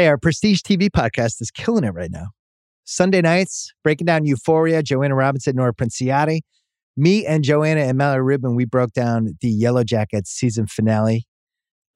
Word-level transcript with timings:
Hey, 0.00 0.06
our 0.06 0.16
Prestige 0.16 0.62
TV 0.62 0.88
podcast 0.88 1.42
is 1.42 1.50
killing 1.50 1.84
it 1.84 1.90
right 1.90 2.10
now. 2.10 2.28
Sunday 2.84 3.20
nights, 3.20 3.70
breaking 3.84 4.06
down 4.06 4.24
Euphoria, 4.24 4.82
Joanna 4.82 5.14
Robinson, 5.14 5.56
Nora 5.56 5.74
Princiotti. 5.74 6.40
Me 6.96 7.26
and 7.26 7.44
Joanna 7.44 7.82
and 7.82 7.98
Mallory 7.98 8.22
Rubin, 8.22 8.54
we 8.54 8.64
broke 8.64 8.94
down 8.94 9.36
the 9.42 9.50
Yellow 9.50 9.84
Jackets 9.84 10.30
season 10.30 10.66
finale 10.66 11.26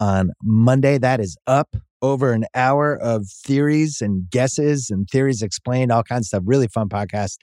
on 0.01 0.32
Monday. 0.43 0.98
That 0.98 1.19
is 1.19 1.38
up 1.46 1.77
over 2.03 2.35
an 2.35 2.45
hour 2.54 2.95
of 2.95 3.27
theories 3.27 4.02
and 4.02 4.29
guesses 4.29 4.91
and 4.91 5.09
theories 5.09 5.41
explained, 5.41 5.91
all 5.91 6.02
kinds 6.02 6.27
of 6.27 6.27
stuff. 6.27 6.43
Really 6.45 6.68
fun 6.68 6.91
podcast. 6.91 7.39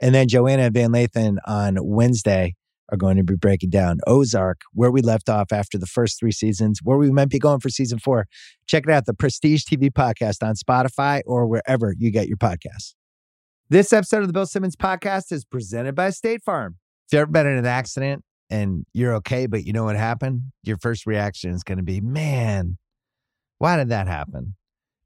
And 0.00 0.14
then 0.14 0.28
Joanna 0.28 0.70
Van 0.70 0.92
Lathan 0.92 1.36
on 1.46 1.76
Wednesday 1.82 2.54
are 2.90 2.96
going 2.96 3.16
to 3.16 3.24
be 3.24 3.34
breaking 3.34 3.70
down 3.70 3.98
Ozark, 4.06 4.60
where 4.72 4.90
we 4.90 5.02
left 5.02 5.28
off 5.28 5.52
after 5.52 5.78
the 5.78 5.86
first 5.86 6.18
three 6.18 6.32
seasons, 6.32 6.80
where 6.82 6.98
we 6.98 7.10
might 7.10 7.28
be 7.28 7.38
going 7.38 7.60
for 7.60 7.68
season 7.68 7.98
four. 7.98 8.26
Check 8.66 8.84
it 8.86 8.90
out, 8.90 9.06
the 9.06 9.14
Prestige 9.14 9.64
TV 9.64 9.90
podcast 9.90 10.46
on 10.46 10.54
Spotify 10.54 11.22
or 11.26 11.46
wherever 11.46 11.94
you 11.98 12.10
get 12.10 12.28
your 12.28 12.36
podcasts. 12.36 12.94
This 13.68 13.92
episode 13.92 14.20
of 14.20 14.28
the 14.28 14.32
Bill 14.32 14.46
Simmons 14.46 14.76
podcast 14.76 15.32
is 15.32 15.44
presented 15.44 15.94
by 15.94 16.10
State 16.10 16.42
Farm. 16.44 16.76
If 17.06 17.12
you've 17.12 17.22
ever 17.22 17.30
been 17.30 17.46
in 17.46 17.58
an 17.58 17.66
accident 17.66 18.22
and 18.48 18.86
you're 18.92 19.14
okay, 19.16 19.46
but 19.46 19.64
you 19.64 19.72
know 19.72 19.84
what 19.84 19.96
happened, 19.96 20.42
your 20.62 20.76
first 20.76 21.06
reaction 21.06 21.50
is 21.50 21.64
going 21.64 21.78
to 21.78 21.84
be, 21.84 22.00
man, 22.00 22.78
why 23.58 23.76
did 23.76 23.88
that 23.88 24.06
happen? 24.06 24.54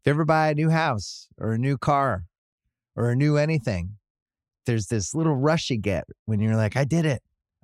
If 0.01 0.07
you 0.07 0.11
ever 0.13 0.25
buy 0.25 0.51
a 0.51 0.55
new 0.55 0.71
house 0.71 1.29
or 1.39 1.53
a 1.53 1.59
new 1.59 1.79
car 1.79 2.25
or 2.97 3.11
a 3.11 3.17
new 3.17 3.37
anything, 3.37 3.97
there's 4.67 4.87
this 4.87 5.15
little 5.15 5.37
rush 5.37 5.71
you 5.71 5.79
get 5.79 6.05
when 6.27 6.41
you're 6.41 6.57
like, 6.57 6.77
I 6.77 6.85
did 6.85 7.07
it. 7.07 7.23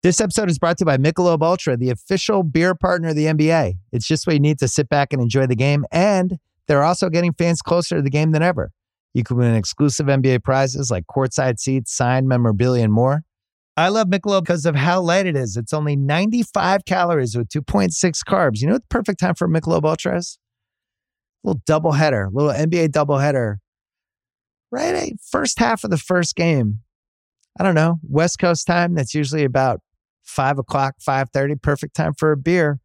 This 0.00 0.20
episode 0.20 0.48
is 0.48 0.60
brought 0.60 0.78
to 0.78 0.82
you 0.82 0.86
by 0.86 0.96
Michelob 0.96 1.42
Ultra, 1.42 1.76
the 1.76 1.90
official 1.90 2.44
beer 2.44 2.76
partner 2.76 3.08
of 3.08 3.16
the 3.16 3.24
NBA. 3.24 3.78
It's 3.90 4.06
just 4.06 4.28
what 4.28 4.34
you 4.34 4.38
need 4.38 4.60
to 4.60 4.68
sit 4.68 4.88
back 4.88 5.12
and 5.12 5.20
enjoy 5.20 5.48
the 5.48 5.56
game, 5.56 5.84
and 5.90 6.38
they're 6.68 6.84
also 6.84 7.10
getting 7.10 7.32
fans 7.32 7.60
closer 7.62 7.96
to 7.96 8.02
the 8.02 8.10
game 8.10 8.30
than 8.30 8.40
ever. 8.40 8.70
You 9.12 9.24
can 9.24 9.38
win 9.38 9.56
exclusive 9.56 10.06
NBA 10.06 10.44
prizes 10.44 10.88
like 10.88 11.06
courtside 11.06 11.58
seats, 11.58 11.92
signed 11.92 12.28
memorabilia, 12.28 12.84
and 12.84 12.92
more. 12.92 13.24
I 13.76 13.88
love 13.88 14.06
Michelob 14.06 14.42
because 14.42 14.66
of 14.66 14.76
how 14.76 15.00
light 15.00 15.26
it 15.26 15.36
is. 15.36 15.56
It's 15.56 15.72
only 15.72 15.96
95 15.96 16.84
calories 16.84 17.36
with 17.36 17.48
2.6 17.48 17.90
carbs. 18.22 18.60
You 18.60 18.68
know 18.68 18.74
what 18.74 18.82
the 18.82 18.88
perfect 18.90 19.18
time 19.18 19.34
for 19.34 19.48
Michelob 19.48 19.84
Ultra 19.84 20.18
is? 20.18 20.38
A 21.42 21.48
little 21.48 21.62
double 21.66 21.92
header, 21.92 22.28
little 22.32 22.52
NBA 22.52 22.92
double 22.92 23.18
header. 23.18 23.58
Right, 24.70 25.14
first 25.28 25.58
half 25.58 25.82
of 25.82 25.90
the 25.90 25.98
first 25.98 26.36
game. 26.36 26.82
I 27.58 27.64
don't 27.64 27.74
know, 27.74 27.98
West 28.08 28.38
Coast 28.38 28.68
time. 28.68 28.94
That's 28.94 29.12
usually 29.12 29.42
about 29.42 29.80
five 30.28 30.58
o'clock, 30.58 30.96
5.30, 31.06 31.60
perfect 31.60 31.96
time 31.96 32.12
for 32.12 32.32
a 32.32 32.36
beer. 32.36 32.80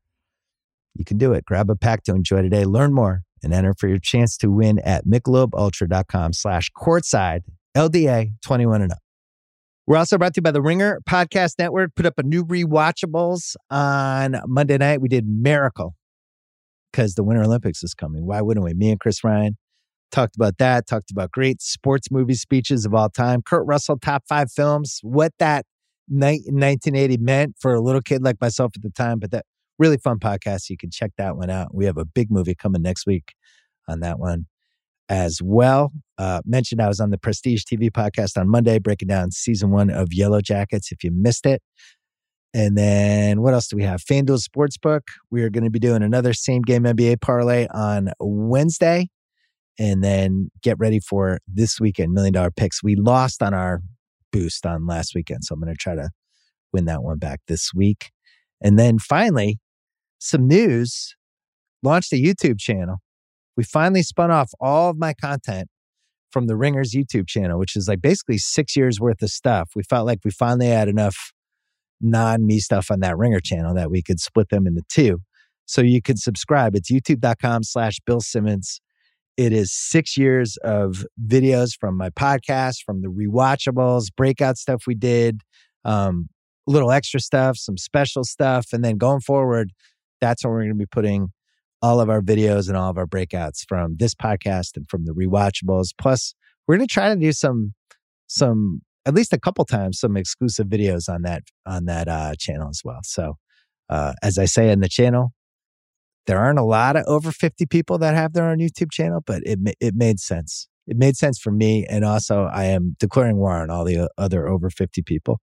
You 0.95 1.05
can 1.05 1.17
do 1.17 1.33
it. 1.33 1.45
Grab 1.45 1.69
a 1.69 1.75
pack 1.75 2.03
to 2.03 2.15
enjoy 2.15 2.41
today. 2.41 2.65
Learn 2.65 2.93
more 2.93 3.23
and 3.43 3.53
enter 3.53 3.73
for 3.77 3.87
your 3.87 3.99
chance 3.99 4.37
to 4.37 4.49
win 4.49 4.79
at 4.79 5.05
michelobultra.com 5.05 6.33
slash 6.33 6.71
courtside 6.75 7.41
LDA 7.75 8.33
21 8.45 8.83
and 8.83 8.91
up. 8.91 8.99
We're 9.85 9.97
also 9.97 10.17
brought 10.17 10.33
to 10.35 10.37
you 10.37 10.43
by 10.43 10.51
the 10.51 10.61
Ringer 10.61 11.01
Podcast 11.07 11.55
Network. 11.59 11.93
Put 11.95 12.05
up 12.05 12.13
a 12.17 12.23
new 12.23 12.45
rewatchables 12.45 13.55
on 13.69 14.37
Monday 14.47 14.77
night. 14.77 15.01
We 15.01 15.09
did 15.09 15.27
Miracle 15.27 15.95
because 16.91 17.15
the 17.15 17.23
Winter 17.23 17.43
Olympics 17.43 17.83
is 17.83 17.93
coming. 17.93 18.25
Why 18.25 18.41
wouldn't 18.41 18.63
we? 18.63 18.73
Me 18.73 18.91
and 18.91 18.99
Chris 18.99 19.23
Ryan 19.25 19.57
talked 20.11 20.37
about 20.37 20.57
that, 20.59 20.87
talked 20.87 21.11
about 21.11 21.31
great 21.31 21.61
sports 21.61 22.09
movie 22.11 22.35
speeches 22.35 22.85
of 22.85 22.93
all 22.93 23.09
time. 23.09 23.41
Kurt 23.41 23.65
Russell, 23.65 23.97
top 23.97 24.23
five 24.29 24.51
films, 24.51 24.99
what 25.01 25.33
that 25.39 25.65
1980 26.07 27.17
meant 27.17 27.55
for 27.59 27.73
a 27.73 27.81
little 27.81 28.01
kid 28.01 28.23
like 28.23 28.39
myself 28.41 28.71
at 28.75 28.81
the 28.81 28.89
time. 28.89 29.19
But 29.19 29.31
that 29.31 29.45
really 29.79 29.97
fun 29.97 30.19
podcast. 30.19 30.69
You 30.69 30.77
can 30.77 30.91
check 30.91 31.11
that 31.17 31.35
one 31.37 31.49
out. 31.49 31.73
We 31.73 31.85
have 31.85 31.97
a 31.97 32.05
big 32.05 32.31
movie 32.31 32.55
coming 32.55 32.81
next 32.81 33.05
week 33.05 33.33
on 33.87 33.99
that 34.01 34.19
one 34.19 34.45
as 35.09 35.41
well. 35.43 35.91
Uh, 36.17 36.41
mentioned 36.45 36.81
I 36.81 36.87
was 36.87 36.99
on 36.99 37.09
the 37.09 37.17
Prestige 37.17 37.63
TV 37.63 37.91
podcast 37.91 38.37
on 38.39 38.49
Monday, 38.49 38.79
breaking 38.79 39.07
down 39.07 39.31
season 39.31 39.71
one 39.71 39.89
of 39.89 40.13
Yellow 40.13 40.41
Jackets. 40.41 40.91
If 40.91 41.03
you 41.03 41.11
missed 41.11 41.45
it. 41.45 41.61
And 42.55 42.77
then 42.77 43.41
what 43.41 43.53
else 43.53 43.67
do 43.67 43.75
we 43.75 43.83
have? 43.83 44.01
FanDuel 44.01 44.39
Sportsbook. 44.47 45.01
We 45.31 45.41
are 45.41 45.49
going 45.49 45.63
to 45.63 45.71
be 45.71 45.79
doing 45.79 46.03
another 46.03 46.33
same 46.33 46.61
game 46.61 46.83
NBA 46.83 47.19
parlay 47.19 47.67
on 47.73 48.11
Wednesday. 48.19 49.09
And 49.79 50.03
then 50.03 50.51
get 50.61 50.77
ready 50.77 50.99
for 50.99 51.39
this 51.47 51.79
weekend, 51.79 52.13
million 52.13 52.33
dollar 52.33 52.51
picks. 52.51 52.83
We 52.83 52.95
lost 52.95 53.41
on 53.41 53.55
our 53.55 53.81
boost 54.33 54.65
on 54.65 54.85
last 54.85 55.13
weekend. 55.15 55.45
So 55.45 55.53
I'm 55.53 55.61
going 55.61 55.73
to 55.73 55.77
try 55.77 55.95
to 55.95 56.09
win 56.73 56.85
that 56.85 57.03
one 57.03 57.19
back 57.19 57.39
this 57.47 57.71
week. 57.73 58.11
And 58.61 58.77
then 58.77 58.99
finally, 58.99 59.59
some 60.19 60.47
news 60.47 61.15
launched 61.81 62.11
a 62.11 62.17
YouTube 62.17 62.59
channel. 62.59 62.97
We 63.55 63.63
finally 63.63 64.03
spun 64.03 64.31
off 64.31 64.51
all 64.59 64.89
of 64.89 64.97
my 64.97 65.13
content 65.13 65.69
from 66.31 66.47
the 66.47 66.57
Ringers 66.57 66.93
YouTube 66.93 67.27
channel, 67.27 67.59
which 67.59 67.75
is 67.75 67.87
like 67.87 68.01
basically 68.01 68.39
six 68.39 68.75
years 68.75 68.99
worth 68.99 69.21
of 69.21 69.29
stuff. 69.29 69.69
We 69.75 69.83
felt 69.83 70.07
like 70.07 70.19
we 70.25 70.31
finally 70.31 70.67
had 70.67 70.89
enough 70.89 71.31
non 72.01 72.45
me 72.45 72.59
stuff 72.59 72.89
on 72.89 72.99
that 73.01 73.17
Ringer 73.17 73.39
channel 73.39 73.75
that 73.75 73.91
we 73.91 74.01
could 74.01 74.19
split 74.19 74.49
them 74.49 74.65
into 74.65 74.81
two. 74.89 75.19
So 75.65 75.81
you 75.81 76.01
can 76.01 76.17
subscribe. 76.17 76.75
It's 76.75 76.91
youtube.com 76.91 77.63
slash 77.63 77.99
Bill 78.05 78.19
Simmons. 78.19 78.81
It 79.35 79.51
is 79.51 79.73
six 79.73 80.15
years 80.15 80.57
of 80.57 81.05
videos 81.25 81.71
from 81.77 81.97
my 81.97 82.11
podcast, 82.11 82.83
from 82.85 83.01
the 83.01 83.07
rewatchables, 83.07 84.07
breakout 84.15 84.57
stuff 84.57 84.83
we 84.85 84.93
did, 84.93 85.41
um, 85.83 86.29
little 86.67 86.91
extra 86.91 87.19
stuff, 87.19 87.57
some 87.57 87.77
special 87.77 88.23
stuff. 88.23 88.67
And 88.73 88.85
then 88.85 88.97
going 88.97 89.21
forward, 89.21 89.71
that's 90.21 90.43
where 90.43 90.53
we're 90.53 90.61
going 90.61 90.69
to 90.69 90.75
be 90.75 90.85
putting 90.85 91.29
all 91.81 91.99
of 91.99 92.09
our 92.09 92.21
videos 92.21 92.67
and 92.67 92.77
all 92.77 92.91
of 92.91 92.97
our 92.97 93.07
breakouts 93.07 93.65
from 93.67 93.95
this 93.97 94.13
podcast 94.13 94.77
and 94.77 94.87
from 94.87 95.05
the 95.05 95.13
rewatchables. 95.13 95.89
Plus, 95.97 96.35
we're 96.67 96.77
going 96.77 96.87
to 96.87 96.93
try 96.93 97.09
to 97.09 97.19
do 97.19 97.31
some, 97.31 97.73
some, 98.27 98.81
at 99.05 99.15
least 99.15 99.33
a 99.33 99.39
couple 99.39 99.65
times, 99.65 99.99
some 99.99 100.15
exclusive 100.15 100.67
videos 100.67 101.09
on 101.09 101.23
that, 101.23 101.43
on 101.65 101.85
that 101.85 102.07
uh, 102.07 102.35
channel 102.37 102.69
as 102.69 102.81
well. 102.85 103.01
So, 103.03 103.33
uh, 103.89 104.13
as 104.21 104.37
I 104.37 104.45
say 104.45 104.71
in 104.71 104.79
the 104.79 104.87
channel, 104.87 105.33
there 106.25 106.39
aren't 106.39 106.59
a 106.59 106.63
lot 106.63 106.95
of 106.95 107.03
over 107.05 107.31
50 107.31 107.65
people 107.65 107.97
that 107.99 108.15
have 108.15 108.33
their 108.33 108.49
own 108.49 108.59
YouTube 108.59 108.91
channel, 108.91 109.21
but 109.25 109.41
it, 109.45 109.59
it 109.79 109.95
made 109.95 110.19
sense. 110.19 110.67
It 110.87 110.97
made 110.97 111.15
sense 111.15 111.39
for 111.39 111.51
me. 111.51 111.85
And 111.89 112.03
also, 112.03 112.49
I 112.51 112.65
am 112.65 112.95
declaring 112.99 113.37
war 113.37 113.61
on 113.61 113.69
all 113.69 113.85
the 113.85 114.09
other 114.17 114.47
over 114.47 114.69
50 114.69 115.01
people. 115.01 115.39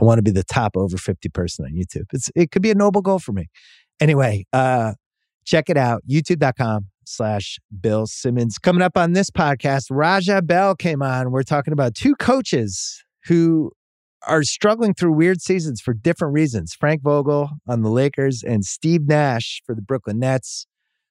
I 0.00 0.04
want 0.04 0.18
to 0.18 0.22
be 0.22 0.30
the 0.30 0.44
top 0.44 0.76
over 0.76 0.96
50 0.96 1.28
person 1.30 1.64
on 1.64 1.72
YouTube. 1.72 2.06
It's, 2.12 2.30
it 2.34 2.50
could 2.50 2.62
be 2.62 2.70
a 2.70 2.74
noble 2.74 3.02
goal 3.02 3.18
for 3.18 3.32
me. 3.32 3.48
Anyway, 4.00 4.46
uh, 4.52 4.94
check 5.44 5.68
it 5.68 5.76
out. 5.76 6.02
YouTube.com 6.08 6.86
slash 7.04 7.58
Bill 7.80 8.06
Simmons. 8.06 8.58
Coming 8.58 8.82
up 8.82 8.96
on 8.96 9.12
this 9.12 9.30
podcast, 9.30 9.86
Raja 9.90 10.40
Bell 10.40 10.74
came 10.74 11.02
on. 11.02 11.30
We're 11.30 11.42
talking 11.42 11.72
about 11.72 11.94
two 11.94 12.14
coaches 12.14 13.04
who 13.26 13.72
are 14.26 14.42
struggling 14.42 14.94
through 14.94 15.12
weird 15.12 15.40
seasons 15.40 15.80
for 15.80 15.94
different 15.94 16.34
reasons. 16.34 16.74
Frank 16.74 17.02
Vogel 17.02 17.50
on 17.66 17.82
the 17.82 17.90
Lakers 17.90 18.42
and 18.42 18.64
Steve 18.64 19.06
Nash 19.06 19.62
for 19.64 19.74
the 19.74 19.82
Brooklyn 19.82 20.18
Nets. 20.18 20.66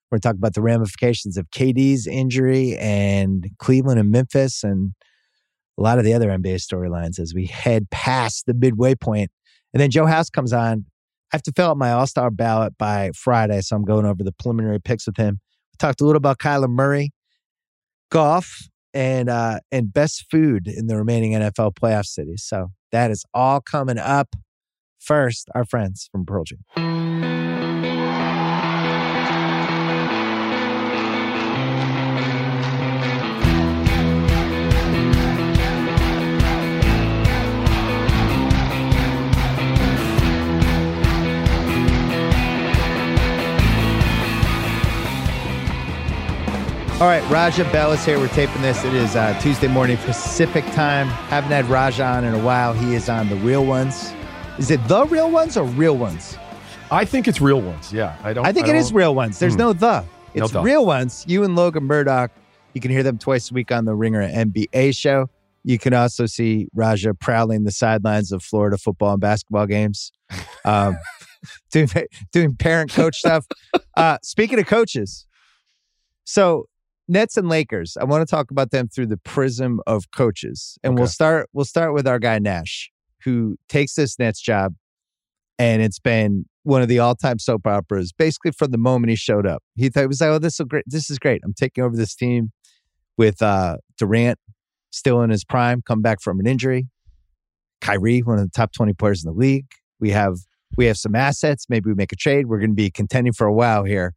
We're 0.10 0.18
going 0.18 0.22
to 0.22 0.28
talk 0.28 0.36
about 0.36 0.54
the 0.56 0.62
ramifications 0.62 1.38
of 1.38 1.50
KD's 1.52 2.08
injury 2.08 2.76
and 2.78 3.50
Cleveland 3.60 4.00
and 4.00 4.12
Memphis 4.12 4.64
and 4.64 4.94
a 5.78 5.82
lot 5.82 5.98
of 5.98 6.04
the 6.04 6.14
other 6.14 6.30
NBA 6.30 6.56
storylines 6.56 7.20
as 7.20 7.34
we 7.34 7.46
head 7.46 7.90
past 7.90 8.46
the 8.46 8.54
midway 8.54 8.96
point. 8.96 9.32
And 9.74 9.82
then 9.82 9.92
Joe 9.92 10.06
House 10.06 10.30
comes 10.30 10.52
on. 10.52 10.86
I 11.32 11.36
have 11.36 11.44
to 11.44 11.52
fill 11.52 11.70
out 11.70 11.78
my 11.78 11.92
All 11.92 12.08
Star 12.08 12.32
ballot 12.32 12.78
by 12.78 13.12
Friday, 13.16 13.62
so 13.62 13.76
I'm 13.76 13.86
going 13.86 14.06
over 14.06 14.24
the 14.24 14.32
preliminary 14.32 14.82
picks 14.82 15.06
with 15.06 15.18
him. 15.18 15.40
We 15.72 15.78
talked 15.78 16.02
a 16.02 16.06
little 16.06 16.18
about 16.18 16.40
Kyler 16.40 16.70
Murray, 16.70 17.12
golf, 18.12 18.68
and 18.96 19.30
uh, 19.30 19.60
and 19.72 19.94
best 19.94 20.26
food 20.32 20.68
in 20.68 20.88
the 20.88 20.98
remaining 20.98 21.34
NFL 21.34 21.76
playoff 21.76 22.06
cities. 22.06 22.44
So 22.46 22.72
that 22.92 23.12
is 23.12 23.26
all 23.34 23.62
coming 23.62 23.98
up. 23.98 24.36
First, 25.00 25.50
our 25.56 25.66
friends 25.66 26.10
from 26.12 26.26
Pearl 26.26 26.44
Jam. 26.44 26.99
All 47.00 47.06
right, 47.08 47.24
Raja 47.32 47.64
Bell 47.72 47.94
is 47.94 48.04
here. 48.04 48.20
We're 48.20 48.28
taping 48.28 48.62
this. 48.62 48.84
It 48.84 48.94
is 48.94 49.16
uh, 49.16 49.40
Tuesday 49.40 49.70
morning 49.70 49.96
Pacific 50.00 50.66
time. 50.74 51.08
Haven't 51.08 51.52
had 51.52 51.66
Raja 51.68 52.04
on 52.04 52.26
in 52.26 52.34
a 52.34 52.44
while. 52.44 52.74
He 52.74 52.94
is 52.94 53.08
on 53.08 53.30
the 53.30 53.38
real 53.38 53.66
ones. 53.66 54.12
Is 54.58 54.70
it 54.70 54.86
the 54.90 55.06
real 55.06 55.32
ones 55.32 55.56
or 55.56 55.64
real 55.64 55.96
ones? 55.96 56.38
I 56.92 57.06
think 57.06 57.30
it's 57.30 57.40
real 57.40 57.62
ones. 57.62 57.94
Yeah, 57.94 58.18
I 58.22 58.34
don't. 58.34 58.46
I 58.46 58.52
think 58.52 58.68
I 58.68 58.72
it 58.72 58.76
is 58.76 58.92
real 58.92 59.16
ones. 59.16 59.40
There's 59.40 59.54
Hmm. 59.54 59.60
no 59.60 59.74
the. 59.74 60.04
It's 60.34 60.52
the. 60.52 60.62
real 60.62 60.86
ones. 60.86 61.24
You 61.26 61.46
and 61.46 61.56
Logan 61.56 61.86
Murdock. 61.86 62.32
You 62.74 62.82
can 62.82 62.92
hear 62.92 63.04
them 63.04 63.18
twice 63.18 63.50
a 63.50 63.54
week 63.54 63.72
on 63.72 63.86
the 63.86 63.96
Ringer 63.96 64.22
NBA 64.22 64.94
show. 64.94 65.30
You 65.64 65.80
can 65.80 65.94
also 65.94 66.26
see 66.26 66.68
Raja 66.76 67.14
prowling 67.14 67.64
the 67.64 67.72
sidelines 67.72 68.34
of 68.34 68.44
Florida 68.44 68.78
football 68.78 69.14
and 69.14 69.22
basketball 69.22 69.68
games, 69.68 70.12
um, 70.66 70.98
doing 71.72 71.88
doing 72.34 72.56
parent 72.58 72.92
coach 72.92 73.16
stuff. 73.20 73.46
Uh, 73.96 74.18
speaking 74.22 74.58
of 74.60 74.66
coaches, 74.66 75.26
so 76.24 76.68
Nets 77.10 77.38
and 77.38 77.50
Lakers. 77.50 77.98
I 78.00 78.04
want 78.04 78.26
to 78.26 78.30
talk 78.30 78.52
about 78.52 78.70
them 78.70 78.88
through 78.88 79.08
the 79.08 79.18
prism 79.18 79.82
of 79.88 80.12
coaches, 80.16 80.78
and 80.84 80.98
we'll 80.98 81.08
start. 81.08 81.50
We'll 81.52 81.66
start 81.66 81.94
with 81.94 82.08
our 82.08 82.20
guy 82.20 82.38
Nash, 82.38 82.92
who 83.24 83.58
takes 83.68 83.96
this 83.96 84.20
Nets 84.20 84.40
job, 84.40 84.76
and 85.58 85.82
it's 85.82 86.00
been 86.00 86.46
one 86.64 86.84
of 86.84 86.88
the 86.88 87.00
all-time 87.00 87.40
soap 87.40 87.66
operas 87.66 88.12
basically 88.12 88.52
from 88.52 88.70
the 88.70 88.78
moment 88.78 89.10
he 89.10 89.16
showed 89.16 89.48
up. 89.48 89.64
He 89.76 89.90
thought 89.90 90.02
he 90.02 90.08
was 90.08 90.22
like, 90.22 90.30
"Oh, 90.30 90.40
this 90.40 90.60
is 90.60 90.66
great. 90.70 90.86
This 90.86 91.10
is 91.10 91.18
great. 91.18 91.42
I'm 91.44 91.54
taking 91.54 91.84
over 91.84 91.98
this 91.98 92.14
team 92.14 92.52
with 93.18 93.42
uh, 93.42 93.78
Durant 93.98 94.38
still 94.92 95.22
in 95.22 95.32
his 95.32 95.44
prime, 95.44 95.82
come 95.82 96.02
back 96.02 96.22
from 96.22 96.40
an 96.40 96.46
injury. 96.46 96.88
Kyrie, 97.82 98.22
one 98.22 98.38
of 98.38 98.44
the 98.44 98.52
top 98.52 98.72
20 98.72 98.94
players 98.94 99.24
in 99.24 99.32
the 99.32 99.38
league. 99.38 99.68
We 100.00 100.12
have 100.12 100.38
we 100.78 100.86
have 100.86 100.98
some 100.98 101.16
assets. 101.16 101.66
Maybe 101.70 101.90
we 101.90 101.96
make 101.96 102.12
a 102.12 102.16
trade. 102.16 102.46
We're 102.46 102.60
going 102.60 102.72
to 102.72 102.76
be 102.76 102.92
contending 102.92 103.34
for 103.34 103.48
a 103.48 103.54
while 103.54 103.84
here." 103.84 104.14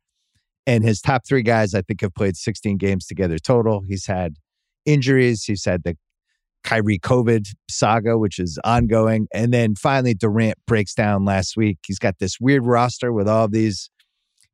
And 0.66 0.84
his 0.84 1.00
top 1.00 1.22
three 1.26 1.42
guys, 1.42 1.74
I 1.74 1.82
think, 1.82 2.02
have 2.02 2.14
played 2.14 2.36
16 2.36 2.76
games 2.76 3.06
together 3.06 3.38
total. 3.38 3.82
He's 3.86 4.06
had 4.06 4.34
injuries. 4.84 5.44
He's 5.44 5.64
had 5.64 5.82
the 5.82 5.96
Kyrie 6.62 6.98
COVID 6.98 7.46
saga, 7.68 8.16
which 8.16 8.38
is 8.38 8.58
ongoing. 8.64 9.26
And 9.34 9.52
then 9.52 9.74
finally, 9.74 10.14
Durant 10.14 10.58
breaks 10.66 10.94
down 10.94 11.24
last 11.24 11.56
week. 11.56 11.78
He's 11.86 11.98
got 11.98 12.18
this 12.18 12.38
weird 12.40 12.64
roster 12.64 13.12
with 13.12 13.28
all 13.28 13.48
these 13.48 13.90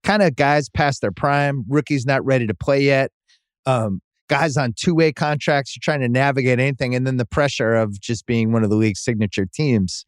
kind 0.03 0.23
of 0.23 0.37
guys 0.37 0.69
past 0.69 1.01
their 1.03 1.13
prime, 1.13 1.65
rookies 1.69 2.07
not 2.07 2.25
ready 2.25 2.47
to 2.47 2.55
play 2.55 2.83
yet, 2.83 3.11
um, 3.67 4.01
guys 4.29 4.57
on 4.57 4.73
two 4.75 4.95
way 4.95 5.13
contracts. 5.13 5.77
You're 5.77 5.83
trying 5.83 6.01
to 6.01 6.09
navigate 6.09 6.59
anything. 6.59 6.95
And 6.95 7.07
then 7.07 7.19
the 7.19 7.27
pressure 7.27 7.75
of 7.75 8.01
just 8.01 8.27
being 8.27 8.53
one 8.53 8.65
of 8.65 8.71
the 8.71 8.77
league's 8.77 9.01
signature 9.01 9.47
teams. 9.47 10.07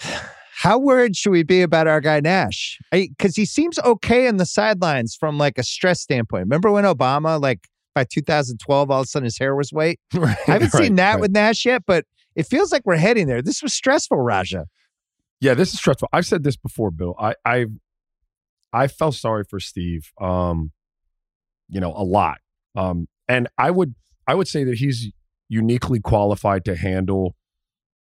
How 0.62 0.78
worried 0.78 1.16
should 1.16 1.32
we 1.32 1.42
be 1.42 1.60
about 1.62 1.88
our 1.88 2.00
guy 2.00 2.20
Nash? 2.20 2.78
Because 2.92 3.34
he 3.34 3.44
seems 3.44 3.80
okay 3.80 4.28
in 4.28 4.36
the 4.36 4.46
sidelines 4.46 5.16
from 5.16 5.36
like 5.36 5.58
a 5.58 5.64
stress 5.64 6.00
standpoint. 6.00 6.42
Remember 6.42 6.70
when 6.70 6.84
Obama, 6.84 7.42
like 7.42 7.66
by 7.96 8.04
2012, 8.04 8.88
all 8.88 9.00
of 9.00 9.04
a 9.04 9.08
sudden 9.08 9.24
his 9.24 9.36
hair 9.36 9.56
was 9.56 9.72
white? 9.72 9.98
Right, 10.14 10.38
I 10.46 10.52
haven't 10.52 10.72
right, 10.72 10.84
seen 10.84 10.94
that 10.94 11.14
right. 11.14 11.20
with 11.20 11.32
Nash 11.32 11.66
yet, 11.66 11.82
but 11.84 12.04
it 12.36 12.44
feels 12.44 12.70
like 12.70 12.82
we're 12.84 12.94
heading 12.94 13.26
there. 13.26 13.42
This 13.42 13.60
was 13.60 13.74
stressful, 13.74 14.16
Raja. 14.18 14.66
Yeah, 15.40 15.54
this 15.54 15.72
is 15.72 15.80
stressful. 15.80 16.08
I've 16.12 16.26
said 16.26 16.44
this 16.44 16.56
before, 16.56 16.92
Bill. 16.92 17.16
I 17.18 17.34
I 17.44 17.66
I 18.72 18.86
felt 18.86 19.16
sorry 19.16 19.42
for 19.42 19.58
Steve. 19.58 20.12
Um, 20.20 20.70
you 21.68 21.80
know, 21.80 21.92
a 21.92 22.04
lot. 22.04 22.38
Um, 22.76 23.08
and 23.26 23.48
I 23.58 23.72
would 23.72 23.96
I 24.28 24.36
would 24.36 24.46
say 24.46 24.62
that 24.62 24.78
he's 24.78 25.10
uniquely 25.48 25.98
qualified 25.98 26.64
to 26.66 26.76
handle 26.76 27.34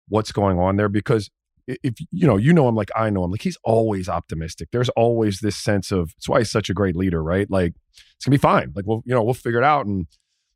what's 0.07 0.31
going 0.31 0.57
on 0.57 0.77
there 0.77 0.89
because 0.89 1.29
if 1.67 1.95
you 2.11 2.27
know 2.27 2.37
you 2.37 2.53
know 2.53 2.67
him 2.67 2.75
like 2.75 2.89
I 2.95 3.09
know 3.09 3.23
him, 3.23 3.31
like 3.31 3.41
he's 3.41 3.57
always 3.63 4.07
optimistic. 4.07 4.69
There's 4.71 4.89
always 4.89 5.39
this 5.39 5.57
sense 5.57 5.91
of 5.91 6.13
it's 6.17 6.29
why 6.29 6.39
he's 6.39 6.51
such 6.51 6.69
a 6.69 6.73
great 6.73 6.95
leader, 6.95 7.21
right? 7.21 7.49
Like 7.49 7.73
it's 8.15 8.25
gonna 8.25 8.33
be 8.33 8.41
fine. 8.41 8.71
Like 8.75 8.85
we'll 8.85 9.03
you 9.05 9.13
know 9.13 9.23
we'll 9.23 9.33
figure 9.33 9.59
it 9.59 9.65
out, 9.65 9.85
and 9.85 10.07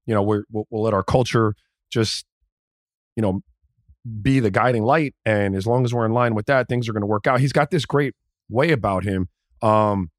you 0.06 0.14
know 0.14 0.22
we're, 0.22 0.44
we'll 0.52 0.66
we'll 0.70 0.84
let 0.84 0.94
our 0.94 1.04
culture 1.04 1.54
just 1.92 2.26
you 3.16 3.22
know 3.22 3.42
be 4.22 4.40
the 4.40 4.50
guiding 4.50 4.84
light 4.84 5.14
and 5.26 5.56
as 5.56 5.68
long 5.68 5.86
as 5.86 5.94
we're 5.94 6.06
in 6.06 6.12
line 6.12 6.34
with 6.34 6.48
that 6.48 6.68
things 6.68 6.90
are 6.90 6.94
to 6.94 7.06
work 7.06 7.28
out 7.28 7.40
he's 7.40 7.54
got 7.54 7.70
this 7.70 7.86
great 7.86 8.16
way 8.50 8.72
about 8.72 9.04
him 9.04 9.30
um 9.62 10.10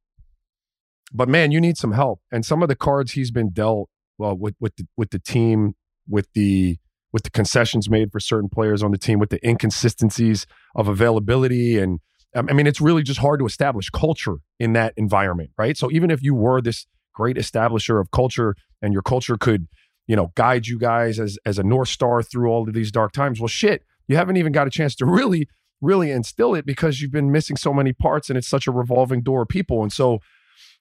but 1.12 1.28
man 1.28 1.50
you 1.50 1.60
need 1.60 1.76
some 1.76 1.90
help 1.92 2.20
and 2.30 2.46
some 2.46 2.62
of 2.62 2.68
the 2.68 2.76
cards 2.76 3.12
he's 3.12 3.32
been 3.32 3.50
dealt 3.50 3.88
well 4.18 4.36
with 4.36 4.54
with 4.60 4.76
the, 4.76 4.86
with 4.96 5.10
the 5.10 5.18
team 5.18 5.74
with 6.08 6.28
the 6.34 6.78
with 7.12 7.22
the 7.24 7.30
concessions 7.30 7.90
made 7.90 8.10
for 8.10 8.20
certain 8.20 8.48
players 8.48 8.82
on 8.82 8.90
the 8.90 8.98
team 8.98 9.18
with 9.18 9.30
the 9.30 9.46
inconsistencies 9.46 10.46
of 10.74 10.88
availability 10.88 11.78
and 11.78 12.00
um, 12.34 12.48
I 12.48 12.52
mean 12.52 12.66
it's 12.66 12.80
really 12.80 13.02
just 13.02 13.20
hard 13.20 13.40
to 13.40 13.46
establish 13.46 13.90
culture 13.90 14.36
in 14.58 14.72
that 14.74 14.94
environment 14.96 15.50
right? 15.58 15.76
So 15.76 15.90
even 15.90 16.10
if 16.10 16.22
you 16.22 16.34
were 16.34 16.60
this 16.60 16.86
great 17.14 17.36
establisher 17.36 18.00
of 18.00 18.10
culture 18.10 18.54
and 18.80 18.92
your 18.92 19.02
culture 19.02 19.36
could 19.36 19.68
you 20.06 20.16
know 20.16 20.32
guide 20.34 20.66
you 20.66 20.78
guys 20.78 21.20
as 21.20 21.38
as 21.44 21.58
a 21.58 21.62
north 21.62 21.88
star 21.88 22.22
through 22.22 22.48
all 22.48 22.66
of 22.66 22.74
these 22.74 22.90
dark 22.90 23.12
times 23.12 23.38
well 23.38 23.48
shit 23.48 23.84
you 24.08 24.16
haven't 24.16 24.36
even 24.36 24.52
got 24.52 24.66
a 24.66 24.70
chance 24.70 24.94
to 24.96 25.04
really 25.06 25.48
really 25.82 26.10
instill 26.10 26.54
it 26.54 26.64
because 26.64 27.02
you've 27.02 27.10
been 27.10 27.30
missing 27.30 27.56
so 27.56 27.74
many 27.74 27.92
parts 27.92 28.30
and 28.30 28.38
it's 28.38 28.48
such 28.48 28.66
a 28.66 28.70
revolving 28.70 29.20
door 29.20 29.42
of 29.42 29.48
people. 29.48 29.82
And 29.82 29.92
so 29.92 30.20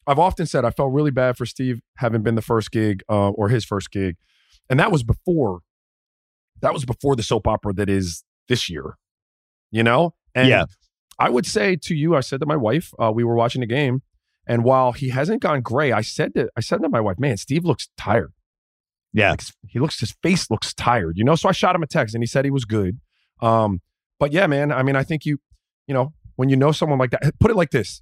i've 0.08 0.18
often 0.18 0.48
said 0.48 0.66
i 0.66 0.72
felt 0.72 0.92
really 0.92 1.12
bad 1.12 1.38
for 1.38 1.46
steve 1.46 1.80
having 1.98 2.24
been 2.24 2.34
the 2.34 2.42
first 2.42 2.72
gig 2.72 3.04
uh, 3.08 3.30
or 3.30 3.50
his 3.50 3.64
first 3.64 3.92
gig. 3.92 4.16
And 4.70 4.80
that 4.80 4.92
was 4.92 5.04
before 5.04 5.60
that 6.62 6.74
was 6.74 6.86
before 6.86 7.16
the 7.16 7.24
soap 7.24 7.48
opera 7.48 7.74
that 7.74 7.90
is 7.90 8.24
this 8.48 8.70
year 8.70 8.96
you 9.74 9.84
know? 9.84 10.14
And 10.36 10.48
Yeah. 10.50 10.66
i 11.20 11.30
would 11.30 11.46
say 11.46 11.76
to 11.76 11.96
you 11.96 12.16
i 12.16 12.20
said 12.22 12.40
to 12.40 12.46
my 12.46 12.56
wife 12.58 12.92
uh, 13.00 13.12
we 13.14 13.24
were 13.24 13.36
watching 13.36 13.62
the 13.62 13.68
game 13.68 14.02
and 14.48 14.64
while 14.64 14.92
he 14.92 15.10
hasn't 15.10 15.42
gone 15.42 15.62
gray 15.62 15.92
i 15.92 16.02
said 16.02 16.34
to 16.36 16.50
i 16.58 16.62
said 16.62 16.82
to 16.82 16.90
my 16.90 17.00
wife 17.02 17.20
man 17.20 17.38
steve 17.38 17.64
looks 17.66 17.90
tired. 17.98 18.34
Yeah. 19.14 19.32
like, 19.32 19.44
he 19.68 19.80
looks 19.80 20.00
his 20.00 20.16
face 20.24 20.50
looks 20.50 20.74
tired 20.74 21.18
you 21.18 21.24
know? 21.24 21.36
So 21.36 21.50
i 21.50 21.52
shot 21.52 21.76
him 21.76 21.84
a 21.84 21.88
text 21.88 22.16
and 22.16 22.24
he 22.24 22.28
said 22.28 22.46
he 22.46 22.52
was 22.52 22.66
good. 22.66 23.00
Um 23.42 23.82
but 24.20 24.32
yeah 24.32 24.48
man 24.48 24.72
i 24.72 24.84
mean 24.84 24.96
i 24.96 25.04
think 25.04 25.26
you 25.26 25.38
you 25.88 25.94
know 25.94 26.14
when 26.38 26.50
you 26.50 26.56
know 26.56 26.72
someone 26.72 26.98
like 27.00 27.12
that 27.12 27.38
put 27.40 27.52
it 27.52 27.58
like 27.58 27.72
this. 27.72 28.02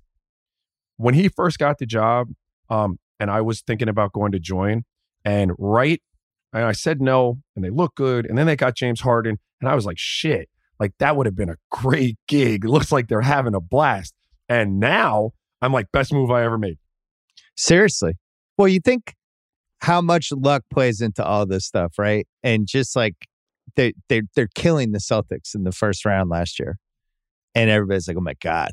When 0.98 1.14
he 1.14 1.30
first 1.30 1.58
got 1.60 1.78
the 1.80 1.86
job 1.86 2.30
um 2.70 3.00
and 3.20 3.30
i 3.32 3.42
was 3.42 3.62
thinking 3.62 3.90
about 3.90 4.12
going 4.14 4.32
to 4.34 4.40
join 4.40 4.84
and 5.26 5.52
right 5.58 6.02
and 6.54 6.64
i 6.64 6.72
said 6.72 7.02
no 7.02 7.40
and 7.56 7.64
they 7.64 7.70
look 7.70 7.96
good 7.96 8.26
and 8.26 8.38
then 8.38 8.46
they 8.46 8.56
got 8.56 8.76
james 8.76 9.02
harden 9.02 9.38
and 9.62 9.70
i 9.70 9.76
was 9.76 9.86
like 9.86 9.98
shit 9.98 10.50
like 10.80 10.94
that 11.00 11.16
would 11.16 11.26
have 11.26 11.36
been 11.36 11.50
a 11.50 11.58
great 11.72 12.18
gig 12.28 12.66
it 12.66 12.70
looks 12.70 12.92
like 12.92 13.08
they're 13.08 13.22
having 13.22 13.56
a 13.56 13.62
blast 13.62 14.14
and 14.48 14.80
now 14.80 15.32
i'm 15.62 15.74
like 15.74 15.92
best 15.92 16.14
move 16.14 16.32
i 16.32 16.44
ever 16.44 16.58
made 16.58 16.78
Seriously. 17.60 18.14
Well, 18.58 18.70
you 18.70 18.80
think 18.80 19.16
how 19.82 20.00
much 20.00 20.32
luck 20.32 20.64
plays 20.72 21.02
into 21.02 21.22
all 21.26 21.46
this 21.46 21.66
stuff, 21.66 21.96
right? 22.00 22.26
And 22.42 22.66
just 22.66 22.96
like 22.96 23.16
they 23.76 23.94
they 24.08 24.22
they're 24.34 24.48
killing 24.56 24.94
the 24.94 25.00
Celtics 25.00 25.54
in 25.54 25.66
the 25.66 25.74
first 25.74 26.06
round 26.06 26.30
last 26.30 26.58
year, 26.58 26.78
and 27.54 27.70
everybody's 27.70 28.08
like, 28.08 28.16
"Oh 28.16 28.22
my 28.22 28.36
god, 28.42 28.72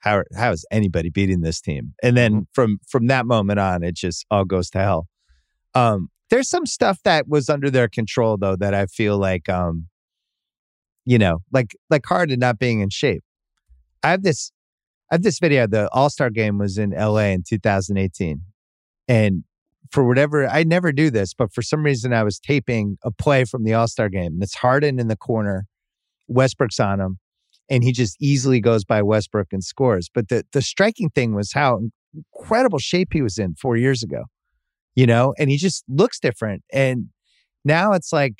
how 0.00 0.22
how 0.36 0.52
is 0.52 0.66
anybody 0.70 1.08
beating 1.08 1.40
this 1.40 1.62
team?" 1.62 1.94
And 2.02 2.14
then 2.14 2.46
from 2.52 2.78
from 2.86 3.06
that 3.06 3.24
moment 3.24 3.58
on, 3.58 3.82
it 3.82 3.96
just 3.96 4.26
all 4.30 4.44
goes 4.44 4.68
to 4.70 4.80
hell. 4.80 5.08
Um, 5.74 6.10
there's 6.30 6.48
some 6.48 6.66
stuff 6.66 7.00
that 7.04 7.28
was 7.28 7.48
under 7.48 7.70
their 7.70 7.88
control 7.88 8.36
though 8.36 8.56
that 8.56 8.74
I 8.74 8.86
feel 8.86 9.18
like, 9.18 9.48
um, 9.48 9.88
you 11.04 11.18
know, 11.18 11.38
like 11.52 11.76
like 11.90 12.06
Harden 12.06 12.38
not 12.38 12.58
being 12.58 12.80
in 12.80 12.90
shape. 12.90 13.22
I 14.02 14.10
have 14.10 14.22
this 14.22 14.52
I 15.10 15.16
have 15.16 15.22
this 15.22 15.38
video. 15.40 15.66
The 15.66 15.88
All 15.92 16.08
Star 16.08 16.30
game 16.30 16.58
was 16.58 16.78
in 16.78 16.90
LA 16.90 17.30
in 17.30 17.42
2018. 17.46 18.42
And 19.08 19.44
for 19.90 20.06
whatever, 20.06 20.46
I 20.46 20.62
never 20.62 20.92
do 20.92 21.10
this, 21.10 21.34
but 21.34 21.52
for 21.52 21.62
some 21.62 21.82
reason 21.82 22.12
I 22.12 22.22
was 22.22 22.38
taping 22.38 22.96
a 23.02 23.10
play 23.10 23.44
from 23.44 23.64
the 23.64 23.74
All 23.74 23.88
Star 23.88 24.08
game. 24.08 24.34
And 24.34 24.42
it's 24.42 24.54
Harden 24.54 25.00
in 25.00 25.08
the 25.08 25.16
corner, 25.16 25.66
Westbrook's 26.28 26.78
on 26.78 27.00
him, 27.00 27.18
and 27.68 27.82
he 27.82 27.92
just 27.92 28.16
easily 28.20 28.60
goes 28.60 28.84
by 28.84 29.02
Westbrook 29.02 29.48
and 29.52 29.64
scores. 29.64 30.08
But 30.12 30.28
the, 30.28 30.44
the 30.52 30.62
striking 30.62 31.10
thing 31.10 31.34
was 31.34 31.52
how 31.52 31.80
incredible 32.14 32.78
shape 32.78 33.08
he 33.12 33.22
was 33.22 33.36
in 33.36 33.54
four 33.54 33.76
years 33.76 34.04
ago, 34.04 34.24
you 35.00 35.06
know, 35.06 35.32
and 35.38 35.48
he 35.48 35.56
just 35.56 35.82
looks 35.88 36.20
different. 36.20 36.62
And 36.74 37.08
now 37.64 37.92
it's 37.94 38.12
like, 38.12 38.34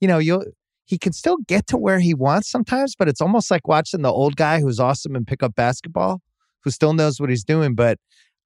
you 0.00 0.08
know, 0.08 0.16
you'll, 0.16 0.46
he 0.86 0.96
can 0.96 1.12
still 1.12 1.36
get 1.46 1.66
to 1.66 1.76
where 1.76 2.00
he 2.00 2.14
wants 2.14 2.50
sometimes, 2.50 2.94
but 2.98 3.06
it's 3.06 3.20
almost 3.20 3.50
like 3.50 3.68
watching 3.68 4.00
the 4.00 4.10
old 4.10 4.34
guy 4.34 4.62
who's 4.62 4.80
awesome 4.80 5.14
and 5.14 5.26
pick 5.26 5.42
up 5.42 5.54
basketball, 5.54 6.22
who 6.64 6.70
still 6.70 6.94
knows 6.94 7.20
what 7.20 7.28
he's 7.28 7.44
doing. 7.44 7.74
But 7.74 7.98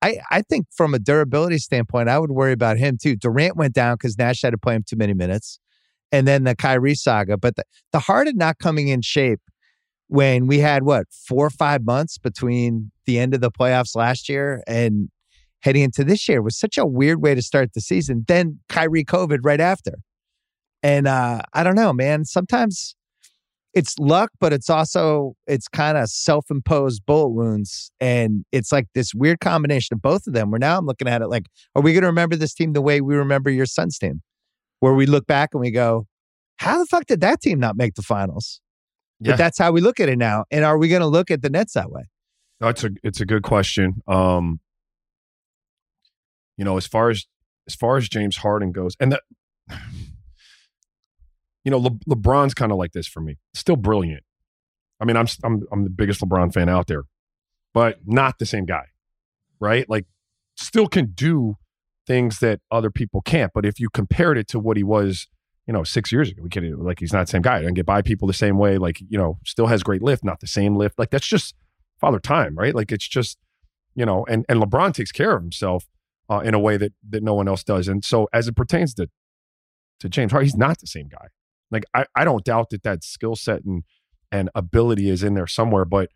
I, 0.03 0.19
I 0.33 0.43
think 0.43 0.67
from 0.77 0.95
a 0.95 0.99
durability 0.99 1.59
standpoint, 1.59 2.09
I 2.09 2.19
would 2.19 2.33
worry 2.33 2.51
about 2.51 2.77
him 2.77 2.99
too. 3.01 3.15
Durant 3.15 3.57
went 3.57 3.73
down 3.73 3.95
because 3.95 4.19
Nash 4.19 4.43
had 4.43 4.51
to 4.51 4.59
play 4.59 4.75
him 4.75 4.83
too 4.85 4.97
many 4.97 5.15
minutes. 5.15 5.61
And 6.11 6.27
then 6.27 6.43
the 6.43 6.57
Kyrie 6.57 6.97
saga. 6.97 7.37
But 7.37 7.55
the, 7.55 7.63
the 7.93 8.01
Harden 8.01 8.37
not 8.37 8.59
coming 8.59 8.89
in 8.89 9.01
shape 9.01 9.43
when 10.09 10.49
we 10.49 10.59
had 10.59 10.83
what, 10.83 11.07
four 11.13 11.47
or 11.47 11.51
five 11.51 11.85
months 11.85 12.19
between 12.19 12.91
the 13.07 13.21
end 13.21 13.33
of 13.33 13.41
the 13.41 13.53
playoffs 13.53 13.95
last 13.95 14.29
year 14.29 14.65
and 14.67 15.09
heading 15.63 15.83
into 15.83 16.05
this 16.05 16.29
year 16.29 16.43
was 16.43 16.59
such 16.59 16.79
a 16.79 16.87
weird 16.87 17.23
way 17.23 17.35
to 17.35 17.43
start 17.43 17.73
the 17.75 17.81
season. 17.81 18.25
Then 18.27 18.61
Kyrie 18.69 19.05
COVID 19.05 19.41
right 19.43 19.61
after. 19.61 19.93
And 20.83 21.07
uh, 21.07 21.43
I 21.53 21.63
don't 21.63 21.75
know, 21.75 21.93
man. 21.93 22.25
Sometimes 22.25 22.97
it's 23.75 23.99
luck, 23.99 24.31
but 24.41 24.53
it's 24.53 24.69
also 24.71 25.35
it's 25.47 25.69
kind 25.69 25.97
of 25.97 26.09
self-imposed 26.09 27.05
bullet 27.07 27.29
wounds, 27.29 27.93
and 28.01 28.45
it's 28.51 28.73
like 28.73 28.87
this 28.95 29.15
weird 29.15 29.41
combination 29.41 29.95
of 29.95 30.03
both 30.03 30.27
of 30.27 30.33
them. 30.33 30.51
Where 30.51 30.59
now 30.59 30.79
I'm 30.79 30.87
looking 30.87 31.07
at 31.07 31.23
it 31.23 31.29
like, 31.29 31.47
are 31.75 31.83
we 31.83 31.93
going 31.93 32.03
to 32.03 32.09
remember 32.09 32.35
this 32.35 32.55
team 32.55 32.73
the 32.73 32.81
way 32.81 33.01
we 33.01 33.15
remember 33.15 33.51
your 33.51 33.67
son's 33.67 33.99
team? 33.99 34.23
Where 34.81 34.95
we 34.95 35.07
look 35.07 35.27
back 35.27 35.51
and 35.53 35.61
we 35.61 35.71
go, 35.71 36.07
how 36.57 36.79
the 36.79 36.87
fuck 36.87 37.07
did 37.07 37.21
that 37.21 37.41
team 37.43 37.61
not 37.61 37.77
make 37.77 37.95
the 37.95 38.03
finals? 38.03 38.61
Yeah. 39.21 39.33
But 39.33 39.39
that's 39.39 39.59
how 39.59 39.71
we 39.71 39.83
look 39.83 40.01
at 40.01 40.09
it 40.09 40.19
now. 40.19 40.47
And 40.51 40.65
are 40.65 40.79
we 40.79 40.89
going 40.89 41.03
to 41.03 41.07
look 41.07 41.31
at 41.31 41.43
the 41.43 41.51
Nets 41.51 41.75
that 41.75 41.91
way? 41.91 42.05
That's 42.59 42.85
a 42.85 42.91
it's 43.03 43.21
a 43.21 43.27
good 43.27 43.43
question. 43.43 44.03
Um, 44.09 44.61
you 46.61 46.65
know, 46.65 46.77
as 46.77 46.87
far 46.87 47.09
as 47.09 47.27
as 47.67 47.75
far 47.75 47.97
as 47.97 48.07
James 48.09 48.37
Harden 48.37 48.71
goes, 48.71 48.95
and 49.01 49.11
that 49.13 49.23
you 51.65 51.71
know, 51.71 51.79
Le- 51.79 51.91
LeBron's 52.07 52.53
kind 52.53 52.71
of 52.71 52.77
like 52.77 52.93
this 52.93 53.09
for 53.09 53.23
me. 53.23 53.39
Still 53.55 53.77
brilliant. 53.77 54.23
I 55.01 55.07
mean, 55.07 55.17
I'm 55.17 55.27
I'm 55.43 55.63
I'm 55.73 55.85
the 55.85 55.91
biggest 55.91 56.21
LeBron 56.21 56.53
fan 56.53 56.69
out 56.69 56.87
there, 56.87 57.05
but 57.73 58.01
not 58.05 58.39
the 58.39 58.45
same 58.45 58.67
guy, 58.67 58.85
right? 59.59 59.89
Like, 59.89 60.05
still 60.55 60.87
can 60.87 61.13
do 61.15 61.57
things 62.07 62.41
that 62.41 62.61
other 62.71 62.91
people 62.91 63.23
can't. 63.23 63.53
But 63.55 63.65
if 63.65 63.81
you 63.81 63.89
compared 63.89 64.37
it 64.37 64.47
to 64.49 64.59
what 64.59 64.77
he 64.77 64.83
was, 64.83 65.29
you 65.67 65.73
know, 65.73 65.83
six 65.83 66.13
years 66.13 66.31
ago, 66.31 66.43
we 66.43 66.51
can't 66.51 66.79
like 66.79 67.01
he's 67.01 67.15
not 67.15 67.27
the 67.27 67.31
same 67.31 67.43
guy. 67.43 67.61
And 67.61 67.75
get 67.75 67.87
by 67.87 68.03
people 68.03 68.29
the 68.29 68.35
same 68.35 68.59
way. 68.59 68.77
Like, 68.77 69.01
you 69.09 69.17
know, 69.17 69.39
still 69.47 69.69
has 69.69 69.83
great 69.83 70.03
lift, 70.03 70.25
not 70.25 70.41
the 70.41 70.47
same 70.47 70.77
lift. 70.77 70.99
Like 70.99 71.09
that's 71.09 71.27
just 71.27 71.55
father 71.99 72.21
time, 72.21 72.55
right? 72.55 72.75
Like 72.75 72.93
it's 72.93 73.09
just, 73.09 73.39
you 73.95 74.05
know, 74.05 74.27
and 74.29 74.45
and 74.47 74.61
LeBron 74.61 74.93
takes 74.93 75.11
care 75.11 75.35
of 75.35 75.43
himself 75.43 75.87
uh, 76.31 76.41
in 76.41 76.55
a 76.55 76.59
way 76.59 76.77
that 76.77 76.93
that 77.11 77.23
no 77.23 77.35
one 77.35 77.49
else 77.49 77.65
does. 77.65 77.89
And 77.89 78.05
so 78.05 78.29
as 78.33 78.49
it 78.49 78.57
pertains 78.57 78.95
to 78.95 79.09
to 79.99 80.09
James 80.09 80.33
Harden, 80.33 80.47
he's 80.47 80.57
not 80.57 80.79
the 80.79 80.87
same 80.87 81.09
guy. 81.09 81.27
Like 81.71 81.85
I, 81.93 82.07
I 82.17 82.25
don't 82.25 82.45
doubt 82.45 82.71
that 82.71 82.85
that 82.85 83.05
skill 83.05 83.37
set 83.37 83.65
and 83.65 83.83
and 84.33 84.49
ability 84.55 85.11
is 85.11 85.23
in 85.23 85.35
there 85.35 85.49
somewhere, 85.49 85.85
but 85.85 86.11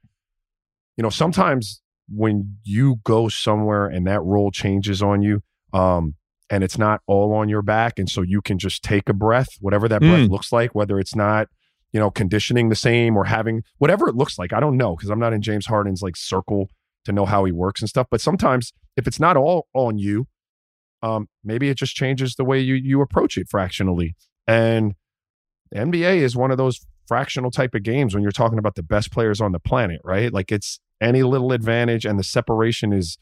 you 0.96 1.02
know 1.02 1.10
sometimes 1.10 1.82
when 2.08 2.58
you 2.62 2.96
go 3.02 3.28
somewhere 3.28 3.86
and 3.86 4.06
that 4.06 4.22
role 4.22 4.50
changes 4.50 5.02
on 5.02 5.22
you, 5.22 5.42
um, 5.72 6.14
and 6.50 6.62
it's 6.62 6.78
not 6.78 7.00
all 7.06 7.32
on 7.34 7.48
your 7.48 7.62
back, 7.62 7.98
and 7.98 8.08
so 8.08 8.22
you 8.22 8.40
can 8.40 8.58
just 8.58 8.82
take 8.82 9.08
a 9.08 9.14
breath, 9.14 9.48
whatever 9.60 9.88
that 9.88 10.00
breath 10.00 10.28
mm. 10.28 10.30
looks 10.30 10.52
like, 10.52 10.74
whether 10.74 11.00
it's 11.00 11.16
not 11.16 11.48
you 11.92 11.98
know 11.98 12.10
conditioning 12.10 12.68
the 12.68 12.76
same 12.76 13.16
or 13.16 13.24
having 13.24 13.64
whatever 13.78 14.08
it 14.08 14.14
looks 14.14 14.38
like. 14.38 14.52
I 14.52 14.60
don't 14.60 14.76
know 14.76 14.94
because 14.94 15.10
I'm 15.10 15.18
not 15.18 15.32
in 15.32 15.42
James 15.42 15.66
Harden's 15.66 16.02
like 16.02 16.16
circle 16.16 16.70
to 17.04 17.12
know 17.12 17.26
how 17.26 17.44
he 17.44 17.52
works 17.52 17.80
and 17.80 17.88
stuff. 17.88 18.06
But 18.10 18.20
sometimes 18.20 18.72
if 18.96 19.06
it's 19.06 19.20
not 19.20 19.36
all 19.36 19.68
on 19.74 19.98
you, 19.98 20.26
um, 21.02 21.28
maybe 21.42 21.68
it 21.68 21.76
just 21.76 21.94
changes 21.94 22.34
the 22.34 22.44
way 22.44 22.58
you 22.60 22.74
you 22.74 23.00
approach 23.00 23.36
it 23.36 23.48
fractionally. 23.48 24.14
And 24.46 24.94
the 25.70 25.80
NBA 25.80 26.16
is 26.16 26.36
one 26.36 26.50
of 26.50 26.58
those 26.58 26.84
fractional 27.06 27.50
type 27.50 27.74
of 27.74 27.82
games 27.82 28.14
when 28.14 28.22
you're 28.22 28.32
talking 28.32 28.58
about 28.58 28.74
the 28.74 28.82
best 28.82 29.12
players 29.12 29.40
on 29.40 29.52
the 29.52 29.60
planet, 29.60 30.00
right? 30.04 30.32
Like 30.32 30.50
it's 30.50 30.80
any 31.00 31.22
little 31.22 31.52
advantage 31.52 32.04
and 32.06 32.18
the 32.18 32.24
separation 32.24 32.92
is 32.92 33.18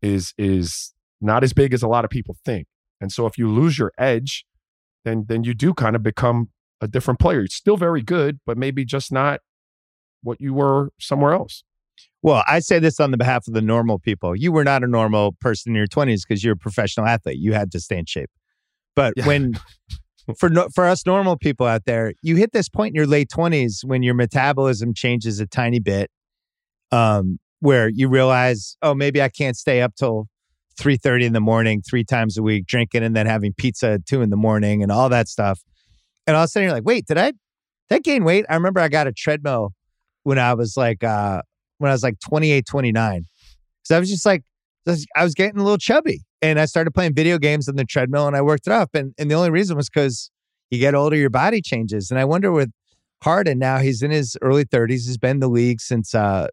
is 0.00 0.34
is 0.36 0.92
not 1.20 1.44
as 1.44 1.52
big 1.52 1.72
as 1.72 1.82
a 1.82 1.88
lot 1.88 2.04
of 2.04 2.10
people 2.10 2.36
think. 2.44 2.66
And 3.00 3.12
so 3.12 3.26
if 3.26 3.38
you 3.38 3.48
lose 3.48 3.78
your 3.78 3.92
edge, 3.98 4.44
then 5.04 5.26
then 5.28 5.44
you 5.44 5.54
do 5.54 5.74
kind 5.74 5.94
of 5.94 6.02
become 6.02 6.50
a 6.80 6.88
different 6.88 7.20
player. 7.20 7.42
It's 7.42 7.54
still 7.54 7.76
very 7.76 8.02
good, 8.02 8.40
but 8.44 8.58
maybe 8.58 8.84
just 8.84 9.12
not 9.12 9.40
what 10.22 10.40
you 10.40 10.54
were 10.54 10.90
somewhere 10.98 11.32
else. 11.32 11.62
Well, 12.22 12.44
I 12.46 12.60
say 12.60 12.78
this 12.78 13.00
on 13.00 13.10
the 13.10 13.16
behalf 13.16 13.48
of 13.48 13.54
the 13.54 13.62
normal 13.62 13.98
people. 13.98 14.36
You 14.36 14.52
were 14.52 14.62
not 14.62 14.84
a 14.84 14.86
normal 14.86 15.32
person 15.40 15.72
in 15.72 15.76
your 15.76 15.88
20s 15.88 16.20
because 16.26 16.44
you're 16.44 16.54
a 16.54 16.56
professional 16.56 17.06
athlete. 17.06 17.38
You 17.38 17.52
had 17.52 17.72
to 17.72 17.80
stay 17.80 17.98
in 17.98 18.06
shape. 18.06 18.30
But 18.94 19.14
yeah. 19.16 19.26
when 19.26 19.54
for 20.38 20.48
no, 20.48 20.68
for 20.74 20.86
us 20.86 21.04
normal 21.04 21.36
people 21.36 21.66
out 21.66 21.84
there, 21.84 22.12
you 22.22 22.36
hit 22.36 22.52
this 22.52 22.68
point 22.68 22.92
in 22.92 22.94
your 22.94 23.06
late 23.06 23.28
20s 23.28 23.84
when 23.84 24.02
your 24.02 24.14
metabolism 24.14 24.94
changes 24.94 25.40
a 25.40 25.46
tiny 25.46 25.80
bit 25.80 26.10
um 26.92 27.38
where 27.60 27.88
you 27.88 28.08
realize, 28.08 28.76
"Oh, 28.82 28.94
maybe 28.94 29.22
I 29.22 29.28
can't 29.28 29.56
stay 29.56 29.82
up 29.82 29.94
till 29.96 30.26
3:30 30.78 31.26
in 31.26 31.32
the 31.32 31.40
morning 31.40 31.80
three 31.80 32.04
times 32.04 32.36
a 32.36 32.42
week 32.42 32.66
drinking 32.66 33.02
and 33.02 33.16
then 33.16 33.26
having 33.26 33.52
pizza 33.56 33.92
at 33.92 34.06
2 34.06 34.20
in 34.22 34.30
the 34.30 34.36
morning 34.36 34.82
and 34.82 34.92
all 34.92 35.08
that 35.08 35.28
stuff." 35.28 35.60
And 36.26 36.36
all 36.36 36.44
of 36.44 36.46
a 36.46 36.48
sudden 36.48 36.66
you're 36.66 36.74
like, 36.74 36.84
"Wait, 36.84 37.06
did 37.06 37.18
I 37.18 37.32
did 37.88 37.96
I 37.96 37.98
gain 37.98 38.24
weight?" 38.24 38.44
I 38.48 38.54
remember 38.54 38.80
I 38.80 38.88
got 38.88 39.06
a 39.06 39.12
treadmill 39.12 39.72
when 40.24 40.38
I 40.38 40.54
was 40.54 40.76
like 40.76 41.02
uh 41.02 41.42
when 41.82 41.90
I 41.90 41.94
was 41.94 42.02
like 42.02 42.18
28, 42.20 42.64
29. 42.66 43.24
So 43.82 43.96
I 43.96 43.98
was 43.98 44.08
just 44.08 44.24
like, 44.24 44.42
I 45.16 45.22
was 45.22 45.34
getting 45.34 45.60
a 45.60 45.62
little 45.62 45.78
chubby 45.78 46.22
and 46.40 46.58
I 46.58 46.64
started 46.64 46.92
playing 46.92 47.14
video 47.14 47.38
games 47.38 47.68
on 47.68 47.76
the 47.76 47.84
treadmill 47.84 48.26
and 48.26 48.36
I 48.36 48.42
worked 48.42 48.66
it 48.66 48.72
up. 48.72 48.90
And, 48.94 49.14
and 49.18 49.30
the 49.30 49.34
only 49.34 49.50
reason 49.50 49.76
was 49.76 49.88
because 49.88 50.30
you 50.70 50.78
get 50.78 50.94
older, 50.94 51.16
your 51.16 51.30
body 51.30 51.60
changes. 51.60 52.10
And 52.10 52.18
I 52.18 52.24
wonder 52.24 52.50
with 52.50 52.70
Harden 53.22 53.58
now, 53.58 53.78
he's 53.78 54.02
in 54.02 54.10
his 54.10 54.36
early 54.42 54.64
30s. 54.64 54.90
He's 54.90 55.18
been 55.18 55.32
in 55.32 55.40
the 55.40 55.48
league 55.48 55.80
since 55.80 56.14
uh, 56.14 56.48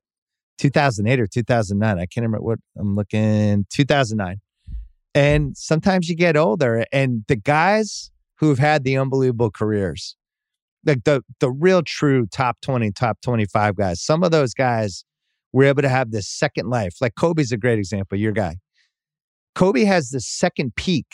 2008 0.60 1.20
or 1.20 1.28
2009. 1.28 1.98
I 1.98 2.06
can't 2.06 2.24
remember 2.24 2.44
what 2.44 2.60
I'm 2.78 2.96
looking, 2.96 3.66
2009. 3.72 4.38
And 5.16 5.58
sometimes 5.58 6.08
you 6.10 6.16
get 6.16 6.38
older 6.38 6.86
and 6.92 7.24
the 7.28 7.36
guys 7.36 8.12
who 8.36 8.50
have 8.50 8.60
had 8.60 8.84
the 8.84 8.98
unbelievable 8.98 9.50
careers, 9.52 10.16
like 10.86 11.04
the 11.04 11.24
the 11.40 11.50
real 11.50 11.82
true 11.82 12.28
top 12.28 12.58
20, 12.62 12.92
top 12.92 13.20
25 13.22 13.76
guys, 13.76 14.02
some 14.02 14.24
of 14.24 14.32
those 14.32 14.54
guys 14.54 15.04
we're 15.54 15.66
able 15.66 15.82
to 15.82 15.90
have 15.90 16.12
this 16.12 16.28
second 16.28 16.70
life. 16.70 16.96
Like 17.02 17.16
Kobe's 17.16 17.52
a 17.52 17.58
great 17.58 17.80
example, 17.80 18.18
your 18.18 18.32
guy. 18.32 18.58
Kobe 19.56 19.84
has 19.84 20.10
the 20.10 20.22
second 20.22 20.76
peak 20.76 21.06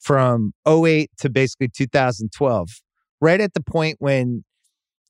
from 0.00 0.52
08 0.66 1.10
to 1.18 1.30
basically 1.30 1.68
2012, 1.68 2.68
right 3.20 3.40
at 3.40 3.54
the 3.54 3.62
point 3.62 3.96
when 3.98 4.44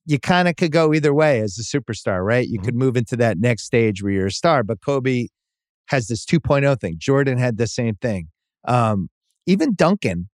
you 0.05 0.19
kind 0.19 0.47
of 0.47 0.55
could 0.55 0.71
go 0.71 0.93
either 0.93 1.13
way 1.13 1.39
as 1.39 1.57
a 1.59 1.77
superstar, 1.77 2.23
right? 2.25 2.47
You 2.47 2.57
mm-hmm. 2.59 2.65
could 2.65 2.75
move 2.75 2.97
into 2.97 3.15
that 3.17 3.37
next 3.39 3.63
stage 3.63 4.03
where 4.03 4.11
you're 4.11 4.27
a 4.27 4.31
star, 4.31 4.63
but 4.63 4.81
Kobe 4.81 5.27
has 5.87 6.07
this 6.07 6.25
2.0 6.25 6.79
thing. 6.79 6.95
Jordan 6.97 7.37
had 7.37 7.57
the 7.57 7.67
same 7.67 7.95
thing. 7.95 8.27
Um, 8.67 9.09
even 9.45 9.73
Duncan, 9.73 10.29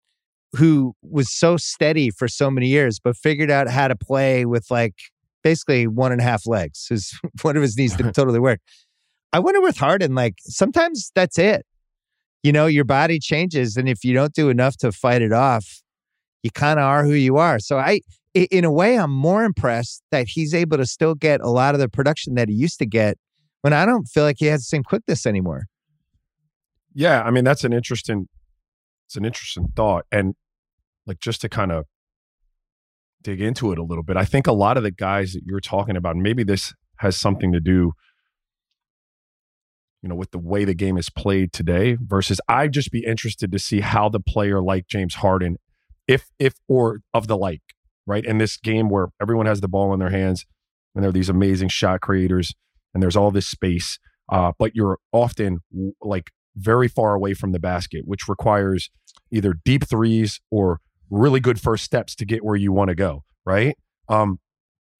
who 0.53 0.93
was 1.01 1.31
so 1.31 1.57
steady 1.57 2.09
for 2.09 2.27
so 2.27 2.49
many 2.49 2.67
years, 2.67 2.99
but 2.99 3.15
figured 3.15 3.51
out 3.51 3.69
how 3.69 3.87
to 3.87 3.95
play 3.95 4.45
with 4.45 4.67
like 4.69 4.95
basically 5.43 5.87
one 5.87 6.11
and 6.11 6.21
a 6.21 6.23
half 6.23 6.47
legs. 6.47 6.87
His 6.89 7.17
one 7.41 7.55
of 7.55 7.61
his 7.61 7.77
knees 7.77 7.95
didn't 7.95 8.13
totally 8.15 8.39
work. 8.39 8.59
I 9.31 9.39
wonder 9.39 9.61
with 9.61 9.77
Harden, 9.77 10.15
like 10.15 10.35
sometimes 10.39 11.11
that's 11.15 11.37
it. 11.37 11.65
You 12.43 12.51
know, 12.51 12.65
your 12.65 12.83
body 12.83 13.19
changes, 13.19 13.77
and 13.77 13.87
if 13.87 14.03
you 14.03 14.13
don't 14.13 14.33
do 14.33 14.49
enough 14.49 14.75
to 14.77 14.91
fight 14.91 15.21
it 15.21 15.31
off, 15.31 15.81
you 16.43 16.51
kind 16.51 16.77
of 16.77 16.83
are 16.83 17.05
who 17.05 17.13
you 17.13 17.37
are. 17.37 17.57
So 17.57 17.77
I, 17.77 18.01
in 18.33 18.65
a 18.65 18.71
way, 18.71 18.97
I'm 18.99 19.11
more 19.11 19.45
impressed 19.45 20.03
that 20.11 20.27
he's 20.27 20.53
able 20.53 20.77
to 20.77 20.85
still 20.85 21.15
get 21.15 21.39
a 21.39 21.49
lot 21.49 21.73
of 21.73 21.79
the 21.79 21.87
production 21.87 22.35
that 22.35 22.49
he 22.49 22.55
used 22.55 22.79
to 22.79 22.85
get 22.85 23.17
when 23.61 23.71
I 23.71 23.85
don't 23.85 24.05
feel 24.05 24.23
like 24.23 24.37
he 24.39 24.47
has 24.47 24.61
the 24.61 24.65
same 24.65 24.83
quickness 24.83 25.25
anymore. 25.25 25.67
Yeah, 26.93 27.23
I 27.23 27.31
mean 27.31 27.43
that's 27.43 27.63
an 27.63 27.73
interesting, 27.73 28.27
it's 29.07 29.15
an 29.15 29.25
interesting 29.25 29.71
thought, 29.75 30.05
and 30.11 30.35
like 31.07 31.19
just 31.19 31.41
to 31.41 31.49
kind 31.49 31.71
of 31.71 31.85
dig 33.23 33.41
into 33.41 33.71
it 33.71 33.79
a 33.79 33.83
little 33.83 34.03
bit. 34.03 34.17
I 34.17 34.25
think 34.25 34.47
a 34.47 34.53
lot 34.53 34.77
of 34.77 34.83
the 34.83 34.91
guys 34.91 35.33
that 35.33 35.43
you're 35.45 35.59
talking 35.59 35.95
about, 35.95 36.15
maybe 36.15 36.43
this 36.43 36.73
has 36.97 37.17
something 37.17 37.51
to 37.51 37.59
do, 37.59 37.93
you 40.01 40.09
know, 40.09 40.15
with 40.15 40.31
the 40.31 40.39
way 40.39 40.65
the 40.65 40.73
game 40.73 40.97
is 40.97 41.09
played 41.09 41.53
today 41.53 41.97
versus 41.99 42.39
I'd 42.47 42.73
just 42.73 42.91
be 42.91 43.05
interested 43.05 43.51
to 43.51 43.59
see 43.59 43.79
how 43.79 44.09
the 44.09 44.19
player 44.19 44.61
like 44.61 44.87
James 44.87 45.15
Harden, 45.15 45.57
if 46.07 46.29
if 46.39 46.55
or 46.67 47.01
of 47.13 47.27
the 47.27 47.37
like, 47.37 47.61
right? 48.05 48.25
In 48.25 48.37
this 48.37 48.57
game 48.57 48.89
where 48.89 49.09
everyone 49.21 49.45
has 49.45 49.61
the 49.61 49.67
ball 49.67 49.93
in 49.93 49.99
their 49.99 50.09
hands 50.09 50.45
and 50.93 51.03
there 51.03 51.09
are 51.09 51.13
these 51.13 51.29
amazing 51.29 51.69
shot 51.69 52.01
creators 52.01 52.53
and 52.93 53.01
there's 53.01 53.15
all 53.15 53.31
this 53.31 53.47
space, 53.47 53.99
uh, 54.29 54.51
but 54.59 54.75
you're 54.75 54.99
often 55.11 55.59
like 56.01 56.31
very 56.55 56.87
far 56.87 57.13
away 57.13 57.33
from 57.33 57.51
the 57.51 57.59
basket, 57.59 58.03
which 58.05 58.27
requires 58.27 58.89
either 59.31 59.53
deep 59.65 59.87
threes 59.87 60.39
or 60.51 60.79
really 61.13 61.39
good 61.39 61.61
first 61.61 61.83
steps 61.83 62.15
to 62.15 62.25
get 62.25 62.43
where 62.43 62.55
you 62.55 62.71
want 62.71 62.89
to 62.89 62.95
go, 62.95 63.23
right? 63.45 63.77
Um, 64.09 64.39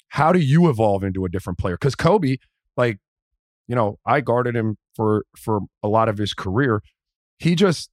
how 0.10 0.32
do 0.32 0.40
you 0.40 0.70
evolve 0.70 1.04
into 1.04 1.26
a 1.26 1.30
different 1.30 1.58
player? 1.58 1.76
Because 1.76 1.96
Kobe, 1.96 2.38
like, 2.78 3.00
you 3.68 3.76
know, 3.76 3.98
I 4.06 4.22
guarded 4.22 4.56
him 4.56 4.78
for 4.96 5.26
for 5.36 5.62
a 5.82 5.88
lot 5.88 6.10
of 6.10 6.18
his 6.18 6.34
career. 6.34 6.82
He 7.40 7.56
just, 7.56 7.90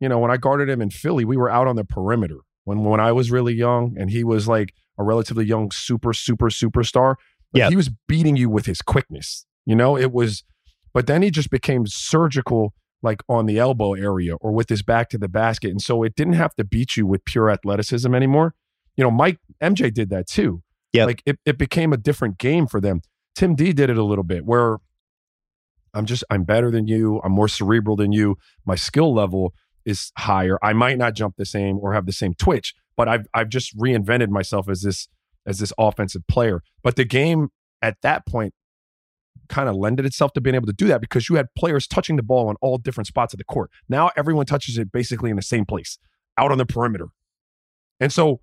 you 0.00 0.08
know, 0.08 0.18
when 0.18 0.30
I 0.30 0.36
guarded 0.36 0.68
him 0.68 0.80
in 0.80 0.90
Philly, 0.90 1.24
we 1.24 1.36
were 1.36 1.50
out 1.50 1.66
on 1.66 1.76
the 1.76 1.84
perimeter 1.84 2.38
when 2.64 2.84
when 2.84 3.00
I 3.00 3.10
was 3.12 3.30
really 3.30 3.54
young, 3.54 3.96
and 3.98 4.10
he 4.10 4.22
was 4.22 4.46
like 4.46 4.72
a 4.98 5.02
relatively 5.02 5.44
young 5.44 5.70
super 5.72 6.12
super 6.12 6.50
superstar. 6.50 7.16
Yeah, 7.52 7.68
he 7.68 7.76
was 7.76 7.90
beating 8.06 8.36
you 8.36 8.48
with 8.48 8.66
his 8.66 8.82
quickness. 8.82 9.46
You 9.66 9.74
know, 9.74 9.96
it 9.96 10.12
was, 10.12 10.44
but 10.92 11.06
then 11.06 11.22
he 11.22 11.30
just 11.30 11.50
became 11.50 11.86
surgical 11.86 12.74
like 13.04 13.22
on 13.28 13.46
the 13.46 13.58
elbow 13.58 13.92
area 13.94 14.34
or 14.36 14.50
with 14.50 14.68
his 14.68 14.82
back 14.82 15.10
to 15.10 15.18
the 15.18 15.28
basket. 15.28 15.70
And 15.70 15.80
so 15.80 16.02
it 16.02 16.16
didn't 16.16 16.32
have 16.32 16.54
to 16.56 16.64
beat 16.64 16.96
you 16.96 17.06
with 17.06 17.24
pure 17.24 17.50
athleticism 17.50 18.12
anymore. 18.14 18.54
You 18.96 19.04
know, 19.04 19.10
Mike 19.10 19.38
MJ 19.62 19.92
did 19.92 20.10
that 20.10 20.26
too. 20.26 20.62
Yeah. 20.92 21.04
Like 21.04 21.22
it, 21.26 21.38
it 21.44 21.58
became 21.58 21.92
a 21.92 21.96
different 21.96 22.38
game 22.38 22.66
for 22.66 22.80
them. 22.80 23.02
Tim 23.34 23.54
D 23.54 23.72
did 23.72 23.90
it 23.90 23.98
a 23.98 24.04
little 24.04 24.24
bit 24.24 24.44
where 24.44 24.78
I'm 25.92 26.06
just 26.06 26.24
I'm 26.30 26.44
better 26.44 26.70
than 26.70 26.88
you, 26.88 27.20
I'm 27.22 27.32
more 27.32 27.48
cerebral 27.48 27.96
than 27.96 28.10
you, 28.10 28.38
my 28.64 28.74
skill 28.74 29.14
level 29.14 29.54
is 29.84 30.10
higher. 30.16 30.58
I 30.62 30.72
might 30.72 30.98
not 30.98 31.14
jump 31.14 31.34
the 31.36 31.44
same 31.44 31.78
or 31.78 31.92
have 31.92 32.06
the 32.06 32.12
same 32.12 32.34
twitch, 32.34 32.74
but 32.96 33.08
I've 33.08 33.26
I've 33.34 33.48
just 33.48 33.76
reinvented 33.78 34.30
myself 34.30 34.68
as 34.68 34.82
this 34.82 35.08
as 35.46 35.58
this 35.58 35.72
offensive 35.78 36.26
player. 36.26 36.62
But 36.82 36.96
the 36.96 37.04
game 37.04 37.48
at 37.82 37.96
that 38.02 38.26
point 38.26 38.54
kind 39.48 39.68
of 39.68 39.76
lended 39.76 40.06
itself 40.06 40.32
to 40.34 40.40
being 40.40 40.54
able 40.54 40.66
to 40.66 40.72
do 40.72 40.86
that 40.88 41.00
because 41.00 41.28
you 41.28 41.36
had 41.36 41.46
players 41.56 41.86
touching 41.86 42.16
the 42.16 42.22
ball 42.22 42.48
on 42.48 42.56
all 42.60 42.78
different 42.78 43.06
spots 43.06 43.34
of 43.34 43.38
the 43.38 43.44
court. 43.44 43.70
Now 43.88 44.10
everyone 44.16 44.46
touches 44.46 44.78
it 44.78 44.90
basically 44.92 45.30
in 45.30 45.36
the 45.36 45.42
same 45.42 45.64
place, 45.66 45.98
out 46.38 46.50
on 46.52 46.58
the 46.58 46.66
perimeter. 46.66 47.08
And 48.00 48.12
so 48.12 48.40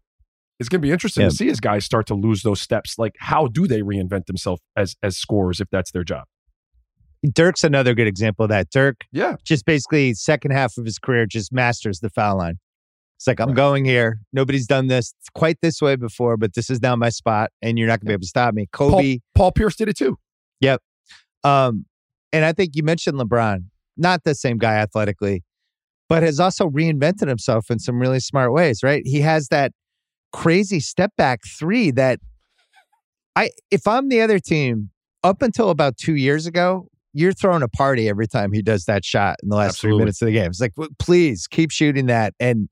it's 0.59 0.69
going 0.69 0.79
to 0.81 0.85
be 0.85 0.91
interesting 0.91 1.23
Yeah. 1.23 1.29
to 1.29 1.35
see 1.35 1.49
as 1.49 1.59
guys 1.59 1.85
start 1.85 2.05
to 2.07 2.13
lose 2.13 2.43
those 2.43 2.61
steps. 2.61 2.99
Like, 2.99 3.15
how 3.19 3.47
do 3.47 3.67
they 3.67 3.81
reinvent 3.81 4.27
themselves 4.27 4.61
as 4.75 4.95
as 5.01 5.17
scorers 5.17 5.59
if 5.59 5.67
that's 5.71 5.91
their 5.91 6.03
job? 6.03 6.25
Dirk's 7.33 7.63
another 7.63 7.93
good 7.93 8.07
example 8.07 8.43
of 8.45 8.49
that. 8.49 8.69
Dirk 8.71 9.01
Yeah, 9.11 9.35
just 9.43 9.65
basically 9.65 10.13
second 10.13 10.51
half 10.51 10.77
of 10.77 10.85
his 10.85 10.97
career 10.99 11.25
just 11.25 11.51
masters 11.53 11.99
the 11.99 12.09
foul 12.09 12.37
line. 12.37 12.57
It's 13.17 13.27
like 13.27 13.39
I'm 13.39 13.49
Right. 13.49 13.55
going 13.55 13.85
here. 13.85 14.19
Nobody's 14.33 14.65
done 14.65 14.87
this 14.87 15.13
quite 15.35 15.57
this 15.61 15.81
way 15.81 15.95
before, 15.95 16.37
but 16.37 16.55
this 16.55 16.69
is 16.71 16.81
now 16.81 16.95
my 16.95 17.09
spot, 17.09 17.51
and 17.61 17.77
you're 17.77 17.87
not 17.87 17.99
gonna 17.99 18.09
be 18.09 18.13
able 18.13 18.21
to 18.21 18.27
stop 18.27 18.53
me. 18.55 18.67
Kobe, 18.71 19.19
Paul 19.35 19.51
Pierce 19.51 19.75
did 19.75 19.89
it 19.89 19.97
too. 19.97 20.17
Um, 21.43 21.85
and 22.31 22.45
I 22.45 22.53
think 22.53 22.71
you 22.75 22.83
mentioned 22.83 23.17
LeBron, 23.17 23.65
not 23.97 24.23
the 24.23 24.35
same 24.35 24.57
guy 24.57 24.75
athletically, 24.75 25.43
but 26.07 26.23
has 26.23 26.39
also 26.39 26.69
reinvented 26.69 27.27
himself 27.27 27.69
in 27.69 27.79
some 27.79 27.99
really 27.99 28.19
smart 28.19 28.53
ways. 28.53 28.81
Right? 28.83 29.03
He 29.05 29.21
has 29.21 29.47
that 29.49 29.73
crazy 30.31 30.79
step 30.79 31.11
back 31.17 31.41
three 31.45 31.91
that 31.91 32.19
I, 33.35 33.49
if 33.69 33.87
I'm 33.87 34.09
the 34.09 34.21
other 34.21 34.39
team, 34.39 34.91
up 35.23 35.41
until 35.41 35.69
about 35.69 35.97
two 35.97 36.15
years 36.15 36.47
ago, 36.47 36.87
you're 37.13 37.33
throwing 37.33 37.61
a 37.61 37.67
party 37.67 38.07
every 38.09 38.27
time 38.27 38.51
he 38.53 38.61
does 38.61 38.85
that 38.85 39.03
shot 39.03 39.35
in 39.43 39.49
the 39.49 39.55
last 39.55 39.79
three 39.79 39.95
minutes 39.95 40.21
of 40.21 40.27
the 40.27 40.31
game. 40.31 40.47
It's 40.47 40.61
like, 40.61 40.73
please 40.97 41.47
keep 41.47 41.71
shooting 41.71 42.05
that. 42.07 42.33
And 42.39 42.69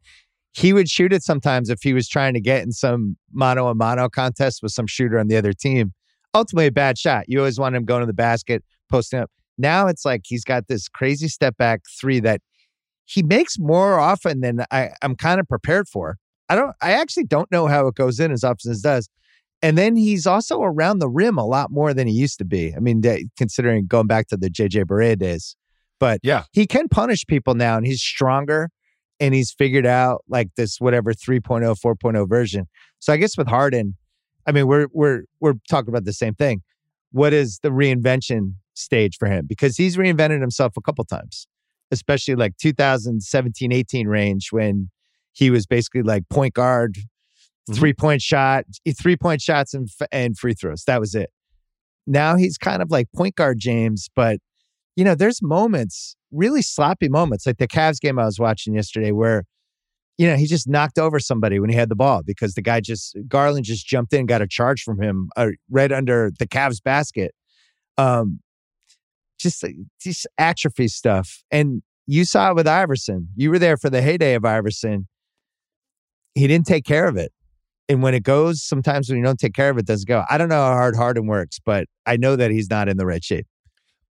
he 0.54 0.74
would 0.74 0.90
shoot 0.90 1.14
it 1.14 1.24
sometimes 1.24 1.70
if 1.70 1.80
he 1.82 1.94
was 1.94 2.08
trying 2.08 2.34
to 2.34 2.42
get 2.42 2.64
in 2.64 2.72
some 2.72 3.18
mano 3.32 3.68
a 3.68 3.76
mano 3.76 4.10
contest 4.10 4.64
with 4.64 4.72
some 4.72 4.88
shooter 4.88 5.20
on 5.20 5.28
the 5.28 5.36
other 5.36 5.54
team. 5.54 5.94
Ultimately, 6.34 6.68
a 6.68 6.72
bad 6.72 6.98
shot. 6.98 7.26
You 7.28 7.40
always 7.40 7.60
want 7.60 7.76
him 7.76 7.86
going 7.86 8.02
to 8.02 8.06
the 8.06 8.14
basket, 8.14 8.64
posting 8.90 9.20
up. 9.20 9.32
Now 9.58 9.88
it's 9.88 10.06
like 10.06 10.22
he's 10.26 10.44
got 10.44 10.68
this 10.68 10.88
crazy 10.88 11.28
step 11.28 11.58
back 11.58 11.82
three 12.00 12.20
that 12.22 12.42
he 13.06 13.24
makes 13.24 13.58
more 13.58 14.00
often 14.00 14.42
than 14.42 14.64
I, 14.72 14.92
I'm 15.02 15.16
kind 15.16 15.40
of 15.40 15.48
prepared 15.48 15.88
for. 15.88 16.18
I 16.48 16.56
don't. 16.56 16.76
I 16.82 16.94
actually 16.94 17.26
don't 17.26 17.52
know 17.52 17.68
how 17.68 17.88
it 17.88 17.96
goes 17.96 18.20
in 18.20 18.32
as 18.32 18.44
often 18.44 18.72
as 18.72 18.80
it 18.80 18.84
does. 18.84 19.10
And 19.62 19.78
then 19.78 19.96
he's 19.98 20.26
also 20.26 20.62
around 20.62 21.00
the 21.00 21.10
rim 21.10 21.38
a 21.38 21.46
lot 21.46 21.70
more 21.72 21.94
than 21.94 22.08
he 22.08 22.14
used 22.14 22.38
to 22.38 22.46
be. 22.46 22.74
I 22.74 22.80
mean, 22.80 23.02
de- 23.02 23.28
considering 23.38 23.88
going 23.88 24.08
back 24.08 24.28
to 24.28 24.38
the 24.38 24.50
JJ 24.50 24.86
Barea 24.86 25.18
days, 25.18 25.56
but 26.00 26.22
Yeah. 26.24 26.44
he 26.54 26.66
can 26.66 26.88
punish 26.88 27.26
people 27.28 27.56
now, 27.56 27.76
and 27.76 27.86
he's 27.86 28.02
stronger, 28.02 28.70
and 29.20 29.34
he's 29.34 29.52
figured 29.52 29.86
out 29.86 30.24
like 30.30 30.48
this 30.56 30.80
whatever 30.80 31.14
3.0, 31.14 31.76
4.0 31.78 32.30
version. 32.30 32.68
So 33.00 33.12
I 33.12 33.18
guess 33.18 33.38
with 33.38 33.48
Harden, 33.48 33.98
I 34.48 34.52
mean, 34.52 34.68
we're 34.68 34.88
we're 34.94 35.24
we're 35.40 35.54
talking 35.70 35.90
about 35.90 36.06
the 36.06 36.14
same 36.14 36.34
thing. 36.36 36.62
What 37.12 37.34
is 37.34 37.60
the 37.64 37.70
reinvention 37.70 38.54
stage 38.74 39.18
for 39.18 39.28
him? 39.28 39.46
Because 39.48 39.78
he's 39.78 39.98
reinvented 39.98 40.42
himself 40.42 40.74
a 40.78 40.82
couple 40.82 41.04
times, 41.06 41.48
especially 41.92 42.36
like 42.36 42.58
2017, 42.58 43.72
18 43.72 44.08
range 44.08 44.50
when 44.52 44.90
he 45.34 45.50
was 45.50 45.66
basically 45.66 46.02
like 46.04 46.24
point 46.30 46.54
guard, 46.54 46.98
Mhm. 47.70 47.76
three 47.76 47.94
point 47.94 48.22
shot, 48.22 48.66
three 49.00 49.16
point 49.18 49.42
shots 49.42 49.74
and 49.74 49.88
and 50.12 50.38
free 50.38 50.54
throws. 50.54 50.84
That 50.86 51.00
was 51.00 51.14
it. 51.16 51.30
Now 52.08 52.36
he's 52.36 52.58
kind 52.58 52.82
of 52.82 52.90
like 52.90 53.08
point 53.16 53.36
guard 53.36 53.60
James, 53.60 54.10
but 54.16 54.40
you 54.96 55.04
know, 55.06 55.16
there's 55.16 55.42
moments, 55.42 56.16
really 56.32 56.62
sloppy 56.62 57.08
moments, 57.10 57.46
like 57.46 57.58
the 57.58 57.68
Cavs 57.68 58.00
game 58.02 58.20
I 58.20 58.26
was 58.26 58.40
watching 58.40 58.74
yesterday, 58.76 59.12
where 59.12 59.44
you 60.20 60.28
know 60.28 60.36
he 60.36 60.46
just 60.46 60.68
knocked 60.68 61.00
over 61.00 61.18
somebody 61.18 61.60
when 61.60 61.70
he 61.70 61.76
had 61.78 61.88
the 61.88 61.96
ball 61.96 62.22
because 62.24 62.54
the 62.54 62.62
guy 62.62 62.82
just 62.82 63.18
Garland 63.30 63.64
just 63.64 63.88
jumped 63.88 64.12
in, 64.14 64.26
got 64.26 64.42
a 64.42 64.48
charge 64.48 64.84
from 64.84 65.02
him 65.02 65.30
uh, 65.38 65.48
right 65.72 65.92
under 65.94 66.30
the 66.38 66.46
Cavs 66.46 66.84
basket. 66.84 67.34
Um, 67.98 68.42
just 69.40 69.64
just 70.02 70.28
atrophy 70.38 70.90
stuff, 70.90 71.42
and 71.50 71.82
you 72.06 72.26
saw 72.26 72.52
it 72.52 72.56
with 72.56 72.68
Iverson. 72.68 73.30
You 73.38 73.50
were 73.50 73.60
there 73.60 73.78
for 73.78 73.90
the 73.90 74.02
heyday 74.02 74.34
of 74.34 74.44
Iverson. 74.44 75.08
He 76.36 76.48
didn't 76.48 76.68
take 76.68 76.84
care 76.84 77.08
of 77.08 77.16
it. 77.16 77.32
And 77.88 78.04
when 78.04 78.14
it 78.14 78.24
goes, 78.24 78.62
sometimes 78.62 79.10
when 79.10 79.18
you 79.18 79.24
don't 79.24 79.40
take 79.40 79.54
care 79.54 79.70
of 79.70 79.78
it, 79.78 79.82
it 79.82 79.86
doesn't 79.88 80.08
go. 80.08 80.24
I 80.30 80.38
don't 80.38 80.50
know 80.50 80.62
how 80.62 80.74
hard 80.74 80.98
Harden 80.98 81.28
works, 81.28 81.60
but 81.64 81.88
I 82.06 82.18
know 82.18 82.36
that 82.36 82.52
he's 82.52 82.70
not 82.70 82.90
in 82.90 82.98
the 82.98 83.06
right 83.06 83.24
shape. 83.24 83.48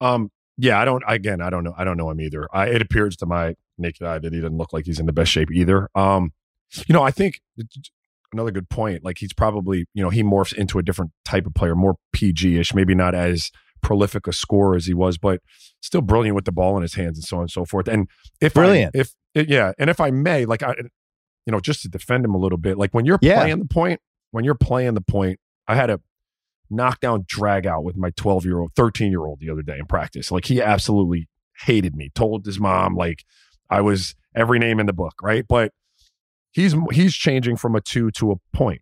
Um, 0.01 0.31
yeah, 0.57 0.81
I 0.81 0.85
don't. 0.85 1.03
Again, 1.07 1.39
I 1.39 1.51
don't 1.51 1.63
know. 1.63 1.75
I 1.77 1.83
don't 1.83 1.97
know 1.97 2.09
him 2.09 2.19
either. 2.19 2.47
I, 2.51 2.67
it 2.69 2.81
appears 2.81 3.15
to 3.17 3.27
my 3.27 3.53
naked 3.79 4.03
eye 4.05 4.19
that 4.19 4.33
he 4.33 4.39
doesn't 4.41 4.57
look 4.57 4.73
like 4.73 4.85
he's 4.85 4.99
in 4.99 5.05
the 5.05 5.13
best 5.13 5.31
shape 5.31 5.49
either. 5.51 5.89
Um, 5.95 6.31
you 6.87 6.93
know, 6.93 7.03
I 7.03 7.11
think 7.11 7.39
another 8.33 8.51
good 8.51 8.69
point. 8.69 9.03
Like 9.03 9.17
he's 9.19 9.33
probably, 9.33 9.85
you 9.93 10.03
know, 10.03 10.09
he 10.09 10.21
morphs 10.23 10.53
into 10.53 10.77
a 10.79 10.83
different 10.83 11.11
type 11.25 11.45
of 11.45 11.53
player, 11.55 11.75
more 11.75 11.95
PG-ish, 12.13 12.73
maybe 12.75 12.93
not 12.95 13.15
as 13.15 13.49
prolific 13.81 14.27
a 14.27 14.33
scorer 14.33 14.75
as 14.75 14.85
he 14.85 14.93
was, 14.93 15.17
but 15.17 15.39
still 15.81 16.01
brilliant 16.01 16.35
with 16.35 16.45
the 16.45 16.51
ball 16.51 16.75
in 16.75 16.81
his 16.83 16.93
hands 16.95 17.17
and 17.17 17.23
so 17.25 17.37
on 17.37 17.43
and 17.43 17.51
so 17.51 17.65
forth. 17.65 17.87
And 17.87 18.07
if 18.41 18.55
I- 18.57 18.61
Brilliant. 18.61 18.95
if 18.95 19.13
yeah, 19.33 19.71
and 19.79 19.89
if 19.89 19.99
I 19.99 20.11
may, 20.11 20.45
like 20.45 20.61
I, 20.63 20.75
you 21.45 21.51
know, 21.51 21.59
just 21.59 21.81
to 21.83 21.89
defend 21.89 22.25
him 22.25 22.35
a 22.35 22.37
little 22.37 22.57
bit, 22.57 22.77
like 22.77 22.93
when 22.93 23.05
you're 23.05 23.19
Yeah. 23.21 23.39
playing 23.41 23.59
the 23.59 23.65
point, 23.65 23.99
when 24.31 24.43
you're 24.43 24.55
playing 24.55 24.93
the 24.95 25.01
point, 25.01 25.39
I 25.67 25.75
had 25.75 25.89
a 25.89 25.99
knockdown 26.69 27.23
drag 27.27 27.65
out 27.65 27.83
with 27.83 27.95
my 27.97 28.11
12 28.11 28.45
year 28.45 28.59
old, 28.59 28.73
13 28.75 29.11
year 29.11 29.25
old 29.25 29.39
the 29.39 29.49
other 29.49 29.61
day 29.63 29.77
in 29.79 29.85
practice. 29.85 30.31
Like 30.31 30.45
he 30.45 30.61
absolutely 30.61 31.27
hated 31.65 31.95
me, 31.95 32.09
told 32.13 32.45
his 32.45 32.59
mom 32.59 32.95
like 32.95 33.23
I 33.69 33.81
was 33.81 34.15
every 34.35 34.59
name 34.59 34.79
in 34.79 34.85
the 34.85 34.93
book, 34.93 35.15
right? 35.21 35.45
But 35.47 35.71
he's 36.51 36.75
he's 36.91 37.13
changing 37.13 37.57
from 37.57 37.75
a 37.75 37.81
two 37.81 38.11
to 38.11 38.31
a. 38.31 38.77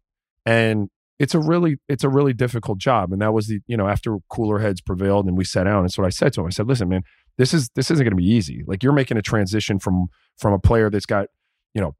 And 0.45 0.89
it's 1.19 1.33
a 1.33 1.39
really 1.39 1.77
it's 1.87 2.03
a 2.03 2.09
really 2.09 2.33
difficult 2.33 2.77
job. 2.79 3.11
And 3.11 3.21
that 3.21 3.33
was 3.33 3.47
the, 3.47 3.59
you 3.67 3.75
know, 3.75 3.87
after 3.87 4.17
cooler 4.29 4.59
heads 4.59 4.81
prevailed 4.81 5.25
and 5.25 5.37
we 5.37 5.43
sat 5.43 5.63
down, 5.63 5.83
that's 5.83 5.97
what 5.97 6.07
I 6.07 6.09
said 6.09 6.33
to 6.33 6.41
him. 6.41 6.47
I 6.47 6.51
said, 6.51 6.67
listen, 6.67 6.89
man, 6.89 7.03
this 7.37 7.53
is 7.53 7.69
this 7.75 7.91
isn't 7.91 8.03
gonna 8.03 8.15
be 8.15 8.29
easy. 8.29 8.63
Like 8.65 8.83
you're 8.83 8.93
making 8.93 9.17
a 9.17 9.21
transition 9.21 9.79
from 9.79 10.07
from 10.37 10.53
a 10.53 10.59
player 10.59 10.89
that's 10.89 11.05
got, 11.05 11.27
you 11.73 11.81
know, 11.81 11.95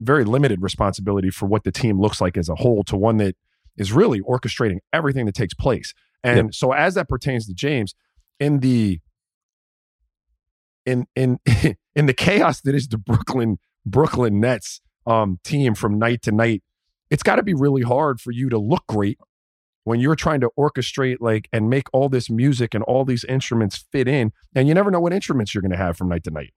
very 0.00 0.24
limited 0.24 0.62
responsibility 0.62 1.30
for 1.30 1.46
what 1.46 1.64
the 1.64 1.72
team 1.72 2.00
looks 2.00 2.20
like 2.20 2.36
as 2.36 2.48
a 2.48 2.54
whole 2.56 2.84
to 2.84 2.96
one 2.96 3.16
that 3.16 3.36
is 3.76 3.92
really 3.92 4.20
orchestrating 4.20 4.78
everything 4.92 5.26
that 5.26 5.34
takes 5.34 5.54
place. 5.54 5.94
And 6.24 6.54
so 6.54 6.72
as 6.72 6.94
that 6.94 7.08
pertains 7.08 7.46
to 7.46 7.54
James, 7.54 7.94
in 8.38 8.60
the 8.60 9.00
in 10.86 11.06
in 11.16 11.38
in 11.94 12.06
the 12.06 12.14
chaos 12.14 12.60
that 12.62 12.74
is 12.74 12.88
the 12.88 12.98
Brooklyn 12.98 13.58
Brooklyn 13.84 14.40
Nets 14.40 14.80
um 15.06 15.40
team 15.44 15.74
from 15.74 15.98
night 15.98 16.22
to 16.22 16.32
night, 16.32 16.62
it's 17.10 17.22
got 17.22 17.36
to 17.36 17.42
be 17.42 17.54
really 17.54 17.82
hard 17.82 18.20
for 18.20 18.30
you 18.30 18.48
to 18.48 18.58
look 18.58 18.84
great 18.86 19.18
when 19.84 20.00
you're 20.00 20.14
trying 20.14 20.40
to 20.40 20.50
orchestrate 20.58 21.16
like 21.20 21.48
and 21.52 21.68
make 21.68 21.88
all 21.92 22.08
this 22.08 22.30
music 22.30 22.74
and 22.74 22.84
all 22.84 23.04
these 23.04 23.24
instruments 23.24 23.84
fit 23.90 24.06
in 24.06 24.32
and 24.54 24.68
you 24.68 24.74
never 24.74 24.90
know 24.90 25.00
what 25.00 25.12
instruments 25.12 25.54
you're 25.54 25.62
going 25.62 25.72
to 25.72 25.76
have 25.76 25.96
from 25.96 26.08
night 26.08 26.24
to 26.24 26.30
night. 26.30 26.52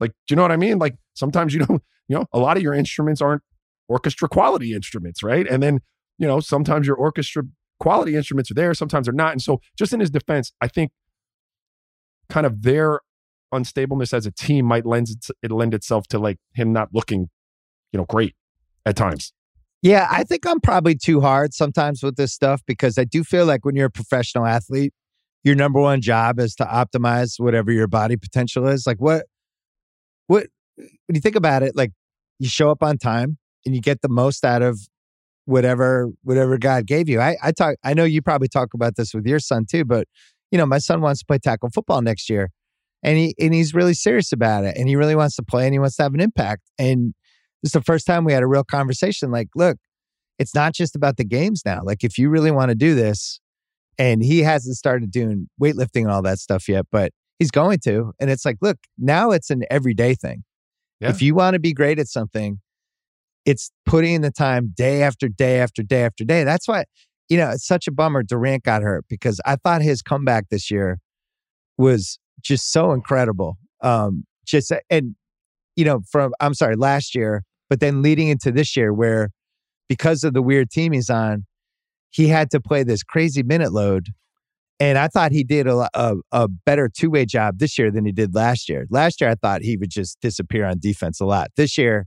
Like, 0.00 0.12
do 0.26 0.32
you 0.32 0.36
know 0.36 0.42
what 0.42 0.52
I 0.52 0.56
mean? 0.56 0.78
Like 0.78 0.96
sometimes 1.14 1.54
you 1.54 1.60
don't, 1.60 1.82
you 2.08 2.16
know, 2.16 2.26
a 2.32 2.38
lot 2.38 2.56
of 2.56 2.62
your 2.62 2.74
instruments 2.74 3.20
aren't 3.20 3.42
orchestra 3.88 4.28
quality 4.28 4.74
instruments, 4.74 5.22
right? 5.22 5.46
And 5.46 5.62
then, 5.62 5.80
you 6.18 6.26
know, 6.26 6.40
sometimes 6.40 6.86
your 6.86 6.96
orchestra 6.96 7.44
quality 7.78 8.16
instruments 8.16 8.50
are 8.50 8.54
there, 8.54 8.74
sometimes 8.74 9.06
they're 9.06 9.14
not. 9.14 9.32
And 9.32 9.42
so, 9.42 9.60
just 9.76 9.92
in 9.92 10.00
his 10.00 10.10
defense, 10.10 10.52
I 10.60 10.68
think 10.68 10.92
kind 12.28 12.46
of 12.46 12.62
their 12.62 13.00
unstableness 13.52 14.12
as 14.12 14.26
a 14.26 14.30
team 14.30 14.64
might 14.64 14.86
lend 14.86 15.08
it, 15.42 15.50
lend 15.50 15.74
itself 15.74 16.06
to 16.08 16.18
like 16.18 16.38
him 16.54 16.72
not 16.72 16.88
looking, 16.92 17.28
you 17.92 17.98
know, 17.98 18.04
great 18.04 18.34
at 18.86 18.96
times. 18.96 19.32
Yeah, 19.82 20.06
I 20.10 20.22
think 20.22 20.46
I'm 20.46 20.60
probably 20.60 20.94
too 20.94 21.20
hard 21.20 21.54
sometimes 21.54 22.02
with 22.02 22.16
this 22.16 22.32
stuff 22.32 22.62
because 22.66 22.98
I 22.98 23.04
do 23.04 23.24
feel 23.24 23.46
like 23.46 23.64
when 23.64 23.74
you're 23.74 23.86
a 23.86 23.90
professional 23.90 24.46
athlete, 24.46 24.92
your 25.42 25.56
number 25.56 25.80
one 25.80 26.00
job 26.00 26.38
is 26.38 26.54
to 26.56 26.64
optimize 26.64 27.40
whatever 27.40 27.72
your 27.72 27.88
body 27.88 28.16
potential 28.16 28.68
is. 28.68 28.86
Like 28.86 28.98
what 28.98 29.26
what 30.28 30.46
when 30.76 31.14
you 31.14 31.20
think 31.20 31.34
about 31.34 31.64
it, 31.64 31.74
like 31.74 31.90
you 32.38 32.48
show 32.48 32.70
up 32.70 32.82
on 32.82 32.96
time 32.96 33.38
and 33.66 33.74
you 33.74 33.80
get 33.80 34.02
the 34.02 34.08
most 34.08 34.44
out 34.44 34.62
of 34.62 34.78
whatever 35.46 36.10
whatever 36.22 36.58
God 36.58 36.86
gave 36.86 37.08
you. 37.08 37.20
I 37.20 37.36
I 37.42 37.50
talk 37.50 37.74
I 37.82 37.94
know 37.94 38.04
you 38.04 38.22
probably 38.22 38.48
talk 38.48 38.74
about 38.74 38.94
this 38.94 39.12
with 39.12 39.26
your 39.26 39.40
son 39.40 39.66
too, 39.68 39.84
but 39.84 40.06
you 40.52 40.58
know, 40.58 40.66
my 40.66 40.78
son 40.78 41.00
wants 41.00 41.20
to 41.20 41.26
play 41.26 41.38
tackle 41.38 41.70
football 41.70 42.02
next 42.02 42.30
year. 42.30 42.50
And 43.02 43.18
he 43.18 43.34
and 43.40 43.52
he's 43.52 43.74
really 43.74 43.94
serious 43.94 44.32
about 44.32 44.64
it 44.64 44.76
and 44.76 44.88
he 44.88 44.96
really 44.96 45.16
wants 45.16 45.36
to 45.36 45.42
play 45.42 45.64
and 45.64 45.74
he 45.74 45.78
wants 45.78 45.96
to 45.96 46.04
have 46.04 46.14
an 46.14 46.20
impact. 46.20 46.62
And 46.78 47.14
this 47.62 47.70
is 47.70 47.72
the 47.72 47.82
first 47.82 48.06
time 48.06 48.24
we 48.24 48.32
had 48.32 48.42
a 48.42 48.46
real 48.46 48.64
conversation 48.64 49.30
like, 49.30 49.48
look, 49.56 49.78
it's 50.38 50.54
not 50.54 50.72
just 50.72 50.94
about 50.94 51.16
the 51.16 51.24
games 51.24 51.62
now. 51.64 51.80
Like 51.84 52.04
if 52.04 52.16
you 52.18 52.30
really 52.30 52.50
want 52.50 52.70
to 52.70 52.74
do 52.74 52.94
this, 52.94 53.40
and 53.98 54.22
he 54.22 54.40
hasn't 54.40 54.76
started 54.76 55.10
doing 55.10 55.48
weightlifting 55.60 56.02
and 56.02 56.10
all 56.10 56.22
that 56.22 56.38
stuff 56.38 56.68
yet, 56.68 56.86
but 56.90 57.12
he's 57.38 57.50
going 57.50 57.78
to. 57.80 58.12
And 58.18 58.30
it's 58.30 58.44
like, 58.44 58.56
look, 58.60 58.78
now 58.98 59.30
it's 59.30 59.50
an 59.50 59.64
everyday 59.70 60.14
thing. 60.14 60.44
Yeah. 61.00 61.10
If 61.10 61.20
you 61.20 61.34
want 61.34 61.54
to 61.54 61.60
be 61.60 61.72
great 61.72 61.98
at 61.98 62.08
something, 62.08 62.60
it's 63.44 63.70
putting 63.84 64.14
in 64.14 64.22
the 64.22 64.30
time 64.30 64.72
day 64.74 65.02
after 65.02 65.28
day 65.28 65.60
after 65.60 65.82
day 65.82 66.04
after 66.04 66.24
day. 66.24 66.44
That's 66.44 66.68
why, 66.68 66.84
you 67.28 67.36
know, 67.36 67.50
it's 67.50 67.66
such 67.66 67.86
a 67.86 67.92
bummer 67.92 68.22
Durant 68.22 68.64
got 68.64 68.82
hurt 68.82 69.04
because 69.08 69.40
I 69.44 69.56
thought 69.56 69.82
his 69.82 70.00
comeback 70.00 70.48
this 70.48 70.70
year 70.70 70.98
was 71.76 72.18
just 72.42 72.72
so 72.72 72.92
incredible. 72.92 73.56
Um, 73.82 74.24
just 74.46 74.72
and 74.90 75.14
you 75.76 75.84
know, 75.84 76.00
from 76.10 76.32
I'm 76.40 76.54
sorry, 76.54 76.76
last 76.76 77.14
year, 77.14 77.42
but 77.70 77.80
then 77.80 78.02
leading 78.02 78.28
into 78.28 78.52
this 78.52 78.76
year 78.76 78.92
where 78.92 79.30
because 79.88 80.24
of 80.24 80.34
the 80.34 80.42
weird 80.42 80.70
team 80.70 80.92
he's 80.92 81.10
on, 81.10 81.44
he 82.10 82.28
had 82.28 82.50
to 82.50 82.60
play 82.60 82.82
this 82.82 83.02
crazy 83.02 83.42
minute 83.42 83.72
load. 83.72 84.08
And 84.80 84.98
I 84.98 85.08
thought 85.08 85.32
he 85.32 85.44
did 85.44 85.66
a, 85.66 85.88
a, 85.94 86.16
a 86.32 86.48
better 86.48 86.88
two 86.88 87.10
way 87.10 87.24
job 87.24 87.58
this 87.58 87.78
year 87.78 87.90
than 87.90 88.04
he 88.04 88.12
did 88.12 88.34
last 88.34 88.68
year. 88.68 88.86
Last 88.90 89.20
year, 89.20 89.30
I 89.30 89.34
thought 89.36 89.62
he 89.62 89.76
would 89.76 89.90
just 89.90 90.20
disappear 90.20 90.66
on 90.66 90.78
defense 90.80 91.20
a 91.20 91.24
lot. 91.24 91.50
This 91.56 91.78
year, 91.78 92.06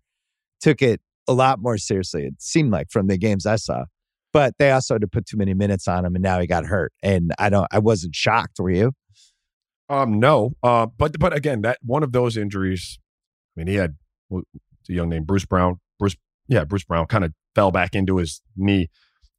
took 0.61 0.81
it 0.81 0.99
a 1.27 1.33
lot 1.33 1.59
more 1.59 1.77
seriously. 1.77 2.25
It 2.25 2.35
seemed 2.39 2.71
like 2.71 2.87
from 2.91 3.07
the 3.07 3.17
games 3.17 3.45
I 3.45 3.55
saw, 3.55 3.85
but 4.33 4.53
they 4.59 4.71
also 4.71 4.95
had 4.95 5.01
to 5.01 5.07
put 5.07 5.25
too 5.25 5.37
many 5.37 5.53
minutes 5.53 5.87
on 5.87 6.05
him, 6.05 6.15
and 6.15 6.23
now 6.23 6.39
he 6.39 6.47
got 6.47 6.65
hurt. 6.65 6.91
And 7.01 7.31
I 7.39 7.49
don't, 7.49 7.67
I 7.71 7.79
wasn't 7.79 8.15
shocked. 8.15 8.59
Were 8.59 8.71
you? 8.71 8.91
Um, 9.89 10.19
no. 10.19 10.53
Uh, 10.63 10.87
but 10.97 11.17
but 11.19 11.35
again, 11.35 11.61
that 11.61 11.79
one 11.81 12.03
of 12.03 12.11
those 12.11 12.37
injuries. 12.37 12.99
I 13.55 13.61
mean, 13.61 13.67
he 13.67 13.75
had 13.75 13.95
a 14.31 14.41
young 14.87 15.09
named 15.09 15.27
Bruce 15.27 15.45
Brown. 15.45 15.79
Bruce, 15.99 16.15
yeah, 16.47 16.63
Bruce 16.63 16.83
Brown 16.83 17.05
kind 17.07 17.23
of 17.23 17.33
fell 17.53 17.71
back 17.71 17.95
into 17.95 18.17
his 18.17 18.41
knee. 18.55 18.89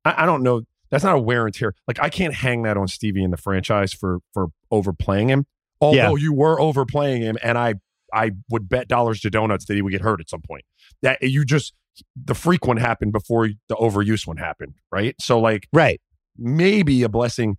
I, 0.05 0.23
I 0.23 0.27
don't 0.27 0.43
know. 0.43 0.63
That's 0.91 1.05
not 1.05 1.17
a 1.17 1.21
wear 1.21 1.47
and 1.47 1.55
tear. 1.55 1.75
Like 1.89 2.01
I 2.01 2.09
can't 2.09 2.35
hang 2.35 2.63
that 2.63 2.77
on 2.77 2.89
Stevie 2.89 3.25
in 3.25 3.31
the 3.31 3.37
franchise 3.37 3.93
for 3.93 4.21
for 4.33 4.49
overplaying 4.71 5.29
him. 5.29 5.47
Although 5.81 6.17
yeah. 6.17 6.23
you 6.23 6.33
were 6.33 6.61
overplaying 6.61 7.23
him, 7.23 7.37
and 7.43 7.59
I 7.59 7.75
I 8.13 8.33
would 8.49 8.69
bet 8.69 8.89
dollars 8.89 9.21
to 9.23 9.31
donuts 9.31 9.67
that 9.67 9.75
he 9.75 9.83
would 9.83 9.93
get 9.93 10.01
hurt 10.01 10.21
at 10.21 10.31
some 10.31 10.43
point. 10.43 10.65
That 11.03 11.23
you 11.23 11.45
just 11.45 11.75
the 12.17 12.35
freak 12.35 12.67
one 12.67 12.77
happened 12.77 13.13
before 13.13 13.49
the 13.69 13.75
overuse 13.75 14.27
one 14.27 14.37
happened, 14.37 14.75
right? 14.93 15.15
So 15.21 15.39
like, 15.39 15.67
right, 15.73 16.01
maybe 16.37 17.03
a 17.03 17.09
blessing 17.09 17.57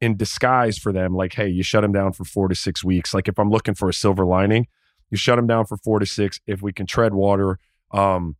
in 0.00 0.16
disguise 0.16 0.78
for 0.78 0.92
them. 0.92 1.14
Like, 1.14 1.34
hey, 1.34 1.48
you 1.48 1.62
shut 1.62 1.84
him 1.84 1.92
down 1.92 2.12
for 2.12 2.24
four 2.24 2.48
to 2.48 2.54
six 2.54 2.82
weeks. 2.84 3.12
Like, 3.12 3.28
if 3.28 3.38
I'm 3.38 3.50
looking 3.50 3.74
for 3.74 3.88
a 3.88 3.92
silver 3.94 4.24
lining, 4.24 4.66
you 5.10 5.16
shut 5.16 5.38
him 5.38 5.46
down 5.46 5.66
for 5.66 5.76
four 5.76 5.98
to 5.98 6.06
six. 6.06 6.40
If 6.46 6.62
we 6.62 6.72
can 6.72 6.86
tread 6.86 7.14
water, 7.14 7.58
um, 7.92 8.36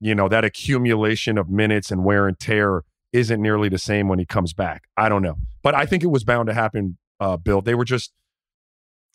you 0.00 0.14
know 0.14 0.28
that 0.28 0.44
accumulation 0.44 1.38
of 1.38 1.48
minutes 1.48 1.90
and 1.90 2.04
wear 2.04 2.26
and 2.28 2.38
tear 2.38 2.82
isn't 3.12 3.40
nearly 3.40 3.68
the 3.68 3.78
same 3.78 4.08
when 4.08 4.18
he 4.18 4.26
comes 4.26 4.52
back. 4.52 4.84
I 4.96 5.08
don't 5.08 5.22
know, 5.22 5.36
but 5.62 5.74
I 5.74 5.86
think 5.86 6.02
it 6.02 6.08
was 6.08 6.24
bound 6.24 6.48
to 6.48 6.54
happen. 6.54 6.98
Uh, 7.20 7.36
Bill, 7.36 7.60
they 7.60 7.74
were 7.74 7.84
just 7.84 8.12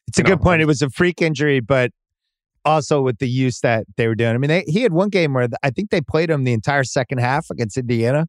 it's 0.08 0.17
a 0.17 0.23
good 0.23 0.41
point. 0.41 0.62
It 0.62 0.65
was 0.65 0.82
a 0.82 0.89
freak 0.89 1.21
injury, 1.21 1.60
but 1.60 1.91
also 2.65 3.02
with 3.02 3.19
the 3.19 3.30
use 3.30 3.60
that 3.60 3.86
they 3.95 4.08
were 4.08 4.15
doing. 4.15 4.34
I 4.34 4.38
mean, 4.38 4.49
they, 4.49 4.63
he 4.67 4.82
had 4.82 4.91
one 4.91 5.10
game 5.10 5.34
where 5.34 5.47
I 5.63 5.69
think 5.69 5.91
they 5.91 6.02
played 6.02 6.30
him 6.30 6.43
the 6.43 6.54
entire 6.54 6.84
second 6.84 7.19
half 7.19 7.49
against 7.52 7.78
Indiana. 7.78 8.28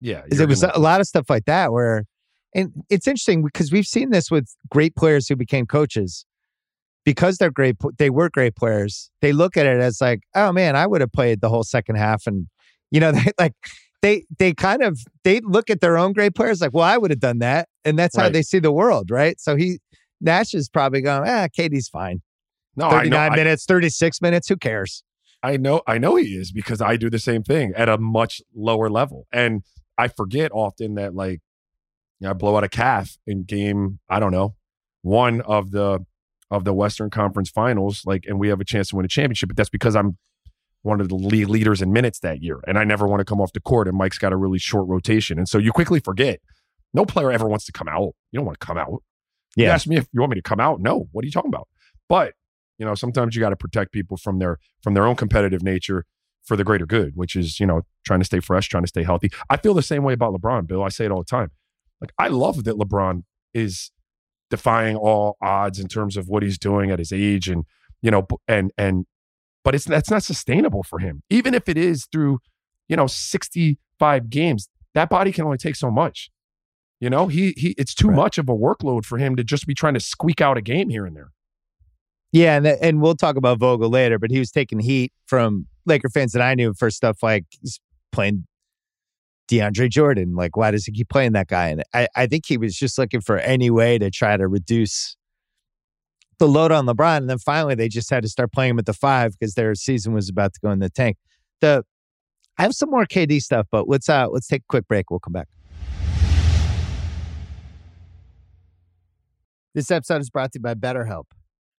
Yeah, 0.00 0.22
it 0.30 0.48
was 0.48 0.62
a 0.62 0.78
lot 0.78 1.00
of 1.00 1.06
stuff 1.06 1.30
like 1.30 1.44
that 1.46 1.72
where, 1.72 2.04
and 2.54 2.72
it's 2.88 3.06
interesting 3.06 3.44
because 3.44 3.70
we've 3.70 3.86
seen 3.86 4.10
this 4.10 4.30
with 4.30 4.48
great 4.70 4.96
players 4.96 5.28
who 5.28 5.36
became 5.36 5.66
coaches 5.66 6.24
because 7.04 7.38
they're 7.38 7.50
great. 7.50 7.76
They 7.98 8.10
were 8.10 8.30
great 8.30 8.56
players. 8.56 9.10
They 9.20 9.32
look 9.32 9.56
at 9.56 9.66
it 9.66 9.80
as 9.80 10.00
like, 10.00 10.20
oh 10.34 10.52
man, 10.52 10.76
I 10.76 10.86
would 10.86 11.00
have 11.00 11.12
played 11.12 11.40
the 11.40 11.48
whole 11.48 11.64
second 11.64 11.96
half, 11.96 12.26
and 12.26 12.48
you 12.90 13.00
know, 13.00 13.12
they 13.12 13.30
like 13.38 13.54
they 14.02 14.24
they 14.38 14.54
kind 14.54 14.82
of 14.82 14.98
they 15.24 15.40
look 15.40 15.70
at 15.70 15.80
their 15.80 15.98
own 15.98 16.12
great 16.12 16.34
players 16.34 16.60
like, 16.60 16.72
well, 16.72 16.84
I 16.84 16.96
would 16.96 17.10
have 17.10 17.20
done 17.20 17.38
that, 17.40 17.68
and 17.84 17.98
that's 17.98 18.16
right. 18.16 18.24
how 18.24 18.28
they 18.30 18.42
see 18.42 18.58
the 18.58 18.72
world, 18.72 19.10
right? 19.10 19.38
So 19.40 19.56
he 19.56 19.78
Nash 20.20 20.54
is 20.54 20.68
probably 20.68 21.00
going, 21.00 21.28
ah, 21.28 21.48
KD's 21.48 21.88
fine. 21.88 22.22
No, 22.76 22.90
39 22.90 23.32
minutes, 23.32 23.64
36 23.64 24.20
minutes. 24.20 24.48
Who 24.48 24.56
cares? 24.56 25.02
I 25.42 25.56
know, 25.56 25.82
I 25.86 25.98
know 25.98 26.16
he 26.16 26.34
is 26.34 26.52
because 26.52 26.80
I 26.80 26.96
do 26.96 27.10
the 27.10 27.18
same 27.18 27.42
thing 27.42 27.72
at 27.76 27.88
a 27.88 27.98
much 27.98 28.40
lower 28.54 28.90
level. 28.90 29.26
And 29.32 29.62
I 29.96 30.08
forget 30.08 30.50
often 30.52 30.94
that 30.94 31.14
like, 31.14 31.40
you 32.20 32.26
know, 32.26 32.30
I 32.30 32.32
blow 32.32 32.56
out 32.56 32.64
a 32.64 32.68
calf 32.68 33.16
in 33.26 33.44
game, 33.44 33.98
I 34.08 34.20
don't 34.20 34.32
know, 34.32 34.54
one 35.02 35.40
of 35.42 35.70
the 35.70 36.04
of 36.50 36.64
the 36.64 36.72
Western 36.72 37.10
Conference 37.10 37.50
finals, 37.50 38.02
like, 38.06 38.24
and 38.26 38.38
we 38.38 38.48
have 38.48 38.60
a 38.60 38.64
chance 38.64 38.88
to 38.88 38.96
win 38.96 39.04
a 39.04 39.08
championship, 39.08 39.50
but 39.50 39.56
that's 39.56 39.68
because 39.68 39.94
I'm 39.94 40.16
one 40.82 41.00
of 41.00 41.08
the 41.08 41.14
lead 41.14 41.48
leaders 41.48 41.82
in 41.82 41.92
minutes 41.92 42.20
that 42.20 42.42
year. 42.42 42.60
And 42.66 42.78
I 42.78 42.84
never 42.84 43.06
want 43.06 43.20
to 43.20 43.24
come 43.24 43.40
off 43.40 43.52
the 43.52 43.60
court. 43.60 43.88
And 43.88 43.96
Mike's 43.96 44.18
got 44.18 44.32
a 44.32 44.36
really 44.36 44.58
short 44.58 44.88
rotation. 44.88 45.38
And 45.38 45.48
so 45.48 45.58
you 45.58 45.72
quickly 45.72 46.00
forget. 46.00 46.40
No 46.94 47.04
player 47.04 47.30
ever 47.30 47.46
wants 47.46 47.66
to 47.66 47.72
come 47.72 47.88
out. 47.88 48.14
You 48.32 48.38
don't 48.38 48.46
want 48.46 48.58
to 48.58 48.66
come 48.66 48.78
out. 48.78 49.02
Yeah. 49.56 49.66
You 49.66 49.70
ask 49.72 49.86
me 49.86 49.96
if 49.96 50.06
you 50.12 50.20
want 50.20 50.30
me 50.30 50.36
to 50.36 50.42
come 50.42 50.60
out. 50.60 50.80
No. 50.80 51.08
What 51.12 51.22
are 51.22 51.26
you 51.26 51.32
talking 51.32 51.50
about? 51.50 51.68
But 52.08 52.32
you 52.78 52.86
know, 52.86 52.94
sometimes 52.94 53.34
you 53.34 53.40
got 53.40 53.50
to 53.50 53.56
protect 53.56 53.92
people 53.92 54.16
from 54.16 54.38
their 54.38 54.58
from 54.82 54.94
their 54.94 55.04
own 55.04 55.16
competitive 55.16 55.62
nature 55.62 56.06
for 56.44 56.56
the 56.56 56.64
greater 56.64 56.86
good, 56.86 57.12
which 57.14 57.36
is 57.36 57.60
you 57.60 57.66
know 57.66 57.82
trying 58.06 58.20
to 58.20 58.24
stay 58.24 58.40
fresh, 58.40 58.68
trying 58.68 58.84
to 58.84 58.88
stay 58.88 59.02
healthy. 59.02 59.30
I 59.50 59.56
feel 59.58 59.74
the 59.74 59.82
same 59.82 60.04
way 60.04 60.14
about 60.14 60.32
LeBron, 60.32 60.66
Bill. 60.66 60.82
I 60.82 60.88
say 60.88 61.04
it 61.04 61.10
all 61.10 61.18
the 61.18 61.24
time. 61.24 61.50
Like 62.00 62.12
I 62.18 62.28
love 62.28 62.64
that 62.64 62.76
LeBron 62.76 63.22
is 63.54 63.90
defying 64.50 64.96
all 64.96 65.36
odds 65.42 65.78
in 65.78 65.88
terms 65.88 66.16
of 66.16 66.28
what 66.28 66.42
he's 66.42 66.58
doing 66.58 66.90
at 66.90 66.98
his 66.98 67.12
age, 67.12 67.48
and 67.48 67.64
you 68.02 68.10
know, 68.10 68.26
and 68.46 68.72
and 68.78 69.06
but 69.64 69.74
it's 69.74 69.84
that's 69.84 70.10
not 70.10 70.22
sustainable 70.22 70.82
for 70.82 70.98
him. 70.98 71.22
Even 71.30 71.54
if 71.54 71.68
it 71.68 71.76
is 71.76 72.06
through 72.10 72.38
you 72.88 72.96
know 72.96 73.06
sixty 73.06 73.78
five 73.98 74.30
games, 74.30 74.68
that 74.94 75.08
body 75.08 75.32
can 75.32 75.44
only 75.44 75.58
take 75.58 75.76
so 75.76 75.90
much. 75.90 76.30
You 77.00 77.10
know, 77.10 77.28
he 77.28 77.52
he 77.56 77.74
it's 77.78 77.94
too 77.94 78.08
right. 78.08 78.16
much 78.16 78.38
of 78.38 78.48
a 78.48 78.54
workload 78.54 79.04
for 79.04 79.18
him 79.18 79.36
to 79.36 79.44
just 79.44 79.66
be 79.66 79.74
trying 79.74 79.94
to 79.94 80.00
squeak 80.00 80.40
out 80.40 80.56
a 80.56 80.62
game 80.62 80.88
here 80.88 81.06
and 81.06 81.16
there. 81.16 81.30
Yeah, 82.32 82.56
and 82.56 82.66
and 82.66 83.00
we'll 83.00 83.14
talk 83.14 83.36
about 83.36 83.58
Vogel 83.58 83.88
later, 83.88 84.18
but 84.18 84.30
he 84.30 84.38
was 84.38 84.50
taking 84.50 84.80
heat 84.80 85.12
from 85.26 85.66
Laker 85.86 86.08
fans 86.08 86.32
that 86.32 86.42
I 86.42 86.54
knew 86.54 86.74
for 86.74 86.90
stuff 86.90 87.22
like 87.22 87.44
he's 87.50 87.80
playing 88.10 88.46
DeAndre 89.48 89.90
Jordan. 89.90 90.34
Like, 90.34 90.56
why 90.56 90.70
does 90.70 90.84
he 90.84 90.92
keep 90.92 91.08
playing 91.08 91.32
that 91.32 91.48
guy? 91.48 91.68
And 91.68 91.82
I, 91.94 92.08
I 92.14 92.26
think 92.26 92.46
he 92.46 92.56
was 92.56 92.76
just 92.76 92.98
looking 92.98 93.20
for 93.20 93.38
any 93.38 93.70
way 93.70 93.98
to 93.98 94.10
try 94.10 94.36
to 94.36 94.46
reduce 94.46 95.16
the 96.38 96.46
load 96.46 96.70
on 96.70 96.86
LeBron. 96.86 97.18
And 97.18 97.30
then 97.30 97.38
finally 97.38 97.74
they 97.74 97.88
just 97.88 98.10
had 98.10 98.22
to 98.22 98.28
start 98.28 98.52
playing 98.52 98.70
him 98.70 98.78
at 98.78 98.86
the 98.86 98.92
five 98.92 99.32
because 99.38 99.54
their 99.54 99.74
season 99.74 100.12
was 100.12 100.28
about 100.28 100.54
to 100.54 100.60
go 100.60 100.70
in 100.70 100.78
the 100.78 100.90
tank. 100.90 101.16
The 101.60 101.84
I 102.58 102.62
have 102.62 102.74
some 102.74 102.90
more 102.90 103.06
KD 103.06 103.40
stuff, 103.40 103.66
but 103.70 103.88
let's 103.88 104.08
uh 104.08 104.28
let's 104.28 104.46
take 104.46 104.62
a 104.62 104.68
quick 104.68 104.86
break. 104.88 105.10
We'll 105.10 105.20
come 105.20 105.32
back. 105.32 105.48
This 109.74 109.90
episode 109.90 110.20
is 110.20 110.30
brought 110.30 110.52
to 110.52 110.58
you 110.58 110.62
by 110.62 110.74
BetterHelp. 110.74 111.24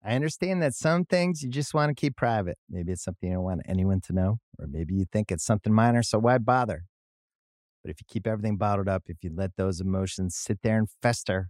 I 0.03 0.15
understand 0.15 0.62
that 0.62 0.73
some 0.73 1.03
things 1.03 1.43
you 1.43 1.49
just 1.49 1.73
want 1.73 1.89
to 1.89 1.93
keep 1.93 2.15
private. 2.15 2.58
Maybe 2.69 2.93
it's 2.93 3.03
something 3.03 3.29
you 3.29 3.36
don't 3.36 3.43
want 3.43 3.62
anyone 3.67 3.99
to 4.01 4.13
know, 4.13 4.39
or 4.58 4.67
maybe 4.67 4.93
you 4.93 5.05
think 5.12 5.32
it's 5.32 5.43
something 5.43 5.73
minor, 5.73 6.01
so 6.01 6.17
why 6.17 6.38
bother? 6.38 6.86
But 7.89 7.95
if 7.95 8.02
you 8.02 8.06
keep 8.08 8.28
everything 8.28 8.58
bottled 8.58 8.88
up, 8.88 9.04
if 9.08 9.17
you 9.23 9.32
let 9.34 9.56
those 9.58 9.82
emotions 9.82 10.36
sit 10.36 10.60
there 10.62 10.78
and 10.78 10.88
fester, 11.02 11.49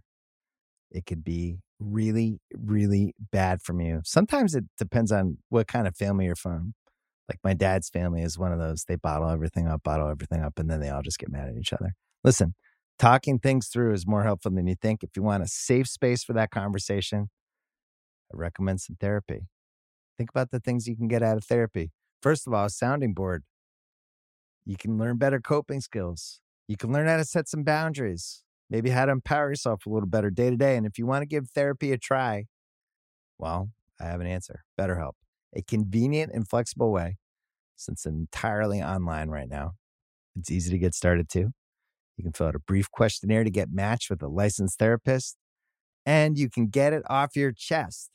it 0.90 1.04
could 1.04 1.22
be 1.22 1.58
really, 1.78 2.40
really 2.56 3.14
bad 3.30 3.60
from 3.60 3.80
you. 3.80 4.00
Sometimes 4.04 4.54
it 4.54 4.64
depends 4.78 5.12
on 5.12 5.36
what 5.50 5.68
kind 5.68 5.86
of 5.86 5.94
family 5.94 6.24
you're 6.24 6.34
from. 6.34 6.74
Like 7.28 7.38
my 7.44 7.52
dad's 7.54 7.90
family 7.90 8.22
is 8.22 8.38
one 8.38 8.52
of 8.52 8.58
those, 8.58 8.84
they 8.88 8.96
bottle 8.96 9.28
everything 9.28 9.68
up, 9.68 9.82
bottle 9.82 10.08
everything 10.08 10.42
up, 10.42 10.58
and 10.58 10.70
then 10.70 10.80
they 10.80 10.88
all 10.88 11.02
just 11.02 11.18
get 11.18 11.30
mad 11.30 11.48
at 11.48 11.56
each 11.56 11.72
other. 11.72 11.92
Listen, 12.24 12.54
Talking 13.00 13.38
things 13.38 13.68
through 13.68 13.94
is 13.94 14.06
more 14.06 14.24
helpful 14.24 14.50
than 14.50 14.66
you 14.66 14.74
think. 14.74 15.02
If 15.02 15.16
you 15.16 15.22
want 15.22 15.42
a 15.42 15.48
safe 15.48 15.88
space 15.88 16.22
for 16.22 16.34
that 16.34 16.50
conversation, 16.50 17.30
I 18.30 18.36
recommend 18.36 18.82
some 18.82 18.96
therapy. 19.00 19.46
Think 20.18 20.28
about 20.28 20.50
the 20.50 20.60
things 20.60 20.86
you 20.86 20.94
can 20.94 21.08
get 21.08 21.22
out 21.22 21.38
of 21.38 21.44
therapy. 21.44 21.92
First 22.20 22.46
of 22.46 22.52
all, 22.52 22.66
a 22.66 22.70
sounding 22.70 23.14
board. 23.14 23.44
You 24.64 24.76
can 24.76 24.98
learn 24.98 25.16
better 25.16 25.40
coping 25.40 25.80
skills. 25.80 26.40
You 26.68 26.76
can 26.76 26.92
learn 26.92 27.08
how 27.08 27.16
to 27.16 27.24
set 27.24 27.48
some 27.48 27.64
boundaries, 27.64 28.44
maybe 28.68 28.90
how 28.90 29.06
to 29.06 29.12
empower 29.12 29.50
yourself 29.50 29.86
a 29.86 29.90
little 29.90 30.08
better 30.08 30.30
day 30.30 30.50
to 30.50 30.56
day. 30.56 30.76
And 30.76 30.86
if 30.86 30.98
you 30.98 31.06
want 31.06 31.22
to 31.22 31.26
give 31.26 31.48
therapy 31.50 31.92
a 31.92 31.98
try, 31.98 32.44
well, 33.38 33.70
I 34.00 34.04
have 34.04 34.20
an 34.20 34.26
answer 34.26 34.64
BetterHelp, 34.78 35.14
a 35.54 35.62
convenient 35.62 36.30
and 36.32 36.48
flexible 36.48 36.92
way 36.92 37.16
since 37.76 38.06
entirely 38.06 38.82
online 38.82 39.30
right 39.30 39.48
now. 39.48 39.72
It's 40.36 40.50
easy 40.50 40.70
to 40.70 40.78
get 40.78 40.94
started 40.94 41.28
too. 41.28 41.50
You 42.16 42.24
can 42.24 42.32
fill 42.32 42.48
out 42.48 42.54
a 42.54 42.60
brief 42.60 42.90
questionnaire 42.90 43.44
to 43.44 43.50
get 43.50 43.72
matched 43.72 44.10
with 44.10 44.22
a 44.22 44.28
licensed 44.28 44.78
therapist, 44.78 45.36
and 46.04 46.38
you 46.38 46.50
can 46.50 46.68
get 46.68 46.92
it 46.92 47.02
off 47.08 47.34
your 47.34 47.52
chest 47.52 48.10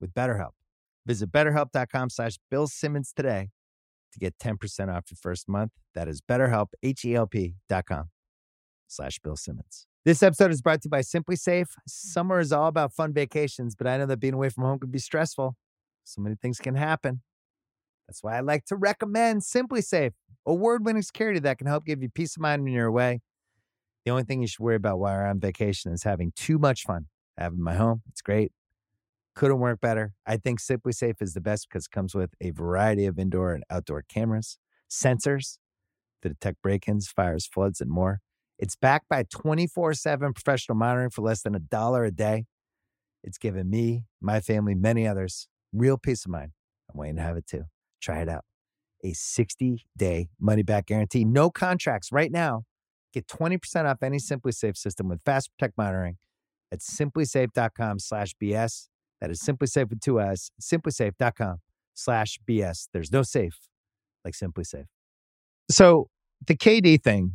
with 0.00 0.12
BetterHelp. 0.12 0.50
Visit 1.06 1.30
betterhelp.com 1.30 2.10
slash 2.10 2.38
Bill 2.50 2.66
Simmons 2.66 3.12
today 3.14 3.50
to 4.14 4.18
get 4.18 4.38
10% 4.38 4.88
off 4.88 5.04
your 5.10 5.18
first 5.20 5.48
month. 5.48 5.72
That 5.94 6.08
is 6.08 6.20
betterhelp, 6.20 6.68
H-E-L-P 6.82 7.54
dot 7.68 7.86
com 7.86 8.10
slash 8.88 9.18
Bill 9.18 9.36
Simmons. 9.36 9.86
This 10.04 10.22
episode 10.22 10.50
is 10.50 10.62
brought 10.62 10.82
to 10.82 10.86
you 10.86 10.90
by 10.90 11.00
SimpliSafe. 11.00 11.68
Summer 11.86 12.38
is 12.38 12.52
all 12.52 12.68
about 12.68 12.92
fun 12.92 13.12
vacations, 13.12 13.74
but 13.74 13.86
I 13.86 13.96
know 13.96 14.06
that 14.06 14.18
being 14.18 14.34
away 14.34 14.48
from 14.48 14.64
home 14.64 14.78
can 14.78 14.90
be 14.90 14.98
stressful. 14.98 15.56
So 16.04 16.20
many 16.20 16.36
things 16.36 16.58
can 16.58 16.74
happen. 16.74 17.22
That's 18.06 18.22
why 18.22 18.36
I 18.36 18.40
like 18.40 18.66
to 18.66 18.76
recommend 18.76 19.42
SimpliSafe, 19.42 20.12
award-winning 20.46 21.02
security 21.02 21.40
that 21.40 21.58
can 21.58 21.66
help 21.66 21.86
give 21.86 22.02
you 22.02 22.10
peace 22.10 22.36
of 22.36 22.42
mind 22.42 22.62
when 22.62 22.72
you're 22.72 22.86
away. 22.86 23.20
The 24.04 24.10
only 24.10 24.24
thing 24.24 24.42
you 24.42 24.46
should 24.46 24.60
worry 24.60 24.76
about 24.76 24.98
while 24.98 25.14
you're 25.14 25.26
on 25.26 25.40
vacation 25.40 25.92
is 25.92 26.02
having 26.02 26.32
too 26.36 26.58
much 26.58 26.82
fun. 26.82 27.06
Having 27.38 27.62
my 27.62 27.74
home, 27.74 28.02
it's 28.10 28.20
great. 28.20 28.52
Couldn't 29.34 29.58
work 29.58 29.80
better. 29.80 30.14
I 30.26 30.36
think 30.36 30.60
SimpliSafe 30.60 31.20
is 31.20 31.34
the 31.34 31.40
best 31.40 31.68
because 31.68 31.86
it 31.86 31.90
comes 31.90 32.14
with 32.14 32.34
a 32.40 32.50
variety 32.50 33.06
of 33.06 33.18
indoor 33.18 33.52
and 33.52 33.64
outdoor 33.70 34.02
cameras, 34.02 34.58
sensors 34.90 35.58
to 36.22 36.28
detect 36.28 36.62
break 36.62 36.88
ins, 36.88 37.08
fires, 37.08 37.46
floods, 37.46 37.80
and 37.80 37.90
more. 37.90 38.20
It's 38.58 38.76
backed 38.76 39.08
by 39.08 39.24
24 39.24 39.94
7 39.94 40.32
professional 40.32 40.76
monitoring 40.76 41.10
for 41.10 41.22
less 41.22 41.42
than 41.42 41.54
a 41.54 41.60
dollar 41.60 42.04
a 42.04 42.12
day. 42.12 42.46
It's 43.22 43.38
given 43.38 43.68
me, 43.68 44.04
my 44.20 44.40
family, 44.40 44.74
many 44.74 45.06
others 45.06 45.48
real 45.72 45.98
peace 45.98 46.24
of 46.24 46.30
mind. 46.30 46.52
I'm 46.92 47.00
waiting 47.00 47.16
to 47.16 47.22
have 47.22 47.36
it 47.36 47.46
too. 47.46 47.64
Try 48.00 48.20
it 48.20 48.28
out. 48.28 48.44
A 49.02 49.12
60 49.12 49.84
day 49.96 50.28
money 50.40 50.62
back 50.62 50.86
guarantee, 50.86 51.24
no 51.24 51.50
contracts 51.50 52.12
right 52.12 52.30
now 52.30 52.64
Get 53.14 53.28
20% 53.28 53.84
off 53.84 54.02
any 54.02 54.16
SimpliSafe 54.16 54.76
system 54.76 55.08
with 55.08 55.20
Fast 55.24 55.52
Protect 55.56 55.78
monitoring 55.78 56.16
at 56.72 56.80
simplisafe.com 56.80 58.00
slash 58.00 58.34
BS. 58.42 58.88
That 59.20 59.30
is 59.30 59.40
SimpliSafe 59.40 59.90
with 59.90 60.00
two 60.00 60.20
S, 60.20 60.50
simplisafe.com 60.60 61.58
slash 61.94 62.38
BS. 62.48 62.88
There's 62.92 63.12
no 63.12 63.22
safe 63.22 63.58
like 64.24 64.34
SimpliSafe. 64.34 64.86
So 65.70 66.08
the 66.46 66.56
KD 66.56 67.02
thing, 67.02 67.34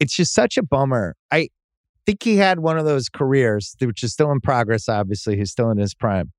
it's 0.00 0.14
just 0.14 0.34
such 0.34 0.56
a 0.56 0.62
bummer. 0.62 1.16
I 1.30 1.48
think 2.04 2.22
he 2.22 2.36
had 2.36 2.60
one 2.60 2.78
of 2.78 2.84
those 2.84 3.08
careers, 3.08 3.74
which 3.80 4.02
is 4.02 4.12
still 4.12 4.30
in 4.30 4.40
progress, 4.40 4.88
obviously. 4.88 5.36
He's 5.36 5.50
still 5.50 5.70
in 5.70 5.78
his 5.78 5.94
prime, 5.94 6.32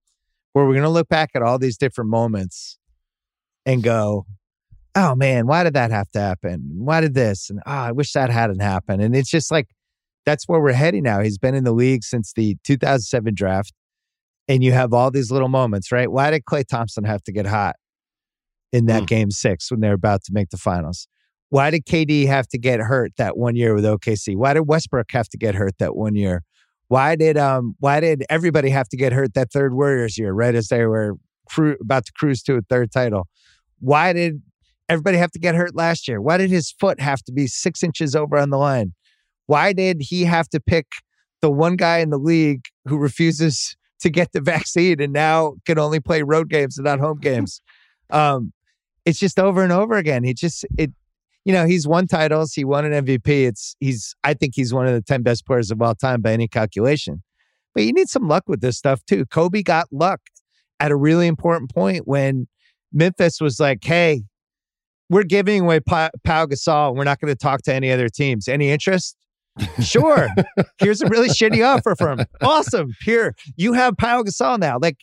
where 0.54 0.66
we're 0.66 0.74
going 0.74 0.84
to 0.84 0.90
look 0.90 1.10
back 1.10 1.32
at 1.36 1.42
all 1.42 1.58
these 1.58 1.78
different 1.78 2.10
moments 2.10 2.78
and 3.66 3.84
go, 3.84 4.26
oh 4.96 5.16
man, 5.16 5.46
why 5.46 5.64
did 5.64 5.74
that 5.74 5.92
have 5.92 6.10
to 6.12 6.20
happen? 6.20 6.72
Why 6.80 7.02
did 7.02 7.14
this? 7.14 7.50
And 7.50 7.60
oh, 7.66 7.72
I 7.72 7.92
wish 7.92 8.14
that 8.14 8.30
hadn't 8.30 8.62
happened. 8.62 9.02
And 9.02 9.16
it's 9.16 9.30
just 9.30 9.52
like, 9.52 9.68
that's 10.28 10.44
where 10.46 10.60
we're 10.60 10.74
heading 10.74 11.04
now. 11.04 11.22
He's 11.22 11.38
been 11.38 11.56
in 11.56 11.64
the 11.64 11.72
league 11.72 12.04
since 12.04 12.34
the 12.34 12.58
2007 12.66 13.34
draft. 13.34 13.72
And 14.50 14.62
you 14.62 14.74
have 14.74 14.94
all 14.94 15.10
these 15.10 15.32
little 15.32 15.48
moments, 15.48 15.90
right? 15.90 16.12
Why 16.12 16.32
did 16.32 16.44
Klay 16.44 16.68
Thompson 16.68 17.06
have 17.06 17.24
to 17.24 17.32
get 17.32 17.46
hot 17.46 17.78
in 18.74 18.88
that 18.88 19.04
mm. 19.04 19.08
game 19.08 19.32
six 19.32 19.72
when 19.72 19.80
they're 19.80 19.94
about 19.94 20.26
to 20.26 20.34
make 20.34 20.50
the 20.50 20.58
finals? 20.58 21.08
Why 21.48 21.70
did 21.70 21.86
KD 21.86 22.28
have 22.28 22.46
to 22.50 22.58
get 22.58 22.82
hurt 22.82 23.14
that 23.18 23.38
one 23.38 23.56
year 23.56 23.74
with 23.74 23.86
OKC? 23.86 24.36
Why 24.36 24.54
did 24.54 24.68
Westbrook 24.68 25.10
have 25.12 25.30
to 25.30 25.38
get 25.38 25.56
hurt 25.56 25.78
that 25.80 25.96
one 25.96 26.16
year? 26.16 26.44
Why 26.90 27.16
did 27.16 27.38
um 27.38 27.76
why 27.80 28.02
did 28.02 28.26
everybody 28.30 28.70
have 28.70 28.90
to 28.90 28.98
get 28.98 29.14
hurt 29.14 29.34
that 29.34 29.52
third 29.54 29.74
Warriors 29.74 30.18
year, 30.18 30.34
right 30.34 30.56
as 30.56 30.68
they 30.68 30.86
were 30.86 31.16
cru- 31.50 31.78
about 31.82 32.06
to 32.06 32.12
cruise 32.14 32.44
to 32.44 32.56
a 32.56 32.62
third 32.70 32.92
title? 32.92 33.28
Why 33.80 34.12
did 34.12 34.42
everybody 34.90 35.18
have 35.18 35.32
to 35.32 35.40
get 35.40 35.56
hurt 35.56 35.74
last 35.74 36.06
year? 36.06 36.22
Why 36.22 36.38
did 36.38 36.50
his 36.50 36.74
foot 36.78 37.00
have 37.00 37.24
to 37.24 37.32
be 37.32 37.48
six 37.48 37.82
inches 37.82 38.14
over 38.14 38.38
on 38.38 38.50
the 38.50 38.58
line? 38.58 38.94
Why 39.48 39.74
did 39.74 39.98
he 40.02 40.24
have 40.24 40.48
to 40.50 40.60
pick 40.60 40.88
the 41.42 41.52
one 41.52 41.76
guy 41.76 41.98
in 42.00 42.10
the 42.10 42.18
league 42.18 42.66
who 42.88 42.98
refuses 42.98 43.76
to 44.02 44.10
get 44.10 44.32
the 44.32 44.42
vaccine 44.54 45.02
and 45.02 45.12
now 45.12 45.56
can 45.66 45.80
only 45.80 46.00
play 46.00 46.22
road 46.22 46.50
games 46.50 46.78
and 46.78 46.86
not 46.86 47.00
home 47.00 47.20
games? 47.20 47.62
um, 48.10 48.54
it's 49.06 49.20
just 49.20 49.40
over 49.40 49.64
and 49.64 49.72
over 49.72 49.96
again. 49.96 50.24
He 50.24 50.34
just 50.34 50.66
it, 50.78 50.92
you 51.46 51.54
know, 51.54 51.66
he's 51.66 51.88
won 51.88 52.08
titles. 52.08 52.54
He 52.54 52.66
won 52.66 52.86
an 52.86 53.06
MVP. 53.06 53.48
It's 53.48 53.76
he's 53.80 54.16
I 54.24 54.34
think 54.34 54.54
he's 54.56 54.74
one 54.74 54.86
of 54.86 54.94
the 54.94 55.02
ten 55.02 55.24
best 55.24 55.46
players 55.46 55.72
of 55.72 55.82
all 55.82 55.96
time 55.96 56.22
by 56.22 56.34
any 56.34 56.48
calculation. 56.48 57.24
But 57.74 57.84
you 57.84 57.94
need 57.94 58.10
some 58.10 58.28
luck 58.28 58.44
with 58.48 58.60
this 58.62 58.78
stuff 58.78 59.06
too. 59.06 59.26
Kobe 59.26 59.64
got 59.64 59.88
luck 59.92 60.20
at 60.80 60.92
a 60.92 60.96
really 60.96 61.28
important 61.28 61.74
point 61.74 62.08
when 62.08 62.48
Memphis 62.92 63.40
was 63.40 63.60
like, 63.60 63.84
"Hey, 63.84 64.24
we're 65.10 65.24
giving 65.24 65.62
away 65.62 65.80
pa- 65.80 66.10
Pau 66.26 66.46
Gasol. 66.46 66.96
We're 66.96 67.06
not 67.06 67.22
going 67.22 67.32
to 67.34 67.38
talk 67.38 67.62
to 67.64 67.74
any 67.74 67.92
other 67.92 68.10
teams. 68.10 68.48
Any 68.48 68.70
interest? 68.72 69.16
Sure. 69.82 70.28
Here's 70.80 71.02
a 71.02 71.08
really 71.08 71.30
shitty 71.30 71.66
offer 71.66 71.96
from 71.96 72.20
him. 72.20 72.28
Awesome. 72.42 72.94
Here, 73.04 73.36
you 73.56 73.74
have 73.74 73.98
Pau 73.98 74.24
Gasol 74.24 74.60
now. 74.60 74.78
Like, 74.82 74.98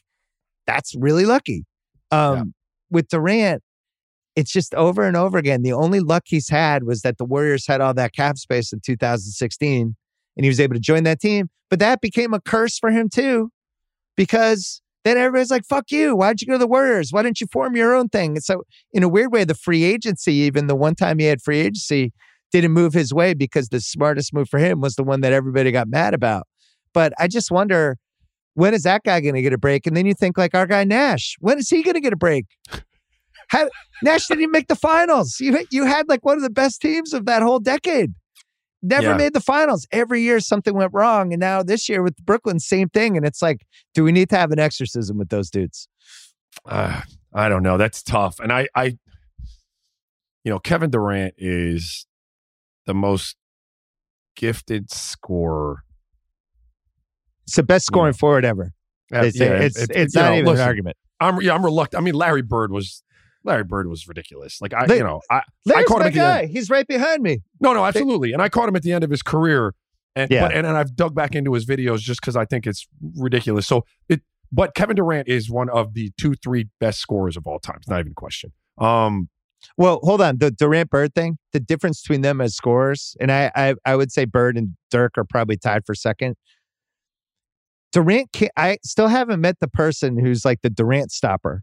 that's 0.66 0.94
really 0.94 1.26
lucky. 1.26 1.64
Um, 2.10 2.36
yeah. 2.36 2.42
With 2.90 3.08
Durant, 3.08 3.62
it's 4.36 4.52
just 4.52 4.74
over 4.74 5.06
and 5.06 5.16
over 5.16 5.38
again. 5.38 5.62
The 5.62 5.72
only 5.72 6.00
luck 6.00 6.24
he's 6.26 6.48
had 6.48 6.84
was 6.84 7.02
that 7.02 7.18
the 7.18 7.24
Warriors 7.24 7.66
had 7.66 7.80
all 7.80 7.94
that 7.94 8.14
cap 8.14 8.38
space 8.38 8.72
in 8.72 8.80
2016 8.84 9.96
and 10.36 10.44
he 10.44 10.48
was 10.48 10.60
able 10.60 10.74
to 10.74 10.80
join 10.80 11.04
that 11.04 11.20
team. 11.20 11.48
But 11.70 11.78
that 11.78 12.00
became 12.00 12.34
a 12.34 12.40
curse 12.40 12.78
for 12.78 12.90
him 12.90 13.08
too, 13.08 13.50
because 14.16 14.80
then 15.04 15.16
everybody's 15.16 15.50
like, 15.50 15.64
fuck 15.64 15.90
you. 15.90 16.16
Why'd 16.16 16.40
you 16.40 16.46
go 16.46 16.54
to 16.54 16.58
the 16.58 16.66
Warriors? 16.66 17.12
Why 17.12 17.22
didn't 17.22 17.40
you 17.40 17.46
form 17.52 17.76
your 17.76 17.94
own 17.94 18.08
thing? 18.08 18.32
And 18.32 18.44
so, 18.44 18.62
in 18.92 19.02
a 19.02 19.08
weird 19.08 19.32
way, 19.32 19.44
the 19.44 19.54
free 19.54 19.84
agency, 19.84 20.34
even 20.34 20.66
the 20.66 20.74
one 20.74 20.94
time 20.94 21.18
he 21.18 21.26
had 21.26 21.42
free 21.42 21.60
agency, 21.60 22.12
didn't 22.60 22.72
move 22.72 22.92
his 22.92 23.12
way 23.12 23.34
because 23.34 23.68
the 23.68 23.80
smartest 23.80 24.32
move 24.32 24.48
for 24.48 24.58
him 24.58 24.80
was 24.80 24.94
the 24.94 25.02
one 25.02 25.20
that 25.22 25.32
everybody 25.32 25.72
got 25.72 25.88
mad 25.88 26.14
about. 26.14 26.46
But 26.92 27.12
I 27.18 27.26
just 27.26 27.50
wonder, 27.50 27.96
when 28.54 28.74
is 28.74 28.84
that 28.84 29.02
guy 29.04 29.20
going 29.20 29.34
to 29.34 29.42
get 29.42 29.52
a 29.52 29.58
break? 29.58 29.86
And 29.86 29.96
then 29.96 30.06
you 30.06 30.14
think, 30.14 30.38
like 30.38 30.54
our 30.54 30.66
guy 30.66 30.84
Nash, 30.84 31.36
when 31.40 31.58
is 31.58 31.68
he 31.68 31.82
going 31.82 31.94
to 31.94 32.00
get 32.00 32.12
a 32.12 32.16
break? 32.16 32.46
How, 33.48 33.68
Nash 34.02 34.28
didn't 34.28 34.42
even 34.42 34.52
make 34.52 34.68
the 34.68 34.76
finals. 34.76 35.38
You, 35.40 35.66
you 35.70 35.84
had 35.84 36.08
like 36.08 36.24
one 36.24 36.36
of 36.36 36.42
the 36.42 36.50
best 36.50 36.80
teams 36.80 37.12
of 37.12 37.26
that 37.26 37.42
whole 37.42 37.58
decade 37.58 38.14
never 38.84 39.08
yeah. 39.08 39.16
made 39.16 39.32
the 39.32 39.40
finals. 39.40 39.86
Every 39.90 40.20
year 40.20 40.38
something 40.40 40.74
went 40.74 40.92
wrong. 40.94 41.32
And 41.32 41.40
now 41.40 41.62
this 41.62 41.88
year 41.88 42.02
with 42.02 42.16
Brooklyn, 42.24 42.60
same 42.60 42.88
thing. 42.88 43.16
And 43.16 43.26
it's 43.26 43.42
like, 43.42 43.66
do 43.94 44.04
we 44.04 44.12
need 44.12 44.30
to 44.30 44.36
have 44.36 44.52
an 44.52 44.58
exorcism 44.58 45.18
with 45.18 45.30
those 45.30 45.50
dudes? 45.50 45.88
Uh, 46.64 47.00
I 47.32 47.48
don't 47.48 47.62
know. 47.62 47.78
That's 47.78 48.02
tough. 48.02 48.38
And 48.38 48.52
I, 48.52 48.68
I, 48.74 48.96
you 50.44 50.52
know, 50.52 50.58
Kevin 50.58 50.90
Durant 50.90 51.34
is 51.38 52.06
the 52.86 52.94
most 52.94 53.36
gifted 54.36 54.90
scorer. 54.90 55.84
It's 57.46 57.56
the 57.56 57.62
best 57.62 57.86
scoring 57.86 58.14
yeah. 58.14 58.18
forward 58.18 58.44
ever. 58.44 58.72
Uh, 59.12 59.20
it's, 59.20 59.38
yeah, 59.38 59.52
it's, 59.52 59.78
it, 59.78 59.90
it's 59.94 60.14
not 60.14 60.30
know, 60.30 60.34
even 60.34 60.46
listen, 60.46 60.62
an 60.62 60.68
argument. 60.68 60.96
I'm 61.20 61.40
yeah, 61.40 61.54
I'm 61.54 61.64
reluctant. 61.64 62.00
I 62.00 62.04
mean, 62.04 62.14
Larry 62.14 62.42
Bird 62.42 62.72
was 62.72 63.02
Larry 63.44 63.64
Bird 63.64 63.88
was 63.88 64.08
ridiculous. 64.08 64.60
Like 64.60 64.74
I, 64.74 64.86
they, 64.86 64.98
you 64.98 65.04
know, 65.04 65.20
I, 65.30 65.42
Larry's 65.66 65.84
I 65.84 65.86
caught 65.86 66.00
him 66.00 66.06
at 66.06 66.12
the 66.12 66.18
guy. 66.18 66.42
End. 66.42 66.50
He's 66.50 66.70
right 66.70 66.86
behind 66.86 67.22
me. 67.22 67.42
No, 67.60 67.72
no, 67.74 67.84
absolutely. 67.84 68.32
And 68.32 68.40
I 68.40 68.48
caught 68.48 68.68
him 68.68 68.76
at 68.76 68.82
the 68.82 68.92
end 68.92 69.04
of 69.04 69.10
his 69.10 69.22
career, 69.22 69.74
and 70.16 70.30
yeah. 70.30 70.46
but, 70.46 70.56
and, 70.56 70.66
and 70.66 70.76
I've 70.76 70.96
dug 70.96 71.14
back 71.14 71.34
into 71.34 71.52
his 71.52 71.66
videos 71.66 71.98
just 71.98 72.20
because 72.20 72.36
I 72.36 72.46
think 72.46 72.66
it's 72.66 72.88
ridiculous. 73.16 73.66
So 73.66 73.84
it, 74.08 74.22
but 74.50 74.74
Kevin 74.74 74.96
Durant 74.96 75.28
is 75.28 75.50
one 75.50 75.68
of 75.68 75.94
the 75.94 76.12
two, 76.18 76.34
three 76.34 76.68
best 76.80 77.00
scorers 77.00 77.36
of 77.36 77.46
all 77.46 77.58
time. 77.58 77.76
It's 77.78 77.88
not 77.88 78.00
even 78.00 78.12
a 78.12 78.14
question. 78.14 78.52
Um, 78.78 79.28
well, 79.76 80.00
hold 80.02 80.20
on. 80.20 80.38
The 80.38 80.50
Durant 80.50 80.90
Bird 80.90 81.14
thing, 81.14 81.38
the 81.52 81.60
difference 81.60 82.02
between 82.02 82.20
them 82.20 82.40
as 82.40 82.54
scorers, 82.54 83.16
and 83.20 83.32
I, 83.32 83.50
I, 83.54 83.74
I 83.84 83.96
would 83.96 84.12
say 84.12 84.24
Bird 84.24 84.56
and 84.56 84.76
Dirk 84.90 85.18
are 85.18 85.24
probably 85.24 85.56
tied 85.56 85.84
for 85.84 85.94
second. 85.94 86.36
Durant, 87.92 88.36
I 88.56 88.78
still 88.84 89.08
haven't 89.08 89.40
met 89.40 89.60
the 89.60 89.68
person 89.68 90.18
who's 90.18 90.44
like 90.44 90.62
the 90.62 90.70
Durant 90.70 91.12
stopper. 91.12 91.62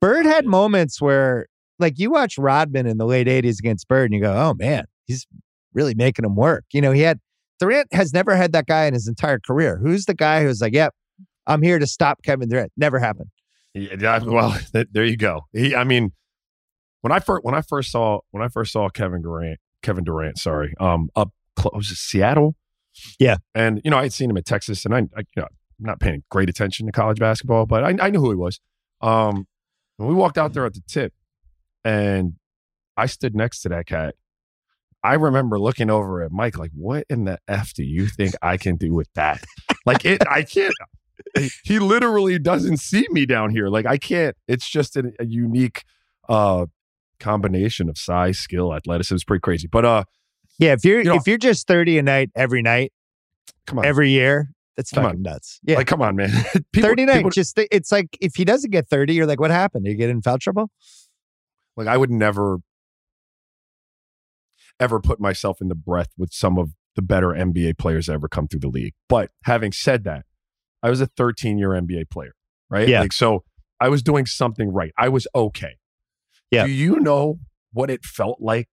Bird 0.00 0.26
had 0.26 0.46
moments 0.46 1.00
where, 1.00 1.46
like, 1.78 1.98
you 1.98 2.10
watch 2.10 2.38
Rodman 2.38 2.86
in 2.86 2.98
the 2.98 3.06
late 3.06 3.26
80s 3.26 3.58
against 3.58 3.88
Bird 3.88 4.10
and 4.10 4.14
you 4.14 4.20
go, 4.20 4.32
oh 4.32 4.54
man, 4.54 4.84
he's 5.06 5.26
really 5.74 5.94
making 5.94 6.24
him 6.24 6.36
work. 6.36 6.64
You 6.72 6.80
know, 6.80 6.92
he 6.92 7.00
had 7.00 7.18
Durant 7.58 7.92
has 7.92 8.12
never 8.12 8.36
had 8.36 8.52
that 8.52 8.66
guy 8.66 8.84
in 8.86 8.94
his 8.94 9.08
entire 9.08 9.40
career. 9.40 9.78
Who's 9.78 10.04
the 10.04 10.14
guy 10.14 10.42
who's 10.42 10.60
like, 10.60 10.72
yep, 10.72 10.94
I'm 11.46 11.62
here 11.62 11.78
to 11.78 11.86
stop 11.86 12.22
Kevin 12.22 12.48
Durant? 12.48 12.72
Never 12.76 12.98
happened. 12.98 13.30
Yeah, 13.74 14.20
well, 14.24 14.56
there 14.92 15.04
you 15.04 15.16
go. 15.16 15.42
He, 15.52 15.74
I 15.74 15.84
mean, 15.84 16.12
when 17.00 17.12
I 17.12 17.18
first 17.18 17.44
when 17.44 17.54
I 17.54 17.60
first 17.60 17.90
saw 17.90 18.20
when 18.30 18.42
I 18.42 18.48
first 18.48 18.72
saw 18.72 18.88
Kevin 18.88 19.22
Durant, 19.22 19.60
Kevin 19.82 20.04
Durant, 20.04 20.38
sorry, 20.38 20.74
um, 20.80 21.08
up 21.16 21.30
close, 21.56 21.72
was 21.74 21.90
it 21.90 21.96
Seattle? 21.96 22.56
Yeah, 23.18 23.36
and 23.54 23.80
you 23.84 23.90
know 23.90 23.98
I 23.98 24.04
had 24.04 24.12
seen 24.12 24.30
him 24.30 24.36
in 24.36 24.42
Texas, 24.42 24.84
and 24.84 24.94
I, 24.94 24.98
I 25.16 25.20
you 25.20 25.42
know, 25.42 25.48
I'm 25.78 25.86
not 25.86 26.00
paying 26.00 26.24
great 26.30 26.48
attention 26.48 26.86
to 26.86 26.92
college 26.92 27.18
basketball, 27.18 27.66
but 27.66 27.84
I, 27.84 27.94
I 28.00 28.10
knew 28.10 28.20
who 28.20 28.30
he 28.30 28.36
was. 28.36 28.60
Um, 29.00 29.46
when 29.96 30.08
we 30.08 30.14
walked 30.14 30.38
out 30.38 30.52
there 30.52 30.66
at 30.66 30.74
the 30.74 30.82
tip 30.88 31.12
and 31.84 32.34
I 32.96 33.06
stood 33.06 33.34
next 33.34 33.60
to 33.62 33.68
that 33.68 33.86
cat, 33.86 34.14
I 35.04 35.14
remember 35.14 35.58
looking 35.58 35.90
over 35.90 36.22
at 36.22 36.32
Mike 36.32 36.58
like, 36.58 36.72
what 36.74 37.04
in 37.08 37.24
the 37.24 37.38
F 37.46 37.72
do 37.72 37.84
you 37.84 38.06
think 38.06 38.34
I 38.42 38.56
can 38.56 38.76
do 38.76 38.92
with 38.92 39.08
that? 39.14 39.42
like 39.86 40.04
it, 40.04 40.22
I 40.28 40.42
can't. 40.42 40.74
He 41.64 41.78
literally 41.78 42.38
doesn't 42.38 42.78
see 42.78 43.06
me 43.10 43.26
down 43.26 43.50
here. 43.50 43.68
Like 43.68 43.86
I 43.86 43.98
can't. 43.98 44.36
It's 44.46 44.68
just 44.68 44.96
a, 44.96 45.12
a 45.18 45.26
unique 45.26 45.84
uh 46.28 46.66
combination 47.20 47.88
of 47.88 47.98
size, 47.98 48.38
skill, 48.38 48.74
athleticism. 48.74 49.14
is 49.14 49.24
pretty 49.24 49.40
crazy. 49.40 49.68
But 49.70 49.84
uh 49.84 50.04
yeah, 50.58 50.72
if 50.72 50.84
you're 50.84 50.98
you 50.98 51.04
know, 51.04 51.14
if 51.14 51.26
you're 51.26 51.38
just 51.38 51.66
30 51.66 51.98
a 51.98 52.02
night 52.02 52.30
every 52.34 52.62
night, 52.62 52.92
come 53.66 53.78
on, 53.78 53.84
every 53.84 54.10
year, 54.10 54.50
that's 54.78 54.92
come 54.92 55.02
fucking 55.02 55.18
on. 55.18 55.22
nuts. 55.22 55.58
Yeah. 55.64 55.76
Like, 55.76 55.88
come 55.88 56.00
on, 56.00 56.14
man. 56.14 56.30
people, 56.72 56.88
39. 56.88 57.16
People, 57.16 57.30
just 57.30 57.58
it's 57.58 57.90
like 57.90 58.16
if 58.20 58.36
he 58.36 58.44
doesn't 58.44 58.70
get 58.70 58.88
30, 58.88 59.12
you're 59.12 59.26
like, 59.26 59.40
what 59.40 59.50
happened? 59.50 59.84
Did 59.84 59.90
you 59.90 59.96
get 59.96 60.08
in 60.08 60.22
foul 60.22 60.38
trouble? 60.38 60.70
Like, 61.76 61.88
I 61.88 61.96
would 61.96 62.10
never 62.10 62.58
ever 64.80 65.00
put 65.00 65.18
myself 65.18 65.60
in 65.60 65.66
the 65.66 65.74
breath 65.74 66.10
with 66.16 66.32
some 66.32 66.58
of 66.58 66.70
the 66.94 67.02
better 67.02 67.28
NBA 67.28 67.76
players 67.78 68.08
ever 68.08 68.28
come 68.28 68.46
through 68.46 68.60
the 68.60 68.68
league. 68.68 68.94
But 69.08 69.30
having 69.44 69.72
said 69.72 70.04
that, 70.04 70.24
I 70.80 70.90
was 70.90 71.00
a 71.00 71.06
13 71.06 71.58
year 71.58 71.70
NBA 71.70 72.10
player, 72.10 72.34
right? 72.70 72.88
Yeah. 72.88 73.00
Like, 73.00 73.12
so 73.12 73.42
I 73.80 73.88
was 73.88 74.02
doing 74.02 74.26
something 74.26 74.72
right. 74.72 74.92
I 74.96 75.08
was 75.08 75.26
okay. 75.34 75.76
Yeah. 76.50 76.66
Do 76.66 76.72
you 76.72 77.00
know 77.00 77.38
what 77.72 77.90
it 77.90 78.04
felt 78.04 78.40
like 78.40 78.68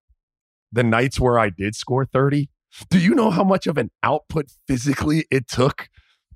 the 0.72 0.84
nights 0.84 1.20
where 1.20 1.38
I 1.40 1.50
did 1.50 1.76
score 1.76 2.06
30? 2.06 2.50
Do 2.90 3.00
you 3.00 3.16
know 3.16 3.32
how 3.32 3.44
much 3.44 3.68
of 3.68 3.78
an 3.78 3.92
output 4.04 4.48
physically 4.68 5.26
it 5.32 5.48
took 5.48 5.88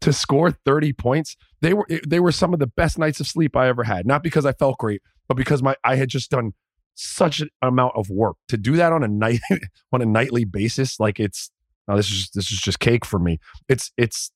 to 0.01 0.13
score 0.13 0.51
30 0.51 0.93
points? 0.93 1.35
They 1.61 1.73
were 1.73 1.85
eh, 1.89 1.99
they 2.07 2.19
were 2.19 2.31
some 2.31 2.53
of 2.53 2.59
the 2.59 2.67
best 2.67 2.97
nights 2.97 3.19
of 3.19 3.27
sleep 3.27 3.55
I 3.55 3.67
ever 3.67 3.83
had. 3.83 4.05
Not 4.05 4.23
because 4.23 4.45
I 4.45 4.53
felt 4.53 4.77
great, 4.77 5.01
but 5.27 5.35
because 5.35 5.61
my 5.61 5.75
I 5.83 5.95
had 5.95 6.09
just 6.09 6.31
done 6.31 6.53
such 6.95 7.39
an 7.39 7.49
amount 7.61 7.93
of 7.95 8.09
work 8.09 8.35
to 8.49 8.57
do 8.57 8.75
that 8.75 8.91
on 8.91 9.03
a 9.03 9.07
night 9.07 9.39
on 9.93 10.01
a 10.01 10.05
nightly 10.05 10.45
basis. 10.45 10.99
Like 10.99 11.19
it's 11.19 11.51
now 11.87 11.95
this 11.95 12.09
is 12.09 12.29
this 12.33 12.51
is 12.51 12.59
just 12.59 12.79
cake 12.79 13.05
for 13.05 13.19
me. 13.19 13.39
It's 13.67 13.91
it's 13.97 14.31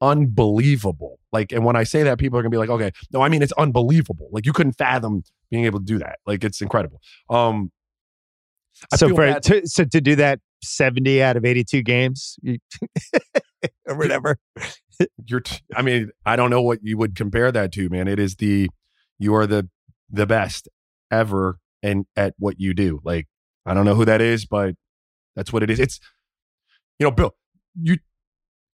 unbelievable. 0.00 1.20
Like, 1.32 1.52
and 1.52 1.64
when 1.64 1.76
I 1.76 1.84
say 1.84 2.02
that, 2.02 2.18
people 2.18 2.38
are 2.38 2.42
gonna 2.42 2.50
be 2.50 2.56
like, 2.58 2.70
okay, 2.70 2.90
no, 3.12 3.22
I 3.22 3.28
mean 3.28 3.42
it's 3.42 3.52
unbelievable. 3.52 4.28
Like 4.32 4.44
you 4.44 4.52
couldn't 4.52 4.72
fathom 4.72 5.22
being 5.52 5.66
able 5.66 5.78
to 5.78 5.84
do 5.84 5.98
that. 5.98 6.18
Like 6.26 6.42
it's 6.42 6.60
incredible. 6.60 7.00
Um, 7.30 7.70
I 8.92 8.96
so 8.96 9.10
for 9.10 9.26
bad. 9.26 9.42
to, 9.44 9.68
so 9.68 9.84
to 9.84 10.00
do 10.00 10.16
that 10.16 10.40
70 10.64 11.22
out 11.22 11.36
of 11.36 11.44
82 11.44 11.82
games 11.82 12.36
you, 12.42 12.58
or 13.86 13.96
whatever. 13.96 14.38
you're 15.26 15.40
t- 15.40 15.62
i 15.74 15.82
mean 15.82 16.10
i 16.26 16.36
don't 16.36 16.50
know 16.50 16.62
what 16.62 16.78
you 16.82 16.96
would 16.96 17.16
compare 17.16 17.50
that 17.50 17.72
to 17.72 17.88
man 17.88 18.06
it 18.06 18.20
is 18.20 18.36
the 18.36 18.68
you 19.18 19.34
are 19.34 19.46
the 19.46 19.68
the 20.10 20.26
best 20.26 20.68
ever 21.10 21.58
and 21.82 22.04
at 22.14 22.34
what 22.38 22.60
you 22.60 22.72
do 22.72 23.00
like 23.02 23.26
i 23.66 23.74
don't 23.74 23.84
know 23.84 23.94
who 23.94 24.04
that 24.04 24.20
is 24.20 24.46
but 24.46 24.74
that's 25.34 25.52
what 25.52 25.62
it 25.62 25.70
is 25.70 25.80
it's 25.80 25.98
you 27.00 27.06
know 27.06 27.10
bill 27.10 27.34
you 27.80 27.96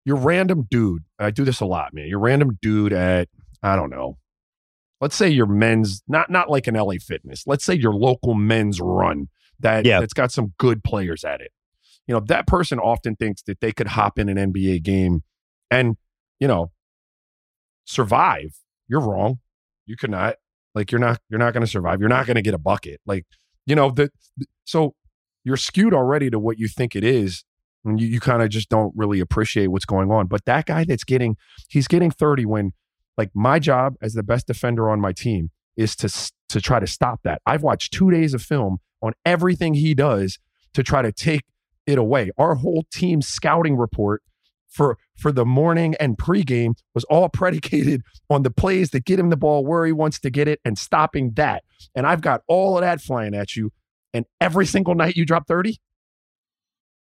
you're 0.03 0.17
random 0.17 0.67
dude 0.69 1.03
i 1.17 1.29
do 1.29 1.45
this 1.45 1.61
a 1.61 1.65
lot 1.65 1.93
man 1.93 2.07
you're 2.07 2.19
random 2.19 2.57
dude 2.61 2.91
at 2.91 3.29
i 3.63 3.75
don't 3.75 3.91
know 3.91 4.17
let's 5.01 5.15
say 5.15 5.29
your 5.29 5.45
men's 5.45 6.01
not 6.07 6.29
not 6.29 6.49
like 6.49 6.67
an 6.67 6.75
la 6.75 6.93
fitness 7.01 7.43
let's 7.47 7.63
say 7.65 7.73
your 7.73 7.93
local 7.93 8.33
men's 8.33 8.79
run 8.81 9.27
that 9.59 9.85
Yeah. 9.85 9.99
that's 9.99 10.13
got 10.13 10.31
some 10.31 10.53
good 10.57 10.83
players 10.83 11.23
at 11.23 11.41
it. 11.41 11.51
You 12.07 12.13
know 12.13 12.21
that 12.27 12.47
person 12.47 12.79
often 12.79 13.15
thinks 13.15 13.41
that 13.43 13.59
they 13.59 13.71
could 13.71 13.87
hop 13.87 14.17
in 14.19 14.29
an 14.29 14.37
nba 14.53 14.81
game 14.83 15.23
and 15.71 15.97
you 16.39 16.47
know 16.47 16.71
survive. 17.85 18.55
You're 18.87 19.01
wrong. 19.01 19.39
You 19.85 19.95
could 19.97 20.11
not 20.11 20.35
like 20.75 20.91
you're 20.91 20.99
not 20.99 21.19
you're 21.29 21.39
not 21.39 21.53
going 21.53 21.61
to 21.65 21.71
survive. 21.71 21.99
You're 21.99 22.09
not 22.09 22.25
going 22.25 22.35
to 22.35 22.41
get 22.41 22.53
a 22.53 22.57
bucket. 22.59 23.01
Like 23.05 23.25
you 23.65 23.75
know 23.75 23.91
the 23.91 24.09
so 24.65 24.95
you're 25.43 25.57
skewed 25.57 25.93
already 25.93 26.29
to 26.29 26.39
what 26.39 26.57
you 26.57 26.67
think 26.67 26.95
it 26.95 27.03
is 27.03 27.43
and 27.85 27.99
you, 28.01 28.07
you 28.07 28.19
kind 28.19 28.41
of 28.41 28.49
just 28.49 28.69
don't 28.69 28.93
really 28.95 29.19
appreciate 29.19 29.67
what's 29.67 29.85
going 29.85 30.11
on. 30.11 30.27
But 30.27 30.45
that 30.45 30.65
guy 30.65 30.83
that's 30.83 31.03
getting 31.03 31.37
he's 31.69 31.87
getting 31.87 32.11
30 32.11 32.45
when 32.45 32.73
like 33.17 33.31
my 33.33 33.59
job 33.59 33.95
as 34.01 34.13
the 34.13 34.23
best 34.23 34.47
defender 34.47 34.89
on 34.89 34.99
my 34.99 35.11
team 35.11 35.49
is 35.75 35.95
to 35.95 36.31
to 36.49 36.61
try 36.61 36.79
to 36.79 36.87
stop 36.87 37.19
that 37.23 37.41
i've 37.45 37.63
watched 37.63 37.93
two 37.93 38.11
days 38.11 38.33
of 38.33 38.41
film 38.41 38.77
on 39.01 39.13
everything 39.25 39.73
he 39.73 39.93
does 39.93 40.39
to 40.73 40.83
try 40.83 41.01
to 41.01 41.11
take 41.11 41.43
it 41.85 41.97
away 41.97 42.31
our 42.37 42.55
whole 42.55 42.85
team 42.91 43.21
scouting 43.21 43.75
report 43.75 44.21
for 44.77 44.97
for 45.17 45.31
the 45.31 45.45
morning 45.45 45.95
and 45.99 46.17
pregame 46.17 46.75
was 46.93 47.03
all 47.05 47.29
predicated 47.33 48.03
on 48.29 48.43
the 48.43 48.51
plays 48.51 48.91
that 48.91 49.05
get 49.05 49.19
him 49.19 49.29
the 49.29 49.37
ball 49.37 49.65
where 49.65 49.85
he 49.85 49.91
wants 49.91 50.19
to 50.19 50.29
get 50.29 50.47
it 50.47 50.59
and 50.63 50.77
stopping 50.77 51.31
that. 51.35 51.63
And 51.95 52.05
I've 52.05 52.21
got 52.21 52.41
all 52.47 52.77
of 52.77 52.81
that 52.81 53.01
flying 53.01 53.33
at 53.33 53.55
you. 53.55 53.71
And 54.13 54.25
every 54.39 54.65
single 54.65 54.95
night 54.95 55.15
you 55.15 55.25
drop 55.25 55.47
30, 55.47 55.77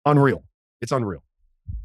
unreal. 0.05 0.45
It's 0.81 0.93
unreal. 0.93 1.23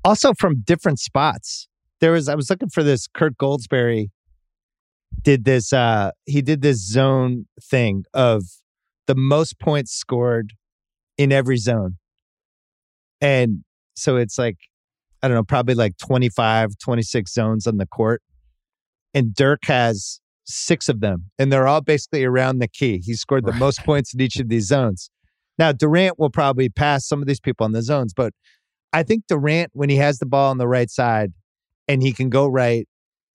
Also 0.04 0.34
from 0.34 0.62
different 0.62 1.00
spots. 1.00 1.68
There 2.00 2.12
was 2.12 2.28
I 2.28 2.36
was 2.36 2.50
looking 2.50 2.70
for 2.70 2.84
this 2.84 3.08
Kirk 3.08 3.34
Goldsberry 3.38 4.10
did 5.22 5.46
this 5.46 5.72
uh 5.74 6.12
he 6.26 6.42
did 6.42 6.62
this 6.62 6.86
zone 6.86 7.46
thing 7.62 8.04
of 8.14 8.44
the 9.08 9.16
most 9.16 9.60
points 9.60 9.92
scored 9.92 10.54
in 11.18 11.32
every 11.32 11.58
zone. 11.58 11.98
And 13.22 13.64
so 13.96 14.18
it's 14.18 14.38
like 14.38 14.58
I 15.22 15.28
don't 15.30 15.36
know, 15.36 15.44
probably 15.44 15.76
like 15.76 15.98
25, 16.00 16.72
26 16.84 17.34
zones 17.34 17.66
on 17.66 17.78
the 17.78 17.86
court. 17.88 18.22
And 19.14 19.34
Dirk 19.34 19.60
has 19.66 20.20
six 20.44 20.90
of 20.90 21.00
them, 21.00 21.30
and 21.40 21.50
they're 21.50 21.68
all 21.68 21.80
basically 21.80 22.26
around 22.26 22.60
the 22.60 22.68
key. 22.68 22.98
He 23.02 23.14
scored 23.14 23.46
the 23.46 23.52
Right. 23.52 23.60
most 23.60 23.86
points 23.86 24.14
in 24.14 24.20
each 24.20 24.38
of 24.38 24.50
these 24.50 24.68
zones. 24.68 25.10
Now, 25.58 25.72
Durant 25.72 26.20
will 26.20 26.30
probably 26.32 26.68
pass 26.68 27.08
some 27.08 27.22
of 27.22 27.28
these 27.28 27.40
people 27.40 27.64
on 27.64 27.72
the 27.72 27.82
zones, 27.82 28.14
but 28.14 28.34
I 28.92 29.04
think 29.04 29.24
Durant, 29.30 29.70
when 29.74 29.90
he 29.90 29.96
has 29.98 30.20
the 30.20 30.26
ball 30.26 30.50
on 30.52 30.58
the 30.58 30.68
right 30.68 30.90
side 30.90 31.32
and 31.88 32.02
he 32.04 32.12
can 32.12 32.30
go 32.30 32.46
right 32.48 32.86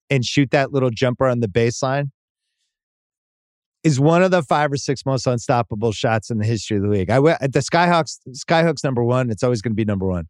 and 0.09 0.25
shoot 0.25 0.51
that 0.51 0.71
little 0.71 0.89
jumper 0.89 1.27
on 1.27 1.39
the 1.39 1.47
baseline, 1.47 2.11
is 3.83 3.99
one 3.99 4.21
of 4.23 4.31
the 4.31 4.43
five 4.43 4.71
or 4.71 4.77
six 4.77 5.05
most 5.05 5.25
unstoppable 5.25 5.91
shots 5.91 6.29
in 6.29 6.37
the 6.37 6.45
history 6.45 6.77
of 6.77 6.83
the 6.83 6.89
league. 6.89 7.09
I 7.09 7.15
w- 7.15 7.35
uh, 7.39 7.47
the 7.47 7.59
skyhooks, 7.59 8.17
skyhooks 8.31 8.83
number 8.83 9.03
one. 9.03 9.29
It's 9.29 9.43
always 9.43 9.61
going 9.61 9.71
to 9.71 9.75
be 9.75 9.85
number 9.85 10.05
one, 10.07 10.25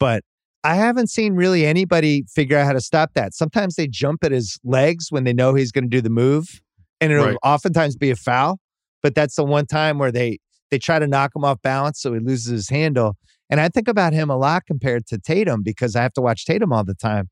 but 0.00 0.22
I 0.62 0.76
haven't 0.76 1.08
seen 1.10 1.34
really 1.34 1.66
anybody 1.66 2.24
figure 2.34 2.56
out 2.56 2.64
how 2.64 2.72
to 2.72 2.80
stop 2.80 3.10
that. 3.14 3.34
Sometimes 3.34 3.74
they 3.74 3.86
jump 3.86 4.24
at 4.24 4.32
his 4.32 4.58
legs 4.64 5.08
when 5.10 5.24
they 5.24 5.34
know 5.34 5.54
he's 5.54 5.70
going 5.70 5.84
to 5.84 5.90
do 5.90 6.00
the 6.00 6.08
move, 6.10 6.62
and 7.00 7.12
it'll 7.12 7.26
Right. 7.26 7.36
oftentimes 7.44 7.96
be 7.96 8.10
a 8.10 8.16
foul. 8.16 8.58
But 9.02 9.14
that's 9.14 9.34
the 9.34 9.44
one 9.44 9.66
time 9.66 9.98
where 9.98 10.10
they 10.12 10.38
they 10.70 10.78
try 10.78 10.98
to 10.98 11.06
knock 11.06 11.32
him 11.36 11.44
off 11.44 11.60
balance, 11.60 12.00
so 12.00 12.14
he 12.14 12.20
loses 12.20 12.46
his 12.50 12.68
handle. 12.70 13.16
And 13.50 13.60
I 13.60 13.68
think 13.68 13.86
about 13.86 14.14
him 14.14 14.30
a 14.30 14.36
lot 14.38 14.62
compared 14.66 15.06
to 15.08 15.18
Tatum 15.18 15.62
because 15.62 15.94
I 15.94 16.02
have 16.02 16.14
to 16.14 16.22
watch 16.22 16.46
Tatum 16.46 16.72
all 16.72 16.82
the 16.84 16.94
time. 16.94 17.28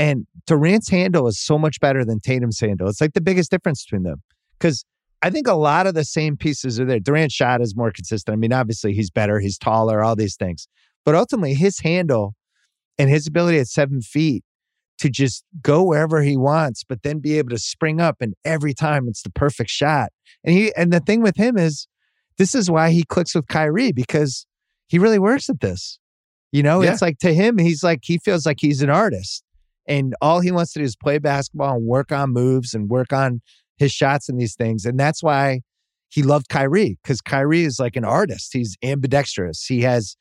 And 0.00 0.26
Durant's 0.46 0.88
handle 0.88 1.26
is 1.28 1.38
so 1.38 1.58
much 1.58 1.78
better 1.80 2.04
than 2.04 2.20
Tatum's 2.20 2.58
handle. 2.58 2.88
It's 2.88 3.00
like 3.00 3.12
the 3.12 3.20
biggest 3.20 3.50
difference 3.50 3.84
between 3.84 4.02
them 4.04 4.22
because 4.58 4.84
I 5.22 5.28
think 5.30 5.46
a 5.46 5.54
lot 5.54 5.86
of 5.86 5.94
the 5.94 6.04
same 6.04 6.36
pieces 6.36 6.80
are 6.80 6.86
there. 6.86 6.98
Durant's 7.00 7.34
shot 7.34 7.60
is 7.60 7.76
more 7.76 7.90
consistent. 7.92 8.32
I 8.32 8.36
mean, 8.36 8.52
obviously 8.52 8.94
he's 8.94 9.10
better, 9.10 9.38
he's 9.40 9.58
taller, 9.58 10.02
all 10.02 10.16
these 10.16 10.36
things. 10.36 10.66
But 11.04 11.14
ultimately, 11.14 11.54
his 11.54 11.80
handle 11.80 12.34
and 12.98 13.10
his 13.10 13.26
ability 13.26 13.58
at 13.58 13.66
seven 13.68 14.00
feet 14.00 14.42
to 14.98 15.08
just 15.10 15.44
go 15.62 15.82
wherever 15.82 16.22
he 16.22 16.36
wants, 16.36 16.84
but 16.84 17.02
then 17.02 17.18
be 17.20 17.38
able 17.38 17.50
to 17.50 17.58
spring 17.58 18.00
up 18.00 18.16
and 18.20 18.34
every 18.44 18.74
time 18.74 19.06
it's 19.08 19.22
the 19.22 19.30
perfect 19.30 19.70
shot. 19.70 20.10
And 20.44 20.54
he 20.54 20.74
and 20.74 20.92
the 20.92 21.00
thing 21.00 21.20
with 21.22 21.36
him 21.36 21.58
is 21.58 21.86
this 22.38 22.54
is 22.54 22.70
why 22.70 22.90
he 22.90 23.04
clicks 23.04 23.34
with 23.34 23.48
Kyrie 23.48 23.92
because 23.92 24.46
he 24.88 24.98
really 24.98 25.18
works 25.18 25.48
at 25.50 25.60
this. 25.60 25.98
You 26.52 26.62
know, 26.62 26.82
Yeah. 26.82 26.92
it's 26.92 27.02
like 27.02 27.18
to 27.18 27.34
him, 27.34 27.58
he's 27.58 27.82
like 27.82 28.00
he 28.02 28.18
feels 28.18 28.46
like 28.46 28.58
he's 28.60 28.82
an 28.82 28.90
artist. 28.90 29.42
And 29.86 30.14
all 30.20 30.40
he 30.40 30.50
wants 30.50 30.72
to 30.72 30.80
do 30.80 30.84
is 30.84 30.96
play 30.96 31.18
basketball 31.18 31.76
and 31.76 31.86
work 31.86 32.12
on 32.12 32.32
moves 32.32 32.74
and 32.74 32.88
work 32.88 33.12
on 33.12 33.40
his 33.78 33.92
shots 33.92 34.28
and 34.28 34.38
these 34.40 34.54
things. 34.54 34.84
And 34.84 34.98
that's 34.98 35.22
why 35.22 35.60
he 36.08 36.22
loved 36.22 36.48
Kyrie, 36.48 36.98
because 37.02 37.20
Kyrie 37.20 37.64
is 37.64 37.78
like 37.78 37.96
an 37.96 38.04
artist. 38.04 38.50
He's 38.52 38.76
ambidextrous. 38.82 39.64
He 39.64 39.82
has 39.82 40.16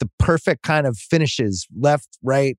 the 0.00 0.08
perfect 0.18 0.62
kind 0.62 0.86
of 0.86 0.96
finishes, 0.96 1.66
left, 1.76 2.18
right, 2.22 2.56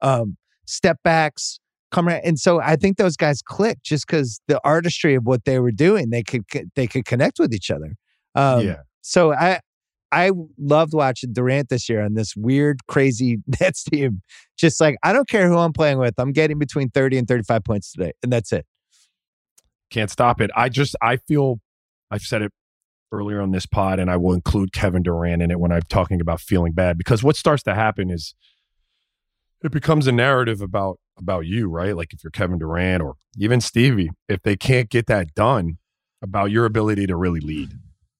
um, 0.00 0.36
step 0.66 0.98
backs, 1.04 1.58
come 1.90 2.08
right. 2.08 2.22
And 2.24 2.38
so 2.38 2.60
I 2.60 2.76
think 2.76 2.96
those 2.96 3.16
guys 3.16 3.42
clicked 3.42 3.84
just 3.84 4.06
because 4.06 4.40
the 4.48 4.60
artistry 4.64 5.14
of 5.14 5.24
what 5.24 5.44
they 5.44 5.58
were 5.60 5.70
doing, 5.70 6.10
they 6.10 6.22
could 6.22 6.44
they 6.74 6.86
could 6.86 7.04
connect 7.04 7.38
with 7.38 7.54
each 7.54 7.70
other. 7.70 7.94
Um, 8.34 8.66
yeah. 8.66 8.80
So 9.02 9.32
I 9.32 9.60
I 10.12 10.30
loved 10.58 10.92
watching 10.92 11.32
Durant 11.32 11.70
this 11.70 11.88
year 11.88 12.04
on 12.04 12.14
this 12.14 12.36
weird, 12.36 12.86
crazy 12.86 13.38
Nets 13.60 13.84
team. 13.84 14.22
Just 14.58 14.80
like 14.80 14.96
I 15.02 15.12
don't 15.12 15.28
care 15.28 15.48
who 15.48 15.56
I'm 15.56 15.72
playing 15.72 15.98
with, 15.98 16.14
I'm 16.18 16.32
getting 16.32 16.58
between 16.58 16.90
30 16.90 17.18
and 17.18 17.28
35 17.28 17.64
points 17.64 17.92
today, 17.92 18.12
and 18.22 18.32
that's 18.32 18.52
it. 18.52 18.66
Can't 19.90 20.10
stop 20.10 20.40
it. 20.40 20.50
I 20.54 20.68
just, 20.68 20.96
I 21.02 21.16
feel, 21.16 21.60
I've 22.10 22.22
said 22.22 22.42
it 22.42 22.52
earlier 23.10 23.40
on 23.40 23.50
this 23.50 23.66
pod, 23.66 23.98
and 23.98 24.10
I 24.10 24.16
will 24.16 24.32
include 24.32 24.72
Kevin 24.72 25.02
Durant 25.02 25.42
in 25.42 25.50
it 25.50 25.60
when 25.60 25.72
I'm 25.72 25.82
talking 25.82 26.20
about 26.20 26.40
feeling 26.40 26.72
bad 26.72 26.96
because 26.98 27.22
what 27.22 27.36
starts 27.36 27.62
to 27.64 27.74
happen 27.74 28.10
is 28.10 28.34
it 29.62 29.72
becomes 29.72 30.06
a 30.06 30.12
narrative 30.12 30.60
about 30.60 30.98
about 31.18 31.46
you, 31.46 31.68
right? 31.68 31.96
Like 31.96 32.12
if 32.12 32.24
you're 32.24 32.30
Kevin 32.30 32.58
Durant 32.58 33.02
or 33.02 33.14
even 33.38 33.60
Stevie, 33.60 34.10
if 34.28 34.42
they 34.42 34.56
can't 34.56 34.88
get 34.88 35.06
that 35.06 35.34
done 35.34 35.78
about 36.22 36.50
your 36.50 36.64
ability 36.64 37.06
to 37.06 37.16
really 37.16 37.40
lead, 37.40 37.72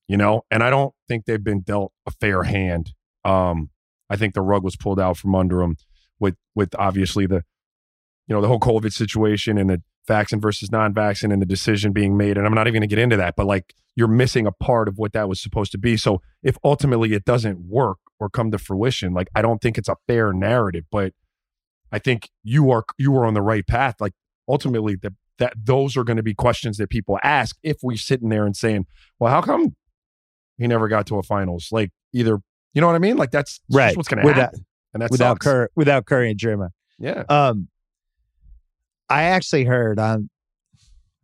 you 0.09 0.17
know. 0.17 0.43
And 0.51 0.63
I 0.63 0.71
don't 0.71 0.95
think 1.09 1.25
they've 1.25 1.43
been 1.43 1.61
dealt 1.61 1.93
a 2.07 2.11
fair 2.11 2.45
hand. 2.45 2.93
Um, 3.25 3.71
I 4.11 4.17
think 4.17 4.35
the 4.35 4.43
rug 4.43 4.63
was 4.63 4.77
pulled 4.77 5.01
out 5.01 5.17
from 5.17 5.35
under 5.35 5.59
them 5.59 5.77
with 6.21 6.37
with 6.55 6.75
obviously 6.79 7.27
the 7.27 7.43
you 8.27 8.35
know 8.35 8.41
the 8.41 8.49
whole 8.49 8.61
COVID 8.61 8.93
situation 8.93 9.59
and 9.59 9.71
the 9.71 9.83
vaccine 10.07 10.41
versus 10.41 10.71
non-vaccine 10.71 11.31
and 11.31 11.41
the 11.41 11.47
decision 11.47 11.93
being 11.93 12.17
made. 12.17 12.37
And 12.37 12.47
I'm 12.47 12.55
not 12.55 12.67
even 12.67 12.81
going 12.81 12.89
to 12.89 12.95
get 12.95 12.99
into 12.99 13.17
that, 13.17 13.35
but 13.37 13.47
like 13.47 13.75
you're 13.95 14.09
missing 14.09 14.47
a 14.47 14.53
part 14.53 14.89
of 14.89 14.99
what 14.99 15.13
that 15.13 15.29
was 15.29 15.41
supposed 15.41 15.73
to 15.73 15.79
be. 15.79 15.97
So 15.97 16.21
if 16.43 16.57
ultimately 16.65 17.13
it 17.13 17.25
doesn't 17.25 17.61
work 17.61 17.99
or 18.19 18.29
come 18.29 18.51
to 18.51 18.59
fruition, 18.59 19.13
like 19.13 19.29
I 19.35 19.43
don't 19.43 19.61
think 19.61 19.79
it's 19.79 19.89
a 19.89 19.97
fair 20.07 20.33
narrative, 20.33 20.85
but 20.91 21.13
I 21.91 21.99
think 21.99 22.31
you 22.43 22.71
are 22.71 22.85
you 22.99 23.15
are 23.17 23.27
on 23.27 23.35
the 23.35 23.43
right 23.43 23.67
path. 23.67 23.97
Like 24.01 24.13
ultimately 24.49 24.97
that 24.97 25.13
that 25.39 25.55
those 25.57 25.97
are 25.97 26.05
going 26.05 26.17
to 26.17 26.23
be 26.23 26.35
questions 26.35 26.77
that 26.77 26.91
people 26.91 27.19
ask 27.23 27.57
if 27.63 27.79
we're 27.83 27.97
sitting 27.97 28.29
there 28.29 28.47
and 28.47 28.57
saying, 28.57 28.87
well, 29.19 29.33
how 29.33 29.41
come 29.41 29.75
he 30.59 30.67
never 30.67 30.89
got 30.89 31.07
to 31.09 31.17
a 31.19 31.23
finals? 31.23 31.69
Like 31.73 31.91
either, 32.13 32.39
you 32.75 32.81
know 32.81 32.87
what 32.87 32.97
I 32.97 33.01
mean? 33.01 33.17
Like 33.17 33.31
that's 33.31 33.61
Right. 33.71 33.97
what's 33.97 34.09
going 34.09 34.25
to 34.27 34.33
happen. 34.33 34.65
And 34.95 35.03
that's 35.03 35.11
without 35.11 35.39
Curry, 35.41 35.69
without 35.75 36.05
Curry 36.07 36.31
and 36.31 36.39
Draymond. 36.39 36.71
Yeah. 36.99 37.25
Um, 37.29 37.69
I 39.09 39.25
actually 39.25 39.65
heard 39.65 39.99
on 39.99 40.29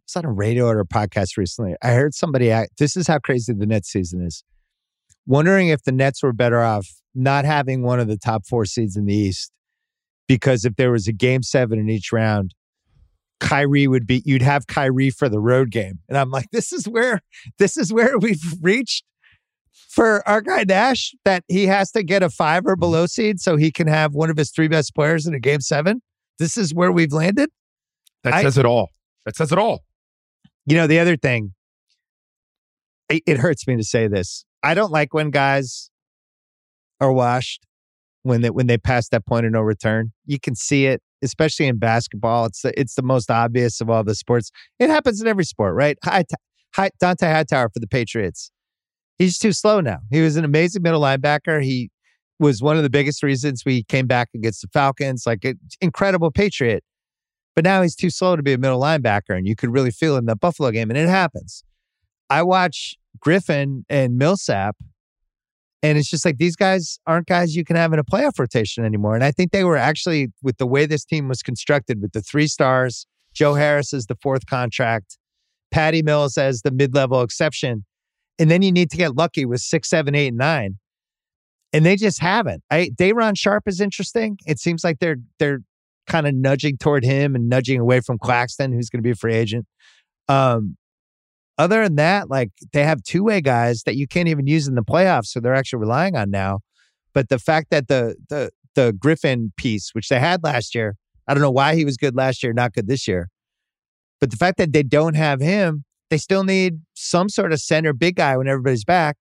it's 0.05 0.17
on 0.17 0.25
a 0.25 0.33
radio 0.33 0.67
or 0.67 0.81
a 0.81 0.87
podcast 0.87 1.37
recently. 1.37 1.75
I 1.83 1.93
heard 1.93 2.15
somebody 2.15 2.51
act. 2.51 2.79
This 2.79 2.97
is 2.97 3.07
how 3.07 3.19
crazy 3.19 3.53
the 3.53 3.67
Nets 3.67 3.91
season 3.91 4.25
is. 4.25 4.43
Wondering 5.27 5.69
if 5.69 5.83
the 5.85 5.93
Nets 5.93 6.23
were 6.23 6.33
better 6.33 6.63
off 6.63 6.89
not 7.15 7.45
having 7.45 7.83
one 7.83 8.01
of 8.01 8.09
the 8.09 8.17
top 8.17 8.47
four 8.47 8.65
seeds 8.65 8.97
in 8.97 9.05
the 9.05 9.15
East, 9.15 9.53
because 10.27 10.65
if 10.65 10.77
there 10.77 10.91
was 10.91 11.07
a 11.09 11.13
game 11.13 11.43
seven 11.43 11.79
in 11.79 11.91
each 11.91 12.11
round, 12.13 12.55
Kyrie 13.41 13.87
would 13.87 14.07
be. 14.07 14.23
You'd 14.25 14.41
have 14.43 14.67
Kyrie 14.67 15.11
for 15.11 15.29
the 15.29 15.41
road 15.41 15.71
game, 15.71 15.99
and 16.09 16.17
I'm 16.17 16.31
like, 16.31 16.47
this 16.53 16.73
is 16.73 16.89
where 16.89 17.21
this 17.59 17.77
is 17.77 17.93
where 17.93 18.19
we've 18.19 18.43
reached 18.63 19.05
for 19.89 20.27
our 20.29 20.41
guy 20.41 20.65
Nash 20.67 21.15
that 21.25 21.45
he 21.49 21.67
has 21.67 21.91
to 21.93 22.03
get 22.03 22.23
a 22.23 22.31
five 22.31 22.67
or 22.67 22.77
below 22.77 23.07
seed 23.07 23.41
so 23.41 23.57
he 23.57 23.71
can 23.71 23.87
have 23.87 24.15
one 24.15 24.31
of 24.31 24.37
his 24.37 24.51
three 24.51 24.69
best 24.69 24.95
players 24.95 25.27
in 25.27 25.35
a 25.35 25.41
game 25.41 25.61
seven. 25.61 26.03
This 26.39 26.57
is 26.57 26.75
where 26.75 26.93
we've 26.93 27.13
landed. 27.13 27.51
That 28.25 28.35
I- 28.35 28.43
says 28.43 28.59
it 28.59 28.67
all. 28.67 28.91
That 29.25 29.37
says 29.37 29.53
it 29.53 29.59
all. 29.59 29.85
You 30.67 30.77
know, 30.77 30.87
the 30.87 30.99
other 30.99 31.17
thing, 31.17 31.55
it, 33.09 33.23
it 33.27 33.39
hurts 33.39 33.67
me 33.67 33.77
to 33.77 33.85
say 33.85 34.07
this. 34.07 34.45
I 34.63 34.75
don't 34.75 34.93
like 34.93 35.15
when 35.15 35.31
guys 35.31 35.91
are 37.01 37.13
washed 37.13 37.67
when 38.23 38.43
they 38.43 38.51
when 38.51 38.67
they 38.67 38.79
pass 38.79 39.09
that 39.09 39.27
point 39.27 39.47
of 39.47 39.53
no 39.53 39.61
return. 39.61 40.13
You 40.27 40.39
can 40.39 40.55
see 40.55 40.87
it, 40.87 41.03
especially 41.23 41.67
in 41.67 41.79
basketball. 41.79 42.47
It's 42.47 42.63
the, 42.63 42.79
it's 42.79 42.95
the 42.95 43.03
most 43.03 43.31
obvious 43.31 43.81
of 43.81 43.89
all 43.91 44.05
the 44.05 44.15
sports. 44.15 44.51
It 44.79 44.91
happens 44.91 45.21
in 45.21 45.27
every 45.27 45.45
sport, 45.45 45.75
right? 45.75 45.97
High, 46.05 46.25
high, 46.75 46.91
Dont'a 47.03 47.33
Hightower 47.33 47.71
for 47.71 47.81
the 47.81 47.87
Patriots. 47.87 48.51
He's 49.19 49.39
too 49.39 49.53
slow 49.53 49.81
now. 49.81 49.99
He 50.11 50.21
was 50.21 50.37
an 50.37 50.45
amazing 50.45 50.83
middle 50.83 51.01
linebacker. 51.01 51.63
He 51.63 51.91
was 52.39 52.63
one 52.63 52.77
of 52.77 52.85
the 52.85 52.91
biggest 52.91 53.23
reasons 53.23 53.65
we 53.65 53.83
came 53.85 54.07
back 54.07 54.29
against 54.35 54.63
the 54.63 54.69
Falcons. 54.69 55.25
Like 55.27 55.45
an 55.45 55.59
incredible 55.81 56.31
Patriot, 56.31 56.85
but 57.57 57.65
now 57.65 57.83
he's 57.83 57.97
too 57.97 58.11
slow 58.11 58.37
to 58.37 58.43
be 58.43 58.53
a 58.53 58.59
middle 58.59 58.81
linebacker, 58.81 59.37
and 59.37 59.47
you 59.47 59.57
could 59.57 59.71
really 59.71 59.91
feel 59.91 60.17
in 60.17 60.27
the 60.27 60.37
Buffalo 60.37 60.71
game, 60.71 60.91
and 60.91 60.99
it 60.99 61.09
happens. 61.09 61.65
I 62.31 62.43
watch 62.43 62.97
Griffin 63.21 63.85
and 63.89 64.17
Millsap 64.17 64.77
and 65.83 65.97
it's 65.97 66.11
just 66.11 66.25
like 66.25 66.39
these 66.39 66.57
guys 66.57 66.99
aren't 67.07 67.27
guys 67.27 67.55
you 67.55 67.65
can 67.65 67.77
have 67.77 67.93
in 67.93 67.99
a 67.99 68.05
playoff 68.05 68.39
rotation 68.39 68.85
anymore. 68.85 69.15
And 69.15 69.23
I 69.23 69.31
think 69.31 69.53
they 69.53 69.65
were 69.65 69.77
actually, 69.77 70.29
with 70.43 70.59
the 70.59 70.67
way 70.67 70.87
this 70.87 71.05
team 71.05 71.29
was 71.29 71.43
constructed, 71.43 72.03
with 72.03 72.13
the 72.13 72.21
three 72.21 72.49
stars, 72.49 73.07
Joe 73.33 73.55
Harris 73.55 73.93
is 73.93 74.07
the 74.07 74.17
fourth 74.21 74.47
contract, 74.47 75.19
Patty 75.71 76.03
Mills 76.03 76.37
as 76.37 76.63
the 76.63 76.73
mid 76.73 76.95
level 76.95 77.23
exception. 77.23 77.85
And 78.39 78.51
then 78.51 78.63
you 78.63 78.73
need 78.73 78.91
to 78.91 78.97
get 78.97 79.17
lucky 79.17 79.45
with 79.45 79.61
six, 79.61 79.89
seven, 79.89 80.15
eight, 80.15 80.29
and 80.29 80.39
nine. 80.39 80.79
And 81.73 81.85
they 81.85 81.97
just 81.97 82.21
haven't. 82.21 82.63
I 82.71 82.91
Day'Ron 82.97 83.35
Sharpe 83.35 83.67
is 83.67 83.81
interesting. 83.81 84.39
It 84.47 84.59
seems 84.59 84.85
like 84.85 85.01
they're 85.01 85.19
they're 85.39 85.61
kind 86.07 86.27
of 86.27 86.35
nudging 86.35 86.79
toward 86.79 87.05
him 87.05 87.35
and 87.35 87.49
nudging 87.49 87.81
away 87.81 88.01
from 88.01 88.19
Claxton, 88.19 88.73
who's 88.73 88.89
going 88.89 89.01
to 89.01 89.07
be 89.07 89.11
a 89.11 89.15
free 89.15 89.35
agent. 89.35 89.67
Um, 90.29 90.77
other 91.59 91.83
than 91.83 91.97
that, 91.97 92.31
like 92.31 92.51
they 92.73 92.85
have 92.85 93.03
two 93.03 93.25
way 93.25 93.41
guys 93.41 93.83
that 93.83 93.97
you 93.97 94.07
can't 94.07 94.29
even 94.29 94.47
use 94.47 94.69
in 94.69 94.77
the 94.77 94.83
playoffs, 94.83 95.27
so 95.27 95.41
they're 95.41 95.55
actually 95.55 95.81
relying 95.81 96.17
on 96.17 96.31
now. 96.31 96.61
But 97.13 97.29
the 97.29 97.39
fact 97.39 97.71
that 97.71 97.89
the 97.89 98.17
the 98.29 98.51
the 98.75 98.93
Griffin 98.93 99.53
piece, 99.57 99.91
which 99.93 100.09
they 100.09 100.21
had 100.21 100.43
last 100.45 100.75
year, 100.75 100.97
I 101.27 101.35
don't 101.35 101.43
know 101.43 101.51
why 101.51 101.75
he 101.75 101.85
was 101.85 101.97
good 101.97 102.15
last 102.15 102.43
year, 102.43 102.53
not 102.53 102.73
good 102.73 102.87
this 102.87 103.09
year. 103.09 103.29
But 104.21 104.31
the 104.31 104.37
fact 104.37 104.59
that 104.59 104.73
they 104.73 104.83
don't 104.83 105.15
have 105.15 105.41
him, 105.41 105.85
they 106.11 106.19
still 106.19 106.45
need 106.45 106.81
some 106.95 107.29
sort 107.29 107.53
of 107.53 107.61
center 107.61 107.93
big 107.93 108.17
guy 108.17 108.37
when 108.37 108.49
everybody's 108.49 108.85
back, 108.85 109.17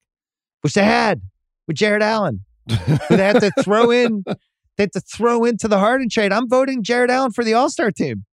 which 0.62 0.74
they 0.74 0.84
had 0.84 1.22
with 1.68 1.78
Jarrett 1.78 2.02
Allen. 2.02 2.46
they 2.66 3.18
had 3.18 3.40
to 3.42 3.52
throw 3.62 3.92
in, 3.92 4.24
they 4.78 4.84
had 4.84 4.94
to 4.94 5.02
throw 5.02 5.44
into 5.44 5.68
the 5.68 5.80
Harden 5.80 6.10
trade. 6.10 6.32
I'm 6.32 6.50
voting 6.50 6.84
Jarrett 6.84 7.10
Allen 7.10 7.32
for 7.32 7.44
the 7.44 7.54
All 7.54 7.70
Star 7.70 7.92
team. 7.92 8.26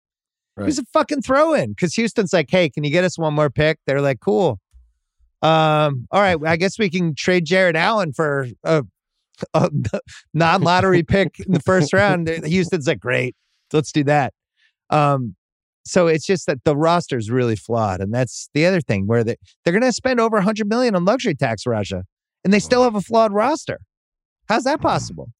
Right. 0.56 0.66
He's 0.66 0.78
a 0.78 0.84
fucking 0.92 1.22
throw 1.22 1.52
in 1.52 1.70
because 1.70 1.94
Houston's 1.94 2.32
like, 2.32 2.48
hey, 2.48 2.70
can 2.70 2.84
you 2.84 2.90
get 2.90 3.02
us 3.02 3.18
one 3.18 3.34
more 3.34 3.50
pick? 3.50 3.78
They're 3.86 4.00
like, 4.00 4.20
cool. 4.20 4.60
Um, 5.42 6.06
all 6.10 6.20
right, 6.22 6.38
I 6.46 6.56
guess 6.56 6.78
we 6.78 6.88
can 6.88 7.14
trade 7.14 7.44
Jarrett 7.44 7.76
Allen 7.76 8.12
for 8.12 8.46
a, 8.62 8.84
a 9.52 9.70
non 10.32 10.62
lottery 10.62 11.02
pick 11.02 11.40
in 11.40 11.52
the 11.52 11.60
first 11.60 11.92
round. 11.92 12.28
Houston's 12.44 12.86
like, 12.86 13.00
great, 13.00 13.36
let's 13.72 13.92
do 13.92 14.04
that. 14.04 14.32
Um, 14.90 15.34
so 15.84 16.06
it's 16.06 16.26
just 16.26 16.46
that 16.46 16.64
the 16.64 16.76
roster 16.76 17.16
is 17.16 17.30
really 17.30 17.56
flawed, 17.56 18.00
and 18.00 18.12
that's 18.12 18.48
the 18.54 18.66
other 18.66 18.80
thing 18.80 19.06
where 19.06 19.24
they 19.24 19.36
they're 19.64 19.72
going 19.72 19.82
to 19.82 19.92
spend 19.92 20.20
over 20.20 20.36
100 20.36 20.68
million 20.68 20.94
on 20.94 21.04
luxury 21.04 21.34
tax, 21.34 21.66
Raja, 21.66 22.04
and 22.42 22.52
they 22.52 22.58
still 22.58 22.82
have 22.82 22.94
a 22.94 23.00
flawed 23.00 23.32
roster. 23.32 23.80
How's 24.48 24.64
that 24.64 24.80
possible? 24.80 25.30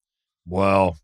Well, 0.47 0.99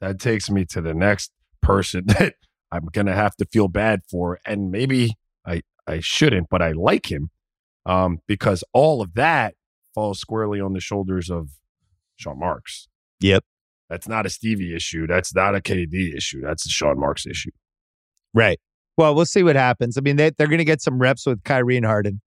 that 0.00 0.18
takes 0.18 0.50
me 0.50 0.64
to 0.66 0.80
the 0.80 0.94
next 0.94 1.30
person 1.62 2.04
that 2.06 2.34
I'm 2.70 2.86
going 2.86 3.06
to 3.06 3.14
have 3.14 3.36
to 3.36 3.46
feel 3.46 3.68
bad 3.68 4.02
for. 4.10 4.38
And 4.44 4.70
maybe 4.70 5.14
I, 5.46 5.62
I 5.86 6.00
shouldn't, 6.00 6.48
but 6.50 6.62
I 6.62 6.72
like 6.72 7.10
him 7.10 7.30
um, 7.84 8.18
because 8.26 8.64
all 8.72 9.02
of 9.02 9.14
that 9.14 9.54
falls 9.94 10.18
squarely 10.18 10.60
on 10.60 10.72
the 10.72 10.80
shoulders 10.80 11.30
of 11.30 11.50
Sean 12.16 12.40
Marks. 12.40 12.88
Yep. 13.20 13.44
That's 13.88 14.08
not 14.08 14.26
a 14.26 14.30
Stevie 14.30 14.74
issue. 14.74 15.06
That's 15.06 15.34
not 15.34 15.54
a 15.54 15.60
KD 15.60 16.16
issue. 16.16 16.40
That's 16.42 16.66
a 16.66 16.68
Sean 16.68 16.98
Marks 16.98 17.26
issue. 17.26 17.52
Right. 18.34 18.58
Well, 18.96 19.14
we'll 19.14 19.26
see 19.26 19.42
what 19.42 19.56
happens. 19.56 19.98
I 19.98 20.00
mean, 20.00 20.16
they, 20.16 20.30
they're 20.30 20.46
going 20.46 20.58
to 20.58 20.64
get 20.64 20.80
some 20.80 20.98
reps 20.98 21.26
with 21.26 21.42
Kyrie 21.44 21.76
and 21.76 21.84
Harden 21.84 22.20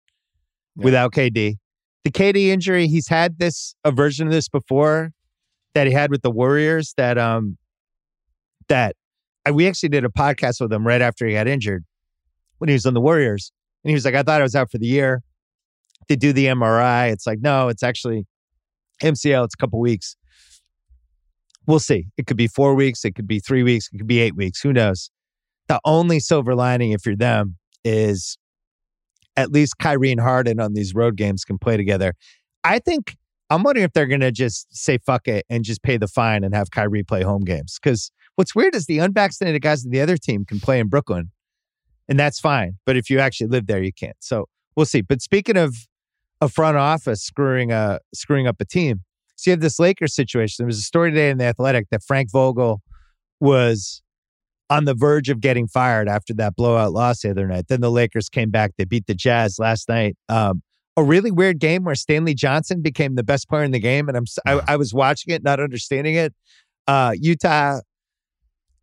yeah. 0.75 0.83
without 0.83 1.13
KD. 1.13 1.55
The 2.03 2.11
KD 2.11 2.47
injury, 2.47 2.87
he's 2.87 3.07
had 3.07 3.39
this 3.39 3.75
a 3.83 3.91
version 3.91 4.27
of 4.27 4.33
this 4.33 4.47
before 4.47 5.11
that 5.73 5.87
he 5.87 5.93
had 5.93 6.11
with 6.11 6.21
the 6.21 6.31
Warriors 6.31 6.93
that 6.97 7.17
um 7.17 7.57
that 8.67 8.95
we 9.51 9.67
actually 9.67 9.89
did 9.89 10.05
a 10.05 10.09
podcast 10.09 10.61
with 10.61 10.71
him 10.71 10.85
right 10.85 11.01
after 11.01 11.25
he 11.25 11.33
got 11.33 11.47
injured 11.47 11.85
when 12.59 12.67
he 12.67 12.73
was 12.73 12.85
on 12.85 12.93
the 12.93 13.01
Warriors. 13.01 13.51
And 13.83 13.89
he 13.89 13.95
was 13.95 14.05
like, 14.05 14.15
I 14.15 14.23
thought 14.23 14.41
I 14.41 14.43
was 14.43 14.55
out 14.55 14.69
for 14.71 14.77
the 14.77 14.85
year. 14.85 15.23
They 16.07 16.15
do 16.15 16.33
the 16.33 16.45
MRI. 16.45 17.11
It's 17.11 17.25
like, 17.25 17.39
no, 17.41 17.67
it's 17.67 17.83
actually 17.83 18.25
MCL. 19.01 19.45
It's 19.45 19.55
a 19.55 19.57
couple 19.57 19.79
weeks. 19.79 20.15
We'll 21.65 21.79
see. 21.79 22.07
It 22.17 22.27
could 22.27 22.37
be 22.37 22.47
four 22.47 22.75
weeks. 22.75 23.05
It 23.05 23.15
could 23.15 23.27
be 23.27 23.39
three 23.39 23.63
weeks. 23.63 23.89
It 23.93 23.97
could 23.97 24.07
be 24.07 24.19
eight 24.19 24.35
weeks. 24.35 24.61
Who 24.61 24.73
knows? 24.73 25.11
The 25.69 25.79
only 25.85 26.19
silver 26.19 26.55
lining, 26.55 26.91
if 26.91 27.05
you're 27.05 27.15
them, 27.15 27.55
is 27.85 28.37
at 29.37 29.51
least 29.51 29.77
Kyrie 29.77 30.11
and 30.11 30.19
Harden 30.19 30.59
on 30.59 30.73
these 30.73 30.93
road 30.93 31.15
games 31.15 31.45
can 31.45 31.57
play 31.57 31.77
together. 31.77 32.13
I 32.63 32.79
think 32.79 33.15
I'm 33.49 33.63
wondering 33.63 33.85
if 33.85 33.93
they're 33.93 34.05
going 34.05 34.19
to 34.19 34.31
just 34.31 34.67
say 34.75 34.97
fuck 34.97 35.27
it 35.27 35.45
and 35.49 35.63
just 35.63 35.81
pay 35.81 35.95
the 35.95 36.07
fine 36.07 36.43
and 36.43 36.53
have 36.53 36.71
Kyrie 36.71 37.03
play 37.03 37.23
home 37.23 37.45
games 37.45 37.79
because 37.81 38.11
What's 38.39 38.55
weird 38.55 38.73
is 38.73 38.85
the 38.85 38.99
unvaccinated 38.99 39.61
guys 39.61 39.83
in 39.83 39.91
the 39.91 39.99
other 39.99 40.15
team 40.15 40.45
can 40.45 40.61
play 40.61 40.79
in 40.79 40.87
Brooklyn, 40.87 41.31
and 42.07 42.17
that's 42.17 42.39
fine. 42.39 42.77
But 42.85 42.95
if 42.95 43.09
you 43.09 43.19
actually 43.19 43.47
live 43.47 43.67
there, 43.67 43.83
you 43.83 43.91
can't. 43.91 44.15
So 44.21 44.47
we'll 44.77 44.85
see. 44.85 45.01
But 45.01 45.21
speaking 45.21 45.57
of 45.57 45.75
a 46.39 46.47
front 46.47 46.77
office 46.77 47.21
screwing 47.21 47.73
uh 47.73 47.99
screwing 48.13 48.47
up 48.47 48.61
a 48.61 48.65
team, 48.65 49.01
so 49.35 49.49
you 49.49 49.51
have 49.51 49.59
this 49.59 49.77
Lakers 49.77 50.15
situation. 50.15 50.55
There 50.57 50.67
was 50.67 50.77
a 50.77 50.83
story 50.83 51.11
today 51.11 51.31
in 51.31 51.37
the 51.37 51.43
Athletic 51.43 51.89
that 51.91 52.01
Frank 52.01 52.31
Vogel 52.31 52.81
was 53.41 54.01
on 54.69 54.85
the 54.85 54.93
verge 54.93 55.29
of 55.29 55.39
getting 55.39 55.67
fired 55.67 56.07
after 56.07 56.33
that 56.35 56.55
blowout 56.55 56.93
loss 56.93 57.21
the 57.21 57.31
other 57.31 57.47
night. 57.47 57.67
Then 57.67 57.81
the 57.81 57.91
Lakers 57.91 58.29
came 58.29 58.51
back. 58.51 58.71
They 58.77 58.85
beat 58.85 59.07
the 59.07 59.15
Jazz 59.15 59.57
last 59.57 59.89
night. 59.89 60.15
Um, 60.27 60.61
a 60.95 61.03
really 61.03 61.31
weird 61.31 61.59
game 61.59 61.83
where 61.85 61.95
Stanley 61.95 62.33
Johnson 62.33 62.81
became 62.81 63.15
the 63.15 63.23
best 63.23 63.47
player 63.47 63.63
in 63.63 63.71
the 63.71 63.79
game, 63.79 64.09
and 64.09 64.17
I'm 64.17 64.25
I, 64.45 64.73
I 64.73 64.75
was 64.75 64.93
watching 64.93 65.33
it, 65.33 65.43
not 65.43 65.59
understanding 65.59 66.15
it. 66.15 66.33
Uh, 66.87 67.13
Utah 67.15 67.79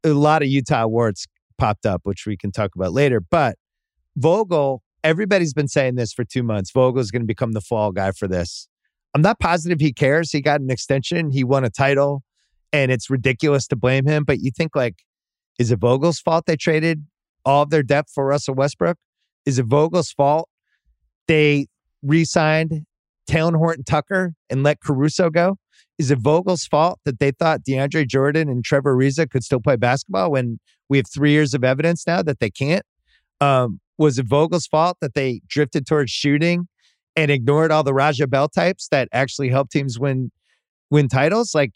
a 0.07 0.15
lot 0.15 0.43
of 0.43 0.49
Utah 0.49 0.85
awards 0.85 1.27
popped 1.59 1.87
up, 1.87 2.03
which 2.05 2.27
we 2.27 2.37
can 2.37 2.53
talk 2.53 2.75
about 2.75 2.93
later. 2.93 3.21
But 3.21 3.57
Vogel, 4.17 4.83
everybody's 5.03 5.55
been 5.55 5.69
saying 5.69 5.97
this 5.97 6.13
for 6.13 6.25
two 6.25 6.43
months. 6.43 6.71
Vogel 6.71 7.01
is 7.01 7.11
going 7.11 7.23
to 7.23 7.27
become 7.27 7.53
the 7.53 7.61
fall 7.61 7.93
guy 7.93 8.13
for 8.13 8.29
this. 8.29 8.69
I'm 9.15 9.23
not 9.23 9.41
positive 9.41 9.81
he 9.81 9.93
cares. 9.93 10.31
He 10.31 10.41
got 10.41 10.61
an 10.61 10.71
extension, 10.71 11.31
he 11.31 11.43
won 11.43 11.65
a 11.65 11.71
title, 11.71 12.23
and 12.73 12.91
it's 12.91 13.09
ridiculous 13.09 13.67
to 13.69 13.77
blame 13.77 14.07
him. 14.07 14.25
But 14.25 14.41
you 14.41 14.51
think, 14.51 14.77
like, 14.77 14.97
is 15.59 15.71
it 15.71 15.79
Vogel's 15.79 16.21
fault 16.21 16.47
they 16.47 16.57
traded 16.57 17.07
all 17.45 17.63
of 17.63 17.71
their 17.71 17.83
depth 17.83 18.11
for 18.15 18.27
Russell 18.27 18.55
Westbrook? 18.55 18.99
Is 19.45 19.59
it 19.59 19.67
Vogel's 19.67 20.11
fault 20.11 20.49
they 21.29 21.67
re 22.03 22.25
signed 22.25 22.85
Talen 23.29 23.57
Horton 23.57 23.85
Tucker 23.85 24.35
and 24.51 24.63
let 24.63 24.81
Caruso 24.81 25.31
go? 25.31 25.57
Is 25.99 26.11
it 26.11 26.19
Vogel's 26.19 26.67
fault 26.67 27.01
that 27.05 27.21
they 27.21 27.31
thought 27.31 27.63
DeAndre 27.67 28.07
Jordan 28.07 28.49
and 28.49 28.65
Trevor 28.65 28.97
Ariza 28.97 29.31
could 29.31 29.43
still 29.43 29.61
play 29.61 29.77
basketball 29.77 30.31
when 30.31 30.59
we 30.89 30.99
have 30.99 31.07
three 31.13 31.33
years 31.33 31.55
of 31.55 31.65
evidence 31.65 32.07
now 32.07 32.23
that 32.23 32.39
they 32.39 32.51
can't? 32.51 32.85
Um, 33.41 33.81
was 33.99 34.19
it 34.19 34.27
Vogel's 34.27 34.67
fault 34.67 34.99
that 35.01 35.15
they 35.15 35.41
drifted 35.49 35.87
towards 35.87 36.11
shooting 36.11 36.69
and 37.15 37.31
ignored 37.31 37.71
all 37.71 37.83
the 37.83 37.95
Raja 37.95 38.27
Bell 38.27 38.49
types 38.49 38.89
that 38.89 39.09
actually 39.13 39.49
help 39.49 39.71
teams 39.71 39.99
win 39.99 40.31
win 40.91 41.09
titles? 41.09 41.55
Like, 41.55 41.73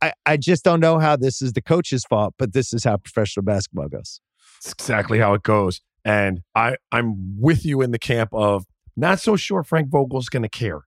I, 0.00 0.12
I 0.26 0.36
just 0.36 0.64
don't 0.64 0.80
know 0.80 0.98
how 0.98 1.16
this 1.16 1.42
is 1.42 1.52
the 1.52 1.62
coach's 1.62 2.04
fault, 2.04 2.34
but 2.38 2.52
this 2.52 2.72
is 2.72 2.84
how 2.84 2.96
professional 2.96 3.44
basketball 3.44 3.88
goes. 3.88 4.20
It's 4.58 4.72
exactly 4.72 5.18
how 5.18 5.34
it 5.34 5.42
goes. 5.42 5.80
And 6.04 6.42
I, 6.54 6.76
I'm 6.92 7.40
with 7.40 7.64
you 7.64 7.82
in 7.82 7.90
the 7.90 7.98
camp 7.98 8.30
of 8.32 8.64
not 8.96 9.20
so 9.20 9.36
sure 9.36 9.62
Frank 9.62 9.88
Vogel's 9.88 10.28
going 10.28 10.42
to 10.42 10.48
care. 10.48 10.82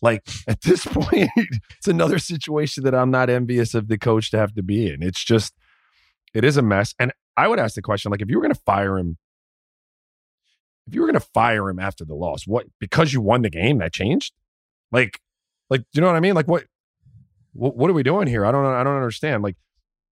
Like 0.00 0.26
at 0.48 0.62
this 0.62 0.84
point, 0.84 1.30
it's 1.36 1.88
another 1.88 2.18
situation 2.18 2.84
that 2.84 2.94
I'm 2.94 3.10
not 3.10 3.30
envious 3.30 3.74
of 3.74 3.88
the 3.88 3.98
coach 3.98 4.30
to 4.32 4.38
have 4.38 4.54
to 4.54 4.62
be 4.62 4.88
in. 4.88 5.02
It's 5.02 5.24
just, 5.24 5.54
it 6.34 6.44
is 6.44 6.56
a 6.56 6.62
mess. 6.62 6.94
And 6.98 7.12
I 7.36 7.48
would 7.48 7.58
ask 7.58 7.74
the 7.74 7.82
question 7.82 8.10
like, 8.10 8.22
if 8.22 8.28
you 8.28 8.36
were 8.36 8.42
going 8.42 8.54
to 8.54 8.60
fire 8.60 8.98
him, 8.98 9.18
if 10.86 10.94
you 10.94 11.00
were 11.00 11.06
going 11.06 11.20
to 11.20 11.28
fire 11.32 11.68
him 11.68 11.78
after 11.78 12.04
the 12.04 12.14
loss, 12.14 12.46
what, 12.46 12.66
because 12.80 13.12
you 13.12 13.20
won 13.20 13.42
the 13.42 13.50
game, 13.50 13.78
that 13.78 13.92
changed? 13.92 14.32
Like, 14.90 15.20
like, 15.70 15.80
do 15.80 15.86
you 15.94 16.00
know 16.00 16.08
what 16.08 16.16
I 16.16 16.20
mean? 16.20 16.34
Like, 16.34 16.48
what, 16.48 16.64
what, 17.52 17.90
are 17.90 17.94
we 17.94 18.02
doing 18.02 18.26
here? 18.26 18.44
I 18.44 18.52
don't, 18.52 18.64
I 18.64 18.82
don't 18.82 18.96
understand. 18.96 19.42
Like, 19.42 19.56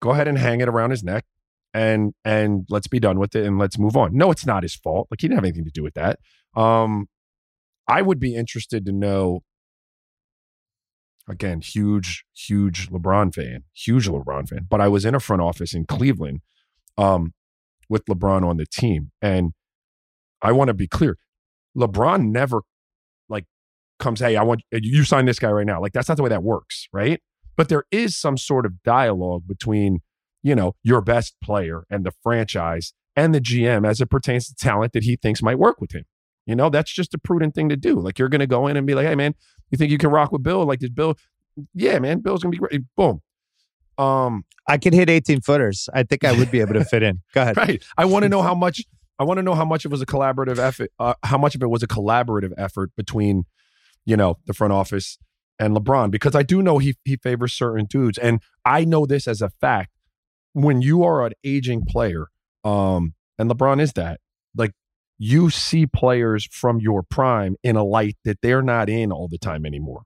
go 0.02 0.12
ahead 0.12 0.28
and 0.28 0.38
hang 0.38 0.62
it 0.62 0.70
around 0.70 0.92
his 0.92 1.04
neck 1.04 1.26
and 1.74 2.14
and 2.26 2.66
let's 2.70 2.88
be 2.88 3.00
done 3.00 3.20
with 3.20 3.36
it 3.36 3.46
and 3.46 3.60
let's 3.60 3.78
move 3.78 3.96
on. 3.96 4.16
No, 4.16 4.32
it's 4.32 4.46
not 4.46 4.64
his 4.64 4.76
fault. 4.76 5.08
Like 5.12 5.22
he 5.22 5.28
didn't 5.28 5.38
have 5.38 5.46
anything 5.46 5.66
to 5.66 5.72
do 5.72 5.84
with 5.84 5.94
that. 5.94 6.20
Um, 6.56 7.08
I 7.88 8.02
would 8.02 8.20
be 8.20 8.36
interested 8.36 8.86
to 8.86 8.92
know 8.92 9.42
again, 11.30 11.62
huge, 11.62 12.26
huge 12.36 12.90
LeBron 12.90 13.34
fan, 13.34 13.64
huge 13.74 14.10
LeBron 14.10 14.50
fan. 14.50 14.66
But 14.68 14.82
I 14.82 14.88
was 14.88 15.06
in 15.06 15.14
a 15.16 15.20
front 15.20 15.42
office 15.42 15.74
in 15.74 15.86
Cleveland 15.86 16.42
um, 16.98 17.34
with 17.88 18.06
LeBron 18.06 18.44
on 18.44 18.58
the 18.58 18.66
team. 18.66 19.12
And 19.22 19.54
I 20.42 20.52
want 20.52 20.70
to 20.70 20.74
be 20.74 20.88
clear 20.88 21.18
LeBron 21.78 22.32
never 22.32 22.62
like 23.30 23.46
comes, 24.00 24.20
hey, 24.20 24.36
I 24.36 24.44
want 24.44 24.64
you 24.72 25.04
sign 25.04 25.26
this 25.26 25.40
guy 25.40 25.52
right 25.52 25.68
now. 25.68 25.80
Like 25.80 25.94
that's 25.94 26.10
not 26.10 26.18
the 26.18 26.24
way 26.24 26.30
that 26.30 26.44
works, 26.44 26.88
right? 26.92 27.22
But 27.60 27.68
there 27.68 27.84
is 27.92 28.16
some 28.16 28.38
sort 28.38 28.66
of 28.66 28.82
dialogue 28.84 29.44
between, 29.46 30.00
you 30.42 30.56
know, 30.56 30.78
your 30.82 31.02
best 31.02 31.36
player 31.44 31.84
and 31.90 32.06
the 32.06 32.14
franchise 32.24 32.94
and 33.18 33.36
the 33.36 33.42
GM 33.42 33.86
as 33.86 34.00
it 34.00 34.10
pertains 34.10 34.48
to 34.48 34.56
talent 34.56 34.94
that 34.94 35.04
he 35.04 35.18
thinks 35.18 35.42
might 35.42 35.60
work 35.60 35.82
with 35.82 35.92
him. 35.92 36.06
You 36.46 36.56
know, 36.56 36.70
that's 36.70 36.90
just 36.90 37.14
a 37.14 37.18
prudent 37.18 37.56
thing 37.56 37.68
to 37.68 37.76
do. 37.76 38.00
Like 38.00 38.18
you're 38.18 38.30
going 38.30 38.40
to 38.40 38.48
go 38.48 38.68
in 38.68 38.78
and 38.78 38.88
be 38.88 38.96
like, 38.96 39.06
"Hey, 39.06 39.16
man, 39.16 39.36
you 39.72 39.78
think 39.78 39.92
you 39.92 39.98
can 39.98 40.10
rock 40.10 40.32
with 40.32 40.42
Bill? 40.42 40.66
Like 40.66 40.80
this 40.80 40.90
Bill? 40.90 41.18
Yeah, 41.74 42.00
man, 42.00 42.22
Bill's 42.22 42.42
going 42.42 42.54
to 42.54 42.56
be 42.56 42.66
great." 42.66 42.82
Boom. 42.96 43.20
Um, 43.98 44.46
I 44.66 44.78
can 44.78 44.94
hit 44.94 45.10
18 45.10 45.42
footers. 45.42 45.90
I 45.94 46.04
think 46.04 46.24
I 46.24 46.32
would 46.32 46.52
be 46.52 46.62
able 46.62 46.76
to 46.76 46.86
fit 46.86 47.04
in. 47.04 47.24
Go 47.34 47.42
ahead. 47.42 47.58
Right. 47.58 47.84
I 47.98 48.06
want 48.06 48.24
to 48.24 48.30
know 48.30 48.42
how 48.42 48.56
much. 48.56 48.86
I 49.20 49.26
want 49.26 49.38
to 49.40 49.44
know 49.44 49.54
how 49.54 49.66
much 49.66 49.84
it 49.84 49.92
was 49.92 50.02
a 50.02 50.06
collaborative 50.06 50.60
effort. 50.60 50.94
Uh, 50.98 51.16
how 51.24 51.38
much 51.38 51.56
of 51.56 51.62
it 51.62 51.70
was 51.70 51.84
a 51.84 51.88
collaborative 51.88 52.54
effort 52.58 52.92
between, 52.96 53.44
you 54.06 54.16
know, 54.16 54.38
the 54.46 54.54
front 54.54 54.72
office 54.72 55.18
and 55.60 55.76
LeBron, 55.76 56.10
because 56.10 56.36
I 56.36 56.44
do 56.44 56.62
know 56.62 56.78
he 56.78 56.96
he 57.04 57.18
favors 57.18 57.54
certain 57.54 57.86
dudes, 57.86 58.18
and 58.18 58.42
I 58.66 58.86
know 58.86 59.06
this 59.06 59.28
as 59.28 59.42
a 59.42 59.50
fact. 59.50 59.92
When 60.54 60.82
you 60.82 61.04
are 61.04 61.26
an 61.26 61.34
aging 61.44 61.86
player, 61.86 62.28
um, 62.64 63.14
and 63.38 63.50
LeBron 63.52 63.80
is 63.80 63.94
that, 63.94 64.20
like 64.56 64.72
you 65.18 65.50
see 65.50 65.86
players 65.86 66.48
from 66.52 66.80
your 66.80 67.04
prime 67.04 67.56
in 67.62 67.76
a 67.76 67.84
light 67.84 68.18
that 68.24 68.40
they're 68.42 68.62
not 68.62 68.90
in 68.90 69.12
all 69.12 69.28
the 69.28 69.38
time 69.38 69.66
anymore, 69.66 70.04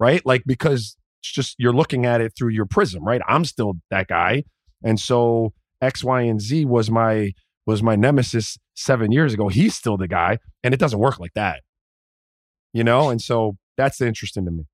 right? 0.00 0.24
Like 0.24 0.42
because 0.46 0.96
it's 1.20 1.30
just 1.30 1.56
you're 1.58 1.74
looking 1.74 2.06
at 2.06 2.20
it 2.20 2.32
through 2.36 2.48
your 2.50 2.66
prism, 2.66 3.04
right? 3.04 3.20
I'm 3.28 3.44
still 3.44 3.74
that 3.90 4.08
guy, 4.08 4.44
and 4.82 4.98
so 4.98 5.52
X, 5.80 6.02
Y, 6.02 6.22
and 6.22 6.40
Z 6.40 6.64
was 6.64 6.90
my 6.90 7.32
was 7.66 7.82
my 7.82 7.96
nemesis 7.96 8.58
seven 8.74 9.12
years 9.12 9.34
ago. 9.34 9.48
He's 9.48 9.74
still 9.74 9.96
the 9.96 10.08
guy, 10.08 10.38
and 10.64 10.74
it 10.74 10.80
doesn't 10.80 10.98
work 10.98 11.20
like 11.20 11.34
that, 11.34 11.60
you 12.72 12.82
know. 12.82 13.10
And 13.10 13.20
so 13.20 13.56
that's 13.80 14.00
interesting 14.00 14.44
to 14.44 14.50
me. 14.50 14.64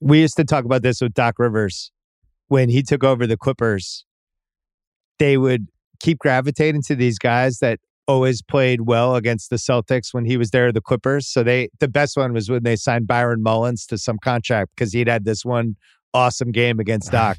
We 0.00 0.20
used 0.20 0.36
to 0.36 0.44
talk 0.44 0.64
about 0.64 0.82
this 0.82 1.00
with 1.00 1.14
Doc 1.14 1.38
Rivers 1.38 1.90
when 2.48 2.68
he 2.68 2.82
took 2.82 3.02
over 3.02 3.26
the 3.26 3.36
Clippers. 3.36 4.04
They 5.18 5.38
would 5.38 5.68
keep 6.00 6.18
gravitating 6.18 6.82
to 6.82 6.94
these 6.94 7.18
guys 7.18 7.58
that 7.58 7.80
always 8.06 8.42
played 8.42 8.82
well 8.82 9.16
against 9.16 9.48
the 9.48 9.56
Celtics 9.56 10.12
when 10.12 10.26
he 10.26 10.36
was 10.36 10.50
there, 10.50 10.70
the 10.72 10.82
Clippers. 10.82 11.26
So 11.26 11.42
they 11.42 11.70
the 11.80 11.88
best 11.88 12.16
one 12.16 12.34
was 12.34 12.50
when 12.50 12.62
they 12.62 12.76
signed 12.76 13.06
Byron 13.06 13.42
Mullens 13.42 13.86
to 13.86 13.96
some 13.96 14.18
contract 14.18 14.72
because 14.76 14.92
he'd 14.92 15.08
had 15.08 15.24
this 15.24 15.44
one 15.44 15.76
awesome 16.12 16.52
game 16.52 16.78
against 16.78 17.10
Doc. 17.18 17.38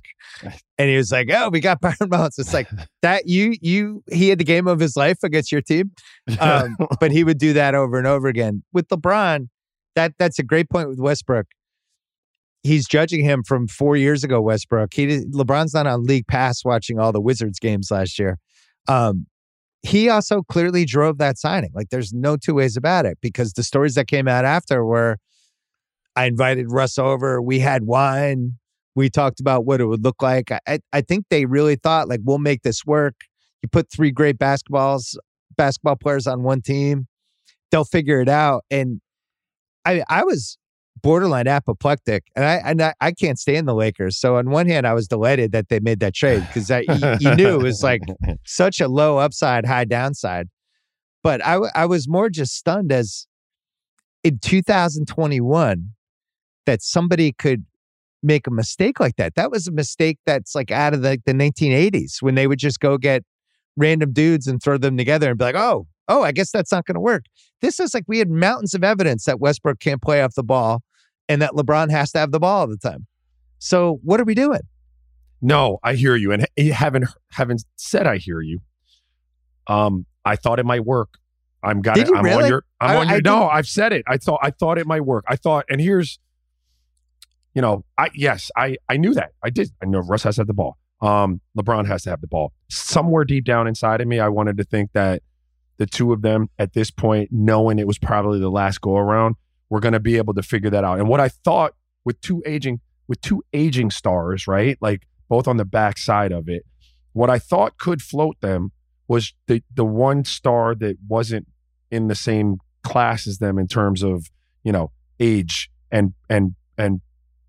and 0.78 0.90
he 0.90 0.98
was 0.98 1.12
like, 1.12 1.30
Oh, 1.32 1.50
we 1.50 1.60
got 1.60 1.82
Byron 1.82 2.10
Mullens. 2.10 2.40
It's 2.40 2.54
like 2.54 2.68
that 3.04 3.28
you 3.28 3.54
you 3.62 4.04
he 4.12 4.30
had 4.30 4.40
the 4.40 4.44
game 4.44 4.68
of 4.68 4.80
his 4.80 4.96
life 4.96 5.20
against 5.24 5.52
your 5.52 5.62
team. 5.62 5.92
Um, 6.40 6.76
but 7.00 7.12
he 7.12 7.24
would 7.24 7.38
do 7.38 7.54
that 7.54 7.76
over 7.76 8.00
and 8.00 8.08
over 8.08 8.28
again. 8.28 8.64
With 8.74 8.88
LeBron, 8.88 9.48
that 9.96 10.14
that's 10.18 10.40
a 10.40 10.44
great 10.44 10.70
point 10.70 10.90
with 10.90 11.00
Westbrook. 11.00 11.48
He's 12.64 12.88
judging 12.88 13.24
him 13.24 13.44
from 13.44 13.68
four 13.68 13.96
years 13.96 14.24
ago, 14.24 14.42
Westbrook. 14.42 14.94
He 14.94 15.08
LeBron's 15.26 15.74
not 15.74 15.88
on 15.88 16.04
league 16.04 16.28
pass 16.28 16.66
watching 16.66 17.00
all 17.00 17.12
the 17.12 17.22
Wizards 17.22 17.60
games 17.60 17.92
last 17.92 18.18
year. 18.18 18.38
Um, 18.88 19.28
he 19.84 20.10
also 20.10 20.42
clearly 20.42 20.84
drove 20.84 21.20
that 21.20 21.38
signing. 21.38 21.70
Like 21.76 21.90
there's 21.90 22.12
no 22.12 22.38
two 22.38 22.56
ways 22.56 22.76
about 22.76 23.06
it 23.06 23.20
because 23.22 23.54
the 23.54 23.64
stories 23.64 23.94
that 23.96 24.08
came 24.08 24.28
out 24.28 24.44
after 24.44 24.84
were 24.84 25.18
I 26.16 26.26
invited 26.26 26.72
Russ 26.72 26.98
over, 26.98 27.42
we 27.42 27.60
had 27.60 27.84
wine, 27.84 28.54
we 28.96 29.10
talked 29.10 29.40
about 29.40 29.66
what 29.66 29.82
it 29.82 29.86
would 29.86 30.04
look 30.04 30.24
like. 30.24 30.52
I, 30.52 30.80
I 30.92 31.02
think 31.02 31.26
they 31.30 31.46
really 31.46 31.76
thought 31.76 32.08
like 32.08 32.22
we'll 32.24 32.40
make 32.40 32.64
this 32.64 32.86
work. 32.86 33.16
You 33.62 33.70
put 33.70 33.92
three 33.92 34.12
great 34.12 34.38
basketballs 34.38 35.16
basketball 35.56 35.96
players 35.96 36.28
on 36.28 36.44
one 36.44 36.62
team, 36.62 37.08
they'll 37.72 37.86
figure 37.86 38.22
it 38.22 38.30
out. 38.30 38.64
And 38.70 39.02
I 39.86 40.04
I 40.10 40.24
was 40.24 40.58
borderline 41.02 41.48
apoplectic, 41.48 42.24
and 42.36 42.46
I 42.46 42.56
and 42.56 42.82
I, 42.82 42.94
I 43.02 43.12
can't 43.12 43.40
stand 43.40 43.68
the 43.68 43.76
Lakers. 43.76 44.18
So 44.18 44.38
on 44.38 44.50
one 44.50 44.68
hand, 44.68 44.88
I 44.88 44.94
was 44.94 45.08
delighted 45.08 45.52
that 45.52 45.70
they 45.70 45.80
made 45.80 46.00
that 46.00 46.14
trade 46.14 46.46
because 46.48 46.70
you, 46.70 46.84
you 47.20 47.36
knew 47.36 47.56
it 47.56 47.64
was 47.64 47.84
like 47.84 48.02
such 48.46 48.82
a 48.82 48.88
low 48.88 49.18
upside, 49.18 49.66
high 49.66 49.86
downside. 49.86 50.48
But 51.24 51.46
I 51.46 51.56
I 51.76 51.86
was 51.86 52.08
more 52.08 52.30
just 52.30 52.56
stunned 52.56 52.92
as 52.92 53.28
in 54.24 54.40
2021 54.40 55.92
that 56.66 56.82
somebody 56.82 57.32
could 57.32 57.66
make 58.24 58.48
a 58.48 58.52
mistake 58.52 59.00
like 59.00 59.16
that. 59.18 59.36
That 59.36 59.52
was 59.52 59.68
a 59.68 59.72
mistake 59.72 60.18
that's 60.26 60.56
like 60.56 60.72
out 60.72 60.94
of 60.94 61.04
the, 61.04 61.22
the 61.26 61.34
1980s 61.34 62.22
when 62.22 62.34
they 62.36 62.48
would 62.48 62.58
just 62.58 62.80
go 62.80 62.98
get 62.98 63.24
random 63.78 64.14
dudes 64.14 64.48
and 64.48 64.62
throw 64.62 64.78
them 64.78 64.98
together 64.98 65.30
and 65.30 65.38
be 65.38 65.46
like, 65.46 65.56
oh, 65.56 65.86
oh, 66.08 66.24
I 66.24 66.32
guess 66.32 66.52
that's 66.52 66.72
not 66.72 66.86
going 66.86 66.96
to 66.96 67.02
work. 67.02 67.26
This 67.62 67.80
is 67.80 67.94
like 67.94 68.04
we 68.08 68.20
had 68.20 68.30
mountains 68.30 68.74
of 68.74 68.84
evidence 68.84 69.26
that 69.26 69.40
Westbrook 69.40 69.80
can't 69.80 70.02
play 70.02 70.22
off 70.22 70.36
the 70.36 70.44
ball 70.44 70.84
and 71.28 71.42
that 71.42 71.52
LeBron 71.52 71.90
has 71.92 72.12
to 72.12 72.20
have 72.20 72.32
the 72.32 72.40
ball 72.40 72.62
all 72.62 72.68
the 72.68 72.78
time. 72.78 73.08
So 73.60 74.00
what 74.04 74.20
are 74.20 74.26
we 74.26 74.36
doing? 74.36 74.62
No, 75.42 75.80
I 75.84 75.96
hear 75.96 76.16
you, 76.16 76.32
and 76.32 76.48
having 76.74 77.04
having 77.32 77.60
said 77.76 78.08
I 78.08 78.18
hear 78.18 78.42
you, 78.42 78.60
um, 79.68 80.06
I 80.24 80.36
thought 80.36 80.60
it 80.60 80.66
might 80.66 80.86
work. 80.86 81.20
I'm 81.62 81.82
got 81.82 81.96
Did 81.96 82.08
it. 82.08 82.16
I'm 82.16 82.24
really? 82.24 82.44
on 82.44 82.50
your. 82.50 82.66
I'm 82.80 82.90
I, 82.90 82.96
on 82.98 83.08
your. 83.10 83.18
I 83.18 83.22
no, 83.24 83.48
I've 83.48 83.68
said 83.68 83.92
it. 83.92 84.04
I 84.08 84.18
thought 84.18 84.40
I 84.42 84.52
thought 84.52 84.78
it 84.78 84.88
might 84.88 85.02
work. 85.02 85.26
I 85.28 85.36
thought, 85.36 85.66
and 85.70 85.82
here's, 85.82 86.20
you 87.54 87.62
know, 87.62 87.84
I 87.98 88.10
yes, 88.16 88.50
I 88.56 88.78
I 88.90 88.98
knew 88.98 89.14
that. 89.14 89.32
I 89.44 89.50
did. 89.50 89.72
I 89.84 89.86
know 89.86 90.00
Russ 90.00 90.24
has 90.24 90.36
to 90.36 90.42
have 90.42 90.48
the 90.48 90.54
ball. 90.54 90.78
Um, 91.02 91.42
LeBron 91.58 91.86
has 91.88 92.04
to 92.04 92.10
have 92.12 92.22
the 92.22 92.28
ball. 92.28 92.54
Somewhere 92.70 93.26
deep 93.26 93.46
down 93.46 93.68
inside 93.68 94.02
of 94.02 94.08
me, 94.08 94.20
I 94.20 94.30
wanted 94.30 94.58
to 94.58 94.64
think 94.64 94.94
that 94.94 95.22
the 95.78 95.86
two 95.86 96.14
of 96.14 96.22
them 96.22 96.50
at 96.58 96.74
this 96.74 96.92
point, 96.92 97.30
knowing 97.32 97.80
it 97.80 97.88
was 97.88 97.98
probably 97.98 98.40
the 98.40 98.50
last 98.50 98.82
go 98.82 98.96
around, 98.96 99.36
were 99.70 99.80
going 99.80 99.94
to 99.94 100.00
be 100.00 100.18
able 100.18 100.34
to 100.34 100.44
figure 100.44 100.70
that 100.70 100.84
out. 100.84 101.00
And 101.00 101.08
what 101.10 101.20
I 101.20 101.30
thought 101.30 101.74
with 102.04 102.20
two 102.22 102.42
aging 102.46 102.80
with 103.08 103.22
two 103.22 103.44
aging 103.54 103.92
stars, 103.92 104.48
right, 104.48 104.78
like 104.82 105.04
both 105.30 105.48
on 105.48 105.58
the 105.58 105.66
back 105.66 105.98
side 105.98 106.32
of 106.32 106.48
it, 106.50 106.64
what 107.14 107.30
I 107.30 107.40
thought 107.40 107.78
could 107.78 108.02
float 108.02 108.40
them 108.42 108.72
was 109.08 109.34
the 109.48 109.62
the 109.74 109.86
one 109.86 110.24
star 110.24 110.76
that 110.76 110.98
wasn't 111.08 111.48
in 111.92 112.08
the 112.08 112.16
same 112.16 112.58
class 112.84 113.28
as 113.28 113.40
them 113.40 113.58
in 113.58 113.68
terms 113.68 114.04
of 114.04 114.30
you 114.64 114.72
know 114.72 114.92
age 115.20 115.70
and 115.92 116.14
and 116.30 116.56
and 116.78 117.02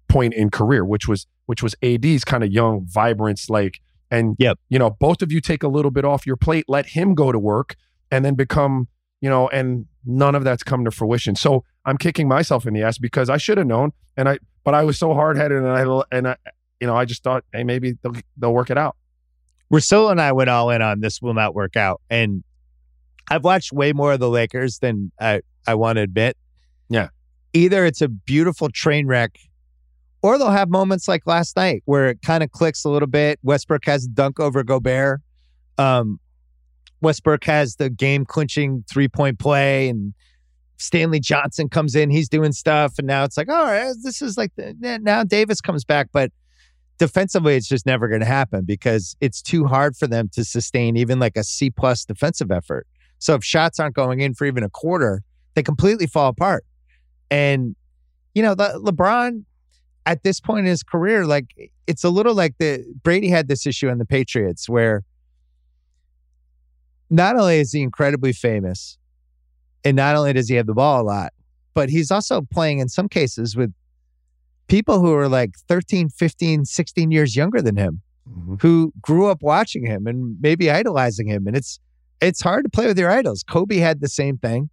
point 0.08 0.34
in 0.34 0.50
career, 0.50 0.84
which 0.84 1.08
was 1.08 1.26
which 1.46 1.62
was 1.62 1.74
AD's 1.82 2.24
kind 2.24 2.44
of 2.44 2.50
young 2.50 2.86
vibrance, 2.86 3.48
like 3.48 3.80
and 4.10 4.36
yep. 4.38 4.58
you 4.68 4.78
know 4.78 4.90
both 4.90 5.22
of 5.22 5.32
you 5.32 5.40
take 5.40 5.62
a 5.62 5.68
little 5.68 5.90
bit 5.90 6.04
off 6.04 6.26
your 6.26 6.36
plate, 6.36 6.64
let 6.68 6.86
him 6.86 7.14
go 7.14 7.32
to 7.32 7.38
work, 7.38 7.76
and 8.10 8.24
then 8.24 8.34
become 8.34 8.88
you 9.20 9.30
know, 9.30 9.48
and 9.48 9.86
none 10.04 10.34
of 10.34 10.44
that's 10.44 10.62
come 10.62 10.84
to 10.84 10.90
fruition. 10.90 11.36
So 11.36 11.64
I'm 11.84 11.96
kicking 11.96 12.28
myself 12.28 12.66
in 12.66 12.74
the 12.74 12.82
ass 12.82 12.98
because 12.98 13.30
I 13.30 13.38
should 13.38 13.58
have 13.58 13.66
known, 13.66 13.92
and 14.16 14.28
I, 14.28 14.38
but 14.64 14.74
I 14.74 14.84
was 14.84 14.98
so 14.98 15.14
hard 15.14 15.36
headed, 15.36 15.58
and 15.62 15.68
I, 15.68 16.02
and 16.12 16.28
I, 16.28 16.36
you 16.80 16.86
know, 16.86 16.96
I 16.96 17.04
just 17.04 17.22
thought, 17.22 17.44
hey, 17.52 17.64
maybe 17.64 17.94
they'll, 18.02 18.14
they'll 18.36 18.52
work 18.52 18.70
it 18.70 18.78
out. 18.78 18.96
Russillo 19.72 20.10
and 20.10 20.20
I 20.20 20.32
went 20.32 20.50
all 20.50 20.70
in 20.70 20.80
on 20.80 21.00
this 21.00 21.20
will 21.20 21.34
not 21.34 21.54
work 21.54 21.76
out, 21.76 22.00
and 22.10 22.44
I've 23.30 23.42
watched 23.42 23.72
way 23.72 23.92
more 23.92 24.12
of 24.12 24.20
the 24.20 24.28
Lakers 24.28 24.78
than 24.78 25.10
I 25.20 25.40
I 25.66 25.74
want 25.74 25.96
to 25.96 26.02
admit. 26.02 26.36
Yeah, 26.88 27.08
either 27.52 27.84
it's 27.84 28.00
a 28.00 28.08
beautiful 28.08 28.68
train 28.68 29.08
wreck, 29.08 29.38
or 30.22 30.38
they'll 30.38 30.50
have 30.50 30.68
moments 30.68 31.08
like 31.08 31.26
last 31.26 31.56
night 31.56 31.82
where 31.86 32.10
it 32.10 32.22
kind 32.22 32.44
of 32.44 32.52
clicks 32.52 32.84
a 32.84 32.90
little 32.90 33.08
bit. 33.08 33.40
Westbrook 33.42 33.86
has 33.86 34.04
a 34.04 34.08
dunk 34.08 34.38
over 34.38 34.62
Gobert. 34.62 35.20
Um, 35.78 36.20
Westbrook 37.00 37.44
has 37.44 37.76
the 37.76 37.90
game 37.90 38.24
clinching 38.24 38.84
three 38.88 39.08
point 39.08 39.38
play 39.38 39.88
and 39.88 40.14
Stanley 40.78 41.20
Johnson 41.20 41.68
comes 41.68 41.94
in, 41.94 42.10
he's 42.10 42.28
doing 42.28 42.52
stuff, 42.52 42.94
and 42.98 43.06
now 43.06 43.24
it's 43.24 43.36
like, 43.36 43.48
all 43.48 43.64
right, 43.64 43.94
this 44.02 44.20
is 44.20 44.36
like 44.36 44.52
the, 44.56 44.74
now 45.02 45.24
Davis 45.24 45.60
comes 45.60 45.84
back, 45.84 46.08
but 46.12 46.30
defensively, 46.98 47.56
it's 47.56 47.68
just 47.68 47.86
never 47.86 48.08
going 48.08 48.20
to 48.20 48.26
happen 48.26 48.64
because 48.64 49.16
it's 49.20 49.42
too 49.42 49.66
hard 49.66 49.96
for 49.96 50.06
them 50.06 50.28
to 50.34 50.44
sustain 50.44 50.96
even 50.96 51.18
like 51.18 51.36
a 51.36 51.44
C 51.44 51.70
plus 51.70 52.04
defensive 52.04 52.50
effort. 52.50 52.86
So 53.18 53.34
if 53.34 53.44
shots 53.44 53.80
aren't 53.80 53.94
going 53.94 54.20
in 54.20 54.34
for 54.34 54.44
even 54.46 54.62
a 54.62 54.70
quarter, 54.70 55.22
they 55.54 55.62
completely 55.62 56.06
fall 56.06 56.28
apart. 56.28 56.64
And 57.30 57.74
you 58.34 58.42
know, 58.42 58.54
the, 58.54 58.78
LeBron 58.84 59.44
at 60.04 60.22
this 60.22 60.40
point 60.40 60.60
in 60.60 60.66
his 60.66 60.82
career, 60.82 61.24
like 61.24 61.70
it's 61.86 62.04
a 62.04 62.10
little 62.10 62.34
like 62.34 62.54
the 62.58 62.84
Brady 63.02 63.28
had 63.28 63.48
this 63.48 63.66
issue 63.66 63.88
in 63.88 63.98
the 63.98 64.04
Patriots 64.04 64.68
where 64.68 65.02
not 67.10 67.36
only 67.36 67.58
is 67.58 67.72
he 67.72 67.82
incredibly 67.82 68.32
famous, 68.32 68.98
and 69.84 69.96
not 69.96 70.16
only 70.16 70.32
does 70.32 70.48
he 70.48 70.56
have 70.56 70.66
the 70.66 70.74
ball 70.74 71.02
a 71.02 71.04
lot, 71.04 71.32
but 71.74 71.90
he's 71.90 72.10
also 72.10 72.42
playing 72.42 72.78
in 72.78 72.88
some 72.88 73.08
cases 73.08 73.56
with 73.56 73.72
people 74.68 75.00
who 75.00 75.14
are 75.14 75.28
like 75.28 75.56
13, 75.68 76.08
15, 76.08 76.64
16 76.64 77.10
years 77.10 77.36
younger 77.36 77.62
than 77.62 77.76
him, 77.76 78.00
mm-hmm. 78.28 78.54
who 78.60 78.92
grew 79.00 79.26
up 79.28 79.42
watching 79.42 79.86
him 79.86 80.06
and 80.06 80.36
maybe 80.40 80.70
idolizing 80.70 81.28
him. 81.28 81.46
And 81.46 81.56
it's 81.56 81.78
it's 82.20 82.40
hard 82.40 82.64
to 82.64 82.70
play 82.70 82.86
with 82.86 82.98
your 82.98 83.10
idols. 83.10 83.44
Kobe 83.48 83.76
had 83.76 84.00
the 84.00 84.08
same 84.08 84.38
thing. 84.38 84.70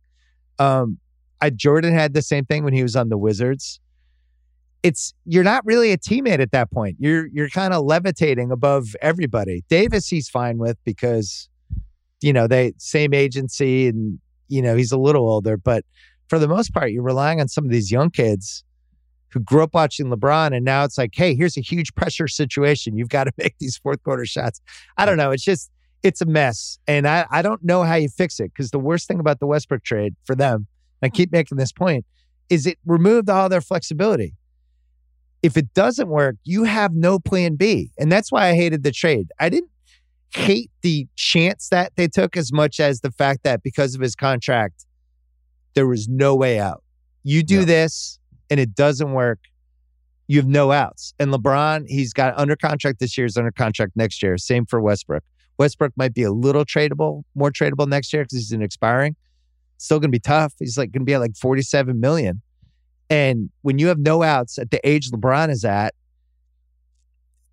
Um, 0.60 0.98
I, 1.42 1.50
Jordan 1.50 1.94
had 1.94 2.14
the 2.14 2.22
same 2.22 2.46
thing 2.46 2.64
when 2.64 2.74
he 2.74 2.84
was 2.84 2.96
on 2.96 3.10
the 3.10 3.18
Wizards. 3.18 3.80
It's 4.82 5.14
you're 5.26 5.44
not 5.44 5.66
really 5.66 5.92
a 5.92 5.98
teammate 5.98 6.40
at 6.40 6.52
that 6.52 6.72
point. 6.72 6.98
You're 7.00 7.28
you're 7.28 7.50
kind 7.50 7.74
of 7.74 7.86
levitating 7.86 8.52
above 8.52 8.96
everybody. 9.02 9.64
Davis, 9.70 10.08
he's 10.08 10.30
fine 10.30 10.58
with 10.58 10.78
because 10.84 11.50
you 12.24 12.34
know, 12.34 12.48
they 12.48 12.74
same 12.78 13.14
agency 13.14 13.88
and 13.88 14.20
you 14.48 14.62
know, 14.62 14.76
he's 14.76 14.92
a 14.92 14.98
little 14.98 15.28
older, 15.28 15.58
but 15.58 15.84
for 16.28 16.40
the 16.40 16.48
most 16.48 16.74
part, 16.74 16.92
you're 16.92 17.04
relying 17.04 17.42
on 17.42 17.48
some 17.48 17.66
of 17.66 17.72
these 17.72 17.92
young 17.92 18.10
kids 18.10 18.64
who 19.30 19.40
grew 19.40 19.64
up 19.64 19.74
watching 19.74 20.08
LeBron. 20.08 20.56
And 20.56 20.64
now 20.64 20.84
it's 20.84 20.98
like, 20.98 21.14
hey, 21.16 21.36
here's 21.36 21.58
a 21.58 21.62
huge 21.62 21.94
pressure 21.96 22.28
situation. 22.28 22.98
You've 22.98 23.10
got 23.10 23.26
to 23.26 23.32
make 23.38 23.56
these 23.60 23.78
fourth 23.78 24.02
quarter 24.04 24.26
shots. 24.26 24.62
I 24.98 25.06
don't 25.06 25.18
know. 25.18 25.32
It's 25.32 25.44
just, 25.44 25.72
it's 26.04 26.22
a 26.22 26.26
mess. 26.26 26.78
And 26.88 27.08
I, 27.08 27.26
I 27.32 27.42
don't 27.42 27.64
know 27.64 27.84
how 27.84 27.96
you 27.96 28.10
fix 28.10 28.40
it 28.40 28.52
because 28.54 28.72
the 28.72 28.80
worst 28.80 29.08
thing 29.08 29.20
about 29.20 29.40
the 29.40 29.48
Westbrook 29.48 29.84
trade 29.84 30.16
for 30.26 30.36
them, 30.36 30.68
I 31.02 31.10
keep 31.10 31.32
making 31.32 31.58
this 31.58 31.72
point, 31.72 32.06
is 32.50 32.68
it 32.68 32.78
removed 32.86 33.30
all 33.30 33.50
their 33.50 33.62
flexibility. 33.62 34.34
If 35.42 35.58
it 35.58 35.74
doesn't 35.74 36.08
work, 36.08 36.36
you 36.44 36.64
have 36.64 36.94
no 36.94 37.20
plan 37.20 37.56
B. 37.56 37.92
And 37.98 38.12
that's 38.12 38.32
why 38.32 38.48
I 38.48 38.54
hated 38.54 38.84
the 38.84 38.92
trade. 38.92 39.30
I 39.40 39.50
didn't 39.50 39.70
hate 40.36 40.72
the 40.82 41.08
chance 41.16 41.70
that 41.70 41.94
they 41.96 42.08
took 42.08 42.36
as 42.36 42.52
much 42.52 42.80
as 42.80 43.02
the 43.02 43.12
fact 43.12 43.44
that 43.44 43.64
because 43.64 43.96
of 43.96 44.02
his 44.02 44.16
contract, 44.16 44.86
there 45.74 45.88
was 45.88 46.08
no 46.08 46.36
way 46.36 46.60
out. 46.60 46.84
You 47.24 47.44
do 47.44 47.60
yeah. 47.60 47.66
this 47.66 48.20
and 48.50 48.60
it 48.60 48.76
doesn't 48.76 49.14
work, 49.14 49.40
you 50.28 50.38
have 50.38 50.48
no 50.48 50.72
outs. 50.72 51.14
And 51.20 51.32
LeBron, 51.32 51.86
he's 51.88 52.14
got 52.14 52.38
under 52.38 52.56
contract 52.56 53.00
this 53.00 53.18
year, 53.18 53.26
he's 53.26 53.38
under 53.38 53.52
contract 53.52 53.94
next 53.96 54.22
year. 54.22 54.38
Same 54.38 54.66
for 54.66 54.82
Westbrook. 54.82 55.24
Westbrook 55.58 55.94
might 55.96 56.14
be 56.14 56.24
a 56.24 56.32
little 56.32 56.66
tradable, 56.66 57.24
more 57.36 57.52
tradable 57.52 57.88
next 57.88 58.12
year 58.14 58.24
because 58.24 58.40
he's 58.40 58.52
an 58.52 58.62
expiring. 58.62 59.16
Still 59.78 60.00
going 60.00 60.10
to 60.10 60.16
be 60.16 60.20
tough. 60.20 60.54
He's 60.60 60.78
like 60.78 60.92
going 60.92 61.02
to 61.02 61.06
be 61.06 61.14
at 61.14 61.20
like 61.20 61.36
47 61.36 62.00
million. 62.00 62.42
And 63.10 63.50
when 63.62 63.80
you 63.80 63.88
have 63.88 64.00
no 64.00 64.24
outs 64.24 64.58
at 64.58 64.72
the 64.72 64.80
age 64.88 65.12
LeBron 65.12 65.50
is 65.50 65.66
at, 65.66 65.94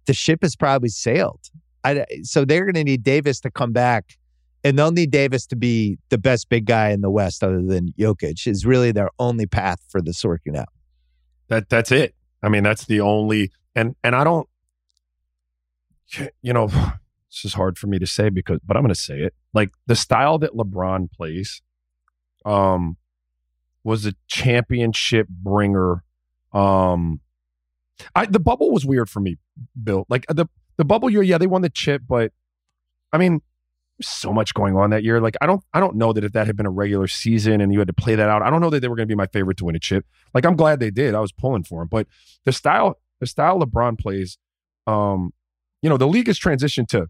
the 0.07 0.15
ship 0.15 0.41
has 0.43 0.57
probably 0.57 0.89
sailed. 0.89 1.41
I, 1.85 2.05
so 2.23 2.45
they're 2.45 2.65
going 2.65 2.75
to 2.75 2.85
need 2.85 3.03
Davis 3.03 3.41
to 3.41 3.51
come 3.51 3.73
back, 3.73 4.19
and 4.65 4.79
they'll 4.79 4.93
need 4.93 5.11
Davis 5.11 5.47
to 5.47 5.57
be 5.57 5.99
the 6.09 6.19
best 6.19 6.49
big 6.49 6.67
guy 6.67 6.91
in 6.91 7.01
the 7.01 7.11
West, 7.11 7.43
other 7.43 7.63
than 7.63 7.93
Jokic. 7.99 8.47
Is 8.47 8.67
really 8.67 8.93
their 8.93 9.11
only 9.19 9.47
path 9.47 9.81
for 9.89 10.01
this 10.01 10.25
working 10.25 10.57
out. 10.57 10.69
That 11.49 11.69
that's 11.69 11.91
it. 11.93 12.15
I 12.43 12.49
mean, 12.49 12.63
that's 12.63 12.85
the 12.85 13.01
only 13.01 13.51
and 13.75 13.97
and 14.03 14.15
I 14.15 14.25
don't. 14.25 14.49
You 16.43 16.53
know, 16.53 16.67
this 17.31 17.45
is 17.45 17.55
hard 17.55 17.79
for 17.79 17.87
me 17.87 17.99
to 17.99 18.07
say 18.07 18.29
because, 18.29 18.61
but 18.65 18.77
I'm 18.77 18.83
going 18.83 18.95
to 18.95 19.01
say 19.01 19.21
it. 19.21 19.35
Like 19.53 19.71
the 19.87 19.97
style 19.97 20.39
that 20.39 20.53
LeBron 20.53 21.11
plays, 21.13 21.63
um, 22.45 22.97
was 23.85 24.07
a 24.07 24.15
championship 24.29 25.29
bringer. 25.29 26.05
Um, 26.53 27.21
I 28.15 28.27
the 28.27 28.41
bubble 28.41 28.71
was 28.71 28.85
weird 28.85 29.09
for 29.09 29.21
me, 29.21 29.39
Bill. 29.83 30.07
Like 30.09 30.27
the 30.29 30.47
the 30.81 30.85
bubble 30.87 31.11
year, 31.11 31.23
yeah, 31.23 31.37
they 31.37 31.47
won 31.47 31.61
the 31.61 31.69
chip, 31.69 32.03
but 32.09 32.33
I 33.13 33.19
mean, 33.19 33.43
so 34.01 34.33
much 34.33 34.55
going 34.55 34.75
on 34.77 34.89
that 34.91 35.05
year. 35.05 35.21
Like 35.21 35.37
I 35.43 35.47
don't 35.47 35.63
I 35.75 35.81
don't 35.81 35.97
know 35.97 36.15
that 36.15 36.25
if 36.25 36.33
that 36.33 36.47
had 36.47 36.57
been 36.57 36.65
a 36.65 36.71
regular 36.71 37.07
season 37.07 37.61
and 37.61 37.71
you 37.71 37.79
had 37.79 37.89
to 37.89 37.93
play 37.95 38.15
that 38.15 38.31
out, 38.31 38.41
I 38.41 38.49
don't 38.49 38.63
know 38.63 38.71
that 38.71 38.81
they 38.81 38.89
were 38.89 38.97
going 38.97 39.07
to 39.07 39.13
be 39.13 39.17
my 39.17 39.27
favorite 39.27 39.59
to 39.59 39.67
win 39.67 39.77
a 39.77 39.79
chip. 39.79 40.07
Like 40.33 40.47
I'm 40.47 40.57
glad 40.57 40.81
they 40.81 40.91
did. 40.91 41.15
I 41.15 41.21
was 41.21 41.33
pulling 41.33 41.65
for 41.65 41.83
them, 41.83 41.89
but 41.91 42.07
the 42.47 42.53
style 42.53 42.99
the 43.21 43.27
style 43.27 43.61
LeBron 43.61 43.99
plays, 43.99 44.39
um, 44.87 45.35
you 45.83 45.91
know, 45.91 45.99
the 45.99 46.09
league 46.09 46.29
has 46.29 46.39
transitioned 46.41 46.89
to 46.89 47.03
a 47.03 47.09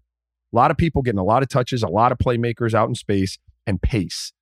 lot 0.52 0.72
of 0.72 0.76
people 0.76 1.02
getting 1.02 1.20
a 1.20 1.24
lot 1.24 1.44
of 1.44 1.48
touches, 1.48 1.84
a 1.84 1.88
lot 1.88 2.10
of 2.10 2.18
playmakers 2.18 2.74
out 2.74 2.88
in 2.88 2.96
space, 2.96 3.38
and 3.68 3.80
pace. 3.80 4.32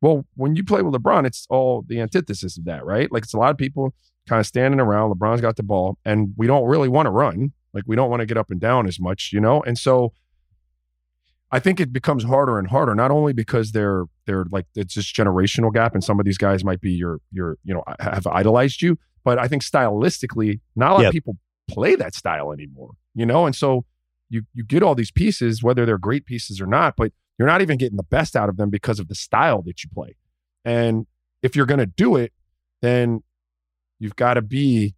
Well, 0.00 0.26
when 0.34 0.56
you 0.56 0.64
play 0.64 0.82
with 0.82 0.94
LeBron, 0.94 1.24
it's 1.24 1.46
all 1.48 1.84
the 1.86 2.00
antithesis 2.00 2.58
of 2.58 2.64
that, 2.64 2.84
right? 2.84 3.12
Like 3.12 3.22
it's 3.22 3.34
a 3.34 3.38
lot 3.38 3.52
of 3.52 3.58
people 3.58 3.94
kind 4.28 4.40
of 4.40 4.46
standing 4.46 4.80
around. 4.80 5.12
LeBron's 5.12 5.40
got 5.40 5.54
the 5.54 5.62
ball, 5.62 5.98
and 6.04 6.34
we 6.36 6.48
don't 6.48 6.66
really 6.66 6.88
want 6.88 7.06
to 7.06 7.10
run. 7.10 7.52
Like 7.74 7.84
we 7.86 7.96
don't 7.96 8.10
want 8.10 8.20
to 8.20 8.26
get 8.26 8.36
up 8.36 8.50
and 8.50 8.60
down 8.60 8.86
as 8.86 9.00
much, 9.00 9.30
you 9.32 9.40
know? 9.40 9.62
And 9.62 9.78
so 9.78 10.12
I 11.50 11.58
think 11.58 11.80
it 11.80 11.92
becomes 11.92 12.24
harder 12.24 12.58
and 12.58 12.68
harder, 12.68 12.94
not 12.94 13.10
only 13.10 13.32
because 13.34 13.72
they're 13.72 14.04
they're 14.26 14.46
like 14.50 14.66
it's 14.74 14.94
this 14.94 15.12
generational 15.12 15.72
gap, 15.72 15.94
and 15.94 16.02
some 16.02 16.18
of 16.18 16.24
these 16.24 16.38
guys 16.38 16.64
might 16.64 16.80
be 16.80 16.92
your 16.92 17.20
your 17.30 17.58
you 17.62 17.74
know 17.74 17.84
have 18.00 18.26
idolized 18.26 18.80
you, 18.80 18.98
but 19.22 19.38
I 19.38 19.48
think 19.48 19.62
stylistically, 19.62 20.60
not 20.74 20.92
a 20.92 20.94
lot 20.94 21.00
yep. 21.00 21.08
of 21.08 21.12
people 21.12 21.36
play 21.68 21.94
that 21.94 22.14
style 22.14 22.52
anymore, 22.52 22.92
you 23.14 23.26
know, 23.26 23.44
and 23.44 23.54
so 23.54 23.84
you 24.30 24.42
you 24.54 24.64
get 24.64 24.82
all 24.82 24.94
these 24.94 25.10
pieces, 25.10 25.62
whether 25.62 25.84
they're 25.84 25.98
great 25.98 26.24
pieces 26.24 26.58
or 26.58 26.66
not, 26.66 26.94
but 26.96 27.12
you're 27.38 27.48
not 27.48 27.60
even 27.60 27.76
getting 27.76 27.98
the 27.98 28.02
best 28.02 28.34
out 28.34 28.48
of 28.48 28.56
them 28.56 28.70
because 28.70 28.98
of 28.98 29.08
the 29.08 29.14
style 29.14 29.62
that 29.62 29.84
you 29.84 29.90
play. 29.92 30.16
And 30.64 31.06
if 31.42 31.54
you're 31.54 31.66
going 31.66 31.80
to 31.80 31.86
do 31.86 32.16
it, 32.16 32.32
then 32.80 33.22
you've 33.98 34.16
got 34.16 34.34
to 34.34 34.42
be 34.42 34.94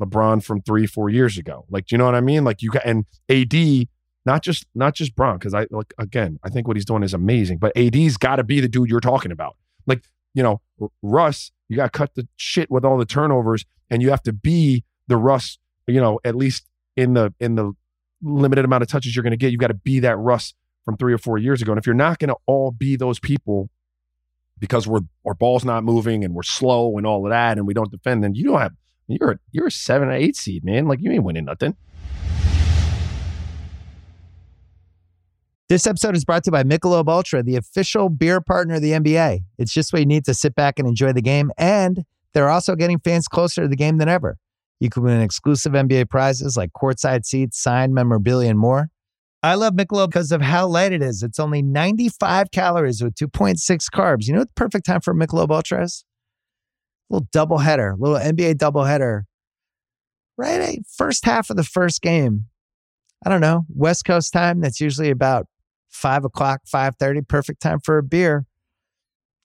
LeBron 0.00 0.42
from 0.42 0.60
three, 0.62 0.86
four 0.86 1.08
years 1.08 1.38
ago. 1.38 1.64
Like, 1.70 1.86
do 1.86 1.94
you 1.94 1.98
know 1.98 2.06
what 2.06 2.14
I 2.14 2.20
mean? 2.20 2.44
Like 2.44 2.62
you 2.62 2.70
got 2.70 2.84
and 2.84 3.04
AD, 3.28 3.88
not 4.26 4.42
just 4.42 4.66
not 4.74 4.94
just 4.94 5.14
Bron, 5.14 5.38
because 5.38 5.54
I 5.54 5.66
like 5.70 5.94
again, 5.98 6.38
I 6.42 6.50
think 6.50 6.66
what 6.66 6.76
he's 6.76 6.84
doing 6.84 7.02
is 7.02 7.14
amazing. 7.14 7.58
But 7.58 7.76
AD's 7.76 8.16
got 8.16 8.36
to 8.36 8.44
be 8.44 8.60
the 8.60 8.68
dude 8.68 8.90
you're 8.90 9.00
talking 9.00 9.32
about. 9.32 9.56
Like, 9.86 10.04
you 10.34 10.42
know, 10.42 10.60
Russ, 11.02 11.52
you 11.68 11.76
got 11.76 11.92
to 11.92 11.98
cut 11.98 12.14
the 12.14 12.26
shit 12.36 12.70
with 12.70 12.84
all 12.84 12.98
the 12.98 13.04
turnovers, 13.04 13.64
and 13.90 14.02
you 14.02 14.10
have 14.10 14.22
to 14.24 14.32
be 14.32 14.84
the 15.08 15.16
Russ. 15.16 15.58
You 15.86 16.00
know, 16.00 16.18
at 16.24 16.34
least 16.34 16.66
in 16.96 17.14
the 17.14 17.32
in 17.38 17.54
the 17.54 17.72
limited 18.22 18.64
amount 18.64 18.82
of 18.82 18.88
touches 18.88 19.14
you're 19.14 19.22
going 19.22 19.32
to 19.32 19.36
get, 19.36 19.52
you 19.52 19.58
got 19.58 19.68
to 19.68 19.74
be 19.74 20.00
that 20.00 20.16
Russ 20.16 20.54
from 20.84 20.96
three 20.96 21.12
or 21.12 21.18
four 21.18 21.38
years 21.38 21.62
ago. 21.62 21.72
And 21.72 21.78
if 21.78 21.86
you're 21.86 21.94
not 21.94 22.18
going 22.18 22.28
to 22.28 22.36
all 22.46 22.70
be 22.70 22.96
those 22.96 23.18
people 23.18 23.68
because 24.58 24.86
we're 24.86 25.00
our 25.26 25.34
ball's 25.34 25.64
not 25.64 25.84
moving 25.84 26.24
and 26.24 26.34
we're 26.34 26.42
slow 26.42 26.96
and 26.96 27.06
all 27.06 27.26
of 27.26 27.30
that, 27.30 27.58
and 27.58 27.66
we 27.66 27.74
don't 27.74 27.90
defend, 27.90 28.24
then 28.24 28.34
you 28.34 28.44
don't 28.44 28.60
have 28.60 28.72
you're 29.06 29.32
a, 29.32 29.38
you're 29.52 29.66
a 29.66 29.70
seven 29.70 30.08
or 30.08 30.12
eight 30.12 30.36
seed, 30.36 30.64
man. 30.64 30.86
Like 30.86 31.00
you 31.00 31.10
ain't 31.10 31.24
winning 31.24 31.44
nothing. 31.44 31.76
This 35.68 35.86
episode 35.86 36.14
is 36.14 36.24
brought 36.24 36.44
to 36.44 36.48
you 36.48 36.52
by 36.52 36.62
Michelob 36.62 37.08
Ultra, 37.08 37.42
the 37.42 37.56
official 37.56 38.10
beer 38.10 38.40
partner 38.40 38.74
of 38.74 38.82
the 38.82 38.92
NBA. 38.92 39.40
It's 39.58 39.72
just 39.72 39.92
what 39.92 40.00
you 40.00 40.06
need 40.06 40.24
to 40.26 40.34
sit 40.34 40.54
back 40.54 40.78
and 40.78 40.86
enjoy 40.86 41.12
the 41.12 41.22
game, 41.22 41.50
and 41.56 42.04
they're 42.34 42.50
also 42.50 42.76
getting 42.76 42.98
fans 42.98 43.28
closer 43.28 43.62
to 43.62 43.68
the 43.68 43.76
game 43.76 43.96
than 43.96 44.08
ever. 44.08 44.36
You 44.80 44.90
can 44.90 45.04
win 45.04 45.20
exclusive 45.20 45.72
NBA 45.72 46.10
prizes 46.10 46.56
like 46.56 46.72
courtside 46.72 47.24
seats, 47.24 47.58
signed 47.58 47.94
memorabilia, 47.94 48.50
and 48.50 48.58
more. 48.58 48.90
I 49.42 49.54
love 49.54 49.74
Michelob 49.74 50.08
because 50.08 50.32
of 50.32 50.42
how 50.42 50.66
light 50.66 50.92
it 50.92 51.02
is. 51.02 51.22
It's 51.22 51.38
only 51.38 51.62
95 51.62 52.50
calories 52.50 53.02
with 53.02 53.14
2.6 53.14 53.58
carbs. 53.90 54.26
You 54.26 54.34
know 54.34 54.40
what 54.40 54.48
the 54.48 54.54
perfect 54.54 54.86
time 54.86 55.00
for 55.00 55.14
Michelob 55.14 55.50
Ultra 55.50 55.84
is? 55.84 56.04
Little 57.10 57.28
double 57.32 57.58
header, 57.58 57.94
little 57.98 58.18
NBA 58.18 58.58
double 58.58 58.84
header. 58.84 59.24
Right, 60.36 60.80
first 60.96 61.24
half 61.24 61.50
of 61.50 61.56
the 61.56 61.64
first 61.64 62.02
game. 62.02 62.46
I 63.24 63.30
don't 63.30 63.40
know 63.40 63.64
West 63.68 64.04
Coast 64.04 64.32
time. 64.32 64.60
That's 64.60 64.80
usually 64.80 65.10
about 65.10 65.46
five 65.88 66.24
o'clock, 66.24 66.62
five 66.66 66.96
thirty. 66.96 67.20
Perfect 67.22 67.62
time 67.62 67.80
for 67.80 67.98
a 67.98 68.02
beer. 68.02 68.46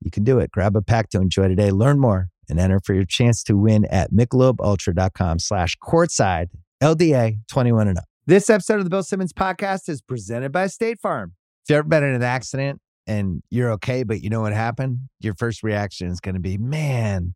You 0.01 0.12
can 0.12 0.24
do 0.24 0.39
it. 0.39 0.51
Grab 0.51 0.76
a 0.76 0.82
pack 0.82 1.10
to 1.10 1.22
enjoy 1.22 1.47
today. 1.47 1.72
Learn 1.72 1.99
more 1.99 2.30
and 2.49 2.60
enter 2.60 2.80
for 2.80 2.93
your 2.93 3.05
chance 3.05 3.43
to 3.43 3.55
win 3.55 3.86
at 3.86 4.12
michelobultra.com 4.12 5.39
slash 5.39 5.78
courtside 5.78 6.47
LDA 6.82 7.39
21 7.47 7.89
and 7.89 7.97
up. 7.97 8.05
This 8.26 8.49
episode 8.49 8.78
of 8.78 8.84
the 8.84 8.89
Bill 8.89 9.03
Simmons 9.03 9.34
podcast 9.34 9.89
is 9.89 10.01
presented 10.01 10.51
by 10.51 10.68
State 10.68 10.99
Farm. 10.99 11.34
If 11.64 11.70
you've 11.70 11.78
ever 11.78 11.88
been 11.88 12.03
in 12.03 12.16
an 12.16 12.24
accident 12.24 12.80
and 13.07 13.41
you're 13.49 13.72
okay, 13.74 14.03
but 14.03 14.22
you 14.22 14.30
know 14.30 14.41
what 14.41 14.53
happened, 14.53 14.99
your 15.20 15.34
first 15.36 15.64
reaction 15.64 16.07
is 16.10 16.20
going 16.20 16.36
to 16.36 16.41
be, 16.41 16.57
man, 16.57 17.36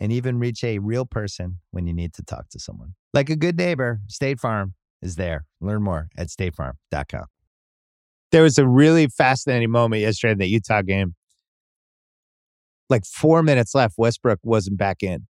and 0.00 0.10
even 0.10 0.38
reach 0.38 0.64
a 0.64 0.78
real 0.78 1.04
person 1.04 1.58
when 1.70 1.86
you 1.86 1.92
need 1.92 2.14
to 2.14 2.24
talk 2.24 2.48
to 2.48 2.58
someone. 2.58 2.94
Like 3.14 3.30
a 3.30 3.36
good 3.36 3.56
neighbor, 3.56 4.00
State 4.08 4.40
Farm 4.40 4.74
is 5.02 5.14
there. 5.14 5.44
Learn 5.60 5.82
more 5.82 6.08
at 6.16 6.28
statefarm.com. 6.28 7.26
There 8.32 8.42
was 8.42 8.58
a 8.58 8.66
really 8.66 9.06
fascinating 9.08 9.70
moment 9.70 10.02
yesterday 10.02 10.32
in 10.32 10.38
the 10.38 10.46
Utah 10.46 10.82
game 10.82 11.14
like 12.90 13.06
four 13.06 13.42
minutes 13.42 13.74
left. 13.74 13.94
Westbrook 13.96 14.40
wasn't 14.42 14.76
back 14.76 15.02
in. 15.02 15.26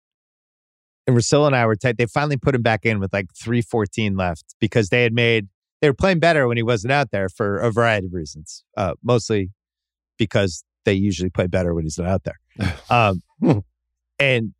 And 1.06 1.16
Russell 1.16 1.46
and 1.46 1.56
I 1.56 1.66
were 1.66 1.76
tight. 1.76 1.98
They 1.98 2.06
finally 2.06 2.38
put 2.38 2.56
him 2.56 2.62
back 2.62 2.86
in 2.86 3.00
with 3.00 3.12
like 3.14 3.28
314 3.36 4.16
left 4.16 4.56
because 4.60 4.90
they 4.90 5.04
had 5.04 5.14
made, 5.14 5.48
they 5.82 5.90
were 5.90 5.96
playing 5.96 6.20
better 6.20 6.48
when 6.48 6.58
he 6.58 6.64
wasn't 6.64 6.94
out 6.94 7.12
there 7.12 7.30
for 7.30 7.58
a 7.58 7.72
variety 7.72 8.08
of 8.08 8.14
reasons, 8.14 8.64
uh, 8.78 8.94
mostly 9.04 9.52
because 10.18 10.64
they 10.86 10.94
usually 10.94 11.30
play 11.30 11.48
better 11.48 11.74
when 11.74 11.84
he's 11.84 11.98
not 11.98 12.08
out 12.08 12.24
there. 12.24 12.40
Um, 12.90 13.22
and 14.20 14.54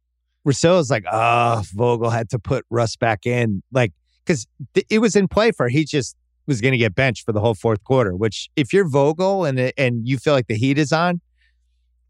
Russillo's 0.48 0.90
like, 0.90 1.04
oh, 1.12 1.64
Vogel 1.74 2.10
had 2.10 2.30
to 2.30 2.40
put 2.40 2.66
Russ 2.70 2.96
back 2.96 3.26
in. 3.26 3.62
Like, 3.72 3.94
because 4.26 4.48
th- 4.74 4.86
it 4.90 5.00
was 5.00 5.16
in 5.16 5.28
play 5.28 5.52
for 5.52 5.70
he 5.70 5.86
just 5.86 6.16
was 6.48 6.62
going 6.62 6.72
to 6.72 6.78
get 6.78 6.96
benched 6.96 7.26
for 7.26 7.32
the 7.32 7.40
whole 7.40 7.54
fourth 7.54 7.84
quarter, 7.84 8.16
which 8.16 8.50
if 8.56 8.74
you're 8.74 8.88
Vogel 8.88 9.46
and, 9.46 9.72
and 9.78 10.08
you 10.08 10.18
feel 10.18 10.34
like 10.34 10.48
the 10.48 10.56
heat 10.56 10.78
is 10.78 10.92
on, 10.92 11.22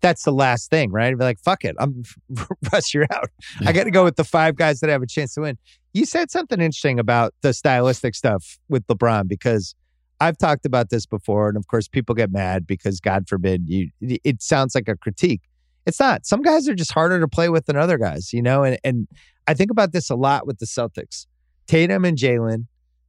that's 0.01 0.23
the 0.23 0.31
last 0.31 0.69
thing, 0.69 0.91
right? 0.91 1.17
Be 1.17 1.23
like, 1.23 1.39
fuck 1.39 1.65
it, 1.65 1.75
I'm 1.79 2.03
Russ, 2.71 2.93
you're 2.93 3.07
out. 3.11 3.29
I 3.65 3.73
got 3.73 3.83
to 3.83 3.91
go 3.91 4.03
with 4.03 4.15
the 4.15 4.23
five 4.23 4.55
guys 4.55 4.79
that 4.79 4.89
have 4.89 5.01
a 5.01 5.07
chance 5.07 5.33
to 5.33 5.41
win. 5.41 5.57
You 5.93 6.05
said 6.05 6.31
something 6.31 6.59
interesting 6.59 6.99
about 6.99 7.33
the 7.41 7.53
stylistic 7.53 8.15
stuff 8.15 8.57
with 8.69 8.85
LeBron 8.87 9.27
because 9.27 9.75
I've 10.21 10.37
talked 10.37 10.65
about 10.65 10.89
this 10.89 11.05
before, 11.05 11.47
and 11.47 11.57
of 11.57 11.67
course, 11.67 11.87
people 11.87 12.13
get 12.13 12.31
mad 12.31 12.67
because 12.67 12.99
God 12.99 13.27
forbid 13.27 13.63
you. 13.67 13.89
It 14.01 14.41
sounds 14.41 14.75
like 14.75 14.87
a 14.87 14.95
critique. 14.95 15.41
It's 15.89 15.99
not. 15.99 16.25
Some 16.25 16.43
guys 16.43 16.69
are 16.69 16.75
just 16.75 16.93
harder 16.93 17.19
to 17.19 17.27
play 17.27 17.49
with 17.49 17.65
than 17.65 17.75
other 17.75 17.97
guys, 17.97 18.31
you 18.31 18.41
know. 18.41 18.63
And 18.63 18.77
and 18.83 19.07
I 19.47 19.55
think 19.55 19.71
about 19.71 19.91
this 19.91 20.09
a 20.09 20.15
lot 20.15 20.45
with 20.45 20.59
the 20.59 20.67
Celtics. 20.67 21.25
Tatum 21.67 22.05
and 22.05 22.17
Jalen, 22.17 22.67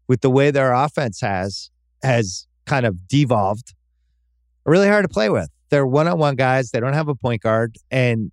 with 0.09 0.22
the 0.22 0.31
way 0.31 0.51
their 0.51 0.72
offense 0.72 1.20
has 1.20 1.70
has 2.03 2.47
kind 2.64 2.87
of 2.87 3.07
devolved, 3.07 3.74
are 4.66 4.72
really 4.72 4.89
hard 4.89 5.05
to 5.05 5.09
play 5.09 5.28
with. 5.28 5.51
They're 5.68 5.87
one 5.87 6.09
on 6.09 6.18
one 6.18 6.37
guys. 6.37 6.70
They 6.70 6.81
don't 6.81 6.95
have 6.95 7.09
a 7.09 7.14
point 7.14 7.43
guard. 7.43 7.76
And 7.91 8.33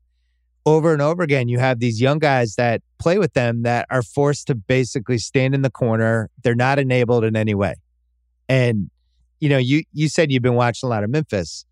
over 0.66 0.94
and 0.94 1.02
over 1.02 1.24
again, 1.24 1.50
you 1.50 1.60
have 1.60 1.80
these 1.80 2.02
young 2.02 2.20
guys 2.20 2.56
that 2.56 2.82
play 3.00 3.18
with 3.20 3.34
them 3.34 3.64
that 3.64 3.86
are 3.90 4.02
forced 4.02 4.48
to 4.48 4.56
basically 4.56 5.18
stand 5.18 5.54
in 5.54 5.62
the 5.62 5.70
corner. 5.70 6.30
They're 6.44 6.56
not 6.56 6.80
enabled 6.80 7.24
in 7.26 7.36
any 7.36 7.54
way. 7.54 7.76
And, 8.50 8.90
you 9.40 9.50
know, 9.50 9.58
you 9.58 9.84
you 9.92 10.08
said 10.08 10.32
you've 10.32 10.42
been 10.42 10.56
watching 10.56 10.88
a 10.88 10.90
lot 10.90 11.04
of 11.04 11.10
Memphis. 11.10 11.66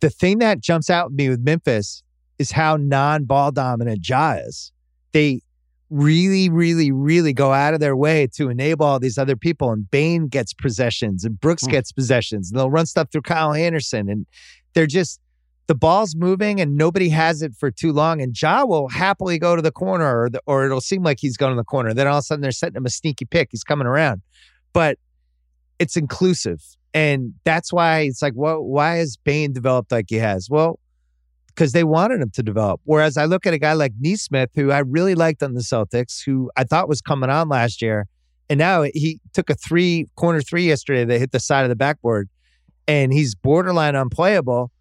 The 0.00 0.10
thing 0.10 0.38
that 0.38 0.60
jumps 0.60 0.90
out 0.90 1.06
at 1.06 1.12
me 1.12 1.28
with 1.28 1.40
Memphis 1.40 2.02
is 2.38 2.52
how 2.52 2.76
non-ball 2.76 3.52
dominant 3.52 4.08
Ja 4.08 4.34
is. 4.34 4.72
They 5.12 5.42
really, 5.90 6.48
really, 6.48 6.92
really 6.92 7.32
go 7.32 7.52
out 7.52 7.74
of 7.74 7.80
their 7.80 7.96
way 7.96 8.26
to 8.34 8.50
enable 8.50 8.86
all 8.86 9.00
these 9.00 9.18
other 9.18 9.36
people. 9.36 9.72
And 9.72 9.90
Bane 9.90 10.28
gets 10.28 10.52
possessions 10.52 11.24
and 11.24 11.40
Brooks 11.40 11.64
mm. 11.64 11.70
gets 11.70 11.92
possessions. 11.92 12.50
And 12.50 12.58
they'll 12.58 12.70
run 12.70 12.86
stuff 12.86 13.10
through 13.10 13.22
Kyle 13.22 13.54
Anderson. 13.54 14.08
And 14.08 14.26
they're 14.74 14.86
just 14.86 15.20
the 15.66 15.74
ball's 15.74 16.14
moving 16.14 16.60
and 16.60 16.76
nobody 16.76 17.10
has 17.10 17.42
it 17.42 17.54
for 17.54 17.70
too 17.70 17.92
long. 17.92 18.20
And 18.20 18.40
Ja 18.40 18.64
will 18.64 18.88
happily 18.88 19.38
go 19.38 19.54
to 19.54 19.62
the 19.62 19.72
corner, 19.72 20.22
or, 20.22 20.30
the, 20.30 20.42
or 20.46 20.64
it'll 20.64 20.80
seem 20.80 21.02
like 21.02 21.18
he's 21.20 21.36
going 21.36 21.52
to 21.52 21.56
the 21.56 21.64
corner. 21.64 21.94
Then 21.94 22.06
all 22.06 22.18
of 22.18 22.20
a 22.20 22.22
sudden 22.22 22.42
they're 22.42 22.52
setting 22.52 22.76
him 22.76 22.86
a 22.86 22.90
sneaky 22.90 23.24
pick. 23.24 23.48
He's 23.50 23.64
coming 23.64 23.86
around, 23.86 24.22
but 24.72 24.98
it's 25.78 25.96
inclusive, 25.96 26.62
and 26.94 27.34
that's 27.44 27.72
why 27.72 28.00
it's 28.00 28.22
like, 28.22 28.32
well, 28.36 28.62
why 28.62 28.96
has 28.96 29.16
Bane 29.16 29.52
developed 29.52 29.92
like 29.92 30.06
he 30.08 30.16
has? 30.16 30.48
Well, 30.50 30.78
because 31.46 31.72
they 31.72 31.84
wanted 31.84 32.20
him 32.20 32.30
to 32.30 32.42
develop. 32.42 32.80
Whereas 32.84 33.16
I 33.16 33.24
look 33.24 33.46
at 33.46 33.52
a 33.52 33.58
guy 33.58 33.72
like 33.72 33.92
Nesmith, 33.98 34.50
who 34.54 34.70
I 34.70 34.78
really 34.78 35.14
liked 35.14 35.42
on 35.42 35.54
the 35.54 35.60
Celtics, 35.60 36.22
who 36.24 36.50
I 36.56 36.64
thought 36.64 36.88
was 36.88 37.00
coming 37.00 37.30
on 37.30 37.48
last 37.48 37.82
year, 37.82 38.06
and 38.48 38.58
now 38.58 38.82
he 38.82 39.20
took 39.32 39.50
a 39.50 39.54
three 39.54 40.06
corner 40.16 40.40
three 40.40 40.66
yesterday 40.66 41.04
that 41.04 41.18
hit 41.18 41.32
the 41.32 41.40
side 41.40 41.64
of 41.64 41.68
the 41.68 41.76
backboard 41.76 42.28
and 42.86 43.12
he's 43.12 43.34
borderline 43.34 43.94
unplayable. 43.94 44.72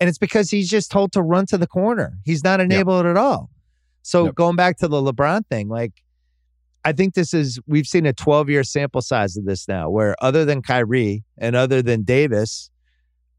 And 0.00 0.08
it's 0.08 0.18
because 0.18 0.50
he's 0.50 0.70
just 0.70 0.92
told 0.92 1.12
to 1.12 1.22
run 1.22 1.46
to 1.46 1.58
the 1.58 1.66
corner. 1.66 2.18
He's 2.24 2.44
not 2.44 2.60
enabled 2.60 3.04
yep. 3.04 3.10
at 3.10 3.16
all. 3.16 3.50
So 4.02 4.26
yep. 4.26 4.36
going 4.36 4.54
back 4.54 4.78
to 4.78 4.88
the 4.88 5.02
LeBron 5.02 5.46
thing, 5.48 5.68
like 5.68 5.92
I 6.84 6.92
think 6.92 7.14
this 7.14 7.34
is 7.34 7.58
we've 7.66 7.86
seen 7.86 8.06
a 8.06 8.12
12 8.12 8.48
year 8.48 8.64
sample 8.64 9.02
size 9.02 9.36
of 9.36 9.44
this 9.44 9.68
now, 9.68 9.90
where 9.90 10.14
other 10.20 10.44
than 10.44 10.62
Kyrie 10.62 11.24
and 11.36 11.56
other 11.56 11.82
than 11.82 12.02
Davis, 12.02 12.70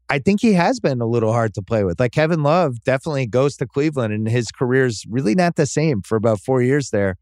I 0.08 0.18
think 0.18 0.40
he 0.40 0.54
has 0.54 0.80
been 0.80 1.00
a 1.00 1.06
little 1.06 1.32
hard 1.32 1.54
to 1.54 1.62
play 1.62 1.84
with. 1.84 2.00
Like 2.00 2.12
Kevin 2.12 2.42
Love 2.42 2.82
definitely 2.82 3.26
goes 3.26 3.56
to 3.58 3.66
Cleveland 3.66 4.12
and 4.12 4.28
his 4.28 4.48
career's 4.48 5.04
really 5.08 5.34
not 5.34 5.56
the 5.56 5.66
same 5.66 6.02
for 6.02 6.16
about 6.16 6.40
four 6.40 6.62
years 6.62 6.90
there. 6.90 7.16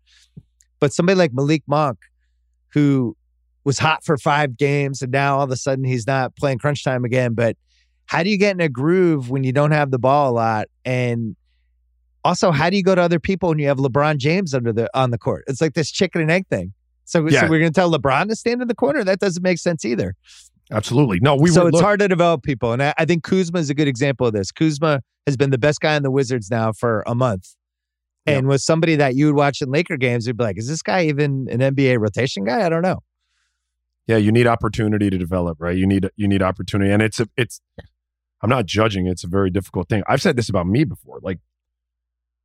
But 0.80 0.92
somebody 0.92 1.18
like 1.18 1.32
Malik 1.34 1.62
Monk, 1.66 1.98
who 2.72 3.16
was 3.64 3.78
hot 3.78 4.04
for 4.04 4.16
five 4.16 4.56
games 4.56 5.02
and 5.02 5.12
now 5.12 5.36
all 5.38 5.44
of 5.44 5.50
a 5.50 5.56
sudden 5.56 5.84
he's 5.84 6.06
not 6.06 6.34
playing 6.36 6.58
crunch 6.58 6.82
time 6.82 7.04
again. 7.04 7.34
But 7.34 7.56
how 8.06 8.22
do 8.22 8.30
you 8.30 8.38
get 8.38 8.52
in 8.52 8.60
a 8.62 8.70
groove 8.70 9.28
when 9.28 9.44
you 9.44 9.52
don't 9.52 9.72
have 9.72 9.90
the 9.90 9.98
ball 9.98 10.30
a 10.30 10.32
lot? 10.32 10.68
And 10.86 11.36
also, 12.28 12.50
how 12.50 12.70
do 12.70 12.76
you 12.76 12.82
go 12.82 12.94
to 12.94 13.00
other 13.00 13.18
people 13.18 13.48
when 13.50 13.58
you 13.58 13.66
have 13.68 13.78
LeBron 13.78 14.18
James 14.18 14.54
under 14.54 14.72
the 14.72 14.88
on 14.94 15.10
the 15.10 15.18
court? 15.18 15.44
It's 15.46 15.60
like 15.60 15.74
this 15.74 15.90
chicken 15.90 16.20
and 16.20 16.30
egg 16.30 16.46
thing. 16.48 16.72
So, 17.04 17.26
yeah. 17.28 17.40
so 17.40 17.48
we're 17.48 17.58
going 17.58 17.72
to 17.72 17.80
tell 17.80 17.90
LeBron 17.90 18.28
to 18.28 18.36
stand 18.36 18.60
in 18.60 18.68
the 18.68 18.74
corner. 18.74 19.02
That 19.02 19.18
doesn't 19.18 19.42
make 19.42 19.58
sense 19.58 19.84
either. 19.84 20.14
Absolutely. 20.70 21.20
No, 21.20 21.34
we 21.36 21.48
so 21.48 21.62
were, 21.62 21.68
it's 21.68 21.76
look- 21.76 21.82
hard 21.82 22.00
to 22.00 22.08
develop 22.08 22.42
people, 22.42 22.72
and 22.72 22.82
I, 22.82 22.94
I 22.98 23.04
think 23.04 23.24
Kuzma 23.24 23.58
is 23.58 23.70
a 23.70 23.74
good 23.74 23.88
example 23.88 24.26
of 24.26 24.34
this. 24.34 24.52
Kuzma 24.52 25.00
has 25.26 25.36
been 25.36 25.50
the 25.50 25.58
best 25.58 25.80
guy 25.80 25.96
in 25.96 26.02
the 26.02 26.10
Wizards 26.10 26.50
now 26.50 26.72
for 26.72 27.02
a 27.06 27.14
month, 27.14 27.54
and 28.26 28.44
yep. 28.44 28.44
was 28.44 28.64
somebody 28.64 28.96
that 28.96 29.14
you 29.14 29.26
would 29.26 29.34
watch 29.34 29.62
in 29.62 29.70
Laker 29.70 29.96
games. 29.96 30.26
You'd 30.26 30.36
be 30.36 30.44
like, 30.44 30.58
"Is 30.58 30.68
this 30.68 30.82
guy 30.82 31.04
even 31.04 31.48
an 31.50 31.60
NBA 31.60 31.98
rotation 31.98 32.44
guy?" 32.44 32.64
I 32.64 32.68
don't 32.68 32.82
know 32.82 33.02
yeah, 34.08 34.16
you 34.16 34.32
need 34.32 34.46
opportunity 34.46 35.10
to 35.10 35.18
develop, 35.18 35.58
right? 35.60 35.76
You 35.76 35.86
need 35.86 36.08
you 36.16 36.26
need 36.26 36.42
opportunity, 36.42 36.90
and 36.90 37.02
it's 37.02 37.20
a, 37.20 37.28
it's. 37.36 37.60
I'm 38.40 38.48
not 38.48 38.66
judging. 38.66 39.06
It's 39.06 39.22
a 39.22 39.26
very 39.26 39.50
difficult 39.50 39.88
thing. 39.88 40.02
I've 40.08 40.22
said 40.22 40.36
this 40.36 40.48
about 40.48 40.66
me 40.66 40.84
before. 40.84 41.18
Like, 41.22 41.40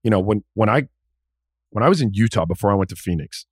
you 0.04 0.10
know, 0.10 0.20
when 0.20 0.44
when 0.54 0.70
I 0.70 0.84
when 1.72 1.84
I 1.84 1.90
was 1.90 2.02
in 2.02 2.14
Utah 2.14 2.46
before 2.46 2.72
I 2.72 2.76
went 2.76 2.90
to 2.90 2.96
Phoenix, 2.96 3.46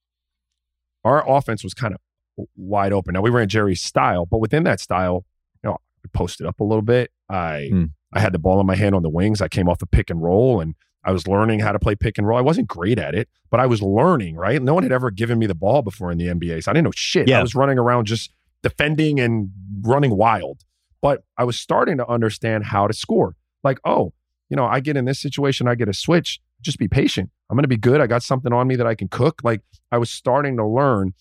our 1.04 1.28
offense 1.28 1.64
was 1.64 1.74
kind 1.74 1.94
of 1.94 2.48
wide 2.56 2.94
open. 2.94 3.14
Now 3.14 3.22
we 3.22 3.30
ran 3.30 3.48
Jerry's 3.48 3.82
style, 3.82 4.26
but 4.26 4.40
within 4.40 4.64
that 4.64 4.80
style, 4.80 5.26
you 5.64 5.70
know, 5.70 5.78
I 6.06 6.10
posted 6.14 6.46
up 6.46 6.60
a 6.60 6.64
little 6.64 6.82
bit. 6.82 7.12
I 7.30 7.70
hmm. 7.72 7.86
I 8.14 8.20
had 8.20 8.34
the 8.34 8.40
ball 8.40 8.60
in 8.60 8.68
my 8.68 8.76
hand 8.76 8.94
on 8.94 9.04
the 9.04 9.10
wings. 9.10 9.42
I 9.42 9.48
came 9.48 9.70
off 9.70 9.82
a 9.82 9.86
pick 9.86 10.10
and 10.10 10.22
roll, 10.22 10.60
and 10.60 10.76
I 11.04 11.12
was 11.12 11.28
learning 11.28 11.62
how 11.62 11.72
to 11.72 11.80
play 11.80 11.96
pick 11.96 12.18
and 12.18 12.28
roll. 12.28 12.38
I 12.38 12.42
wasn't 12.42 12.68
great 12.68 13.00
at 13.00 13.16
it, 13.16 13.30
but 13.50 13.60
I 13.60 13.66
was 13.66 13.82
learning, 13.82 14.36
right? 14.36 14.62
No 14.62 14.74
one 14.74 14.84
had 14.84 14.92
ever 14.92 15.12
given 15.12 15.40
me 15.40 15.46
the 15.46 15.56
ball 15.56 15.82
before 15.82 16.12
in 16.12 16.18
the 16.18 16.28
NBA. 16.28 16.64
So 16.64 16.72
I 16.72 16.74
didn't 16.74 16.86
know 16.86 16.92
shit. 16.96 17.28
Yeah. 17.28 17.40
I 17.40 17.42
was 17.42 17.56
running 17.56 17.80
around 17.80 18.06
just 18.06 18.34
defending 18.62 19.20
and 19.20 19.52
running 19.82 20.16
wild. 20.16 20.62
But 21.02 21.24
I 21.38 21.46
was 21.46 21.60
starting 21.60 21.98
to 21.98 22.08
understand 22.08 22.66
how 22.66 22.88
to 22.88 22.94
score. 22.94 23.36
Like, 23.64 23.80
oh, 23.84 24.14
you 24.52 24.58
know, 24.58 24.66
I 24.66 24.82
get 24.82 24.98
in 24.98 25.06
this 25.06 25.20
situation, 25.20 25.68
I 25.68 25.76
get 25.76 25.88
a 25.88 25.94
switch. 25.94 26.42
Just 26.62 26.78
be 26.78 26.90
patient. 26.90 27.32
I'm 27.50 27.56
going 27.56 27.64
to 27.64 27.70
be 27.70 27.78
good. 27.78 28.02
I 28.02 28.06
got 28.06 28.22
something 28.22 28.52
on 28.52 28.68
me 28.68 28.76
that 28.76 28.86
I 28.86 28.96
can 28.96 29.08
cook. 29.08 29.42
Like, 29.44 29.62
I 29.92 29.98
was 29.98 30.12
starting 30.12 30.58
to 30.58 30.68
learn. 30.68 31.14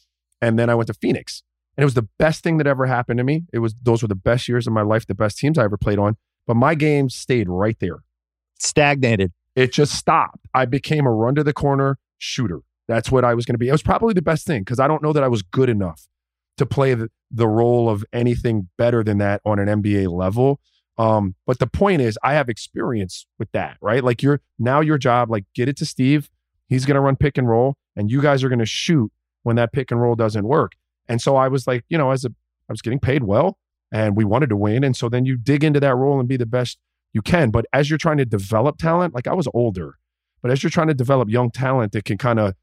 And 0.43 0.59
then 0.59 0.69
I 0.69 0.75
went 0.75 0.89
to 0.89 0.95
Phoenix. 0.95 1.45
And 1.77 1.83
it 1.83 1.87
was 1.87 1.95
the 1.95 2.09
best 2.19 2.43
thing 2.43 2.59
that 2.59 2.67
ever 2.67 2.87
happened 2.87 3.19
to 3.19 3.25
me. 3.25 3.45
It 3.53 3.61
was 3.61 3.75
those 3.81 4.03
were 4.03 4.09
the 4.09 4.17
best 4.17 4.49
years 4.49 4.67
of 4.67 4.73
my 4.73 4.83
life, 4.83 5.07
the 5.07 5.15
best 5.15 5.39
teams 5.39 5.59
I 5.59 5.65
ever 5.65 5.77
played 5.77 5.99
on. 5.99 6.17
But 6.47 6.55
my 6.55 6.75
game 6.75 7.09
stayed 7.09 7.49
right 7.49 7.77
there. 7.79 8.01
Stagnated. 8.59 9.33
It 9.55 9.73
just 9.73 9.95
stopped. 9.95 10.41
I 10.53 10.65
became 10.67 11.07
a 11.07 11.13
run 11.13 11.37
to 11.37 11.45
the 11.45 11.53
corner 11.53 11.99
shooter. 12.19 12.61
That's 12.89 13.13
what 13.13 13.25
I 13.25 13.35
was 13.35 13.47
going 13.47 13.55
to 13.55 13.59
be. 13.59 13.69
It 13.69 13.73
was 13.73 13.83
probably 13.83 14.13
the 14.13 14.23
best 14.23 14.45
thing 14.45 14.63
because 14.63 14.81
I 14.81 14.89
don't 14.89 15.03
know 15.03 15.13
that 15.13 15.23
I 15.23 15.29
was 15.29 15.43
good 15.43 15.69
enough 15.69 16.09
to 16.57 16.67
play 16.67 16.95
the, 16.95 17.11
the 17.31 17.47
role 17.47 17.89
of 17.89 18.05
anything 18.13 18.69
better 18.77 19.05
than 19.05 19.19
that 19.19 19.41
on 19.45 19.61
an 19.61 19.83
NBA 19.83 20.11
level. 20.11 20.61
Um, 21.01 21.35
but 21.47 21.59
the 21.59 21.67
point 21.67 22.03
is, 22.03 22.19
I 22.23 22.35
have 22.35 22.51
experience 22.51 23.27
with 23.39 23.51
that, 23.53 23.79
right? 23.81 24.05
Like 24.05 24.23
you're 24.23 24.43
now 24.59 24.81
your 24.83 24.99
job, 24.99 25.31
like 25.31 25.47
get 25.55 25.67
it 25.67 25.79
to 25.79 25.87
Steve. 25.87 26.29
He's 26.69 26.85
to 26.97 27.01
run 27.01 27.17
pick 27.17 27.39
and 27.39 27.49
roll, 27.49 27.77
and 27.97 28.11
you 28.11 28.21
guys 28.21 28.45
are 28.45 28.51
to 28.59 28.67
shoot 28.67 29.11
when 29.43 29.57
that 29.57 29.73
pick 29.73 29.91
and 29.91 29.99
roll 29.99 30.15
doesn't 30.15 30.45
work. 30.45 30.73
And 31.09 31.23
so 31.23 31.37
I 31.37 31.49
was 31.49 31.67
like, 31.67 31.87
you 31.89 31.97
know, 31.97 32.11
as 32.11 32.27
a 32.27 32.29
I 32.69 32.73
was 32.73 32.83
getting 32.83 33.01
paid 33.01 33.25
well, 33.25 33.57
and 33.91 34.15
we 34.15 34.25
wanted 34.25 34.51
to 34.51 34.57
win, 34.57 34.85
and 34.85 34.95
so 34.95 35.09
then 35.09 35.25
you 35.25 35.39
dig 35.39 35.65
into 35.65 35.81
that 35.81 35.97
role 35.97 36.21
and 36.21 36.29
be 36.29 36.37
the 36.37 36.45
best 36.45 36.79
you 37.15 37.23
can. 37.23 37.49
But 37.49 37.65
as 37.73 37.89
you're 37.89 37.99
trying 37.99 38.19
to 38.19 38.27
develop 38.27 38.77
talent, 38.77 39.15
like 39.15 39.27
I 39.27 39.33
was 39.33 39.49
older, 39.55 39.97
but 40.43 40.51
as 40.51 40.63
you're 40.63 40.69
trying 40.69 40.89
to 40.89 40.95
develop 40.95 41.31
young 41.31 41.51
talent 41.51 41.93
that 41.93 42.05
can 42.05 42.19
kind 42.19 42.39
of 42.39 42.57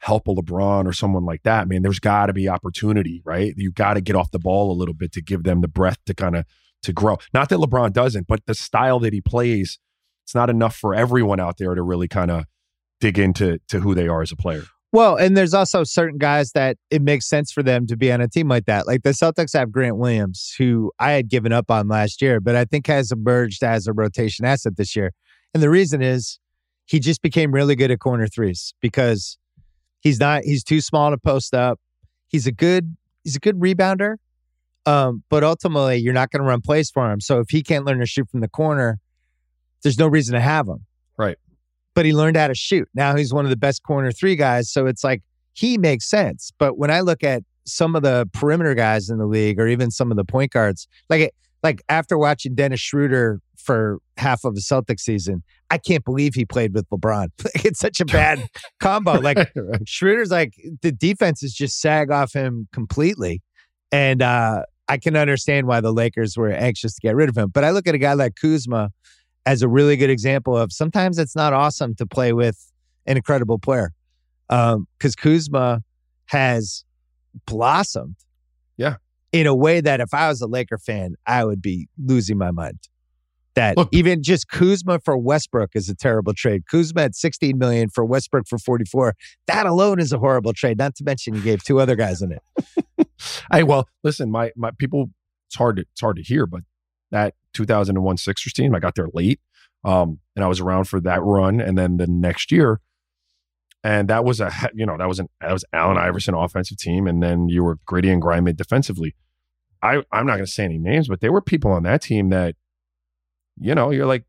help 0.00 0.26
a 0.28 0.34
LeBron 0.34 0.86
or 0.86 0.92
someone 0.92 1.24
like 1.24 1.42
that, 1.42 1.68
man, 1.68 1.82
there's 1.82 1.98
got 2.00 2.26
to 2.26 2.32
be 2.32 2.48
opportunity, 2.48 3.22
right? 3.24 3.54
You 3.56 3.70
got 3.70 3.94
to 3.94 4.00
get 4.00 4.16
off 4.16 4.30
the 4.30 4.38
ball 4.38 4.72
a 4.72 4.74
little 4.74 4.94
bit 4.94 5.12
to 5.12 5.22
give 5.22 5.44
them 5.44 5.60
the 5.60 5.68
breath 5.68 5.98
to 6.06 6.14
kind 6.14 6.36
of 6.36 6.44
to 6.82 6.92
grow. 6.92 7.18
Not 7.34 7.50
that 7.50 7.58
LeBron 7.58 7.92
doesn't, 7.92 8.26
but 8.26 8.44
the 8.46 8.54
style 8.54 8.98
that 9.00 9.12
he 9.12 9.20
plays, 9.20 9.78
it's 10.24 10.34
not 10.34 10.48
enough 10.48 10.74
for 10.74 10.94
everyone 10.94 11.38
out 11.38 11.58
there 11.58 11.74
to 11.74 11.82
really 11.82 12.08
kind 12.08 12.30
of 12.30 12.44
dig 13.00 13.18
into 13.18 13.58
to 13.68 13.80
who 13.80 13.94
they 13.94 14.08
are 14.08 14.22
as 14.22 14.32
a 14.32 14.36
player. 14.36 14.64
Well, 14.92 15.16
and 15.16 15.36
there's 15.36 15.54
also 15.54 15.84
certain 15.84 16.18
guys 16.18 16.52
that 16.52 16.76
it 16.90 17.00
makes 17.00 17.28
sense 17.28 17.52
for 17.52 17.62
them 17.62 17.86
to 17.86 17.96
be 17.96 18.10
on 18.10 18.20
a 18.20 18.26
team 18.26 18.48
like 18.48 18.64
that. 18.64 18.86
Like 18.86 19.02
the 19.02 19.10
Celtics 19.10 19.52
have 19.52 19.70
Grant 19.70 19.98
Williams, 19.98 20.54
who 20.58 20.90
I 20.98 21.12
had 21.12 21.28
given 21.28 21.52
up 21.52 21.70
on 21.70 21.86
last 21.86 22.20
year, 22.20 22.40
but 22.40 22.56
I 22.56 22.64
think 22.64 22.88
has 22.88 23.12
emerged 23.12 23.62
as 23.62 23.86
a 23.86 23.92
rotation 23.92 24.44
asset 24.44 24.76
this 24.76 24.96
year. 24.96 25.12
And 25.54 25.62
the 25.62 25.70
reason 25.70 26.02
is 26.02 26.40
he 26.86 26.98
just 26.98 27.22
became 27.22 27.52
really 27.52 27.76
good 27.76 27.92
at 27.92 28.00
corner 28.00 28.26
threes 28.26 28.74
because 28.80 29.38
he's 30.00 30.20
not 30.20 30.42
he's 30.44 30.64
too 30.64 30.80
small 30.80 31.10
to 31.10 31.18
post 31.18 31.54
up. 31.54 31.78
He's 32.28 32.46
a 32.46 32.52
good 32.52 32.96
he's 33.24 33.36
a 33.36 33.40
good 33.40 33.58
rebounder. 33.58 34.16
Um, 34.86 35.22
but 35.28 35.44
ultimately 35.44 35.98
you're 35.98 36.14
not 36.14 36.30
going 36.30 36.42
to 36.42 36.48
run 36.48 36.62
plays 36.62 36.90
for 36.90 37.12
him. 37.12 37.20
So 37.20 37.40
if 37.40 37.50
he 37.50 37.62
can't 37.62 37.84
learn 37.84 38.00
to 38.00 38.06
shoot 38.06 38.28
from 38.30 38.40
the 38.40 38.48
corner, 38.48 38.98
there's 39.82 39.98
no 39.98 40.06
reason 40.08 40.34
to 40.34 40.40
have 40.40 40.66
him. 40.66 40.86
Right 41.18 41.36
but 41.94 42.06
he 42.06 42.14
learned 42.14 42.36
how 42.36 42.48
to 42.48 42.54
shoot. 42.54 42.88
Now 42.94 43.16
he's 43.16 43.32
one 43.32 43.44
of 43.44 43.50
the 43.50 43.56
best 43.56 43.82
corner 43.82 44.12
three 44.12 44.36
guys. 44.36 44.70
So 44.70 44.86
it's 44.86 45.04
like 45.04 45.22
he 45.52 45.78
makes 45.78 46.08
sense. 46.08 46.52
But 46.58 46.78
when 46.78 46.90
I 46.90 47.00
look 47.00 47.22
at 47.22 47.42
some 47.66 47.94
of 47.94 48.02
the 48.02 48.28
perimeter 48.32 48.74
guys 48.74 49.10
in 49.10 49.18
the 49.18 49.26
league, 49.26 49.60
or 49.60 49.68
even 49.68 49.90
some 49.90 50.10
of 50.10 50.16
the 50.16 50.24
point 50.24 50.52
guards, 50.52 50.88
like 51.08 51.34
like 51.62 51.82
after 51.88 52.16
watching 52.16 52.54
Dennis 52.54 52.80
Schroeder 52.80 53.40
for 53.56 53.98
half 54.16 54.44
of 54.44 54.54
the 54.54 54.60
Celtics 54.60 55.00
season, 55.00 55.42
I 55.70 55.78
can't 55.78 56.04
believe 56.04 56.34
he 56.34 56.44
played 56.44 56.74
with 56.74 56.88
LeBron. 56.90 57.28
it's 57.64 57.78
such 57.78 58.00
a 58.00 58.04
bad 58.04 58.48
combo. 58.80 59.20
Like 59.20 59.36
right. 59.54 59.88
Schroeder's 59.88 60.30
like 60.30 60.54
the 60.82 60.92
defenses 60.92 61.52
just 61.52 61.80
sag 61.80 62.10
off 62.10 62.32
him 62.32 62.68
completely, 62.72 63.42
and 63.92 64.22
uh, 64.22 64.62
I 64.88 64.98
can 64.98 65.16
understand 65.16 65.66
why 65.66 65.80
the 65.80 65.92
Lakers 65.92 66.36
were 66.36 66.50
anxious 66.50 66.94
to 66.94 67.00
get 67.00 67.14
rid 67.14 67.28
of 67.28 67.36
him. 67.36 67.50
But 67.50 67.64
I 67.64 67.70
look 67.70 67.86
at 67.86 67.94
a 67.94 67.98
guy 67.98 68.14
like 68.14 68.34
Kuzma 68.40 68.90
as 69.46 69.62
a 69.62 69.68
really 69.68 69.96
good 69.96 70.10
example 70.10 70.56
of 70.56 70.72
sometimes 70.72 71.18
it's 71.18 71.36
not 71.36 71.52
awesome 71.52 71.94
to 71.96 72.06
play 72.06 72.32
with 72.32 72.72
an 73.06 73.16
incredible 73.16 73.58
player. 73.58 73.92
Because 74.48 74.74
um, 74.74 74.86
Kuzma 75.16 75.82
has 76.26 76.84
blossomed. 77.46 78.16
In 79.32 79.46
a 79.46 79.54
way 79.54 79.80
that 79.80 80.00
if 80.00 80.12
I 80.12 80.28
was 80.28 80.40
a 80.40 80.46
Laker 80.46 80.78
fan, 80.78 81.14
I 81.26 81.44
would 81.44 81.62
be 81.62 81.88
losing 81.98 82.36
my 82.36 82.50
mind. 82.50 82.78
That 83.54 83.76
Look, 83.76 83.88
even 83.92 84.22
just 84.22 84.48
Kuzma 84.48 85.00
for 85.00 85.16
Westbrook 85.18 85.70
is 85.74 85.88
a 85.88 85.94
terrible 85.94 86.32
trade. 86.34 86.62
Kuzma 86.70 87.02
at 87.02 87.16
16 87.16 87.58
million 87.58 87.88
for 87.90 88.04
Westbrook 88.04 88.46
for 88.48 88.58
44. 88.58 89.14
That 89.48 89.66
alone 89.66 89.98
is 89.98 90.12
a 90.12 90.18
horrible 90.18 90.52
trade. 90.52 90.78
Not 90.78 90.94
to 90.96 91.04
mention 91.04 91.34
you 91.34 91.42
gave 91.42 91.62
two 91.62 91.80
other 91.80 91.96
guys 91.96 92.22
in 92.22 92.32
it. 92.32 93.08
hey, 93.52 93.64
well, 93.64 93.88
listen, 94.04 94.30
my 94.30 94.52
my 94.56 94.70
people, 94.78 95.10
it's 95.48 95.56
hard 95.56 95.76
to 95.76 95.82
it's 95.82 96.00
hard 96.00 96.16
to 96.16 96.22
hear, 96.22 96.46
but 96.46 96.62
that 97.10 97.34
2001 97.54 98.16
Sixers 98.18 98.52
team, 98.52 98.74
I 98.74 98.78
got 98.78 98.94
there 98.94 99.08
late, 99.12 99.40
um, 99.84 100.20
and 100.36 100.44
I 100.44 100.48
was 100.48 100.60
around 100.60 100.84
for 100.84 101.00
that 101.00 101.22
run, 101.22 101.60
and 101.60 101.76
then 101.76 101.96
the 101.96 102.06
next 102.06 102.52
year, 102.52 102.80
and 103.82 104.08
that 104.08 104.24
was 104.24 104.40
a 104.40 104.52
you 104.74 104.84
know 104.84 104.96
that 104.98 105.08
was 105.08 105.18
an 105.18 105.28
that 105.40 105.52
was 105.52 105.64
Allen 105.72 105.96
Iverson 105.96 106.34
offensive 106.34 106.78
team, 106.78 107.06
and 107.06 107.22
then 107.22 107.48
you 107.48 107.64
were 107.64 107.78
gritty 107.86 108.10
and 108.10 108.20
grimy 108.20 108.52
defensively. 108.52 109.14
I 109.82 110.02
I'm 110.12 110.26
not 110.26 110.34
going 110.34 110.46
to 110.46 110.50
say 110.50 110.64
any 110.64 110.78
names, 110.78 111.08
but 111.08 111.20
there 111.20 111.32
were 111.32 111.40
people 111.40 111.70
on 111.72 111.84
that 111.84 112.02
team 112.02 112.28
that, 112.30 112.54
you 113.58 113.74
know, 113.74 113.90
you're 113.90 114.06
like, 114.06 114.24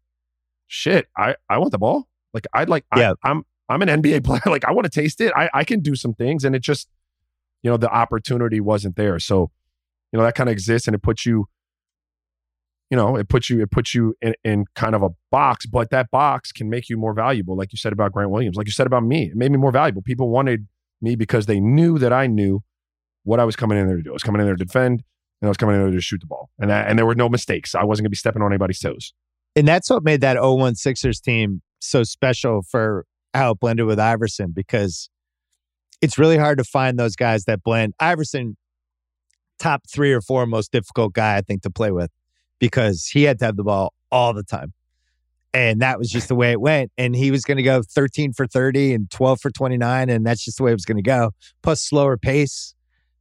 shit, 0.68 1.08
I 1.18 1.36
I 1.50 1.58
want 1.58 1.72
the 1.72 1.78
ball. 1.78 2.08
Like 2.34 2.48
I'd 2.54 2.70
like 2.70 2.86
yeah. 2.96 3.14
I, 3.24 3.30
I'm 3.30 3.44
I'm 3.68 3.82
an 3.82 4.02
NBA 4.02 4.24
player. 4.24 4.42
Like 4.46 4.66
I 4.66 4.72
want 4.72 4.86
to 4.86 5.02
taste 5.02 5.20
it. 5.20 5.34
I 5.36 5.50
I 5.54 5.64
can 5.64 5.82
do 5.82 5.96
some 5.96 6.14
things, 6.14 6.46
and 6.46 6.56
it 6.56 6.62
just, 6.62 6.88
you 7.62 7.70
know, 7.70 7.78
the 7.78 7.90
opportunity 7.90 8.62
wasn't 8.62 8.96
there. 8.96 9.20
So, 9.20 9.52
you 10.14 10.20
know, 10.20 10.24
that 10.24 10.36
kind 10.36 10.50
of 10.50 10.54
exists, 10.54 10.88
and 10.88 10.96
it 10.96 11.02
puts 11.02 11.26
you 11.26 11.48
you 12.92 12.98
know 12.98 13.16
it 13.16 13.30
puts 13.30 13.50
you 13.50 13.62
it 13.62 13.72
puts 13.72 13.96
you 13.96 14.14
in, 14.22 14.36
in 14.44 14.66
kind 14.76 14.94
of 14.94 15.02
a 15.02 15.10
box 15.32 15.66
but 15.66 15.90
that 15.90 16.12
box 16.12 16.52
can 16.52 16.70
make 16.70 16.90
you 16.90 16.98
more 16.98 17.14
valuable 17.14 17.58
like 17.58 17.72
you 17.72 17.78
said 17.78 17.94
about 17.94 18.12
grant 18.12 18.30
williams 18.30 18.58
like 18.58 18.68
you 18.68 18.74
said 18.74 18.86
about 18.86 19.04
me 19.04 19.30
it 19.32 19.36
made 19.36 19.52
me 19.52 19.58
more 19.58 19.72
valuable. 19.72 20.02
People 20.02 20.30
wanted 20.30 20.68
me 21.02 21.16
because 21.16 21.48
they 21.48 21.60
knew 21.60 21.98
that 21.98 22.14
i 22.14 22.28
knew 22.28 22.60
what 23.24 23.40
i 23.40 23.46
was 23.46 23.56
coming 23.56 23.80
in 23.80 23.88
there 23.88 23.98
to 23.98 24.04
do. 24.04 24.12
I 24.12 24.14
was 24.14 24.24
coming 24.24 24.42
in 24.42 24.46
there 24.46 24.56
to 24.56 24.66
defend 24.66 25.04
and 25.42 25.48
i 25.48 25.50
was 25.50 25.58
coming 25.58 25.76
in 25.76 25.82
there 25.82 25.92
to 25.92 26.02
shoot 26.02 26.20
the 26.20 26.28
ball. 26.28 26.52
And 26.60 26.72
and 26.72 27.00
there 27.00 27.06
were 27.06 27.16
no 27.16 27.30
mistakes. 27.30 27.74
I 27.74 27.84
wasn't 27.84 28.04
going 28.04 28.10
to 28.10 28.16
be 28.16 28.18
stepping 28.18 28.44
on 28.44 28.52
anybody's 28.52 28.80
toes. 28.80 29.14
And 29.56 29.68
that's 29.68 29.90
what 29.90 30.04
made 30.04 30.22
that 30.22 30.38
01 30.40 30.76
sixers 30.76 31.20
team 31.20 31.62
so 31.80 32.04
special 32.04 32.62
for 32.62 33.06
how 33.34 33.52
it 33.52 33.60
blended 33.60 33.86
with 33.86 34.00
iverson 34.00 34.52
because 34.54 35.10
it's 36.02 36.18
really 36.18 36.38
hard 36.38 36.58
to 36.58 36.64
find 36.64 36.98
those 36.98 37.16
guys 37.16 37.46
that 37.46 37.64
blend. 37.64 37.94
Iverson 38.00 38.58
top 39.60 39.84
three 39.88 40.12
or 40.12 40.22
four 40.22 40.46
most 40.48 40.72
difficult 40.72 41.14
guy 41.14 41.38
i 41.38 41.42
think 41.42 41.62
to 41.62 41.70
play 41.70 41.92
with 41.92 42.10
because 42.62 43.08
he 43.08 43.24
had 43.24 43.40
to 43.40 43.46
have 43.46 43.58
the 43.58 43.64
ball 43.64 43.94
all 44.12 44.34
the 44.34 44.44
time. 44.44 44.72
And 45.54 45.82
that 45.82 45.98
was 45.98 46.10
just 46.10 46.30
the 46.30 46.36
way 46.36 46.52
it 46.52 46.62
went. 46.62 46.92
And 46.98 47.14
he 47.14 47.32
was 47.32 47.44
going 47.44 47.58
to 47.58 47.64
go 47.64 47.82
13 47.82 48.32
for 48.32 48.48
30 48.48 48.94
and 48.94 49.12
12 49.12 49.42
for 49.42 49.50
29. 49.50 50.10
And 50.10 50.26
that's 50.26 50.46
just 50.46 50.58
the 50.58 50.64
way 50.64 50.72
it 50.72 50.76
was 50.76 50.86
going 50.86 50.98
to 50.98 51.04
go. 51.04 51.32
Plus 51.62 51.82
slower 51.82 52.16
pace. 52.16 52.74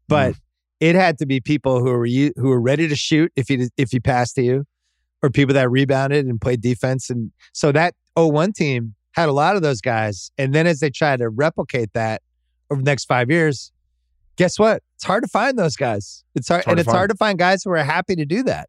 But 0.07 0.35
mm. 0.35 0.41
it 0.79 0.95
had 0.95 1.19
to 1.19 1.27
be 1.27 1.41
people 1.41 1.81
who 1.81 1.87
were 1.87 2.07
who 2.07 2.49
were 2.49 2.61
ready 2.61 2.87
to 2.87 2.95
shoot 2.95 3.33
if 3.35 3.49
he 3.49 3.69
if 3.77 3.91
he 3.91 3.99
passed 3.99 4.37
to 4.37 4.43
you, 4.43 4.65
or 5.23 5.31
people 5.31 5.55
that 5.55 5.71
rebounded 5.71 6.27
and 6.27 6.41
played 6.41 6.61
defense. 6.61 7.11
And 7.11 7.33
so 7.53 7.73
that 7.73 7.95
01 8.17 8.53
team 8.53 8.95
had 9.13 9.29
a 9.29 9.33
lot 9.33 9.57
of 9.57 9.63
those 9.63 9.81
guys. 9.81 10.31
And 10.39 10.55
then 10.55 10.67
as 10.67 10.81
they 10.81 10.91
tried 10.91 11.19
to 11.19 11.31
replicate 11.31 11.95
that 11.95 12.23
over 12.71 12.81
the 12.81 12.89
next 12.89 13.07
five 13.07 13.31
years, 13.31 13.73
guess 14.37 14.59
what? 14.59 14.83
It's 14.97 15.05
hard 15.05 15.25
to 15.25 15.29
find 15.29 15.59
those 15.59 15.75
guys. 15.75 16.25
It's 16.35 16.49
hard, 16.49 16.61
it's 16.61 16.67
hard 16.67 16.73
and 16.73 16.81
it's 16.81 16.87
find. 16.87 16.97
hard 16.97 17.11
to 17.11 17.17
find 17.17 17.39
guys 17.39 17.65
who 17.65 17.71
are 17.71 17.79
happy 17.79 18.15
to 18.15 18.25
do 18.25 18.45
that 18.45 18.69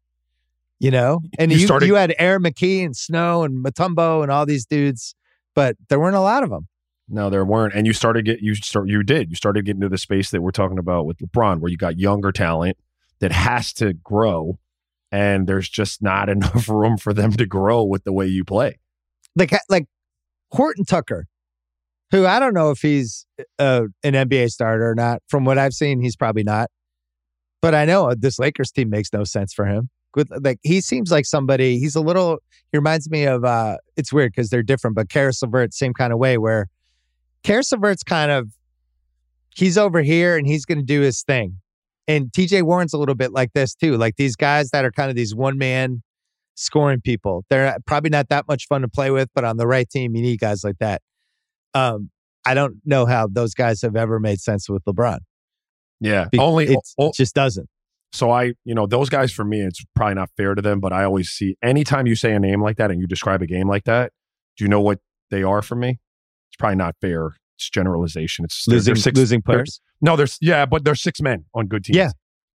you 0.82 0.90
know? 0.90 1.20
And 1.38 1.52
you, 1.52 1.58
you, 1.58 1.66
started, 1.66 1.86
you 1.86 1.94
had 1.94 2.12
Aaron 2.18 2.42
McKie 2.42 2.84
and 2.84 2.94
Snow 2.94 3.44
and 3.44 3.64
Mutombo 3.64 4.22
and 4.22 4.32
all 4.32 4.44
these 4.44 4.66
dudes, 4.66 5.14
but 5.54 5.76
there 5.88 6.00
weren't 6.00 6.16
a 6.16 6.20
lot 6.20 6.42
of 6.42 6.50
them. 6.50 6.66
No, 7.08 7.30
there 7.30 7.44
weren't. 7.44 7.72
And 7.72 7.86
you 7.86 7.92
started 7.92 8.24
get 8.24 8.40
you 8.40 8.54
start 8.56 8.88
you 8.88 9.02
did. 9.04 9.30
You 9.30 9.36
started 9.36 9.64
getting 9.64 9.80
into 9.80 9.90
the 9.90 9.98
space 9.98 10.30
that 10.30 10.42
we're 10.42 10.50
talking 10.50 10.78
about 10.78 11.06
with 11.06 11.18
LeBron, 11.18 11.60
where 11.60 11.70
you 11.70 11.76
got 11.76 11.98
younger 11.98 12.32
talent 12.32 12.76
that 13.20 13.30
has 13.30 13.72
to 13.74 13.92
grow, 13.92 14.58
and 15.12 15.46
there's 15.46 15.68
just 15.68 16.02
not 16.02 16.28
enough 16.28 16.68
room 16.68 16.96
for 16.96 17.12
them 17.14 17.32
to 17.32 17.46
grow 17.46 17.84
with 17.84 18.02
the 18.04 18.12
way 18.12 18.26
you 18.26 18.44
play. 18.44 18.78
Like 19.36 19.52
like 19.68 19.86
Horton 20.50 20.84
Tucker, 20.84 21.26
who 22.10 22.26
I 22.26 22.40
don't 22.40 22.54
know 22.54 22.70
if 22.70 22.80
he's 22.80 23.26
uh, 23.58 23.84
an 24.02 24.14
NBA 24.14 24.50
starter 24.50 24.90
or 24.90 24.94
not. 24.94 25.22
From 25.28 25.44
what 25.44 25.58
I've 25.58 25.74
seen, 25.74 26.00
he's 26.00 26.16
probably 26.16 26.44
not. 26.44 26.70
But 27.60 27.74
I 27.74 27.84
know 27.84 28.14
this 28.16 28.38
Lakers 28.38 28.72
team 28.72 28.90
makes 28.90 29.12
no 29.12 29.22
sense 29.22 29.52
for 29.52 29.66
him 29.66 29.90
with 30.14 30.28
like 30.42 30.58
he 30.62 30.80
seems 30.80 31.10
like 31.10 31.26
somebody 31.26 31.78
he's 31.78 31.94
a 31.94 32.00
little 32.00 32.38
he 32.70 32.78
reminds 32.78 33.10
me 33.10 33.24
of 33.24 33.44
uh 33.44 33.76
it's 33.96 34.12
weird 34.12 34.32
because 34.32 34.50
they're 34.50 34.62
different 34.62 34.96
but 34.96 35.08
Caris 35.08 35.42
LeVert 35.42 35.74
same 35.74 35.94
kind 35.94 36.12
of 36.12 36.18
way 36.18 36.38
where 36.38 36.68
Caris 37.42 37.72
LeVert's 37.72 38.02
kind 38.02 38.30
of 38.30 38.48
he's 39.54 39.76
over 39.76 40.02
here 40.02 40.36
and 40.36 40.46
he's 40.46 40.64
going 40.64 40.78
to 40.78 40.84
do 40.84 41.00
his 41.00 41.22
thing. 41.22 41.58
And 42.08 42.32
TJ 42.32 42.62
Warren's 42.62 42.94
a 42.94 42.98
little 42.98 43.14
bit 43.14 43.32
like 43.32 43.52
this 43.52 43.74
too 43.74 43.96
like 43.96 44.16
these 44.16 44.36
guys 44.36 44.70
that 44.70 44.84
are 44.84 44.90
kind 44.90 45.10
of 45.10 45.16
these 45.16 45.34
one 45.34 45.58
man 45.58 46.02
scoring 46.54 47.00
people. 47.00 47.44
They're 47.48 47.76
probably 47.86 48.10
not 48.10 48.28
that 48.28 48.46
much 48.48 48.66
fun 48.66 48.82
to 48.82 48.88
play 48.88 49.10
with 49.10 49.28
but 49.34 49.44
on 49.44 49.56
the 49.56 49.66
right 49.66 49.88
team 49.88 50.14
you 50.14 50.22
need 50.22 50.40
guys 50.40 50.64
like 50.64 50.78
that. 50.78 51.02
Um 51.74 52.10
I 52.44 52.54
don't 52.54 52.76
know 52.84 53.06
how 53.06 53.28
those 53.30 53.54
guys 53.54 53.82
have 53.82 53.94
ever 53.94 54.18
made 54.18 54.40
sense 54.40 54.68
with 54.68 54.84
LeBron. 54.84 55.18
Yeah 56.00 56.28
Be- 56.30 56.38
only 56.38 56.66
it 56.98 57.14
just 57.14 57.34
doesn't 57.34 57.68
so 58.12 58.30
I, 58.30 58.52
you 58.64 58.74
know, 58.74 58.86
those 58.86 59.08
guys 59.08 59.32
for 59.32 59.44
me, 59.44 59.60
it's 59.60 59.82
probably 59.96 60.14
not 60.14 60.30
fair 60.36 60.54
to 60.54 60.62
them, 60.62 60.80
but 60.80 60.92
I 60.92 61.04
always 61.04 61.30
see 61.30 61.56
anytime 61.62 62.06
you 62.06 62.14
say 62.14 62.32
a 62.32 62.38
name 62.38 62.62
like 62.62 62.76
that 62.76 62.90
and 62.90 63.00
you 63.00 63.06
describe 63.06 63.40
a 63.42 63.46
game 63.46 63.68
like 63.68 63.84
that, 63.84 64.12
do 64.56 64.64
you 64.64 64.68
know 64.68 64.80
what 64.80 65.00
they 65.30 65.42
are 65.42 65.62
for 65.62 65.76
me? 65.76 65.98
It's 66.50 66.56
probably 66.58 66.76
not 66.76 66.94
fair. 67.00 67.36
It's 67.56 67.70
generalization. 67.70 68.44
It's 68.44 68.66
losing, 68.68 68.84
they're, 68.84 68.94
they're 68.94 69.02
six, 69.02 69.18
losing 69.18 69.42
players. 69.42 69.80
No, 70.02 70.16
there's 70.16 70.36
yeah, 70.40 70.66
but 70.66 70.84
there's 70.84 71.00
six 71.00 71.22
men 71.22 71.46
on 71.54 71.66
good 71.66 71.84
teams. 71.84 71.96
Yeah, 71.96 72.10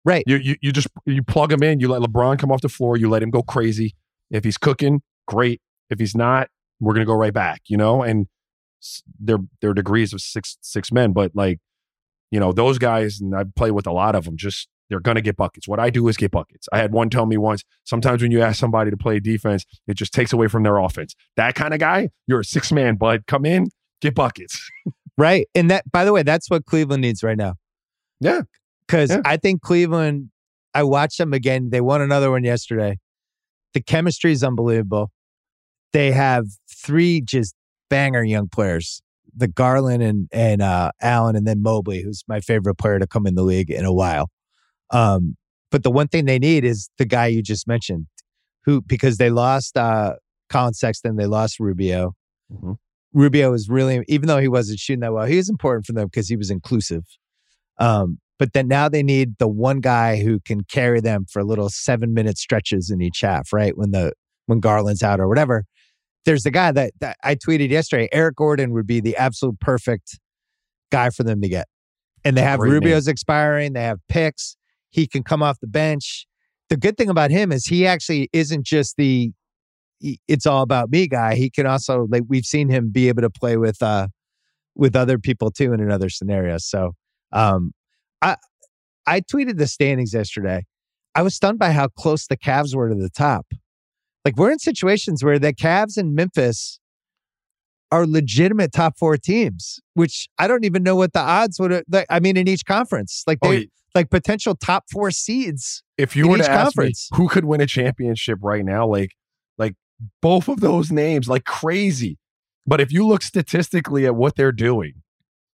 right. 0.03 0.23
You, 0.27 0.37
you 0.37 0.55
you 0.61 0.71
just 0.71 0.87
you 1.05 1.23
plug 1.23 1.51
them 1.51 1.63
in. 1.63 1.79
You 1.79 1.87
let 1.87 2.01
LeBron 2.01 2.37
come 2.37 2.51
off 2.51 2.61
the 2.61 2.69
floor. 2.69 2.97
You 2.97 3.09
let 3.09 3.23
him 3.23 3.29
go 3.29 3.41
crazy. 3.41 3.95
If 4.31 4.43
he's 4.43 4.57
cooking, 4.57 5.01
great. 5.27 5.61
If 5.89 5.99
he's 5.99 6.15
not, 6.15 6.49
we're 6.79 6.93
gonna 6.93 7.05
go 7.05 7.13
right 7.13 7.33
back. 7.33 7.61
You 7.67 7.77
know, 7.77 8.03
and 8.03 8.27
their 9.19 9.37
their 9.61 9.73
degrees 9.73 10.11
of 10.11 10.21
six 10.21 10.57
six 10.61 10.91
men, 10.91 11.13
but 11.13 11.31
like 11.35 11.59
you 12.31 12.39
know 12.39 12.51
those 12.51 12.77
guys, 12.77 13.21
and 13.21 13.35
I 13.35 13.43
play 13.55 13.71
with 13.71 13.87
a 13.87 13.91
lot 13.91 14.15
of 14.15 14.25
them. 14.25 14.35
Just 14.37 14.67
they're 14.89 14.99
going 14.99 15.15
to 15.15 15.21
get 15.21 15.35
buckets. 15.35 15.67
What 15.67 15.79
I 15.79 15.89
do 15.89 16.07
is 16.07 16.17
get 16.17 16.31
buckets. 16.31 16.67
I 16.71 16.77
had 16.77 16.91
one 16.91 17.09
tell 17.09 17.25
me 17.25 17.37
once, 17.37 17.63
sometimes 17.83 18.21
when 18.21 18.31
you 18.31 18.41
ask 18.41 18.59
somebody 18.59 18.91
to 18.91 18.97
play 18.97 19.19
defense, 19.19 19.65
it 19.87 19.95
just 19.95 20.13
takes 20.13 20.33
away 20.33 20.47
from 20.47 20.63
their 20.63 20.77
offense. 20.77 21.15
That 21.35 21.55
kind 21.55 21.73
of 21.73 21.79
guy, 21.79 22.09
you're 22.27 22.41
a 22.41 22.45
six 22.45 22.71
man, 22.71 22.95
bud. 22.95 23.25
Come 23.27 23.45
in, 23.45 23.67
get 24.01 24.15
buckets. 24.15 24.69
right. 25.17 25.47
And 25.55 25.71
that, 25.71 25.89
by 25.91 26.05
the 26.05 26.13
way, 26.13 26.23
that's 26.23 26.49
what 26.49 26.65
Cleveland 26.65 27.01
needs 27.01 27.23
right 27.23 27.37
now. 27.37 27.55
Yeah. 28.19 28.41
Because 28.87 29.09
yeah. 29.09 29.21
I 29.25 29.37
think 29.37 29.61
Cleveland, 29.61 30.29
I 30.73 30.83
watched 30.83 31.17
them 31.17 31.33
again. 31.33 31.69
They 31.71 31.81
won 31.81 32.01
another 32.01 32.29
one 32.29 32.43
yesterday. 32.43 32.97
The 33.73 33.81
chemistry 33.81 34.31
is 34.31 34.43
unbelievable. 34.43 35.11
They 35.93 36.11
have 36.11 36.45
three 36.69 37.21
just 37.21 37.55
banger 37.89 38.23
young 38.23 38.47
players 38.49 39.01
the 39.35 39.47
Garland 39.47 40.01
and 40.01 40.29
and 40.31 40.61
uh, 40.61 40.91
Allen, 41.01 41.35
and 41.35 41.45
then 41.45 41.61
Mobley, 41.61 42.01
who's 42.01 42.23
my 42.27 42.39
favorite 42.39 42.75
player 42.75 42.99
to 42.99 43.07
come 43.07 43.27
in 43.27 43.35
the 43.35 43.43
league 43.43 43.69
in 43.69 43.85
a 43.85 43.93
while. 43.93 44.29
Um, 44.91 45.35
but 45.71 45.83
the 45.83 45.91
one 45.91 46.07
thing 46.07 46.25
they 46.25 46.39
need 46.39 46.63
is 46.63 46.89
the 46.97 47.05
guy 47.05 47.27
you 47.27 47.41
just 47.41 47.67
mentioned, 47.67 48.07
who 48.65 48.81
because 48.81 49.17
they 49.17 49.29
lost 49.29 49.77
uh, 49.77 50.15
Collin 50.49 50.73
Sexton, 50.73 51.15
they 51.15 51.25
lost 51.25 51.59
Rubio. 51.59 52.13
Mm-hmm. 52.51 52.73
Rubio 53.13 53.51
was 53.51 53.69
really, 53.69 54.03
even 54.07 54.27
though 54.27 54.39
he 54.39 54.47
wasn't 54.47 54.79
shooting 54.79 54.99
that 55.01 55.13
well, 55.13 55.25
he 55.25 55.37
was 55.37 55.49
important 55.49 55.85
for 55.85 55.93
them 55.93 56.05
because 56.05 56.27
he 56.27 56.35
was 56.35 56.51
inclusive. 56.51 57.03
Um, 57.77 58.19
but 58.37 58.53
then 58.53 58.67
now 58.67 58.89
they 58.89 59.03
need 59.03 59.37
the 59.39 59.47
one 59.47 59.79
guy 59.79 60.21
who 60.21 60.39
can 60.41 60.63
carry 60.65 60.99
them 60.99 61.25
for 61.31 61.43
little 61.43 61.69
seven 61.69 62.13
minute 62.13 62.37
stretches 62.37 62.89
in 62.89 63.01
each 63.01 63.21
half, 63.21 63.53
right? 63.53 63.77
When 63.77 63.91
the 63.91 64.11
when 64.45 64.59
Garland's 64.59 65.03
out 65.03 65.19
or 65.19 65.27
whatever. 65.27 65.65
There's 66.25 66.43
the 66.43 66.51
guy 66.51 66.71
that, 66.71 66.93
that 67.01 67.17
I 67.23 67.35
tweeted 67.35 67.69
yesterday. 67.69 68.09
Eric 68.11 68.35
Gordon 68.35 68.71
would 68.73 68.87
be 68.87 68.99
the 68.99 69.15
absolute 69.15 69.59
perfect 69.59 70.19
guy 70.91 71.09
for 71.11 71.23
them 71.23 71.41
to 71.41 71.49
get. 71.49 71.67
And 72.23 72.35
they 72.35 72.41
have 72.41 72.59
Rubio's 72.59 73.05
name. 73.05 73.11
expiring. 73.11 73.73
They 73.73 73.83
have 73.83 73.99
picks. 74.09 74.57
He 74.95 75.07
can 75.07 75.23
come 75.23 75.43
off 75.43 75.59
the 75.59 75.67
bench. 75.67 76.25
The 76.69 76.77
good 76.77 76.95
thing 76.95 77.09
about 77.09 77.29
him 77.29 77.51
is 77.51 77.65
he 77.65 77.85
actually 77.85 78.29
isn't 78.31 78.65
just 78.65 78.95
the 78.95 79.33
it's 79.99 80.45
all 80.45 80.61
about 80.61 80.89
me 80.89 81.05
guy. 81.07 81.35
He 81.35 81.49
can 81.49 81.65
also 81.65 82.07
like 82.09 82.23
we've 82.29 82.45
seen 82.45 82.69
him 82.69 82.91
be 82.91 83.09
able 83.09 83.21
to 83.21 83.29
play 83.29 83.57
with 83.57 83.83
uh 83.83 84.07
with 84.73 84.95
other 84.95 85.19
people 85.19 85.51
too 85.51 85.73
in 85.73 85.81
another 85.81 86.09
scenario. 86.09 86.57
So 86.59 86.93
um 87.33 87.73
I 88.21 88.37
I 89.05 89.19
tweeted 89.19 89.57
the 89.57 89.67
standings 89.67 90.13
yesterday. 90.13 90.63
I 91.13 91.23
was 91.23 91.35
stunned 91.35 91.59
by 91.59 91.71
how 91.71 91.89
close 91.89 92.27
the 92.27 92.37
Cavs 92.37 92.73
were 92.73 92.87
to 92.87 92.95
the 92.95 93.09
top. 93.09 93.47
Like 94.23 94.37
we're 94.37 94.51
in 94.51 94.59
situations 94.59 95.25
where 95.25 95.39
the 95.39 95.53
Cavs 95.53 95.97
and 95.97 96.15
Memphis 96.15 96.79
are 97.91 98.07
legitimate 98.07 98.71
top 98.71 98.97
four 98.97 99.17
teams, 99.17 99.81
which 99.93 100.29
I 100.39 100.47
don't 100.47 100.63
even 100.63 100.83
know 100.83 100.95
what 100.95 101.11
the 101.11 101.19
odds 101.19 101.59
would. 101.59 101.71
Have, 101.71 102.05
I 102.09 102.21
mean, 102.21 102.37
in 102.37 102.47
each 102.47 102.65
conference, 102.65 103.23
like 103.27 103.39
oh, 103.41 103.51
they, 103.51 103.57
oh, 103.59 103.65
like 103.95 104.09
potential 104.09 104.55
top 104.55 104.85
four 104.91 105.09
seeds. 105.09 105.83
If 105.97 106.15
you 106.15 106.25
in 106.25 106.31
were 106.31 106.37
to 106.37 106.49
ask 106.49 106.75
conference. 106.75 107.09
me 107.11 107.17
who 107.17 107.29
could 107.29 107.45
win 107.45 107.61
a 107.61 107.65
championship 107.65 108.39
right 108.41 108.63
now, 108.63 108.85
like 108.85 109.11
like 109.57 109.75
both 110.21 110.47
of 110.47 110.59
those 110.59 110.91
names, 110.91 111.27
like 111.27 111.45
crazy. 111.45 112.17
But 112.67 112.81
if 112.81 112.91
you 112.91 113.07
look 113.07 113.21
statistically 113.21 114.05
at 114.05 114.15
what 114.15 114.35
they're 114.35 114.51
doing, 114.51 115.01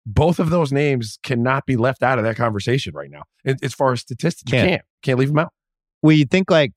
both 0.05 0.39
of 0.39 0.49
those 0.49 0.71
names 0.71 1.19
cannot 1.23 1.65
be 1.65 1.75
left 1.75 2.03
out 2.03 2.17
of 2.17 2.23
that 2.23 2.38
conversation 2.38 2.93
right 2.93 3.09
now. 3.09 3.23
As 3.61 3.73
far 3.73 3.91
as 3.93 4.01
statistics, 4.01 4.49
Can't. 4.49 4.69
can't 4.69 4.81
can't 5.03 5.19
leave 5.19 5.29
them 5.29 5.39
out. 5.39 5.51
Well, 6.01 6.15
you 6.15 6.25
think 6.25 6.49
like, 6.51 6.73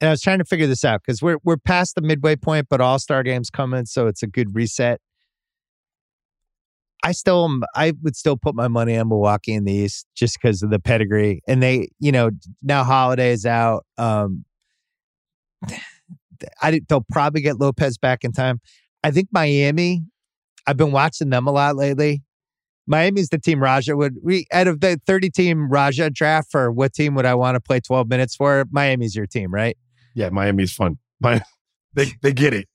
and 0.00 0.08
I 0.08 0.10
was 0.12 0.20
trying 0.20 0.38
to 0.38 0.44
figure 0.44 0.66
this 0.66 0.84
out 0.84 1.02
because 1.04 1.22
we're 1.22 1.38
we're 1.44 1.56
past 1.56 1.94
the 1.94 2.00
midway 2.00 2.36
point, 2.36 2.66
but 2.70 2.80
All 2.80 2.98
Star 2.98 3.22
games 3.22 3.50
coming, 3.50 3.86
so 3.86 4.06
it's 4.06 4.22
a 4.22 4.26
good 4.26 4.54
reset. 4.54 5.00
I 7.04 7.12
still, 7.12 7.44
am- 7.44 7.62
I 7.74 7.92
would 8.02 8.16
still 8.16 8.36
put 8.36 8.54
my 8.54 8.68
money 8.68 8.96
on 8.96 9.08
Milwaukee 9.08 9.54
in 9.54 9.64
the 9.64 9.72
East 9.72 10.06
just 10.16 10.38
because 10.40 10.62
of 10.62 10.70
the 10.70 10.78
pedigree, 10.80 11.40
and 11.46 11.62
they, 11.62 11.90
you 12.00 12.12
know, 12.12 12.30
now 12.62 12.84
Holiday 12.84 13.30
is 13.32 13.46
out. 13.46 13.84
Um, 13.96 14.44
I 16.62 16.80
they'll 16.88 17.04
probably 17.10 17.40
get 17.40 17.58
Lopez 17.58 17.98
back 17.98 18.22
in 18.22 18.32
time. 18.32 18.60
I 19.02 19.10
think 19.10 19.28
Miami. 19.32 20.04
I've 20.66 20.76
been 20.76 20.92
watching 20.92 21.30
them 21.30 21.46
a 21.46 21.50
lot 21.50 21.76
lately. 21.76 22.22
Miami's 22.86 23.28
the 23.28 23.38
team 23.38 23.62
Raja 23.62 23.96
would 23.96 24.16
we 24.22 24.46
out 24.52 24.66
of 24.66 24.80
the 24.80 25.00
30 25.06 25.30
team 25.30 25.68
Raja 25.68 26.10
draft 26.10 26.50
for 26.50 26.72
what 26.72 26.94
team 26.94 27.14
would 27.14 27.26
I 27.26 27.34
want 27.34 27.54
to 27.54 27.60
play 27.60 27.80
12 27.80 28.08
minutes 28.08 28.34
for? 28.34 28.64
Miami's 28.70 29.14
your 29.14 29.26
team, 29.26 29.52
right? 29.52 29.76
Yeah, 30.14 30.30
Miami's 30.30 30.72
fun. 30.72 30.98
My, 31.20 31.42
they 31.94 32.12
they 32.22 32.32
get 32.32 32.54
it. 32.54 32.66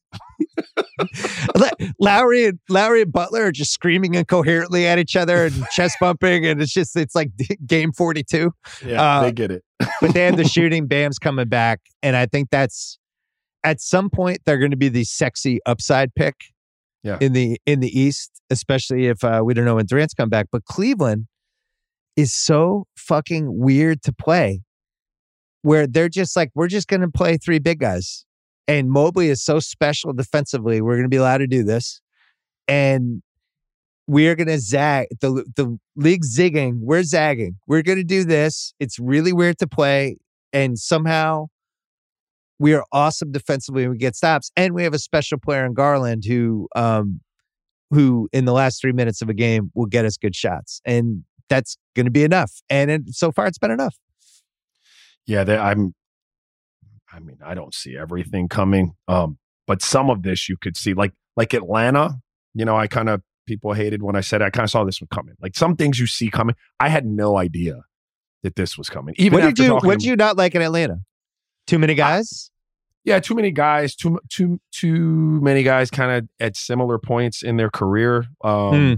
Lowry 1.99 2.45
and 2.45 2.59
Lowry 2.69 3.01
and 3.01 3.11
Butler 3.11 3.45
are 3.45 3.51
just 3.51 3.71
screaming 3.71 4.15
incoherently 4.15 4.85
at 4.87 4.99
each 4.99 5.15
other 5.15 5.45
and 5.45 5.65
chest 5.71 5.97
bumping, 5.99 6.45
and 6.45 6.61
it's 6.61 6.71
just 6.73 6.95
it's 6.95 7.15
like 7.15 7.31
game 7.65 7.91
42. 7.91 8.51
Yeah, 8.85 9.01
Uh, 9.01 9.21
they 9.23 9.31
get 9.31 9.51
it. 9.51 9.63
But 10.01 10.13
they 10.13 10.23
have 10.25 10.37
the 10.37 10.45
shooting, 10.47 10.87
Bam's 10.87 11.19
coming 11.19 11.47
back, 11.49 11.79
and 12.01 12.15
I 12.15 12.25
think 12.25 12.49
that's 12.51 12.97
at 13.63 13.81
some 13.81 14.09
point 14.09 14.39
they're 14.45 14.57
going 14.57 14.71
to 14.71 14.77
be 14.77 14.89
the 14.89 15.03
sexy 15.03 15.59
upside 15.65 16.13
pick. 16.15 16.35
Yeah. 17.03 17.17
In 17.19 17.33
the 17.33 17.59
in 17.65 17.81
the 17.81 17.89
East, 17.99 18.31
especially 18.49 19.07
if 19.07 19.25
uh, 19.25 19.41
we 19.43 19.53
don't 19.53 19.65
know 19.65 19.75
when 19.75 19.85
Durant's 19.85 20.13
come 20.13 20.29
back, 20.29 20.47
but 20.53 20.63
Cleveland 20.63 21.27
is 22.15 22.33
so 22.33 22.85
fucking 22.95 23.57
weird 23.59 24.01
to 24.03 24.13
play, 24.13 24.61
where 25.63 25.85
they're 25.85 26.07
just 26.07 26.37
like 26.37 26.49
we're 26.55 26.69
just 26.69 26.87
going 26.87 27.01
to 27.01 27.09
play 27.09 27.35
three 27.35 27.59
big 27.59 27.79
guys, 27.79 28.25
and 28.67 28.89
Mobley 28.89 29.29
is 29.29 29.43
so 29.43 29.59
special 29.59 30.13
defensively. 30.13 30.81
We're 30.81 30.95
going 30.95 31.03
to 31.03 31.09
be 31.09 31.17
allowed 31.17 31.39
to 31.39 31.47
do 31.47 31.63
this, 31.63 32.01
and 32.67 33.21
we 34.07 34.27
are 34.27 34.35
going 34.35 34.47
to 34.47 34.59
zag 34.59 35.07
the 35.21 35.45
the 35.55 35.77
league 35.95 36.23
zigging. 36.23 36.79
We're 36.81 37.03
zagging. 37.03 37.57
We're 37.67 37.83
going 37.83 37.97
to 37.97 38.03
do 38.03 38.23
this. 38.23 38.73
It's 38.79 38.99
really 38.99 39.33
weird 39.33 39.57
to 39.59 39.67
play, 39.67 40.17
and 40.51 40.77
somehow 40.77 41.47
we 42.59 42.73
are 42.73 42.85
awesome 42.91 43.31
defensively. 43.31 43.83
and 43.83 43.91
We 43.91 43.97
get 43.97 44.15
stops, 44.15 44.51
and 44.55 44.73
we 44.73 44.83
have 44.83 44.93
a 44.93 44.99
special 44.99 45.37
player 45.37 45.65
in 45.65 45.73
Garland 45.73 46.23
who, 46.25 46.67
um, 46.75 47.21
who 47.89 48.29
in 48.31 48.45
the 48.45 48.53
last 48.53 48.79
three 48.79 48.93
minutes 48.93 49.21
of 49.21 49.29
a 49.29 49.33
game 49.33 49.71
will 49.73 49.85
get 49.85 50.05
us 50.05 50.17
good 50.17 50.35
shots, 50.35 50.81
and 50.85 51.23
that's 51.49 51.77
going 51.95 52.05
to 52.05 52.11
be 52.11 52.23
enough. 52.23 52.61
And 52.69 52.91
it, 52.91 53.01
so 53.09 53.31
far, 53.31 53.47
it's 53.47 53.57
been 53.57 53.71
enough. 53.71 53.95
Yeah, 55.25 55.43
I'm. 55.43 55.93
I 57.13 57.19
mean, 57.19 57.37
I 57.45 57.53
don't 57.53 57.73
see 57.73 57.97
everything 57.97 58.47
coming, 58.49 58.93
um, 59.07 59.37
but 59.67 59.81
some 59.81 60.09
of 60.09 60.23
this 60.23 60.49
you 60.49 60.57
could 60.57 60.75
see, 60.75 60.93
like 60.93 61.13
like 61.37 61.53
Atlanta. 61.53 62.19
You 62.53 62.65
know, 62.65 62.75
I 62.75 62.87
kind 62.87 63.09
of 63.09 63.21
people 63.45 63.73
hated 63.73 64.01
when 64.01 64.15
I 64.15 64.21
said 64.21 64.41
I 64.41 64.49
kind 64.49 64.63
of 64.63 64.69
saw 64.69 64.83
this 64.83 64.99
one 65.01 65.07
coming. 65.13 65.35
Like 65.41 65.55
some 65.55 65.75
things 65.75 65.99
you 65.99 66.07
see 66.07 66.29
coming, 66.29 66.55
I 66.79 66.89
had 66.89 67.05
no 67.05 67.37
idea 67.37 67.81
that 68.43 68.55
this 68.55 68.77
was 68.77 68.89
coming. 68.89 69.15
Even 69.17 69.39
what 69.39 69.55
did 69.55 69.59
you 69.63 69.73
What 69.75 69.99
did 69.99 70.03
you 70.03 70.15
not 70.15 70.37
like 70.37 70.55
in 70.55 70.61
Atlanta? 70.61 70.97
Too 71.67 71.79
many 71.79 71.95
guys. 71.95 72.49
yeah, 73.05 73.19
too 73.19 73.35
many 73.35 73.51
guys, 73.51 73.95
too 73.95 74.19
too 74.29 74.59
too 74.71 75.39
many 75.41 75.63
guys, 75.63 75.89
kind 75.91 76.11
of 76.11 76.29
at 76.39 76.55
similar 76.57 76.97
points 76.97 77.43
in 77.43 77.57
their 77.57 77.69
career. 77.69 78.25
Um, 78.43 78.71
Hmm. 78.71 78.93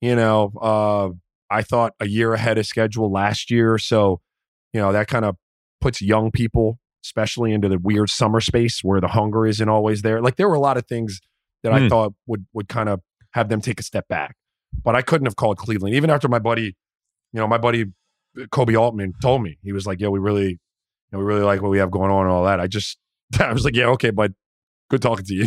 You 0.00 0.16
know, 0.16 0.52
uh, 0.60 1.10
I 1.50 1.62
thought 1.62 1.94
a 2.00 2.06
year 2.06 2.34
ahead 2.34 2.58
of 2.58 2.66
schedule 2.66 3.10
last 3.10 3.50
year, 3.50 3.78
so 3.78 4.20
you 4.72 4.80
know 4.80 4.92
that 4.92 5.08
kind 5.08 5.24
of 5.24 5.36
puts 5.80 6.02
young 6.02 6.30
people, 6.30 6.78
especially 7.04 7.52
into 7.52 7.68
the 7.68 7.78
weird 7.78 8.08
summer 8.10 8.40
space 8.40 8.82
where 8.82 9.00
the 9.00 9.08
hunger 9.08 9.46
isn't 9.46 9.68
always 9.68 10.02
there. 10.02 10.20
Like 10.22 10.36
there 10.36 10.48
were 10.48 10.54
a 10.54 10.60
lot 10.60 10.76
of 10.76 10.86
things 10.86 11.20
that 11.62 11.72
I 11.72 11.80
Hmm. 11.80 11.88
thought 11.88 12.14
would 12.26 12.46
would 12.52 12.68
kind 12.68 12.88
of 12.88 13.00
have 13.32 13.48
them 13.48 13.60
take 13.60 13.78
a 13.78 13.82
step 13.82 14.08
back, 14.08 14.36
but 14.82 14.94
I 14.96 15.02
couldn't 15.02 15.26
have 15.26 15.36
called 15.36 15.58
Cleveland 15.58 15.94
even 15.94 16.10
after 16.10 16.28
my 16.28 16.38
buddy, 16.38 16.64
you 17.32 17.40
know, 17.40 17.46
my 17.46 17.58
buddy 17.58 17.86
Koby 18.36 18.76
Altman 18.78 19.12
told 19.22 19.42
me 19.42 19.58
he 19.62 19.72
was 19.72 19.86
like, 19.86 20.00
"Yo, 20.00 20.10
we 20.10 20.18
really." 20.18 20.58
you 21.12 21.18
know, 21.18 21.18
we 21.18 21.24
really 21.26 21.42
like 21.44 21.60
what 21.62 21.70
we 21.70 21.78
have 21.78 21.90
going 21.90 22.10
on 22.10 22.22
and 22.22 22.30
all 22.30 22.44
that. 22.44 22.58
I 22.58 22.66
just, 22.66 22.98
I 23.38 23.52
was 23.52 23.64
like, 23.64 23.76
yeah, 23.76 23.86
okay, 23.88 24.10
but 24.10 24.32
good 24.90 25.02
talking 25.02 25.24
to 25.26 25.34
you. 25.34 25.46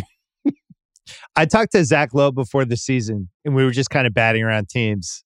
I 1.36 1.44
talked 1.46 1.72
to 1.72 1.84
Zach 1.84 2.14
Lowe 2.14 2.30
before 2.30 2.64
the 2.64 2.76
season, 2.76 3.28
and 3.44 3.54
we 3.54 3.64
were 3.64 3.70
just 3.70 3.90
kind 3.90 4.06
of 4.06 4.14
batting 4.14 4.42
around 4.42 4.68
teams. 4.68 5.24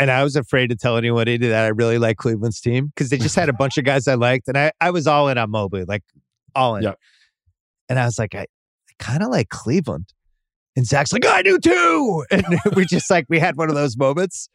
And 0.00 0.10
I 0.10 0.24
was 0.24 0.34
afraid 0.34 0.70
to 0.70 0.76
tell 0.76 0.96
anybody 0.96 1.36
that 1.36 1.64
I 1.64 1.68
really 1.68 1.98
like 1.98 2.16
Cleveland's 2.16 2.58
team 2.58 2.86
because 2.86 3.10
they 3.10 3.18
just 3.18 3.36
had 3.36 3.50
a 3.50 3.52
bunch 3.52 3.76
of 3.76 3.84
guys 3.84 4.08
I 4.08 4.14
liked, 4.14 4.48
and 4.48 4.56
I, 4.56 4.72
I 4.80 4.90
was 4.90 5.06
all 5.06 5.28
in 5.28 5.36
on 5.36 5.50
Mobley, 5.50 5.84
like 5.84 6.02
all 6.54 6.76
in. 6.76 6.84
Yeah. 6.84 6.94
And 7.90 7.98
I 7.98 8.06
was 8.06 8.18
like, 8.18 8.34
I, 8.34 8.42
I 8.42 8.92
kind 8.98 9.22
of 9.22 9.28
like 9.28 9.50
Cleveland. 9.50 10.06
And 10.74 10.86
Zach's 10.86 11.12
like, 11.12 11.26
I 11.26 11.42
do 11.42 11.58
too. 11.58 12.24
And 12.30 12.44
we 12.74 12.86
just 12.86 13.10
like 13.10 13.26
we 13.28 13.38
had 13.38 13.58
one 13.58 13.68
of 13.68 13.74
those 13.74 13.98
moments, 13.98 14.48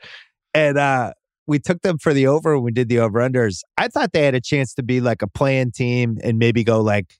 and 0.56 0.80
uh, 0.80 1.14
we 1.46 1.60
took 1.60 1.84
them 1.84 2.00
for 2.00 2.12
the 2.12 2.26
over 2.26 2.56
when 2.56 2.64
we 2.64 2.72
did 2.72 2.90
the 2.90 3.00
over 3.00 3.20
unders. 3.20 3.60
I 3.78 3.88
thought 3.88 4.14
they 4.14 4.24
had 4.24 4.34
a 4.34 4.42
chance 4.42 4.74
to 4.74 4.84
be 4.84 5.00
like 5.00 5.22
a 5.22 5.28
play-in 5.28 5.72
team 5.72 6.18
and 6.24 6.40
maybe 6.40 6.64
go 6.64 6.82
like 6.82 7.14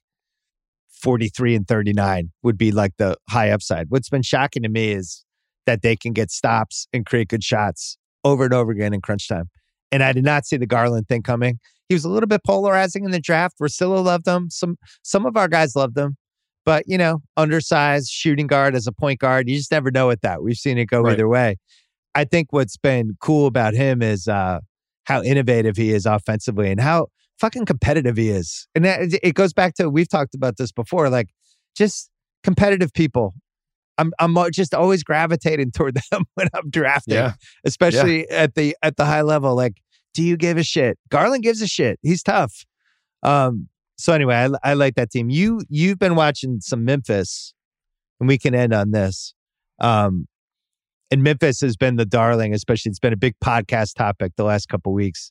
43 1.00 1.54
and 1.54 1.68
39 1.68 2.32
would 2.42 2.58
be 2.58 2.72
like 2.72 2.94
the 2.98 3.16
high 3.30 3.50
upside. 3.50 3.86
What's 3.88 4.08
been 4.08 4.22
shocking 4.22 4.64
to 4.64 4.68
me 4.68 4.90
is 4.90 5.24
that 5.66 5.82
they 5.82 5.94
can 5.94 6.12
get 6.12 6.32
stops 6.32 6.88
and 6.92 7.06
create 7.06 7.28
good 7.28 7.44
shots 7.44 7.98
over 8.24 8.44
and 8.44 8.54
over 8.54 8.72
again 8.72 8.92
in 8.92 9.00
crunch 9.00 9.28
time. 9.28 9.48
And 9.92 10.02
I 10.02 10.12
did 10.12 10.24
not 10.24 10.46
see 10.46 10.56
the 10.56 10.66
Garland 10.66 11.08
thing 11.08 11.22
coming. 11.22 11.58
He 11.88 11.94
was 11.94 12.04
a 12.04 12.08
little 12.08 12.26
bit 12.26 12.42
polarizing 12.44 13.04
in 13.04 13.12
the 13.12 13.20
draft. 13.20 13.56
Russillo 13.62 14.04
loved 14.04 14.26
him. 14.26 14.50
Some 14.50 14.76
some 15.02 15.24
of 15.26 15.36
our 15.36 15.48
guys 15.48 15.76
loved 15.76 15.96
him. 15.96 16.16
But, 16.64 16.82
you 16.88 16.98
know, 16.98 17.20
undersized 17.36 18.08
shooting 18.10 18.48
guard 18.48 18.74
as 18.74 18.88
a 18.88 18.92
point 18.92 19.20
guard, 19.20 19.48
you 19.48 19.56
just 19.56 19.70
never 19.70 19.92
know 19.92 20.08
with 20.08 20.20
that. 20.22 20.42
We've 20.42 20.56
seen 20.56 20.78
it 20.78 20.86
go 20.86 21.00
Right. 21.00 21.12
either 21.12 21.28
way. 21.28 21.56
I 22.16 22.24
think 22.24 22.48
what's 22.52 22.76
been 22.76 23.16
cool 23.20 23.46
about 23.46 23.74
him 23.74 24.02
is 24.02 24.26
uh, 24.26 24.58
how 25.04 25.22
innovative 25.22 25.76
he 25.76 25.92
is 25.92 26.06
offensively 26.06 26.72
and 26.72 26.80
how 26.80 27.06
fucking 27.38 27.66
competitive 27.66 28.16
he 28.16 28.30
is. 28.30 28.66
And 28.74 28.84
that, 28.84 29.16
it 29.22 29.36
goes 29.36 29.52
back 29.52 29.74
to 29.74 29.88
we've 29.88 30.08
talked 30.08 30.34
about 30.34 30.56
this 30.56 30.72
before, 30.72 31.08
like 31.08 31.28
just 31.76 32.10
competitive 32.42 32.92
people. 32.92 33.34
I'm 33.98 34.12
I'm 34.18 34.36
just 34.52 34.74
always 34.74 35.02
gravitating 35.02 35.70
toward 35.72 35.98
them 36.10 36.24
when 36.34 36.48
I'm 36.54 36.70
drafting, 36.70 37.14
Yeah. 37.14 37.32
especially 37.64 38.28
at 38.30 38.54
the 38.54 38.76
at 38.82 38.96
the 38.96 39.04
high 39.04 39.22
level. 39.22 39.54
Like, 39.54 39.78
do 40.14 40.22
you 40.22 40.36
give 40.36 40.58
a 40.58 40.62
shit? 40.62 40.98
Garland 41.08 41.42
gives 41.42 41.62
a 41.62 41.66
shit. 41.66 41.98
He's 42.02 42.22
tough. 42.22 42.64
Um. 43.22 43.68
So 43.98 44.12
anyway, 44.12 44.34
I, 44.34 44.70
I 44.70 44.74
like 44.74 44.94
that 44.96 45.10
team. 45.10 45.30
You 45.30 45.62
you've 45.68 45.98
been 45.98 46.14
watching 46.16 46.60
some 46.60 46.84
Memphis, 46.84 47.54
and 48.20 48.28
we 48.28 48.36
can 48.38 48.54
end 48.54 48.74
on 48.74 48.90
this. 48.90 49.34
Um, 49.80 50.26
and 51.10 51.22
Memphis 51.22 51.60
has 51.60 51.76
been 51.76 51.96
the 51.96 52.04
darling, 52.04 52.52
especially 52.52 52.90
it's 52.90 52.98
been 52.98 53.12
a 53.12 53.16
big 53.16 53.34
podcast 53.42 53.94
topic 53.94 54.32
the 54.36 54.44
last 54.44 54.68
couple 54.68 54.92
weeks. 54.92 55.30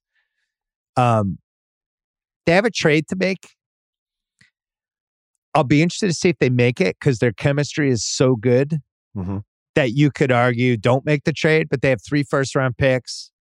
Um, 0.98 1.38
they 2.46 2.54
have 2.54 2.66
a 2.66 2.72
trade 2.72 3.08
to 3.10 3.16
make. 3.16 3.55
I'll 5.56 5.64
be 5.64 5.82
interested 5.82 6.08
to 6.08 6.14
see 6.14 6.30
if 6.30 6.38
they 6.40 6.50
make 6.50 6.82
it 6.82 6.98
because 7.00 7.20
their 7.20 7.32
chemistry 7.32 7.90
is 7.90 8.04
so 8.06 8.36
good 8.36 8.82
Mhm. 9.16 9.44
that 9.74 9.94
you 9.94 10.12
could 10.12 10.32
argue 10.32 10.76
don't 10.78 11.06
make 11.06 11.24
the 11.24 11.32
trade, 11.34 11.70
but 11.70 11.82
they 11.82 11.90
have 11.90 12.02
three 12.04 12.24
first 12.24 12.56
round 12.56 12.78
picks. 12.78 13.32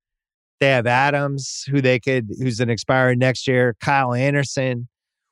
They 0.61 0.69
have 0.71 0.87
Adams, 0.87 1.65
who 1.69 1.81
they 1.83 1.99
could, 1.99 2.29
who's 2.39 2.61
an 2.61 2.71
expiring 2.71 3.19
next 3.19 3.49
year. 3.49 3.75
Kyle 3.81 4.15
Anderson. 4.15 4.89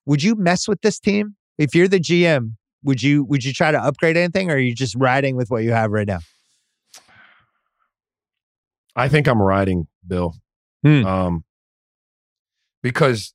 Would 0.07 0.25
you 0.25 0.35
mess 0.35 0.67
with 0.67 0.81
this 0.81 0.99
team 0.99 1.37
if 1.57 1.75
you're 1.75 1.87
the 1.89 2.01
GM? 2.01 2.57
Would 2.83 3.01
you 3.03 3.23
would 3.25 3.45
you 3.45 3.53
try 3.53 3.71
to 3.71 3.81
upgrade 3.81 4.17
anything, 4.17 4.51
or 4.51 4.55
are 4.55 4.59
you 4.59 4.75
just 4.75 4.97
riding 4.97 5.37
with 5.37 5.49
what 5.51 5.63
you 5.63 5.71
have 5.71 5.93
right 5.93 6.09
now? 6.09 6.19
I 8.97 9.09
think 9.09 9.29
I'm 9.29 9.41
riding 9.41 9.87
Bill. 10.07 10.35
Hmm. 10.83 11.07
Um, 11.07 11.45
because 12.83 13.33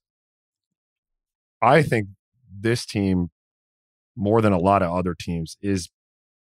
I 1.62 1.82
think 1.82 2.10
this 2.54 2.86
team, 2.86 3.30
more 4.18 4.42
than 4.42 4.54
a 4.54 4.60
lot 4.60 4.82
of 4.82 4.92
other 4.92 5.16
teams, 5.18 5.58
is 5.62 5.90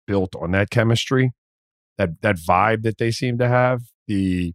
built 0.06 0.34
on 0.36 0.52
that 0.52 0.70
chemistry, 0.70 1.32
that 1.98 2.20
that 2.22 2.36
vibe 2.36 2.82
that 2.82 2.98
they 2.98 3.10
seem 3.10 3.38
to 3.38 3.48
have. 3.48 3.82
The 4.06 4.54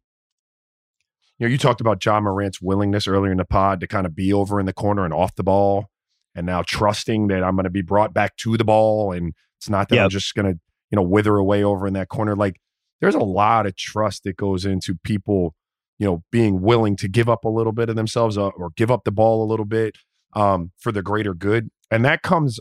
you 1.37 1.47
know, 1.47 1.47
you 1.47 1.57
talked 1.57 1.81
about 1.81 2.03
Ja 2.03 2.19
Morant's 2.19 2.61
willingness 2.61 3.07
earlier 3.07 3.31
in 3.31 3.37
the 3.37 3.45
pod 3.45 3.79
to 3.79 3.87
kind 3.87 4.05
of 4.05 4.15
be 4.15 4.33
over 4.33 4.59
in 4.59 4.65
the 4.65 4.73
corner 4.73 5.05
and 5.05 5.13
off 5.13 5.35
the 5.35 5.43
ball, 5.43 5.87
and 6.35 6.45
now 6.45 6.63
trusting 6.65 7.27
that 7.27 7.43
I'm 7.43 7.55
going 7.55 7.65
to 7.65 7.69
be 7.69 7.81
brought 7.81 8.13
back 8.13 8.35
to 8.37 8.57
the 8.57 8.65
ball, 8.65 9.11
and 9.11 9.33
it's 9.57 9.69
not 9.69 9.89
that 9.89 9.95
I'm 9.99 10.09
just 10.09 10.33
going 10.35 10.53
to 10.53 10.59
you 10.91 10.95
know 10.95 11.03
wither 11.03 11.35
away 11.35 11.63
over 11.63 11.87
in 11.87 11.93
that 11.93 12.09
corner. 12.09 12.35
Like 12.35 12.59
there's 13.01 13.15
a 13.15 13.19
lot 13.19 13.65
of 13.65 13.75
trust 13.75 14.23
that 14.23 14.37
goes 14.37 14.65
into 14.65 14.95
people 15.03 15.55
you 15.99 16.07
know, 16.07 16.23
being 16.31 16.61
willing 16.61 16.95
to 16.95 17.07
give 17.07 17.29
up 17.29 17.43
a 17.43 17.49
little 17.49 17.73
bit 17.73 17.89
of 17.89 17.95
themselves 17.95 18.37
uh, 18.37 18.47
or 18.47 18.71
give 18.75 18.89
up 18.89 19.03
the 19.03 19.11
ball 19.11 19.43
a 19.43 19.47
little 19.49 19.65
bit 19.65 19.97
um, 20.33 20.71
for 20.79 20.91
the 20.91 21.03
greater 21.03 21.33
good. 21.33 21.69
And 21.91 22.05
that 22.05 22.23
comes 22.23 22.59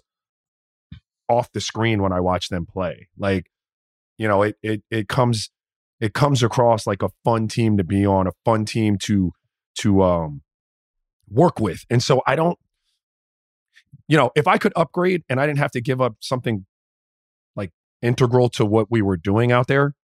off 1.29 1.53
the 1.53 1.61
screen 1.61 2.03
when 2.03 2.12
I 2.12 2.20
watch 2.20 2.49
them 2.49 2.66
play. 2.66 3.09
Like, 3.16 3.51
you 4.16 4.29
know, 4.29 4.43
it 4.43 4.57
it 4.62 4.83
it 4.91 5.09
comes 5.09 5.51
it 6.01 6.14
comes 6.14 6.43
across 6.43 6.87
like 6.87 7.03
a 7.03 7.11
fun 7.24 7.49
team 7.49 7.76
to 7.76 7.85
be 7.85 8.07
on, 8.07 8.26
a 8.26 8.33
fun 8.45 8.64
team 8.64 8.99
to 8.99 9.33
to 9.81 10.03
um 10.03 10.43
work 11.29 11.61
with. 11.61 11.85
And 11.91 12.03
so 12.03 12.22
I 12.26 12.37
don't 12.37 12.59
you 14.09 14.16
know, 14.16 14.31
if 14.35 14.49
I 14.49 14.57
could 14.59 14.72
upgrade 14.74 15.22
and 15.29 15.41
I 15.41 15.47
didn't 15.47 15.59
have 15.59 15.70
to 15.72 15.81
give 15.81 16.01
up 16.01 16.16
something 16.20 16.64
like 17.55 17.72
integral 18.01 18.49
to 18.51 18.64
what 18.64 18.91
we 18.91 19.03
were 19.03 19.18
doing 19.18 19.53
out 19.53 19.66
there, 19.66 19.95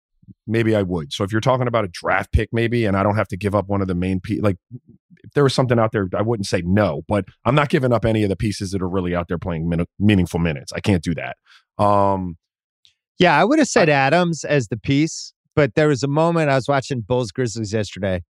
maybe 0.47 0.77
I 0.77 0.83
would. 0.83 1.12
So 1.12 1.25
if 1.25 1.33
you're 1.33 1.41
talking 1.41 1.66
about 1.66 1.85
a 1.85 1.89
draft 1.89 2.33
pick, 2.33 2.51
maybe, 2.53 2.85
and 2.85 2.97
I 2.97 3.03
don't 3.03 3.16
have 3.16 3.29
to 3.29 3.37
give 3.37 3.55
up 3.55 3.68
one 3.68 3.81
of 3.81 3.89
the 3.89 3.95
main 3.95 4.20
pieces, 4.20 4.43
like 4.43 4.57
if 5.25 5.33
there 5.33 5.43
was 5.43 5.55
something 5.55 5.79
out 5.79 5.93
there, 5.93 6.09
I 6.14 6.22
wouldn't 6.22 6.47
say 6.47 6.62
no, 6.64 7.03
but 7.09 7.25
I'm 7.45 7.55
not 7.55 7.68
giving 7.68 7.93
up 7.93 8.05
any 8.05 8.22
of 8.22 8.29
the 8.29 8.37
pieces 8.37 8.70
that 8.70 8.83
are 8.83 8.89
really 8.89 9.14
out 9.14 9.29
there 9.29 9.39
playing 9.39 9.68
min- 9.68 9.87
meaningful 9.99 10.39
minutes. 10.41 10.72
I 10.72 10.81
can't 10.81 11.03
do 11.03 11.14
that. 11.14 11.37
Um, 11.83 12.37
yeah, 13.18 13.39
I 13.39 13.45
would 13.45 13.59
have 13.59 13.68
said 13.68 13.89
Adams 13.89 14.45
as 14.45 14.68
the 14.68 14.77
piece, 14.77 15.33
but 15.57 15.75
there 15.75 15.89
was 15.89 16.03
a 16.03 16.09
moment 16.09 16.51
I 16.51 16.57
was 16.57 16.68
watching 16.68 17.01
Bulls 17.01 17.31
Grizzlies 17.31 17.72
yesterday. 17.72 18.22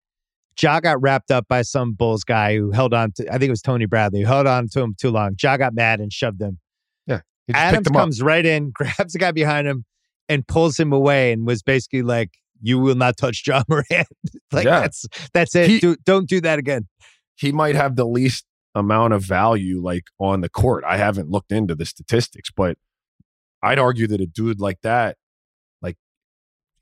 Ja 0.61 0.81
got 0.81 1.01
wrapped 1.01 1.31
up 1.31 1.49
by 1.49 1.63
some 1.63 1.95
Bulls 1.95 2.25
guy 2.25 2.57
who 2.57 2.73
held 2.73 2.93
on 2.93 3.13
to, 3.13 3.27
I 3.29 3.33
think 3.33 3.45
it 3.45 3.51
was 3.51 3.63
Tony 3.63 3.87
Bradley, 3.87 4.21
who 4.21 4.27
held 4.27 4.47
on 4.47 4.69
to 4.69 4.81
him 4.81 4.95
too 5.01 5.11
long. 5.11 5.35
Ja 5.43 5.57
got 5.57 5.75
mad 5.75 6.01
and 6.01 6.13
shoved 6.13 6.43
him. 6.43 6.59
Yeah. 7.07 7.21
Adams 7.55 7.89
comes 7.89 8.21
up. 8.21 8.27
right 8.27 8.45
in, 8.45 8.71
grabs 8.75 9.15
the 9.15 9.19
guy 9.19 9.31
behind 9.31 9.67
him, 9.67 9.85
and 10.29 10.47
pulls 10.47 10.79
him 10.79 10.93
away 10.93 11.33
and 11.33 11.47
was 11.47 11.63
basically 11.63 12.03
like, 12.03 12.31
"You 12.63 12.79
will 12.79 12.95
not 12.95 13.17
touch 13.17 13.43
Ja 13.47 13.63
Morant." 13.69 13.91
like 14.53 14.65
yeah. 14.65 14.81
that's 14.81 15.07
that's 15.35 15.55
it. 15.55 15.69
He, 15.69 15.81
do, 15.81 15.97
don't 16.05 16.29
do 16.29 16.41
that 16.41 16.59
again. 16.59 16.89
He 17.37 17.53
might 17.53 17.75
have 17.75 17.97
the 17.97 18.07
least 18.07 18.45
amount 18.75 19.13
of 19.13 19.23
value 19.23 19.83
like 19.83 20.05
on 20.19 20.41
the 20.41 20.49
court. 20.49 20.85
I 20.87 20.97
haven't 20.97 21.29
looked 21.31 21.53
into 21.53 21.75
the 21.75 21.85
statistics, 21.85 22.51
but 22.55 22.77
I'd 23.63 23.79
argue 23.79 24.07
that 24.09 24.21
a 24.21 24.27
dude 24.27 24.61
like 24.61 24.81
that, 24.83 25.17
like 25.81 25.97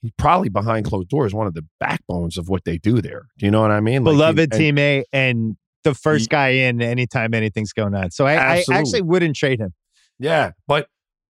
he's 0.02 0.12
probably 0.16 0.48
behind 0.48 0.86
closed 0.86 1.08
doors, 1.08 1.34
one 1.34 1.46
of 1.46 1.54
the 1.54 1.66
backbones 1.78 2.38
of 2.38 2.48
what 2.48 2.64
they 2.64 2.78
do 2.78 3.00
there. 3.00 3.22
Do 3.38 3.46
you 3.46 3.50
know 3.50 3.60
what 3.60 3.70
I 3.70 3.80
mean? 3.80 4.04
Like 4.04 4.14
Beloved 4.14 4.54
he, 4.54 4.70
teammate 4.70 5.04
and 5.12 5.56
the 5.84 5.94
first 5.94 6.24
he, 6.24 6.28
guy 6.28 6.48
in 6.48 6.80
anytime 6.80 7.34
anything's 7.34 7.72
going 7.72 7.94
on. 7.94 8.10
So 8.10 8.26
I, 8.26 8.34
I 8.34 8.64
actually 8.70 9.02
wouldn't 9.02 9.36
trade 9.36 9.60
him. 9.60 9.74
Yeah, 10.18 10.52
but 10.66 10.88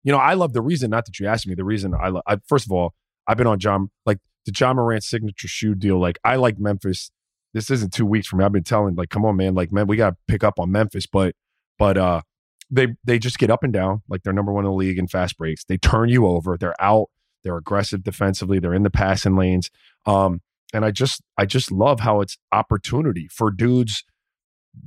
you 0.03 0.13
know, 0.13 0.19
I 0.19 0.35
love 0.35 0.53
the 0.53 0.63
reason. 0.63 0.91
Not 0.91 1.07
that 1.07 1.19
you 1.19 1.27
asked 1.27 1.47
me. 1.47 1.55
The 1.55 1.65
reason 1.65 1.95
I, 1.95 2.09
love, 2.09 2.23
I 2.27 2.39
first 2.49 2.67
of 2.67 2.73
all, 2.73 2.95
I've 3.27 3.37
been 3.37 3.47
on 3.47 3.59
John 3.59 3.91
like 4.07 4.19
the 4.47 4.53
Ja 4.57 4.73
Morant 4.73 5.05
signature 5.05 5.49
shoe 5.49 5.75
deal. 5.75 5.99
Like 5.99 6.19
I 6.25 6.37
like 6.37 6.59
Memphis. 6.59 7.11
This 7.53 7.71
isn't 7.71 7.93
two 7.93 8.07
weeks 8.07 8.29
from 8.29 8.39
me. 8.39 8.45
I've 8.45 8.53
been 8.53 8.63
telling 8.63 8.95
like, 8.95 9.11
come 9.11 9.25
on, 9.25 9.37
man. 9.37 9.55
Like, 9.55 9.73
man, 9.73 9.89
we 9.89 9.97
got 9.97 10.11
to 10.11 10.17
pick 10.29 10.45
up 10.45 10.61
on 10.61 10.71
Memphis. 10.71 11.07
But, 11.07 11.35
but 11.79 11.99
uh, 11.99 12.23
they 12.71 12.95
they 13.05 13.19
just 13.19 13.39
get 13.39 13.51
up 13.51 13.65
and 13.65 13.73
down. 13.73 14.03
Like 14.09 14.23
they're 14.23 14.33
number 14.33 14.53
one 14.53 14.65
in 14.65 14.71
the 14.71 14.77
league 14.77 14.99
in 14.99 15.09
fast 15.09 15.37
breaks. 15.37 15.65
They 15.65 15.77
turn 15.77 16.09
you 16.09 16.27
over. 16.27 16.57
They're 16.57 16.81
out. 16.81 17.09
They're 17.43 17.57
aggressive 17.57 18.03
defensively. 18.03 18.59
They're 18.59 18.75
in 18.75 18.83
the 18.83 18.91
passing 18.91 19.37
lanes. 19.37 19.71
Um, 20.07 20.41
and 20.73 20.85
I 20.85 20.91
just 20.91 21.23
I 21.37 21.47
just 21.47 21.73
love 21.73 22.01
how 22.01 22.21
it's 22.21 22.39
opportunity 22.53 23.29
for 23.29 23.51
dudes 23.51 24.05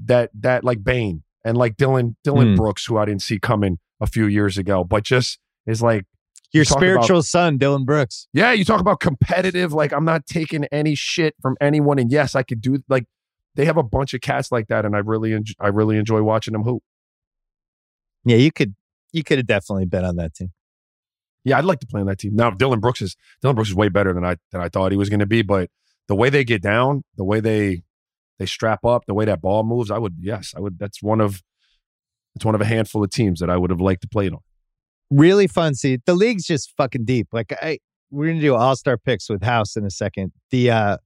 that 0.05 0.29
that 0.33 0.63
like 0.63 0.83
Bane 0.83 1.23
and 1.43 1.57
like 1.57 1.75
Dillon 1.75 2.15
Dillon 2.23 2.53
mm. 2.53 2.57
Brooks, 2.57 2.85
who 2.85 2.97
I 2.97 3.05
didn't 3.05 3.21
see 3.21 3.39
coming 3.39 3.79
a 3.99 4.07
few 4.07 4.25
years 4.25 4.57
ago, 4.57 4.83
but 4.83 5.03
just 5.03 5.39
is 5.65 5.81
like 5.81 6.05
your 6.53 6.65
spiritual 6.65 7.17
about, 7.17 7.25
son, 7.25 7.57
Dillon 7.57 7.83
Brooks. 7.83 8.27
Yeah, 8.33 8.51
you 8.51 8.63
talk 8.63 8.79
about 8.79 8.99
competitive. 8.99 9.73
Like 9.73 9.91
I'm 9.91 10.05
not 10.05 10.25
taking 10.25 10.65
any 10.65 10.95
shit 10.95 11.35
from 11.41 11.57
anyone, 11.59 11.99
and 11.99 12.11
yes, 12.11 12.35
I 12.35 12.43
could 12.43 12.61
do 12.61 12.83
like 12.87 13.05
they 13.55 13.65
have 13.65 13.77
a 13.77 13.83
bunch 13.83 14.13
of 14.13 14.21
cats 14.21 14.51
like 14.51 14.67
that, 14.67 14.85
and 14.85 14.95
I 14.95 14.99
really 14.99 15.33
enjoy, 15.33 15.53
I 15.59 15.67
really 15.67 15.97
enjoy 15.97 16.21
watching 16.21 16.53
them 16.53 16.63
hoop. 16.63 16.83
Yeah, 18.23 18.37
you 18.37 18.51
could 18.51 18.75
you 19.11 19.23
could 19.23 19.39
have 19.39 19.47
definitely 19.47 19.85
been 19.85 20.05
on 20.05 20.15
that 20.17 20.33
team. 20.33 20.51
Yeah, 21.43 21.57
I'd 21.57 21.65
like 21.65 21.79
to 21.81 21.87
play 21.87 21.99
on 21.99 22.07
that 22.07 22.19
team. 22.19 22.35
Now, 22.35 22.51
Dillon 22.51 22.79
Brooks 22.79 23.01
is 23.01 23.15
Dillon 23.41 23.55
Brooks 23.55 23.69
is 23.69 23.75
way 23.75 23.89
better 23.89 24.13
than 24.13 24.23
I 24.23 24.37
than 24.51 24.61
I 24.61 24.69
thought 24.69 24.91
he 24.91 24.97
was 24.97 25.09
going 25.09 25.19
to 25.19 25.25
be, 25.25 25.41
but 25.41 25.69
the 26.07 26.15
way 26.15 26.29
they 26.29 26.43
get 26.43 26.61
down, 26.61 27.03
the 27.17 27.23
way 27.23 27.39
they 27.39 27.83
they 28.39 28.45
strap 28.45 28.85
up, 28.85 29.05
the 29.07 29.13
way 29.13 29.25
that 29.25 29.41
ball 29.41 29.63
moves, 29.63 29.91
I 29.91 29.97
would 29.97 30.17
yes, 30.19 30.53
I 30.55 30.59
would. 30.59 30.79
That's 30.79 31.01
one 31.01 31.19
of 31.19 31.41
it's 32.35 32.45
one 32.45 32.55
of 32.55 32.61
a 32.61 32.65
handful 32.65 33.03
of 33.03 33.09
teams 33.09 33.39
that 33.39 33.49
I 33.49 33.57
would 33.57 33.69
have 33.69 33.81
liked 33.81 34.01
to 34.01 34.07
play 34.07 34.29
on. 34.29 34.39
Really 35.13 35.47
fun. 35.47 35.75
See, 35.75 35.99
the 36.05 36.15
league's 36.15 36.45
just 36.45 36.73
fucking 36.75 37.05
deep. 37.05 37.27
Like 37.31 37.53
I, 37.61 37.79
we're 38.09 38.27
gonna 38.27 38.41
do 38.41 38.55
all 38.55 38.75
star 38.75 38.97
picks 38.97 39.29
with 39.29 39.43
House 39.43 39.75
in 39.75 39.85
a 39.85 39.89
second. 39.89 40.31
The 40.51 40.71
uh, 40.71 40.97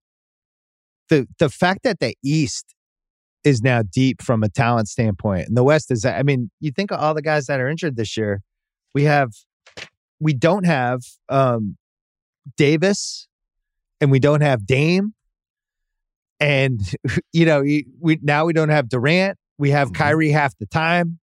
the 1.10 1.28
the 1.40 1.50
fact 1.50 1.84
that 1.84 2.00
the 2.00 2.16
East 2.24 2.74
is 3.44 3.62
now 3.62 3.82
deep 3.82 4.22
from 4.22 4.44
a 4.44 4.50
talent 4.50 4.88
standpoint, 4.88 5.48
and 5.48 5.58
the 5.58 5.64
West 5.64 5.92
is. 5.92 6.06
I 6.06 6.24
mean, 6.24 6.52
you 6.60 6.72
think 6.72 6.92
of 6.92 7.00
all 7.00 7.14
the 7.14 7.22
guys 7.22 7.48
that 7.48 7.60
are 7.60 7.70
injured 7.70 7.96
this 7.98 8.16
year. 8.16 8.42
We 8.94 9.04
have, 9.04 9.32
we 10.20 10.34
don't 10.34 10.66
have 10.66 11.02
um, 11.30 11.78
Davis, 12.56 13.28
and 14.00 14.10
we 14.10 14.20
don't 14.20 14.42
have 14.42 14.66
Dame, 14.66 15.14
and 16.40 16.80
you 17.34 17.46
know, 17.46 17.62
we 17.62 18.20
now 18.22 18.46
we 18.46 18.54
don't 18.54 18.70
have 18.70 18.90
Durant 18.90 19.38
we 19.58 19.72
have 19.72 19.90
mm-hmm. 19.90 20.04
Kyrie 20.04 20.30
half 20.30 20.58
the 20.58 20.66
time. 20.66 21.20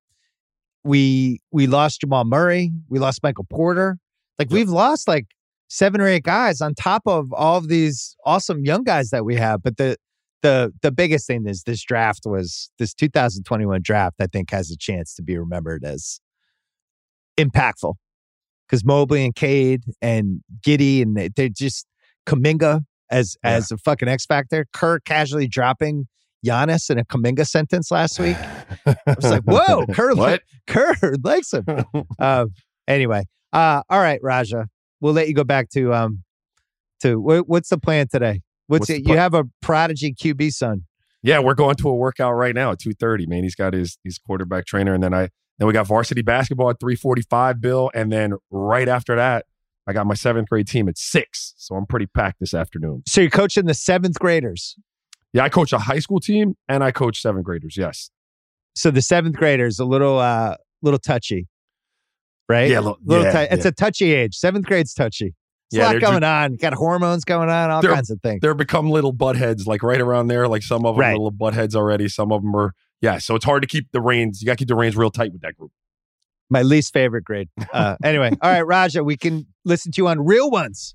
We 0.85 1.41
we 1.51 1.67
lost 1.67 2.01
Jamal 2.01 2.25
Murray. 2.25 2.73
We 2.89 2.99
lost 2.99 3.23
Michael 3.23 3.47
Porter. 3.49 3.99
Like 4.39 4.51
we've 4.51 4.69
lost 4.69 5.09
like 5.09 5.27
seven 5.69 6.01
or 6.01 6.07
eight 6.07 6.25
guys 6.25 6.61
on 6.61 6.75
top 6.75 7.03
of 7.07 7.33
all 7.33 7.59
of 7.59 7.69
these 7.69 8.17
awesome 8.25 8.65
young 8.65 8.85
guys 8.85 9.11
that 9.11 9.25
we 9.25 9.37
have. 9.37 9.63
But 9.63 9.77
the 9.77 9.97
the 10.43 10.73
the 10.83 10.93
biggest 10.93 11.27
thing 11.27 11.47
is 11.47 11.63
this 11.63 11.83
draft 11.83 12.23
was 12.27 12.71
this 12.79 12.93
2021 12.95 13.81
draft. 13.83 14.17
I 14.21 14.27
think 14.27 14.51
has 14.51 14.71
a 14.71 14.77
chance 14.77 15.15
to 15.15 15.23
be 15.23 15.39
remembered 15.39 15.85
as 15.85 16.21
impactful 17.39 17.95
because 18.67 18.85
Mobley 18.85 19.25
and 19.25 19.35
Cade 19.35 19.85
and 20.03 20.41
Giddey 20.61 21.03
and 21.03 21.17
they, 21.17 21.29
they're 21.29 21.49
just 21.49 21.87
Kuminga 22.27 22.83
as 23.11 23.37
yeah. 23.43 23.53
as 23.53 23.71
a 23.71 23.79
fucking 23.79 24.09
X 24.09 24.27
factor. 24.27 24.67
Kirk 24.73 25.05
casually 25.05 25.49
dropping 25.49 26.09
Giannis 26.45 26.91
in 26.91 26.99
a 26.99 27.05
Kuminga 27.05 27.47
sentence 27.47 27.91
last 27.91 28.19
week. 28.19 28.37
I 28.87 28.97
was 29.07 29.31
like, 29.31 29.43
whoa, 29.45 29.87
Kerr, 29.87 30.15
what? 30.15 30.43
Kerr 30.67 30.95
likes 31.23 31.53
him. 31.53 31.65
Uh, 32.19 32.47
anyway, 32.87 33.25
uh, 33.53 33.83
all 33.89 34.01
right, 34.01 34.21
Raja, 34.23 34.67
we'll 35.01 35.15
let 35.15 35.29
you 35.29 35.35
go 35.35 35.45
back 35.45 35.71
to 35.71 35.93
um 35.95 36.23
to 37.03 37.17
what's 37.21 37.69
the 37.69 37.79
plan 37.79 38.09
today? 38.09 38.41
What's, 38.67 38.89
what's 38.89 38.91
it? 38.91 39.09
You 39.09 39.17
have 39.17 39.35
a 39.35 39.45
prodigy 39.61 40.15
QB 40.15 40.53
son. 40.53 40.85
Yeah, 41.23 41.39
we're 41.39 41.55
going 41.55 41.77
to 41.77 41.89
a 41.89 41.95
workout 41.95 42.35
right 42.35 42.55
now 42.55 42.73
at 42.73 42.79
two 42.79 42.93
thirty. 42.93 43.27
Man, 43.27 43.43
he's 43.43 43.55
got 43.55 43.73
his 43.73 43.99
his 44.05 44.19
quarterback 44.19 44.67
trainer, 44.67 44.95
and 44.95 45.03
then 45.03 45.15
I 45.15 45.29
then 45.59 45.67
we 45.67 45.73
got 45.73 45.87
varsity 45.87 46.23
basketball 46.23 46.71
at 46.71 46.81
three 46.81 46.97
forty 46.97 47.23
five. 47.23 47.61
Bill, 47.61 47.91
and 47.95 48.13
then 48.13 48.35
right 48.51 48.89
after 48.89 49.17
that, 49.17 49.47
I 49.87 49.93
got 49.93 50.07
my 50.07 50.15
seventh 50.15 50.49
grade 50.49 50.67
team 50.67 50.89
at 50.89 50.99
six. 50.99 51.55
So 51.57 51.77
I'm 51.77 51.87
pretty 51.87 52.07
packed 52.07 52.41
this 52.41 52.55
afternoon. 52.55 53.03
So 53.07 53.21
you're 53.21 53.31
coaching 53.31 53.67
the 53.67 53.75
seventh 53.75 54.19
graders. 54.19 54.77
Yeah, 55.35 55.45
I 55.45 55.49
coach 55.51 55.73
a 55.73 55.79
high 55.79 55.99
school 55.99 56.21
team 56.21 56.57
and 56.69 56.83
I 56.83 56.93
coach 56.93 57.21
seventh 57.21 57.45
graders. 57.45 57.77
Yes. 57.77 58.11
So 58.75 58.91
the 58.91 59.03
seventh 59.03 59.37
graders 59.37 59.79
a 59.79 59.85
little 59.85 60.19
uh 60.19 60.57
little 60.81 60.99
touchy, 60.99 61.49
right? 62.49 62.71
Yeah, 62.71 62.81
little, 62.81 62.99
little 63.05 63.25
yeah, 63.25 63.49
It's 63.51 63.65
a 63.65 63.73
touchy 63.73 64.13
age. 64.13 64.37
Seventh 64.37 64.65
grade's 64.65 64.95
touchy. 64.95 65.35
There's 65.71 65.81
yeah, 65.81 65.91
a 65.91 65.95
lot 65.95 66.01
going 66.01 66.21
ju- 66.21 66.27
on. 66.27 66.57
Got 66.57 66.75
hormones 66.75 67.25
going 67.25 67.49
on, 67.51 67.71
all 67.71 67.83
kinds 67.83 68.11
of 68.11 68.21
things. 68.23 68.41
They're 68.41 68.55
become 68.55 68.91
little 68.91 69.13
butt 69.13 69.37
heads, 69.37 69.67
like 69.67 69.83
right 69.83 70.01
around 70.01 70.29
there. 70.29 70.47
Like 70.47 70.63
some 70.63 70.87
of 70.87 70.95
them 70.95 71.01
right. 71.01 71.11
are 71.11 71.17
little 71.17 71.31
butt 71.31 71.55
heads 71.55 71.75
already. 71.75 72.09
Some 72.09 72.31
of 72.31 72.43
them 72.43 72.55
are, 72.55 72.75
yeah. 73.01 73.19
So 73.19 73.35
it's 73.35 73.45
hard 73.45 73.63
to 73.63 73.69
keep 73.69 73.91
the 73.93 74.01
reins. 74.01 74.41
You 74.41 74.47
got 74.47 74.53
to 74.53 74.57
keep 74.59 74.69
the 74.69 74.77
reins 74.77 74.97
real 74.97 75.11
tight 75.11 75.33
with 75.33 75.41
that 75.43 75.57
group. 75.57 75.73
My 76.51 76.63
least 76.63 76.93
favorite 76.93 77.25
grade. 77.25 77.49
Uh, 77.73 77.97
anyway, 78.05 78.31
all 78.41 78.53
right, 78.53 78.65
Raja, 78.65 79.03
we 79.03 79.17
can 79.17 79.47
listen 79.65 79.91
to 79.91 80.01
you 80.01 80.07
on 80.07 80.25
Real 80.25 80.49
Ones. 80.49 80.95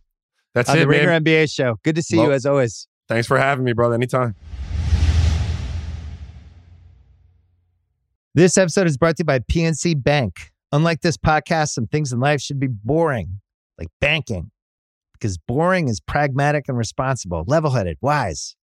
That's 0.53 0.69
on 0.69 0.77
it, 0.77 0.81
the 0.81 0.87
Ringer 0.87 1.19
NBA 1.19 1.53
show. 1.53 1.77
Good 1.83 1.95
to 1.95 2.01
see 2.01 2.15
Love- 2.15 2.27
you 2.27 2.31
as 2.33 2.45
always. 2.45 2.87
Thanks 3.09 3.25
for 3.25 3.39
having 3.39 3.65
me, 3.65 3.73
brother. 3.73 3.95
Anytime. 3.95 4.35
This 8.35 8.57
episode 8.57 8.85
is 8.85 8.97
brought 8.97 9.17
to 9.17 9.21
you 9.21 9.25
by 9.25 9.39
PNC 9.39 10.01
Bank. 10.01 10.51
Unlike 10.71 11.01
this 11.01 11.17
podcast, 11.17 11.69
some 11.69 11.87
things 11.87 12.13
in 12.13 12.19
life 12.19 12.39
should 12.39 12.59
be 12.59 12.67
boring, 12.67 13.41
like 13.79 13.87
banking, 13.99 14.51
because 15.13 15.39
boring 15.39 15.87
is 15.87 15.99
pragmatic 15.99 16.65
and 16.67 16.77
responsible, 16.77 17.43
level 17.47 17.71
headed, 17.71 17.97
wise, 18.01 18.55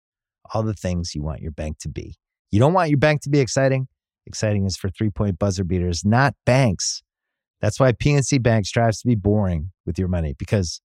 all 0.52 0.62
the 0.62 0.74
things 0.74 1.14
you 1.14 1.22
want 1.22 1.40
your 1.40 1.50
bank 1.50 1.78
to 1.78 1.88
be. 1.88 2.14
You 2.50 2.60
don't 2.60 2.74
want 2.74 2.90
your 2.90 2.98
bank 2.98 3.22
to 3.22 3.30
be 3.30 3.40
exciting. 3.40 3.88
Exciting 4.26 4.66
is 4.66 4.76
for 4.76 4.90
three 4.90 5.08
point 5.08 5.38
buzzer 5.38 5.64
beaters, 5.64 6.04
not 6.04 6.34
banks. 6.44 7.02
That's 7.62 7.80
why 7.80 7.92
PNC 7.92 8.42
Bank 8.42 8.66
strives 8.66 9.00
to 9.00 9.06
be 9.06 9.14
boring 9.14 9.70
with 9.86 9.98
your 9.98 10.08
money, 10.08 10.34
because 10.38 10.82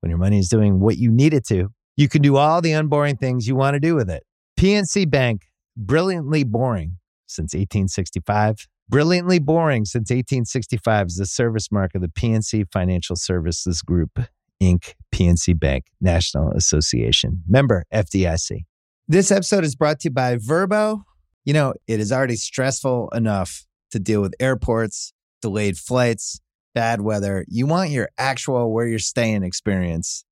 when 0.00 0.08
your 0.08 0.18
money 0.18 0.38
is 0.38 0.48
doing 0.48 0.80
what 0.80 0.96
you 0.96 1.10
need 1.10 1.34
it 1.34 1.46
to, 1.48 1.70
you 1.96 2.08
can 2.08 2.22
do 2.22 2.36
all 2.36 2.60
the 2.60 2.72
unboring 2.72 3.16
things 3.16 3.46
you 3.46 3.54
want 3.54 3.74
to 3.74 3.80
do 3.80 3.94
with 3.94 4.10
it. 4.10 4.24
PNC 4.58 5.10
Bank, 5.10 5.46
brilliantly 5.76 6.44
boring 6.44 6.98
since 7.26 7.54
1865. 7.54 8.68
Brilliantly 8.88 9.38
boring 9.38 9.84
since 9.84 10.10
1865 10.10 11.06
is 11.06 11.16
the 11.16 11.26
service 11.26 11.72
mark 11.72 11.94
of 11.94 12.02
the 12.02 12.08
PNC 12.08 12.66
Financial 12.70 13.16
Services 13.16 13.80
Group, 13.80 14.20
Inc., 14.62 14.94
PNC 15.14 15.58
Bank, 15.58 15.86
National 16.00 16.50
Association. 16.52 17.42
Member 17.48 17.84
FDIC. 17.92 18.64
This 19.08 19.30
episode 19.30 19.64
is 19.64 19.74
brought 19.74 20.00
to 20.00 20.08
you 20.08 20.12
by 20.12 20.36
Vrbo. 20.36 21.02
You 21.44 21.54
know, 21.54 21.74
it 21.86 22.00
is 22.00 22.12
already 22.12 22.36
stressful 22.36 23.08
enough 23.14 23.66
to 23.92 23.98
deal 23.98 24.20
with 24.20 24.34
airports, 24.40 25.12
delayed 25.40 25.78
flights, 25.78 26.40
bad 26.74 27.00
weather. 27.00 27.44
You 27.48 27.66
want 27.66 27.90
your 27.90 28.10
actual 28.18 28.72
where 28.72 28.86
you're 28.86 28.98
staying 28.98 29.42
experience 29.42 30.24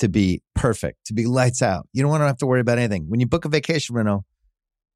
to 0.00 0.08
be 0.08 0.42
perfect, 0.54 1.06
to 1.06 1.14
be 1.14 1.26
lights 1.26 1.62
out. 1.62 1.86
You 1.92 2.02
don't 2.02 2.10
want 2.10 2.22
to 2.22 2.26
have 2.26 2.38
to 2.38 2.46
worry 2.46 2.60
about 2.60 2.78
anything. 2.78 3.04
When 3.08 3.20
you 3.20 3.26
book 3.26 3.44
a 3.44 3.48
vacation 3.48 3.94
rental, 3.94 4.24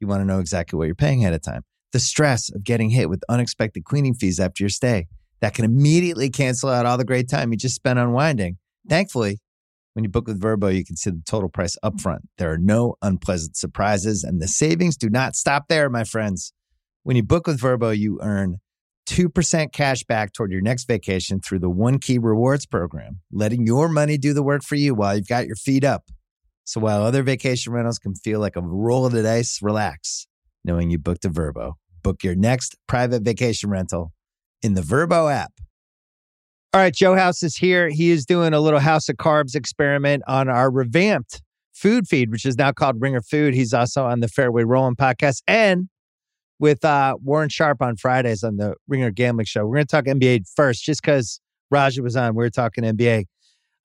you 0.01 0.07
want 0.07 0.23
to 0.23 0.25
know 0.25 0.41
exactly 0.41 0.77
what 0.77 0.87
you're 0.87 0.95
paying 0.95 1.21
ahead 1.21 1.35
of 1.35 1.43
time. 1.43 1.63
The 1.93 2.01
stress 2.01 2.51
of 2.53 2.65
getting 2.65 2.91
hit 2.91 3.09
with 3.09 3.23
unexpected 3.29 3.85
cleaning 3.85 4.15
fees 4.15 4.41
after 4.41 4.65
your 4.65 4.71
stay 4.71 5.07
that 5.41 5.55
can 5.55 5.65
immediately 5.65 6.31
cancel 6.31 6.71
out 6.71 6.87
all 6.87 6.99
the 6.99 7.05
great 7.05 7.29
time 7.29 7.53
you 7.53 7.59
just 7.59 7.75
spent 7.75 7.99
unwinding. 7.99 8.57
Thankfully, 8.89 9.41
when 9.93 10.05
you 10.05 10.11
book 10.11 10.27
with 10.27 10.41
Vrbo, 10.41 10.75
you 10.75 10.85
can 10.85 10.97
see 10.97 11.11
the 11.11 11.23
total 11.25 11.49
price 11.49 11.77
upfront. 11.85 12.21
There 12.39 12.51
are 12.51 12.59
no 12.59 12.97
unpleasant 13.03 13.57
surprises, 13.57 14.25
and 14.25 14.41
the 14.41 14.49
savings 14.49 14.97
do 14.97 15.09
not 15.09 15.37
stop 15.37 15.69
there, 15.69 15.89
my 15.89 16.05
friends. 16.05 16.53
When 17.03 17.15
you 17.15 17.23
book 17.23 17.47
with 17.47 17.61
Vrbo, 17.61 17.97
you 17.97 18.19
earn 18.23 18.57
2% 19.07 19.73
cash 19.73 20.05
back 20.05 20.33
toward 20.33 20.51
your 20.51 20.61
next 20.61 20.87
vacation 20.87 21.41
through 21.41 21.59
the 21.59 21.71
One 21.71 21.99
Key 21.99 22.19
Rewards 22.19 22.67
program, 22.67 23.21
letting 23.33 23.67
your 23.67 23.89
money 23.89 24.19
do 24.19 24.33
the 24.33 24.43
work 24.43 24.63
for 24.63 24.77
you 24.77 24.95
while 24.95 25.17
you've 25.17 25.29
got 25.29 25.47
your 25.47 25.57
feet 25.57 25.85
up. 25.85 26.05
So 26.65 26.81
while 26.81 27.03
other 27.03 27.23
vacation 27.23 27.73
rentals 27.73 27.99
can 27.99 28.15
feel 28.15 28.41
like 28.41 28.57
a 28.57 28.63
roll 28.63 29.05
of 29.05 29.13
the 29.13 29.23
dice, 29.23 29.61
relax 29.61 30.27
knowing 30.65 30.91
you 30.91 30.99
booked 30.99 31.25
a 31.25 31.31
Vrbo. 31.31 31.75
Book 32.03 32.25
your 32.25 32.35
next 32.35 32.77
private 32.87 33.23
vacation 33.23 33.71
rental 33.71 34.13
in 34.63 34.75
the 34.75 34.81
Vrbo 34.81 35.33
app. 35.33 35.53
All 36.73 36.81
right, 36.81 36.95
Joe 36.95 37.15
House 37.15 37.43
is 37.43 37.57
here. 37.57 37.89
He 37.89 38.11
is 38.11 38.27
doing 38.27 38.53
a 38.53 38.61
little 38.61 38.81
House 38.81 39.09
of 39.09 39.17
Carbs 39.17 39.55
experiment 39.55 40.23
on 40.27 40.49
our 40.49 40.71
revamped 40.71 41.41
food 41.73 42.09
feed, 42.09 42.31
which 42.31 42.45
is 42.45 42.57
now 42.57 42.73
called 42.73 43.01
Ringer 43.01 43.23
Food. 43.23 43.55
He's 43.55 43.73
also 43.73 44.05
on 44.07 44.21
the 44.21 44.29
Fairway 44.29 44.65
Rolling 44.65 44.97
podcast 44.97 45.43
and 45.47 45.89
with 46.59 46.85
uh, 46.85 47.17
Warren 47.23 47.49
Sharp 47.49 47.83
on 47.83 47.97
Fridays 47.97 48.43
on 48.45 48.57
the 48.57 48.75
Ringer 48.89 49.11
Gambling 49.11 49.47
Show. 49.47 49.67
We're 49.67 49.77
going 49.77 49.87
to 49.87 49.91
talk 49.91 50.05
NBA 50.05 50.45
first, 50.55 50.85
just 50.85 51.03
because 51.03 51.41
Raja 51.71 52.03
was 52.03 52.17
on. 52.17 52.35
We 52.35 52.45
were 52.45 52.51
talking 52.51 52.85
NBA. 52.85 53.25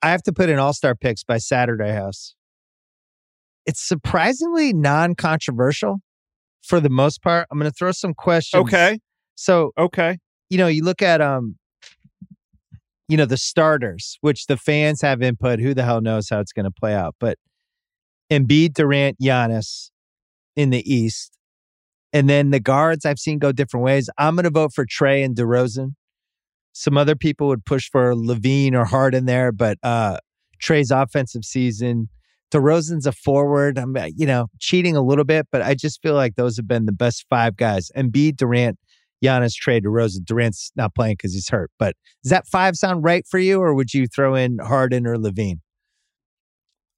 I 0.02 0.10
have 0.12 0.24
to 0.24 0.34
put 0.34 0.50
in 0.50 0.60
All 0.60 0.74
Star 0.74 0.96
picks 0.96 1.24
by 1.24 1.38
Saturday 1.40 1.91
House. 1.91 2.36
It's 3.66 3.86
surprisingly 3.86 4.74
non 4.74 5.16
controversial 5.16 5.98
for 6.64 6.80
the 6.80 6.90
most 6.90 7.22
part. 7.22 7.48
I'm 7.52 7.60
going 7.60 7.70
to 7.70 7.76
throw 7.76 7.91
some 7.91 8.14
questions. 8.14 8.62
Okay. 8.68 9.00
So, 9.36 9.72
Okay. 9.78 10.18
you 10.50 10.58
know, 10.58 10.68
you 10.68 10.84
look 10.84 11.02
at 11.02 11.22
um, 11.22 11.56
you 13.08 13.18
know, 13.18 13.26
the 13.26 13.38
starters, 13.38 14.18
which 14.22 14.46
the 14.46 14.58
fans 14.58 15.02
have 15.02 15.22
input. 15.22 15.60
Who 15.60 15.74
the 15.74 15.84
hell 15.84 16.00
knows 16.02 16.30
how 16.30 16.40
it's 16.40 16.54
going 16.54 16.66
to 16.66 16.72
play 16.72 16.94
out? 16.94 17.16
But 17.20 17.38
Embiid, 18.32 18.74
Durant, 18.74 19.18
Giannis 19.20 19.90
in 20.56 20.70
the 20.70 20.84
East, 20.91 21.38
and 22.11 22.30
then 22.30 22.49
the 22.49 22.60
guards 22.60 23.06
I've 23.06 23.19
seen 23.19 23.40
go 23.40 23.52
different 23.52 23.84
ways. 23.84 24.10
I'm 24.18 24.36
going 24.36 24.45
to 24.45 24.49
vote 24.49 24.73
for 24.73 24.86
Trae 24.86 25.23
and 25.23 25.36
DeRozan. 25.36 25.94
Some 26.73 26.98
other 26.98 27.15
people 27.15 27.48
would 27.48 27.65
push 27.65 27.90
for 27.90 28.14
LaVine 28.14 28.73
or 28.73 28.86
Harden 28.86 29.26
there, 29.26 29.52
but 29.52 29.77
uh, 29.84 30.18
Trae's 30.61 30.91
offensive 30.91 31.44
season. 31.44 32.10
DeRozan's 32.52 33.06
a 33.06 33.11
forward. 33.11 33.77
I'm, 33.77 33.95
uh, 33.95 34.07
you 34.15 34.26
know, 34.26 34.48
cheating 34.60 34.95
a 34.95 35.02
little 35.02 35.23
bit, 35.23 35.48
but 35.52 35.61
I 35.61 35.76
just 35.76 36.02
feel 36.02 36.15
like 36.15 36.36
those 36.36 36.57
have 36.57 36.68
been 36.68 36.86
the 36.86 36.91
best 36.91 37.26
five 37.30 37.56
guys. 37.57 37.91
Embiid, 37.95 38.38
Durant, 38.38 38.80
Giannis, 39.23 39.53
Trae, 39.53 39.84
DeRozan. 39.84 40.26
Durant's 40.26 40.72
not 40.76 40.95
playing 40.95 41.15
because 41.15 41.34
he's 41.34 41.49
hurt. 41.49 41.69
But 41.77 41.95
does 42.23 42.31
that 42.31 42.48
five 42.48 42.76
sound 42.76 43.03
right 43.03 43.26
for 43.30 43.40
you, 43.40 43.61
or 43.61 43.73
would 43.76 43.94
you 43.94 44.07
throw 44.07 44.34
in 44.36 44.57
Harden 44.60 45.06
or 45.06 45.18
LaVine? 45.18 45.60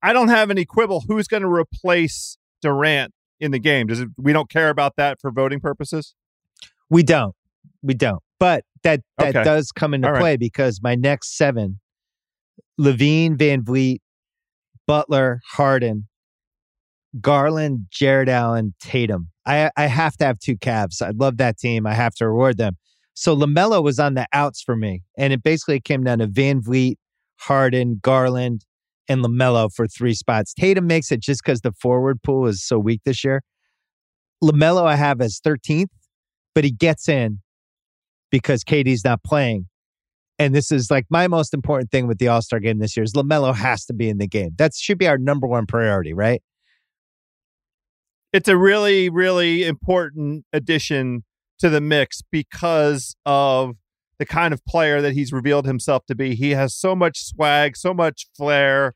I 0.03 0.13
don't 0.13 0.29
have 0.29 0.49
any 0.49 0.65
quibble. 0.65 1.03
Who's 1.07 1.27
going 1.27 1.43
to 1.43 1.49
replace 1.49 2.37
Durant 2.61 3.13
in 3.41 3.51
the 3.51 3.59
game? 3.59 3.87
Does 3.87 3.99
it? 3.99 4.07
We 4.17 4.31
don't 4.31 4.49
care 4.49 4.69
about 4.69 4.95
that 4.95 5.19
for 5.19 5.31
voting 5.31 5.59
purposes. 5.59 6.15
We 6.89 7.03
don't. 7.03 7.35
We 7.81 7.93
don't. 7.93 8.21
But 8.39 8.63
that 8.83 9.01
that 9.17 9.35
Okay. 9.35 9.43
does 9.43 9.71
come 9.71 9.93
into 9.93 10.07
All 10.07 10.13
right. 10.13 10.19
play 10.21 10.37
because 10.37 10.79
my 10.81 10.95
next 10.95 11.35
seven: 11.35 11.79
LaVine, 12.79 13.37
Van 13.37 13.63
Vliet, 13.63 14.01
Butler, 14.87 15.41
Harden, 15.53 16.07
Garland, 17.19 17.87
Jarrett 17.91 18.29
Allen, 18.29 18.73
Tatum. 18.79 19.29
I 19.45 19.71
I 19.75 19.87
have 19.87 20.15
to 20.17 20.25
have 20.25 20.39
two 20.39 20.55
Cavs. 20.57 21.01
I 21.01 21.11
love 21.11 21.37
that 21.37 21.57
team. 21.57 21.85
I 21.85 21.93
have 21.93 22.13
to 22.15 22.27
reward 22.27 22.57
them. 22.57 22.77
So 23.13 23.35
LaMelo 23.35 23.83
was 23.83 23.99
on 23.99 24.13
the 24.13 24.25
outs 24.31 24.61
for 24.61 24.75
me, 24.75 25.03
and 25.17 25.33
it 25.33 25.43
basically 25.43 25.79
came 25.81 26.03
down 26.03 26.19
to 26.19 26.27
VanVleet, 26.27 26.95
Harden, 27.39 27.99
Garland, 28.01 28.65
and 29.11 29.23
LaMelo 29.23 29.69
for 29.73 29.87
three 29.87 30.13
spots. 30.13 30.53
Tatum 30.53 30.87
makes 30.87 31.11
it 31.11 31.19
just 31.19 31.43
because 31.43 31.61
the 31.61 31.73
forward 31.73 32.23
pool 32.23 32.47
is 32.47 32.63
so 32.63 32.79
weak 32.79 33.01
this 33.05 33.23
year. 33.23 33.43
LaMelo 34.43 34.85
I 34.85 34.95
have 34.95 35.21
as 35.21 35.39
13th, 35.45 35.89
but 36.55 36.63
he 36.63 36.71
gets 36.71 37.07
in 37.09 37.39
because 38.31 38.63
KD's 38.63 39.03
not 39.03 39.23
playing. 39.23 39.67
And 40.39 40.55
this 40.55 40.71
is 40.71 40.89
like 40.89 41.05
my 41.09 41.27
most 41.27 41.53
important 41.53 41.91
thing 41.91 42.07
with 42.07 42.17
the 42.17 42.27
All 42.29 42.41
Star 42.41 42.59
game 42.59 42.79
this 42.79 42.97
year 42.97 43.03
is 43.03 43.13
Lamelo 43.13 43.53
has 43.53 43.85
to 43.85 43.93
be 43.93 44.09
in 44.09 44.17
the 44.17 44.27
game. 44.27 44.51
That 44.57 44.73
should 44.73 44.97
be 44.97 45.07
our 45.07 45.17
number 45.19 45.45
one 45.45 45.67
priority, 45.67 46.13
right? 46.13 46.41
It's 48.33 48.47
a 48.47 48.57
really, 48.57 49.09
really 49.09 49.63
important 49.65 50.45
addition 50.53 51.25
to 51.59 51.69
the 51.69 51.81
mix 51.81 52.23
because 52.31 53.15
of 53.25 53.75
the 54.17 54.25
kind 54.25 54.53
of 54.53 54.65
player 54.65 55.01
that 55.01 55.13
he's 55.13 55.31
revealed 55.31 55.65
himself 55.67 56.05
to 56.07 56.15
be. 56.15 56.33
He 56.33 56.51
has 56.51 56.73
so 56.73 56.95
much 56.95 57.23
swag, 57.23 57.77
so 57.77 57.93
much 57.93 58.27
flair. 58.35 58.93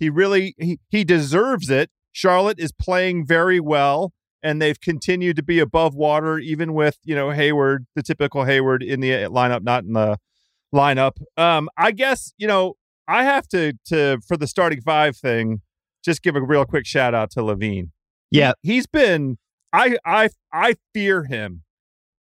He 0.00 0.10
really 0.10 0.54
he, 0.58 0.80
he 0.88 1.04
deserves 1.04 1.70
it. 1.70 1.90
Charlotte 2.12 2.58
is 2.58 2.72
playing 2.72 3.26
very 3.26 3.60
well 3.60 4.12
and 4.42 4.60
they've 4.60 4.80
continued 4.80 5.36
to 5.36 5.42
be 5.42 5.60
above 5.60 5.94
water 5.94 6.38
even 6.38 6.72
with, 6.74 6.98
you 7.04 7.14
know, 7.14 7.30
Hayward, 7.30 7.86
the 7.94 8.02
typical 8.02 8.44
Hayward 8.46 8.82
in 8.82 9.00
the 9.00 9.10
lineup, 9.10 9.62
not 9.62 9.84
in 9.84 9.92
the 9.92 10.18
lineup. 10.74 11.12
Um 11.36 11.68
I 11.76 11.92
guess, 11.92 12.32
you 12.38 12.48
know, 12.48 12.74
I 13.06 13.22
have 13.24 13.46
to 13.48 13.74
to 13.86 14.18
for 14.26 14.36
the 14.36 14.46
starting 14.48 14.80
five 14.80 15.16
thing 15.16 15.60
just 16.04 16.22
give 16.22 16.34
a 16.34 16.40
real 16.40 16.64
quick 16.64 16.86
shout 16.86 17.14
out 17.14 17.30
to 17.32 17.40
LaVine 17.40 17.90
Yeah. 18.30 18.52
he's 18.62 18.86
been 18.86 19.38
I 19.72 19.98
I 20.04 20.30
I 20.52 20.74
fear 20.94 21.24
him. 21.24 21.62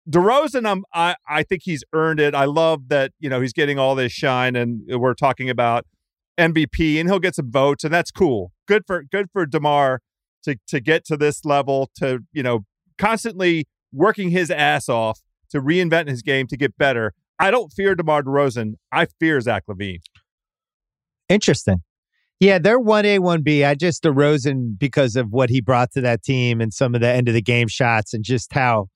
DeRozan, 0.09 0.65
I'm, 0.65 0.85
I 0.93 1.15
I 1.27 1.43
think 1.43 1.63
he's 1.65 1.83
earned 1.93 2.19
it. 2.21 2.33
I 2.33 2.45
love 2.45 2.87
that 2.87 3.11
you 3.19 3.29
know 3.29 3.41
he's 3.41 3.51
getting 3.53 3.77
all 3.77 3.93
this 3.93 4.11
shine, 4.11 4.55
and 4.55 4.81
we're 4.87 5.13
talking 5.13 5.49
about 5.49 5.85
MVP, 6.37 6.99
and 6.99 7.09
he'll 7.09 7.19
get 7.19 7.35
some 7.35 7.51
votes, 7.51 7.83
and 7.83 7.93
that's 7.93 8.11
cool. 8.11 8.51
Good 8.67 8.83
for 8.85 9.03
good 9.03 9.27
for 9.31 9.45
DeMar 9.45 10.01
to 10.43 10.57
to 10.67 10.79
get 10.79 11.05
to 11.05 11.17
this 11.17 11.45
level, 11.45 11.89
to 11.95 12.19
you 12.31 12.43
know 12.43 12.65
constantly 12.97 13.67
working 13.91 14.29
his 14.29 14.51
ass 14.51 14.89
off 14.89 15.21
to 15.49 15.61
reinvent 15.61 16.09
his 16.09 16.21
game 16.21 16.47
to 16.47 16.57
get 16.57 16.77
better. 16.77 17.13
I 17.39 17.51
don't 17.51 17.71
fear 17.71 17.95
DeMar 17.95 18.23
DeRozan. 18.23 18.73
I 18.91 19.07
fear 19.19 19.39
Zach 19.41 19.63
LaVine. 19.69 20.01
Interesting. 21.29 21.83
Yeah, 22.39 22.59
they're 22.59 22.79
one 22.79 23.05
A, 23.05 23.19
one 23.19 23.41
B. 23.41 23.63
I 23.63 23.73
just 23.73 24.03
DeRozan 24.03 24.77
because 24.77 25.15
of 25.15 25.31
what 25.31 25.49
he 25.49 25.59
brought 25.59 25.91
to 25.91 26.01
that 26.01 26.23
team 26.23 26.61
and 26.61 26.73
some 26.73 26.93
of 26.93 27.01
the 27.01 27.07
end 27.07 27.27
of 27.27 27.33
the 27.33 27.41
game 27.41 27.67
shots 27.67 28.13
and 28.13 28.23
just 28.23 28.53
how 28.53 28.87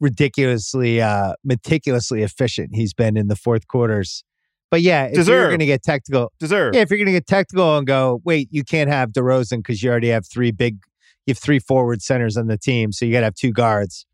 ridiculously 0.00 1.00
uh 1.00 1.32
meticulously 1.44 2.22
efficient 2.22 2.70
he's 2.72 2.94
been 2.94 3.16
in 3.16 3.28
the 3.28 3.36
fourth 3.36 3.66
quarters. 3.66 4.24
But 4.70 4.82
yeah, 4.82 5.04
if 5.04 5.26
you're 5.26 5.50
gonna 5.50 5.66
get 5.66 5.82
technical, 5.82 6.32
Deserve. 6.38 6.74
Yeah, 6.74 6.82
if 6.82 6.90
you're 6.90 6.98
going 6.98 7.06
to 7.06 7.12
get 7.12 7.26
technical 7.26 7.78
and 7.78 7.86
go, 7.86 8.20
wait, 8.24 8.48
you 8.50 8.64
can't 8.64 8.90
have 8.90 9.10
DeRozan 9.12 9.58
because 9.58 9.82
you 9.82 9.90
already 9.90 10.08
have 10.08 10.26
three 10.26 10.50
big, 10.50 10.78
you 11.26 11.32
have 11.32 11.38
three 11.38 11.58
forward 11.58 12.02
centers 12.02 12.36
on 12.36 12.48
the 12.48 12.58
team, 12.58 12.92
so 12.92 13.06
you 13.06 13.12
got 13.12 13.20
to 13.20 13.24
have 13.24 13.34
two 13.34 13.52
guards. 13.52 14.04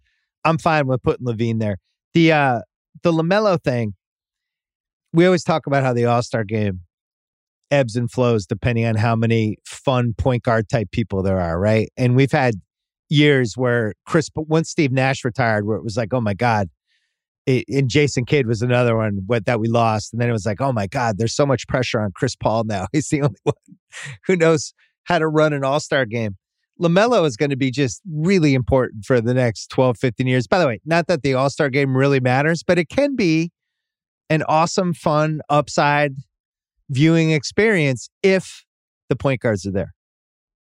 I'm 0.44 0.59
fine 0.59 0.86
with 0.86 1.02
putting 1.02 1.26
LaVine 1.26 1.59
there. 1.59 1.78
The 2.12 2.32
uh 2.32 2.60
the 3.02 3.12
LaMelo 3.12 3.60
thing, 3.62 3.94
we 5.12 5.26
always 5.26 5.43
talk 5.43 5.66
about 5.66 5.82
how 5.82 5.93
the 5.93 6.05
All 6.05 6.22
Star 6.22 6.44
game 6.44 6.81
ebbs 7.70 7.97
and 7.97 8.10
flows 8.10 8.47
depending 8.47 8.85
on 8.85 8.94
how 8.94 9.16
many 9.16 9.56
fun 9.66 10.14
point 10.16 10.43
guard 10.43 10.68
type 10.68 10.90
people 10.93 11.22
there 11.22 11.40
are, 11.40 11.59
right? 11.59 11.90
And 11.97 12.14
we've 12.14 12.32
had 12.32 12.55
years 13.09 13.56
where 13.56 13.94
Chris, 14.06 14.31
but 14.31 14.48
once 14.48 14.70
Steve 14.70 14.93
Nash 14.93 15.24
retired, 15.24 15.66
where 15.66 15.76
it 15.76 15.85
was 15.85 15.97
like, 15.97 16.12
oh 16.12 16.20
my 16.20 16.35
god. 16.35 16.68
It, 17.47 17.65
and 17.69 17.89
Jason 17.89 18.25
Kidd 18.25 18.47
was 18.47 18.62
another 18.62 18.97
one 18.97 19.23
what, 19.27 19.45
that 19.47 19.61
we 19.61 19.69
lost. 19.69 20.12
And 20.12 20.21
then 20.21 20.29
it 20.29 20.33
was 20.33 20.47
like, 20.47 20.61
oh 20.61 20.73
my 20.73 20.87
God, 20.87 21.19
there's 21.19 21.35
so 21.35 21.45
much 21.45 21.66
pressure 21.69 22.01
on 22.01 22.12
Chris 22.12 22.35
Paul 22.37 22.65
now. 22.65 22.87
He's 22.93 23.09
the 23.09 23.23
only 23.23 23.37
one 23.45 23.55
who 24.27 24.37
knows 24.37 24.73
how 25.05 25.19
to 25.19 25.29
run 25.29 25.53
an 25.53 25.65
all 25.65 25.81
star 25.81 26.07
game. 26.07 26.37
LaMelo 26.81 27.25
is 27.25 27.37
going 27.37 27.51
to 27.51 27.57
be 27.57 27.71
just 27.71 28.03
really 28.11 28.55
important 28.55 29.05
for 29.05 29.21
the 29.21 29.35
next 29.35 29.69
12, 29.69 29.97
15 29.99 30.27
years. 30.27 30.47
By 30.47 30.59
the 30.59 30.66
way, 30.66 30.81
not 30.85 31.07
that 31.07 31.23
the 31.23 31.35
all 31.35 31.51
star 31.51 31.71
game 31.71 31.97
really 31.97 32.21
matters, 32.21 32.62
but 32.62 32.79
it 32.79 32.89
can 32.89 33.15
be 33.15 33.53
an 34.31 34.43
awesome, 34.49 34.95
fun, 34.95 35.41
upside 35.49 36.16
viewing 36.91 37.31
experience 37.31 38.09
if 38.23 38.65
the 39.09 39.16
point 39.16 39.41
guards 39.41 39.66
are 39.66 39.71
there. 39.71 39.95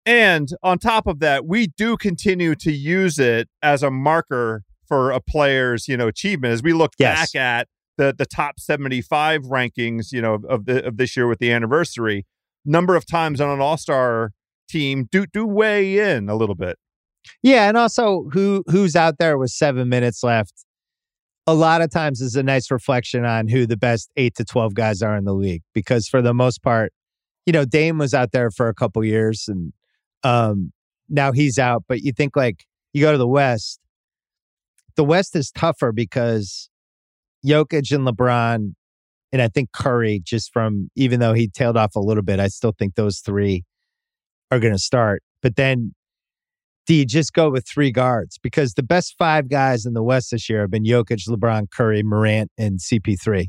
And 0.06 0.48
on 0.62 0.78
top 0.78 1.06
of 1.06 1.18
that, 1.20 1.46
we 1.46 1.66
do 1.66 1.96
continue 1.96 2.54
to 2.56 2.72
use 2.72 3.18
it 3.18 3.48
as 3.62 3.82
a 3.82 3.90
marker 3.90 4.62
for 4.88 5.10
a 5.10 5.20
player's, 5.20 5.86
you 5.86 5.96
know, 5.96 6.08
achievement. 6.08 6.52
As 6.52 6.62
we 6.62 6.72
look 6.72 6.92
Yes. 6.98 7.32
back 7.32 7.40
at 7.40 7.68
the 7.98 8.14
the 8.16 8.26
top 8.26 8.58
75 8.58 9.42
rankings, 9.42 10.12
you 10.12 10.22
know, 10.22 10.38
of 10.48 10.64
the 10.64 10.84
of 10.86 10.96
this 10.96 11.16
year 11.16 11.26
with 11.28 11.38
the 11.38 11.52
anniversary, 11.52 12.26
number 12.64 12.96
of 12.96 13.06
times 13.06 13.40
on 13.40 13.50
an 13.50 13.60
all-star 13.60 14.32
team 14.68 15.08
do 15.10 15.26
do 15.26 15.46
weigh 15.46 15.98
in 16.14 16.28
a 16.28 16.34
little 16.34 16.54
bit. 16.54 16.76
Yeah, 17.42 17.68
and 17.68 17.76
also 17.76 18.28
who 18.32 18.64
who's 18.68 18.96
out 18.96 19.18
there 19.18 19.36
with 19.38 19.50
seven 19.50 19.88
minutes 19.88 20.22
left. 20.22 20.64
A 21.46 21.54
lot 21.54 21.80
of 21.80 21.90
times 21.90 22.20
is 22.20 22.36
a 22.36 22.42
nice 22.42 22.70
reflection 22.70 23.24
on 23.24 23.48
who 23.48 23.66
the 23.66 23.76
best 23.76 24.10
eight 24.16 24.34
to 24.36 24.44
twelve 24.44 24.74
guys 24.74 25.02
are 25.02 25.16
in 25.16 25.24
the 25.24 25.34
league. 25.34 25.62
Because 25.74 26.06
for 26.06 26.20
the 26.22 26.34
most 26.34 26.62
part, 26.62 26.92
you 27.46 27.52
know, 27.52 27.64
Dame 27.64 27.98
was 27.98 28.12
out 28.14 28.32
there 28.32 28.50
for 28.50 28.68
a 28.68 28.74
couple 28.74 29.02
years, 29.04 29.46
and 29.48 29.72
um, 30.22 30.72
now 31.08 31.32
he's 31.32 31.58
out. 31.58 31.84
But 31.88 32.00
you 32.00 32.12
think 32.12 32.36
like 32.36 32.64
you 32.92 33.00
go 33.02 33.12
to 33.12 33.18
the 33.18 33.26
West, 33.28 33.80
the 34.98 35.04
West 35.04 35.36
is 35.36 35.52
tougher 35.52 35.92
because 35.92 36.68
Jokic 37.46 37.94
and 37.94 38.04
LeBron, 38.04 38.74
and 39.32 39.40
I 39.40 39.46
think 39.46 39.70
Curry, 39.72 40.20
just 40.22 40.52
from 40.52 40.90
even 40.96 41.20
though 41.20 41.34
he 41.34 41.48
tailed 41.48 41.76
off 41.76 41.94
a 41.94 42.00
little 42.00 42.24
bit, 42.24 42.40
I 42.40 42.48
still 42.48 42.74
think 42.76 42.96
those 42.96 43.20
three 43.20 43.62
are 44.50 44.58
going 44.58 44.72
to 44.72 44.78
start. 44.78 45.22
But 45.40 45.54
then 45.54 45.94
do 46.84 46.94
you 46.94 47.06
just 47.06 47.32
go 47.32 47.48
with 47.48 47.64
three 47.64 47.92
guards? 47.92 48.38
Because 48.42 48.74
the 48.74 48.82
best 48.82 49.14
five 49.16 49.48
guys 49.48 49.86
in 49.86 49.94
the 49.94 50.02
West 50.02 50.32
this 50.32 50.50
year 50.50 50.62
have 50.62 50.70
been 50.72 50.84
Jokic, 50.84 51.28
LeBron, 51.28 51.70
Curry, 51.70 52.02
Morant, 52.02 52.50
and 52.58 52.80
CP3. 52.80 53.46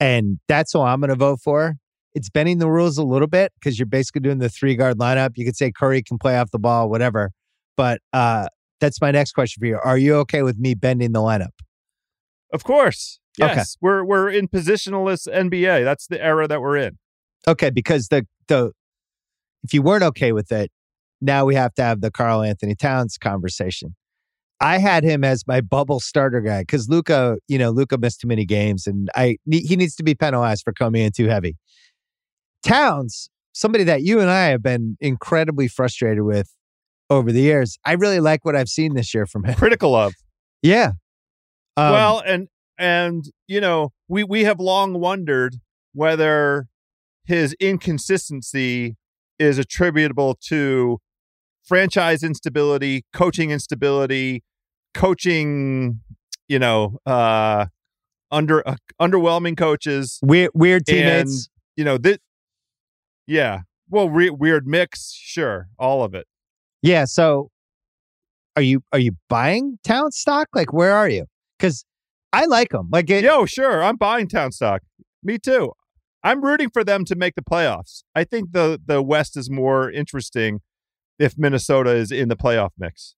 And 0.00 0.40
that's 0.48 0.72
who 0.72 0.80
I'm 0.80 0.98
going 0.98 1.10
to 1.10 1.14
vote 1.14 1.38
for. 1.44 1.76
It's 2.12 2.28
bending 2.28 2.58
the 2.58 2.68
rules 2.68 2.98
a 2.98 3.04
little 3.04 3.28
bit 3.28 3.52
because 3.54 3.78
you're 3.78 3.86
basically 3.86 4.22
doing 4.22 4.38
the 4.38 4.48
three 4.48 4.74
guard 4.74 4.98
lineup. 4.98 5.30
You 5.36 5.44
could 5.44 5.56
say 5.56 5.70
Curry 5.70 6.02
can 6.02 6.18
play 6.18 6.36
off 6.36 6.50
the 6.50 6.58
ball, 6.58 6.90
whatever. 6.90 7.30
But 7.76 8.00
uh, 8.12 8.48
that's 8.82 9.00
my 9.00 9.12
next 9.12 9.32
question 9.32 9.60
for 9.60 9.66
you. 9.66 9.78
Are 9.82 9.96
you 9.96 10.16
okay 10.16 10.42
with 10.42 10.58
me 10.58 10.74
bending 10.74 11.12
the 11.12 11.20
lineup? 11.20 11.52
Of 12.52 12.64
course. 12.64 13.20
Yes. 13.38 13.52
Okay. 13.52 13.64
We're 13.80 14.04
we're 14.04 14.28
in 14.28 14.48
positionless 14.48 15.26
NBA. 15.26 15.84
That's 15.84 16.08
the 16.08 16.22
era 16.22 16.46
that 16.48 16.60
we're 16.60 16.76
in. 16.76 16.98
Okay, 17.48 17.70
because 17.70 18.08
the 18.08 18.26
the 18.48 18.72
if 19.62 19.72
you 19.72 19.80
weren't 19.80 20.02
okay 20.02 20.32
with 20.32 20.52
it, 20.52 20.70
now 21.20 21.44
we 21.46 21.54
have 21.54 21.72
to 21.74 21.82
have 21.82 22.00
the 22.00 22.10
Karl 22.10 22.42
Anthony 22.42 22.74
Towns 22.74 23.16
conversation. 23.16 23.94
I 24.60 24.78
had 24.78 25.02
him 25.02 25.24
as 25.24 25.46
my 25.46 25.60
bubble 25.60 25.98
starter 25.98 26.40
guy 26.40 26.62
because 26.62 26.88
Luka, 26.88 27.38
you 27.48 27.58
know, 27.58 27.70
Luka 27.70 27.98
missed 27.98 28.20
too 28.20 28.28
many 28.28 28.44
games, 28.44 28.86
and 28.86 29.08
I 29.14 29.38
he 29.50 29.76
needs 29.76 29.94
to 29.96 30.02
be 30.02 30.14
penalized 30.14 30.64
for 30.64 30.72
coming 30.72 31.02
in 31.02 31.12
too 31.12 31.28
heavy. 31.28 31.56
Towns, 32.64 33.30
somebody 33.52 33.84
that 33.84 34.02
you 34.02 34.20
and 34.20 34.28
I 34.28 34.46
have 34.46 34.62
been 34.62 34.96
incredibly 35.00 35.68
frustrated 35.68 36.24
with 36.24 36.50
over 37.16 37.32
the 37.32 37.40
years. 37.40 37.78
I 37.84 37.92
really 37.92 38.20
like 38.20 38.44
what 38.44 38.56
I've 38.56 38.68
seen 38.68 38.94
this 38.94 39.14
year 39.14 39.26
from 39.26 39.44
him. 39.44 39.54
Critical 39.54 39.94
of. 39.94 40.14
Yeah. 40.62 40.92
Um, 41.76 41.92
well, 41.92 42.22
and 42.24 42.48
and 42.78 43.24
you 43.48 43.60
know, 43.60 43.92
we 44.08 44.24
we 44.24 44.44
have 44.44 44.60
long 44.60 45.00
wondered 45.00 45.56
whether 45.92 46.66
his 47.24 47.54
inconsistency 47.60 48.96
is 49.38 49.58
attributable 49.58 50.36
to 50.48 50.98
franchise 51.64 52.22
instability, 52.22 53.04
coaching 53.12 53.50
instability, 53.50 54.42
coaching, 54.94 56.00
you 56.48 56.58
know, 56.58 56.98
uh 57.06 57.66
under 58.30 58.66
uh, 58.66 58.76
underwhelming 59.00 59.56
coaches, 59.56 60.18
weird 60.22 60.50
weird 60.54 60.82
and 60.88 60.96
teammates. 60.96 61.48
you 61.76 61.84
know, 61.84 61.98
that 61.98 62.20
yeah. 63.26 63.60
Well, 63.88 64.08
re- 64.08 64.30
weird 64.30 64.66
mix, 64.66 65.12
sure, 65.12 65.68
all 65.78 66.02
of 66.02 66.14
it. 66.14 66.26
Yeah. 66.82 67.04
So 67.04 67.50
are 68.56 68.62
you 68.62 68.82
are 68.92 68.98
you 68.98 69.12
buying 69.28 69.78
town 69.84 70.10
stock? 70.12 70.48
Like 70.54 70.72
where 70.72 70.94
are 70.94 71.08
you? 71.08 71.26
Because 71.58 71.84
I 72.32 72.46
like 72.46 72.70
them. 72.70 72.88
Like 72.90 73.10
it, 73.10 73.24
Yo, 73.24 73.44
sure, 73.46 73.82
I'm 73.82 73.96
buying 73.96 74.26
Town 74.28 74.52
stock. 74.52 74.82
Me 75.22 75.38
too. 75.38 75.72
I'm 76.24 76.42
rooting 76.42 76.70
for 76.70 76.82
them 76.82 77.04
to 77.06 77.14
make 77.14 77.34
the 77.34 77.42
playoffs. 77.42 78.02
I 78.14 78.24
think 78.24 78.52
the 78.52 78.80
the 78.84 79.02
West 79.02 79.36
is 79.36 79.50
more 79.50 79.90
interesting 79.90 80.60
if 81.18 81.34
Minnesota 81.36 81.90
is 81.90 82.10
in 82.10 82.28
the 82.28 82.36
playoff 82.36 82.70
mix. 82.78 83.14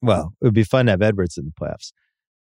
well, 0.00 0.34
it 0.40 0.46
would 0.46 0.54
be 0.54 0.64
fun 0.64 0.86
to 0.86 0.92
have 0.92 1.02
Edwards 1.02 1.36
in 1.36 1.44
the 1.44 1.52
playoffs. 1.52 1.92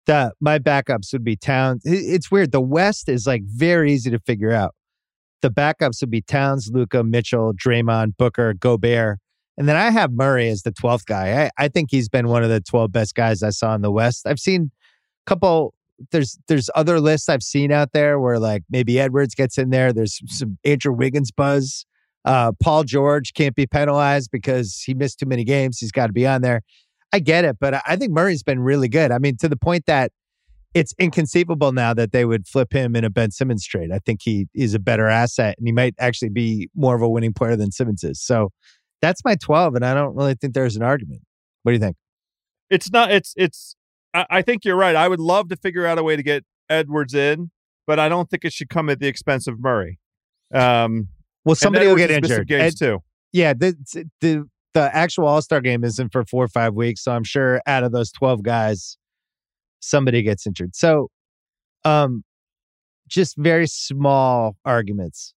The, 0.06 0.32
my 0.40 0.60
backups 0.60 1.12
would 1.12 1.24
be 1.24 1.36
Towns. 1.36 1.82
It's 1.84 2.30
weird. 2.30 2.52
The 2.52 2.60
West 2.60 3.08
is 3.08 3.26
like 3.26 3.42
very 3.44 3.92
easy 3.92 4.10
to 4.10 4.20
figure 4.20 4.52
out. 4.52 4.74
The 5.42 5.50
backups 5.50 6.00
would 6.00 6.10
be 6.10 6.22
Towns, 6.22 6.70
Luka, 6.72 7.02
Mitchell, 7.02 7.52
Draymond, 7.52 8.16
Booker, 8.16 8.54
Gobert. 8.54 9.18
And 9.58 9.68
then 9.68 9.76
I 9.76 9.90
have 9.90 10.12
Murray 10.12 10.48
as 10.48 10.62
the 10.62 10.72
12th 10.72 11.06
guy. 11.06 11.44
I, 11.44 11.64
I 11.64 11.68
think 11.68 11.90
he's 11.90 12.08
been 12.08 12.28
one 12.28 12.42
of 12.42 12.50
the 12.50 12.60
12 12.60 12.92
best 12.92 13.14
guys 13.14 13.42
I 13.42 13.50
saw 13.50 13.74
in 13.74 13.82
the 13.82 13.90
West. 13.90 14.26
I've 14.26 14.40
seen 14.40 14.70
a 15.26 15.30
couple 15.30 15.74
there's 16.10 16.38
there's 16.46 16.68
other 16.74 17.00
lists 17.00 17.28
I've 17.28 17.42
seen 17.42 17.72
out 17.72 17.92
there 17.92 18.20
where 18.20 18.38
like 18.38 18.62
maybe 18.68 19.00
Edwards 19.00 19.34
gets 19.34 19.56
in 19.56 19.70
there. 19.70 19.92
There's 19.92 20.20
some 20.26 20.58
Andrew 20.64 20.92
Wiggins 20.92 21.30
buzz. 21.30 21.86
Uh, 22.24 22.52
Paul 22.62 22.84
George 22.84 23.32
can't 23.34 23.54
be 23.54 23.66
penalized 23.66 24.30
because 24.30 24.82
he 24.84 24.94
missed 24.94 25.20
too 25.20 25.26
many 25.26 25.44
games. 25.44 25.78
He's 25.78 25.92
got 25.92 26.08
to 26.08 26.12
be 26.12 26.26
on 26.26 26.42
there. 26.42 26.62
I 27.12 27.20
get 27.20 27.44
it, 27.44 27.56
but 27.60 27.74
I- 27.74 27.82
I 27.86 27.96
think 27.96 28.12
Murray's 28.12 28.42
been 28.42 28.60
really 28.60 28.88
good. 28.88 29.10
I 29.12 29.18
mean, 29.18 29.36
to 29.38 29.48
the 29.48 29.56
point 29.56 29.86
that 29.86 30.10
it's 30.74 30.92
inconceivable 30.98 31.72
now 31.72 31.94
that 31.94 32.12
they 32.12 32.26
would 32.26 32.46
flip 32.46 32.72
him 32.72 32.94
in 32.94 33.04
a 33.04 33.08
Ben 33.08 33.30
Simmons 33.30 33.64
trade. 33.64 33.90
I 33.90 33.98
think 34.00 34.20
he 34.22 34.46
is 34.54 34.74
a 34.74 34.78
better 34.78 35.06
asset 35.06 35.54
and 35.56 35.66
he 35.66 35.72
might 35.72 35.94
actually 35.98 36.28
be 36.28 36.68
more 36.74 36.94
of 36.94 37.00
a 37.00 37.08
winning 37.08 37.32
player 37.32 37.56
than 37.56 37.70
Simmons 37.70 38.04
is. 38.04 38.20
So 38.20 38.50
that's 39.06 39.24
my 39.24 39.36
12, 39.36 39.76
and 39.76 39.84
I 39.84 39.94
don't 39.94 40.16
really 40.16 40.34
think 40.34 40.54
there's 40.54 40.76
an 40.76 40.82
argument. 40.82 41.22
What 41.62 41.70
do 41.72 41.74
you 41.74 41.80
think? 41.80 41.96
It's 42.70 42.90
not. 42.90 43.12
It's 43.12 43.32
it's. 43.36 43.76
I, 44.12 44.26
I 44.28 44.42
think 44.42 44.64
you're 44.64 44.76
right. 44.76 44.96
I 44.96 45.08
would 45.08 45.20
love 45.20 45.48
to 45.50 45.56
figure 45.56 45.86
out 45.86 45.98
a 45.98 46.02
way 46.02 46.16
to 46.16 46.22
get 46.22 46.44
Edwards 46.68 47.14
in, 47.14 47.50
but 47.86 48.00
I 48.00 48.08
don't 48.08 48.28
think 48.28 48.44
it 48.44 48.52
should 48.52 48.68
come 48.68 48.90
at 48.90 48.98
the 48.98 49.06
expense 49.06 49.46
of 49.46 49.60
Murray. 49.60 49.98
Um, 50.52 51.08
Well, 51.44 51.54
somebody 51.54 51.86
will 51.86 51.96
get 51.96 52.10
injured. 52.10 52.50
Ed- 52.50 52.76
too. 52.76 52.98
yeah, 53.32 53.52
the 53.52 53.76
the 54.20 54.44
the 54.74 54.94
actual 54.94 55.26
All 55.26 55.40
Star 55.42 55.60
game 55.60 55.84
isn't 55.84 56.10
for 56.10 56.24
four 56.24 56.44
or 56.44 56.48
five 56.48 56.74
weeks, 56.74 57.04
so 57.04 57.12
I'm 57.12 57.24
sure 57.24 57.60
out 57.66 57.84
of 57.84 57.92
those 57.92 58.10
twelve 58.10 58.42
guys, 58.42 58.98
somebody 59.80 60.22
gets 60.22 60.46
injured. 60.46 60.74
So, 60.74 61.10
um, 61.84 62.24
just 63.08 63.36
very 63.36 63.68
small 63.68 64.56
arguments. 64.64 65.32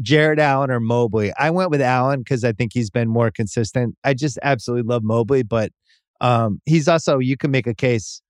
Jarrett 0.00 0.38
Allen 0.38 0.70
or 0.70 0.80
Mobley. 0.80 1.32
I 1.38 1.50
went 1.50 1.70
with 1.70 1.82
Allen 1.82 2.20
because 2.20 2.44
I 2.44 2.52
think 2.52 2.72
he's 2.72 2.90
been 2.90 3.08
more 3.08 3.30
consistent. 3.30 3.96
I 4.04 4.14
just 4.14 4.38
absolutely 4.42 4.88
love 4.88 5.02
Mobley, 5.02 5.42
but 5.42 5.72
um, 6.20 6.60
he's 6.66 6.88
also 6.88 7.18
you 7.18 7.36
can 7.36 7.50
make 7.50 7.66
a 7.66 7.74
case. 7.74 8.22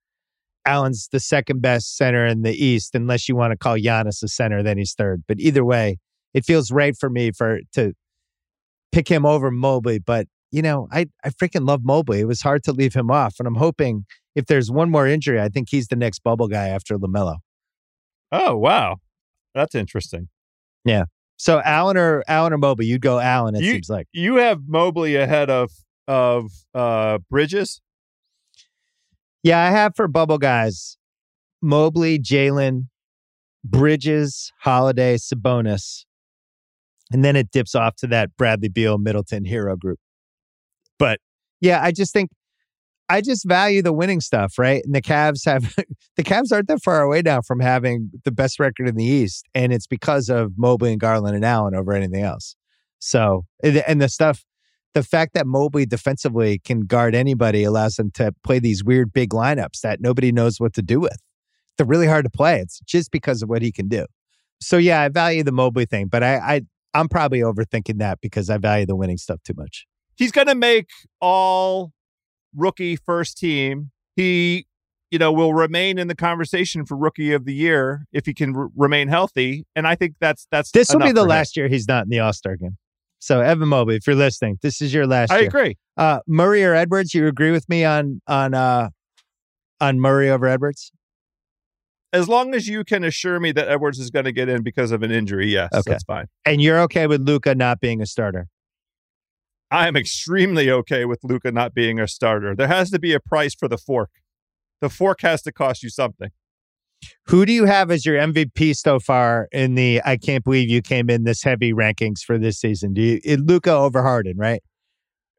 Allen's 0.67 1.09
the 1.13 1.21
second 1.21 1.63
best 1.63 1.97
center 1.97 2.27
in 2.27 2.43
the 2.43 2.53
East, 2.53 2.95
unless 2.95 3.29
you 3.29 3.37
want 3.37 3.53
to 3.53 3.57
call 3.57 3.77
Giannis 3.77 4.23
a 4.23 4.29
center, 4.29 4.63
then 4.63 4.77
he's 4.77 4.93
third. 4.93 5.23
But 5.27 5.41
either 5.41 5.65
way, 5.65 5.99
it 6.35 6.45
feels 6.45 6.71
right 6.71 6.95
for 6.99 7.09
me 7.09 7.31
for 7.33 7.61
to 7.73 7.95
pick 8.93 9.09
him 9.09 9.25
over 9.25 9.51
Mobley. 9.51 9.99
But 9.99 10.27
you 10.51 10.63
know, 10.63 10.89
I 10.91 11.07
I 11.25 11.31
freaking 11.31 11.67
love 11.67 11.85
Mobley. 11.85 12.21
It 12.21 12.27
was 12.27 12.43
hard 12.43 12.63
to 12.65 12.73
leave 12.73 12.95
him 12.95 13.11
off, 13.11 13.37
and 13.39 13.47
I'm 13.47 13.57
hoping 13.57 14.05
if 14.35 14.47
there's 14.47 14.71
one 14.71 14.91
more 14.91 15.07
injury, 15.07 15.41
I 15.41 15.49
think 15.49 15.69
he's 15.71 15.89
the 15.89 15.97
next 15.97 16.21
bubble 16.21 16.49
guy 16.49 16.69
after 16.69 16.99
LaMelo. 16.99 17.37
Oh 18.31 18.57
wow, 18.57 18.97
that's 19.55 19.75
interesting. 19.75 20.29
So 21.39 21.63
Allen 21.65 21.97
or 21.97 22.23
Allen 22.29 22.53
or 22.53 22.59
Mobley, 22.59 22.87
you'd 22.87 23.01
go 23.01 23.19
Allen. 23.19 23.55
It 23.55 23.63
You- 23.63 23.73
seems 23.73 23.89
like. 23.89 24.07
You 24.13 24.37
have 24.37 24.69
Mobley 24.69 25.17
ahead 25.17 25.49
of 25.51 25.71
of 26.07 26.51
uh 26.75 27.19
Bridges. 27.31 27.81
Yeah, 29.43 29.61
I 29.61 29.71
have 29.71 29.95
for 29.95 30.09
bubble 30.09 30.39
guys 30.39 30.97
Mobley, 31.63 32.19
Jalen, 32.19 32.89
Bridges, 33.65 34.53
Holiday, 34.61 35.17
Sabonis. 35.17 36.05
And 37.13 37.25
then 37.25 37.37
it 37.37 37.51
dips 37.51 37.75
off 37.75 37.97
to 37.97 38.07
that 38.09 38.37
Bradley 38.37 38.69
Beal, 38.69 38.99
Middleton 38.99 39.45
hero 39.45 39.77
group. 39.77 39.99
But 40.99 41.21
yeah, 41.61 41.83
I 41.83 41.91
just 41.93 42.13
think 42.13 42.31
I 43.09 43.21
just 43.21 43.49
value 43.49 43.83
the 43.83 43.93
winning 43.93 44.21
stuff, 44.21 44.59
right? 44.59 44.83
And 44.85 44.95
the 44.95 45.01
Cavs 45.01 45.45
have 45.47 45.75
the 46.17 46.23
Cavs 46.23 46.53
aren't 46.53 46.69
that 46.69 46.83
far 46.83 47.03
away 47.03 47.23
now 47.23 47.41
from 47.41 47.61
having 47.61 48.11
the 48.25 48.33
best 48.33 48.61
record 48.61 48.89
in 48.89 48.97
the 48.97 49.05
East. 49.05 49.47
And 49.55 49.73
it's 49.73 49.87
because 49.87 50.29
of 50.29 50.53
Mobley 50.57 50.93
and 50.93 51.01
Garland 51.01 51.35
and 51.35 51.45
Allen 51.45 51.75
over 51.75 51.93
anything 51.93 52.23
else. 52.23 52.55
So 52.99 53.45
and 53.63 54.01
the 54.01 54.09
stuff 54.09 54.45
the 54.95 55.03
fact 55.03 55.35
that 55.35 55.47
Mobley 55.47 55.87
defensively 55.87 56.59
can 56.59 56.81
guard 56.81 57.15
anybody 57.15 57.63
allows 57.63 57.95
them 57.95 58.11
to 58.13 58.35
play 58.43 58.59
these 58.59 58.83
weird 58.83 59.13
big 59.13 59.31
lineups 59.31 59.81
that 59.83 60.01
nobody 60.01 60.33
knows 60.33 60.59
what 60.59 60.75
to 60.75 60.83
do 60.83 60.99
with. 60.99 61.17
They're 61.77 61.87
really 61.87 62.07
hard 62.07 62.25
to 62.25 62.31
play. 62.31 62.59
It's 62.61 62.81
just 62.81 63.11
because 63.11 63.43
of 63.43 63.49
what 63.49 63.63
he 63.63 63.71
can 63.71 63.87
do. 63.89 64.07
So 64.61 64.77
yeah, 64.77 65.03
I 65.03 65.09
value 65.09 65.45
the 65.45 65.53
Mobley 65.53 65.87
thing, 65.87 66.09
but 66.09 66.23
I, 66.23 66.37
I 66.37 66.63
I'm 66.95 67.09
probably 67.09 67.41
overthinking 67.41 67.99
that 67.99 68.19
because 68.21 68.51
I 68.51 68.59
value 68.59 68.87
the 68.87 68.97
winning 68.97 69.19
stuff 69.19 69.41
too 69.45 69.55
much. 69.57 69.87
He's 70.17 70.33
going 70.33 70.49
to 70.49 70.57
make 70.57 70.89
all 71.21 71.93
rookie 72.55 72.97
first 72.97 73.39
team. 73.39 73.91
He, 74.17 74.67
you 75.11 75.19
know, 75.19 75.33
will 75.33 75.55
remain 75.55 75.99
in 75.99 76.09
the 76.09 76.15
conversation 76.15 76.85
for 76.85 76.97
rookie 76.97 77.33
of 77.33 77.45
the 77.45 77.55
year 77.55 78.05
if 78.13 78.27
he 78.27 78.35
can 78.35 78.55
r- 78.57 78.69
remain 78.77 79.09
healthy. 79.09 79.65
And 79.77 79.87
I 79.87 79.95
think 79.95 80.15
that's 80.21 80.47
that's 80.51 80.71
This 80.73 80.91
will 80.91 81.01
be 81.01 81.13
the 81.13 81.23
him. 81.23 81.29
last 81.29 81.57
year 81.57 81.69
he's 81.69 81.89
not 81.89 82.05
in 82.05 82.11
the 82.11 82.21
All 82.21 82.33
Star 82.33 82.57
game. 82.57 82.77
So 83.21 83.41
Evan 83.41 83.69
Mobley, 83.69 83.97
if 83.97 84.07
you're 84.07 84.15
listening, 84.17 84.59
this 84.63 84.81
is 84.81 84.93
your 84.95 85.07
last 85.07 85.33
I 85.33 85.39
year. 85.41 85.49
agree. 85.49 85.77
Uh, 85.97 86.21
Murray 86.27 86.63
or 86.65 86.75
Edwards? 86.75 87.15
You 87.15 87.27
agree 87.27 87.51
with 87.51 87.69
me 87.69 87.85
on 87.85 88.21
on 88.27 88.55
uh, 88.55 88.91
on 89.81 89.99
Murray 90.01 90.31
over 90.31 90.47
Edwards? 90.47 90.93
As 92.13 92.27
long 92.29 92.55
as 92.55 92.67
you 92.69 92.85
can 92.85 93.05
assure 93.05 93.39
me 93.39 93.53
that 93.53 93.69
Edwards 93.69 93.99
is 93.99 94.11
going 94.11 94.25
to 94.25 94.33
get 94.33 94.49
in 94.49 94.63
because 94.63 94.93
of 94.93 95.03
an 95.03 95.11
injury, 95.11 95.49
yes, 95.49 95.69
Okay. 95.75 95.91
that's 95.91 96.05
fine. 96.05 96.27
And 96.47 96.63
you're 96.63 96.81
okay 96.81 97.07
with 97.07 97.21
Luka 97.29 97.55
not 97.55 97.81
being 97.81 98.01
a 98.01 98.07
starter? 98.07 98.47
I 99.71 99.87
am 99.89 99.97
extremely 99.97 100.71
okay 100.71 101.05
with 101.05 101.21
Luka 101.23 101.53
not 101.53 101.75
being 101.75 102.01
a 102.01 102.09
starter. 102.09 102.55
There 102.55 102.69
has 102.69 102.91
to 102.91 102.99
be 102.99 103.13
a 103.13 103.21
price 103.21 103.55
for 103.55 103.69
the 103.69 103.77
fork. 103.77 104.11
The 104.81 104.89
fork 104.89 105.21
has 105.23 105.43
to 105.43 105.53
cost 105.53 105.83
you 105.83 105.91
something. 105.91 106.31
Who 107.27 107.47
do 107.47 107.53
you 107.53 107.67
have 107.67 107.91
as 107.91 108.05
your 108.05 108.19
MVP 108.19 108.77
so 108.77 108.99
far 108.99 109.49
in 109.53 109.75
the 109.75 110.01
I 110.05 110.17
can't 110.17 110.45
believe 110.45 110.69
you 110.69 110.83
came 110.83 111.11
in 111.11 111.25
this 111.25 111.43
heavy 111.43 111.73
rankings 111.73 112.21
for 112.21 112.39
this 112.39 112.59
season? 112.59 112.95
Do 112.95 113.03
you 113.03 113.21
eh, 113.25 113.37
Luka 113.39 113.73
over 113.73 114.03
Harden, 114.03 114.37
right? 114.37 114.63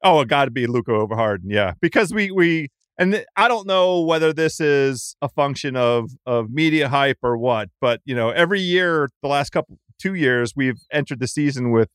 Oh, 0.04 0.22
it 0.22 0.30
got 0.30 0.46
to 0.46 0.52
be 0.52 0.68
Luka 0.68 0.94
over 0.94 1.16
Harden, 1.16 1.50
yeah. 1.50 1.74
Because 1.82 2.14
we 2.14 2.32
we 2.32 2.70
and 2.98 3.14
th- 3.14 3.26
I 3.36 3.48
don't 3.48 3.68
know 3.68 4.02
whether 4.02 4.32
this 4.32 4.62
is 4.62 5.16
a 5.22 5.28
function 5.28 5.76
of 5.76 6.12
of 6.26 6.50
media 6.50 6.88
hype 6.88 7.20
or 7.24 7.38
what, 7.38 7.70
but 7.82 8.02
you 8.06 8.16
know, 8.16 8.30
every 8.30 8.62
year 8.62 9.10
the 9.22 9.28
last 9.28 9.50
couple 9.50 9.80
two 10.00 10.14
years 10.14 10.54
we've 10.56 10.80
entered 10.94 11.20
the 11.20 11.28
season 11.28 11.72
with 11.72 11.90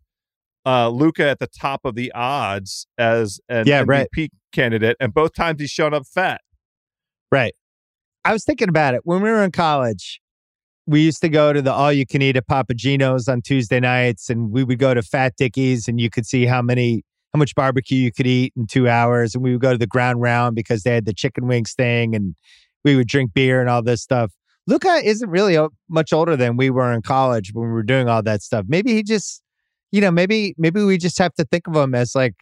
uh 0.67 0.89
Luka 0.89 1.29
at 1.29 1.39
the 1.39 1.47
top 1.47 1.85
of 1.85 1.95
the 1.95 2.11
odds 2.13 2.87
as 2.99 3.41
an 3.49 3.67
Yeah, 3.67 3.83
MVP 3.83 3.87
right. 3.89 4.33
candidate, 4.53 4.97
and 5.01 5.13
both 5.13 5.35
times 5.35 5.61
he's 5.61 5.71
shown 5.71 5.93
up 5.95 6.07
fat. 6.07 6.41
Right. 7.31 7.55
I 8.25 8.33
was 8.33 8.45
thinking 8.45 8.69
about 8.69 8.95
it 8.95 9.03
when 9.05 9.23
we 9.23 9.31
were 9.31 9.43
in 9.45 9.51
college. 9.53 10.21
We 10.87 11.01
used 11.01 11.21
to 11.23 11.29
go 11.29 11.53
to 11.53 11.63
the 11.63 11.73
all 11.73 11.93
you 11.93 12.07
can 12.07 12.21
eat 12.23 12.37
at 12.37 12.47
Papa 12.47 12.75
Gino's 12.75 13.29
on 13.29 13.41
Tuesday 13.43 13.81
nights, 13.81 14.29
and 14.29 14.51
we 14.51 14.65
would 14.65 14.79
go 14.79 14.93
to 14.95 15.03
Fat 15.03 15.35
Dickie's, 15.37 15.89
and 15.89 15.99
you 16.01 16.11
could 16.11 16.27
see 16.27 16.45
how 16.47 16.61
many 16.63 17.03
how 17.33 17.39
much 17.39 17.55
barbecue 17.55 17.99
you 17.99 18.13
could 18.13 18.27
eat 18.27 18.53
in 18.57 18.67
two 18.67 18.89
hours. 18.89 19.35
And 19.35 19.43
we 19.43 19.53
would 19.53 19.61
go 19.61 19.73
to 19.73 19.79
the 19.79 19.87
ground 19.87 20.21
round 20.21 20.55
because 20.55 20.83
they 20.85 20.95
had 20.95 21.05
the 21.05 21.15
chicken 21.15 21.47
wings 21.49 21.73
thing, 21.73 22.15
and 22.15 22.35
we 22.85 22.97
would 22.97 23.09
drink 23.09 23.33
beer 23.35 23.61
and 23.61 23.69
all 23.69 23.83
this 23.83 24.03
stuff. 24.03 24.33
Luka 24.67 25.01
isn't 25.05 25.29
really 25.29 25.59
much 25.91 26.13
older 26.13 26.37
than 26.37 26.57
we 26.57 26.71
were 26.71 26.93
in 26.93 27.03
college 27.03 27.51
when 27.53 27.67
we 27.67 27.73
were 27.73 27.83
doing 27.83 28.09
all 28.09 28.23
that 28.23 28.41
stuff. 28.43 28.65
Maybe 28.69 28.95
he 28.95 29.03
just, 29.03 29.43
you 29.95 30.01
know, 30.01 30.11
maybe 30.11 30.57
maybe 30.59 30.83
we 30.83 30.99
just 30.99 31.19
have 31.19 31.33
to 31.35 31.45
think 31.45 31.69
of 31.69 31.77
him 31.77 31.95
as 31.95 32.17
like 32.17 32.35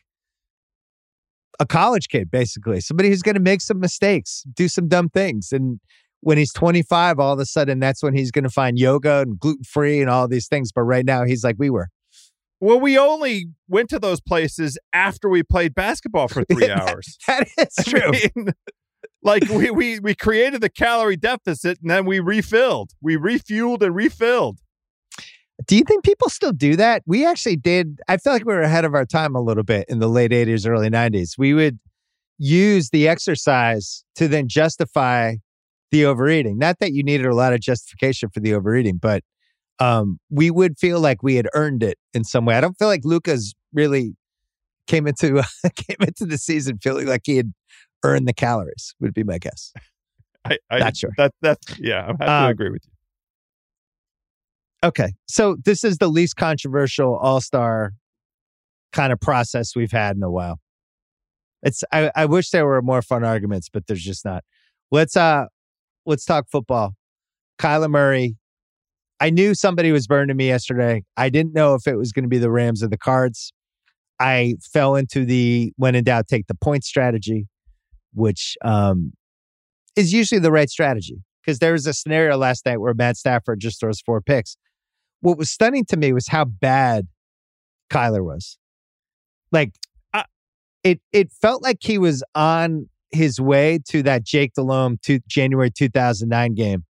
a 1.60 1.66
college 1.66 2.08
kid, 2.08 2.30
basically 2.30 2.80
somebody 2.80 3.10
who's 3.10 3.20
going 3.20 3.34
to 3.34 3.42
make 3.42 3.60
some 3.60 3.78
mistakes, 3.78 4.42
do 4.54 4.68
some 4.68 4.88
dumb 4.88 5.10
things, 5.10 5.52
and 5.52 5.78
when 6.20 6.38
he's 6.38 6.50
25, 6.54 7.18
all 7.18 7.34
of 7.34 7.38
a 7.38 7.44
sudden 7.44 7.78
that's 7.78 8.02
when 8.02 8.14
he's 8.14 8.30
going 8.30 8.44
to 8.44 8.50
find 8.50 8.78
yoga 8.78 9.18
and 9.18 9.38
gluten 9.38 9.64
free 9.64 10.00
and 10.00 10.08
all 10.08 10.26
these 10.28 10.48
things. 10.48 10.72
But 10.72 10.84
right 10.84 11.04
now, 11.04 11.26
he's 11.26 11.44
like 11.44 11.56
we 11.58 11.68
were. 11.68 11.88
Well, 12.58 12.80
we 12.80 12.96
only 12.96 13.48
went 13.68 13.90
to 13.90 13.98
those 13.98 14.22
places 14.22 14.78
after 14.94 15.28
we 15.28 15.42
played 15.42 15.74
basketball 15.74 16.28
for 16.28 16.44
three 16.44 16.70
hours. 16.70 17.18
That 17.26 17.48
is 17.58 17.74
I 17.78 17.82
true. 17.82 18.12
mean, 18.12 18.52
like 19.22 19.46
we, 19.50 19.70
we 19.70 20.00
we 20.00 20.14
created 20.14 20.62
the 20.62 20.70
calorie 20.70 21.18
deficit 21.18 21.80
and 21.82 21.90
then 21.90 22.06
we 22.06 22.18
refilled. 22.18 22.92
We 23.02 23.18
refueled 23.18 23.82
and 23.82 23.94
refilled. 23.94 24.60
Do 25.66 25.76
you 25.76 25.84
think 25.84 26.04
people 26.04 26.28
still 26.28 26.52
do 26.52 26.76
that? 26.76 27.02
We 27.06 27.26
actually 27.26 27.56
did. 27.56 28.00
I 28.08 28.16
feel 28.16 28.32
like 28.32 28.44
we 28.44 28.54
were 28.54 28.62
ahead 28.62 28.84
of 28.84 28.94
our 28.94 29.04
time 29.04 29.34
a 29.34 29.40
little 29.40 29.62
bit 29.64 29.86
in 29.88 29.98
the 29.98 30.08
late 30.08 30.30
80s, 30.30 30.68
early 30.68 30.88
90s. 30.90 31.36
We 31.38 31.54
would 31.54 31.78
use 32.38 32.90
the 32.90 33.06
exercise 33.08 34.04
to 34.16 34.28
then 34.28 34.48
justify 34.48 35.36
the 35.90 36.04
overeating. 36.06 36.58
Not 36.58 36.78
that 36.80 36.92
you 36.92 37.02
needed 37.02 37.26
a 37.26 37.34
lot 37.34 37.52
of 37.52 37.60
justification 37.60 38.30
for 38.30 38.40
the 38.40 38.54
overeating, 38.54 38.96
but 38.96 39.22
um, 39.78 40.18
we 40.30 40.50
would 40.50 40.78
feel 40.78 41.00
like 41.00 41.22
we 41.22 41.36
had 41.36 41.48
earned 41.54 41.82
it 41.82 41.98
in 42.14 42.24
some 42.24 42.44
way. 42.44 42.54
I 42.56 42.60
don't 42.60 42.78
feel 42.78 42.88
like 42.88 43.04
Luka's 43.04 43.54
really 43.72 44.14
came 44.86 45.06
into 45.06 45.42
came 45.76 45.96
into 46.00 46.24
the 46.26 46.38
season 46.38 46.78
feeling 46.78 47.06
like 47.06 47.22
he 47.24 47.36
had 47.36 47.52
earned 48.04 48.26
the 48.26 48.32
calories. 48.32 48.94
Would 49.00 49.14
be 49.14 49.22
my 49.24 49.38
guess. 49.38 49.72
I, 50.44 50.58
I 50.70 50.78
Not 50.78 50.96
sure. 50.96 51.10
That 51.16 51.32
that's 51.40 51.78
yeah, 51.78 52.02
I 52.02 52.06
have 52.06 52.18
to 52.18 52.32
Um, 52.32 52.50
agree 52.50 52.70
with 52.70 52.82
you. 52.84 52.92
Okay. 54.84 55.12
So 55.28 55.56
this 55.64 55.84
is 55.84 55.98
the 55.98 56.08
least 56.08 56.36
controversial 56.36 57.16
all 57.16 57.40
star 57.40 57.92
kind 58.92 59.12
of 59.12 59.20
process 59.20 59.76
we've 59.76 59.92
had 59.92 60.16
in 60.16 60.22
a 60.22 60.30
while. 60.30 60.58
It's 61.62 61.84
I, 61.92 62.10
I 62.16 62.24
wish 62.26 62.50
there 62.50 62.66
were 62.66 62.82
more 62.82 63.02
fun 63.02 63.24
arguments, 63.24 63.68
but 63.72 63.86
there's 63.86 64.02
just 64.02 64.24
not. 64.24 64.42
Let's 64.90 65.16
uh 65.16 65.46
let's 66.04 66.24
talk 66.24 66.46
football. 66.50 66.94
Kyler 67.58 67.90
Murray. 67.90 68.36
I 69.20 69.30
knew 69.30 69.54
somebody 69.54 69.92
was 69.92 70.08
burning 70.08 70.36
me 70.36 70.48
yesterday. 70.48 71.04
I 71.16 71.28
didn't 71.28 71.54
know 71.54 71.74
if 71.74 71.86
it 71.86 71.94
was 71.94 72.10
going 72.10 72.24
to 72.24 72.28
be 72.28 72.38
the 72.38 72.50
Rams 72.50 72.82
or 72.82 72.88
the 72.88 72.98
Cards. 72.98 73.52
I 74.18 74.56
fell 74.72 74.96
into 74.96 75.24
the 75.24 75.72
when 75.76 75.94
in 75.94 76.02
doubt, 76.02 76.26
take 76.26 76.48
the 76.48 76.56
point 76.56 76.82
strategy, 76.82 77.46
which 78.14 78.56
um 78.64 79.12
is 79.94 80.12
usually 80.12 80.40
the 80.40 80.50
right 80.50 80.68
strategy. 80.68 81.22
Because 81.44 81.60
there 81.60 81.72
was 81.72 81.86
a 81.86 81.92
scenario 81.92 82.36
last 82.36 82.66
night 82.66 82.78
where 82.78 82.94
Matt 82.94 83.16
Stafford 83.16 83.58
just 83.60 83.80
throws 83.80 84.00
four 84.00 84.20
picks 84.20 84.56
what 85.22 85.38
was 85.38 85.50
stunning 85.50 85.86
to 85.86 85.96
me 85.96 86.12
was 86.12 86.28
how 86.28 86.44
bad 86.44 87.08
Kyler 87.90 88.22
was. 88.22 88.58
Like 89.50 89.74
it 90.84 91.00
it 91.12 91.32
felt 91.32 91.62
like 91.62 91.78
he 91.80 91.98
was 91.98 92.22
on 92.34 92.88
his 93.10 93.40
way 93.40 93.78
to 93.88 94.02
that 94.02 94.24
Jake 94.24 94.54
Delhomme 94.54 94.98
to 95.04 95.20
January 95.28 95.70
2009 95.70 96.54
game. 96.54 96.84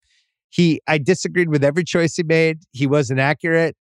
He 0.48 0.81
I 0.86 0.98
disagreed 0.98 1.48
with 1.48 1.65
every 1.65 1.85
choice 1.85 2.16
he 2.16 2.23
made. 2.23 2.61
He 2.73 2.86
wasn't 2.86 3.20
accurate. 3.20 3.77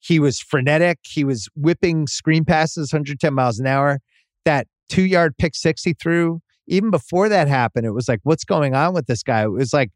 He 0.00 0.18
was 0.18 0.38
frenetic. 0.38 0.98
He 1.02 1.24
was 1.24 1.48
whipping 1.56 2.06
screen 2.06 2.44
passes 2.44 2.92
110 2.92 3.32
miles 3.32 3.58
an 3.58 3.66
hour. 3.66 4.00
That 4.44 4.66
2-yard 4.90 5.38
pick 5.38 5.54
60 5.54 5.94
through 5.94 6.40
even 6.66 6.90
before 6.90 7.28
that 7.28 7.46
happened, 7.48 7.86
it 7.86 7.92
was 7.92 8.08
like 8.08 8.20
what's 8.22 8.44
going 8.44 8.74
on 8.74 8.94
with 8.94 9.06
this 9.06 9.22
guy? 9.22 9.44
It 9.44 9.50
was 9.50 9.72
like 9.72 9.90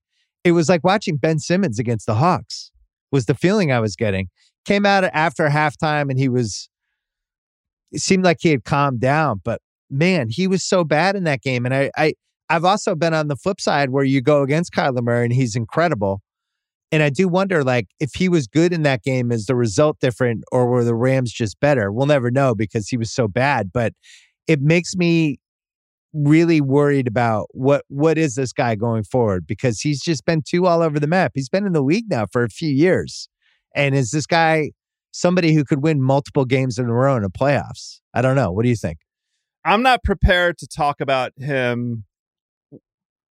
it 0.44 0.52
was 0.52 0.68
like 0.68 0.84
watching 0.84 1.16
Ben 1.16 1.38
Simmons 1.38 1.78
against 1.78 2.06
the 2.06 2.14
Hawks 2.14 2.70
was 3.10 3.26
the 3.26 3.34
feeling 3.34 3.72
I 3.72 3.80
was 3.80 3.96
getting. 3.96 4.28
Came 4.64 4.84
out 4.84 5.04
after 5.04 5.48
halftime 5.48 6.10
and 6.10 6.18
he 6.18 6.28
was, 6.28 6.68
it 7.90 8.00
seemed 8.00 8.24
like 8.24 8.38
he 8.40 8.50
had 8.50 8.64
calmed 8.64 9.00
down, 9.00 9.40
but 9.44 9.60
man, 9.90 10.28
he 10.28 10.46
was 10.46 10.62
so 10.62 10.84
bad 10.84 11.16
in 11.16 11.24
that 11.24 11.42
game. 11.42 11.64
And 11.64 11.74
I, 11.74 11.90
I, 11.96 12.14
I've 12.50 12.64
also 12.64 12.94
been 12.94 13.14
on 13.14 13.28
the 13.28 13.36
flip 13.36 13.60
side 13.60 13.90
where 13.90 14.04
you 14.04 14.20
go 14.20 14.42
against 14.42 14.72
Kyler 14.72 15.02
Murray 15.02 15.24
and 15.24 15.32
he's 15.32 15.56
incredible. 15.56 16.20
And 16.90 17.02
I 17.02 17.10
do 17.10 17.28
wonder, 17.28 17.62
like, 17.62 17.88
if 18.00 18.14
he 18.14 18.30
was 18.30 18.46
good 18.46 18.72
in 18.72 18.82
that 18.84 19.02
game, 19.02 19.30
is 19.30 19.44
the 19.44 19.54
result 19.54 19.98
different 20.00 20.44
or 20.50 20.66
were 20.66 20.84
the 20.84 20.94
Rams 20.94 21.32
just 21.32 21.60
better? 21.60 21.92
We'll 21.92 22.06
never 22.06 22.30
know 22.30 22.54
because 22.54 22.88
he 22.88 22.96
was 22.96 23.12
so 23.12 23.28
bad. 23.28 23.70
But 23.72 23.92
it 24.46 24.62
makes 24.62 24.96
me 24.96 25.38
really 26.24 26.60
worried 26.60 27.06
about 27.06 27.46
what 27.50 27.84
what 27.88 28.18
is 28.18 28.34
this 28.34 28.52
guy 28.52 28.74
going 28.74 29.04
forward 29.04 29.46
because 29.46 29.80
he's 29.80 30.02
just 30.02 30.24
been 30.24 30.42
too 30.46 30.66
all 30.66 30.82
over 30.82 30.98
the 30.98 31.06
map. 31.06 31.32
He's 31.34 31.48
been 31.48 31.66
in 31.66 31.72
the 31.72 31.82
league 31.82 32.06
now 32.08 32.26
for 32.30 32.42
a 32.44 32.48
few 32.48 32.70
years. 32.70 33.28
And 33.74 33.94
is 33.94 34.10
this 34.10 34.26
guy 34.26 34.72
somebody 35.12 35.52
who 35.52 35.64
could 35.64 35.82
win 35.82 36.02
multiple 36.02 36.44
games 36.44 36.78
in 36.78 36.86
a 36.86 36.92
row 36.92 37.16
in 37.16 37.22
the 37.22 37.30
playoffs? 37.30 38.00
I 38.14 38.22
don't 38.22 38.36
know. 38.36 38.50
What 38.50 38.62
do 38.62 38.68
you 38.68 38.76
think? 38.76 38.98
I'm 39.64 39.82
not 39.82 40.02
prepared 40.02 40.58
to 40.58 40.66
talk 40.66 41.00
about 41.00 41.32
him 41.36 42.04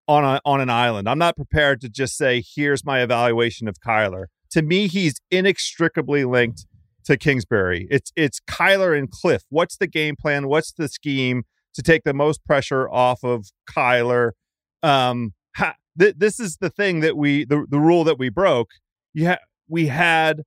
on 0.08 0.24
a, 0.24 0.42
on 0.46 0.62
an 0.62 0.70
island. 0.70 1.10
I'm 1.10 1.18
not 1.18 1.36
prepared 1.36 1.82
to 1.82 1.90
just 1.90 2.18
say, 2.18 2.44
"Here's 2.56 2.86
my 2.86 3.02
evaluation 3.02 3.68
of 3.68 3.78
Kyler." 3.80 4.26
To 4.52 4.62
me, 4.62 4.88
he's 4.88 5.16
inextricably 5.32 6.26
linked 6.26 6.66
to 7.06 7.18
Kingsbury. 7.18 7.88
It's 7.90 8.12
it's 8.16 8.40
Kyler 8.42 8.98
and 8.98 9.10
Cliff. 9.10 9.44
What's 9.50 9.78
the 9.78 9.88
game 9.88 10.16
plan? 10.16 10.48
What's 10.48 10.72
the 10.72 10.88
scheme 10.88 11.44
to 11.76 11.82
take 11.82 12.04
the 12.04 12.14
most 12.14 12.44
pressure 12.46 12.90
off 12.90 13.24
of 13.24 13.46
Kyler? 13.70 14.32
Um, 14.84 15.34
ha, 15.56 15.76
th- 16.00 16.16
this 16.18 16.40
is 16.40 16.58
the 16.58 16.70
thing 16.70 17.00
that 17.02 17.16
we 17.18 17.46
the 17.46 17.66
the 17.70 17.80
rule 17.80 18.04
that 18.04 18.18
we 18.20 18.30
broke. 18.30 18.70
Yeah, 19.14 19.34
ha- 19.36 19.44
we 19.68 19.88
had 19.88 20.42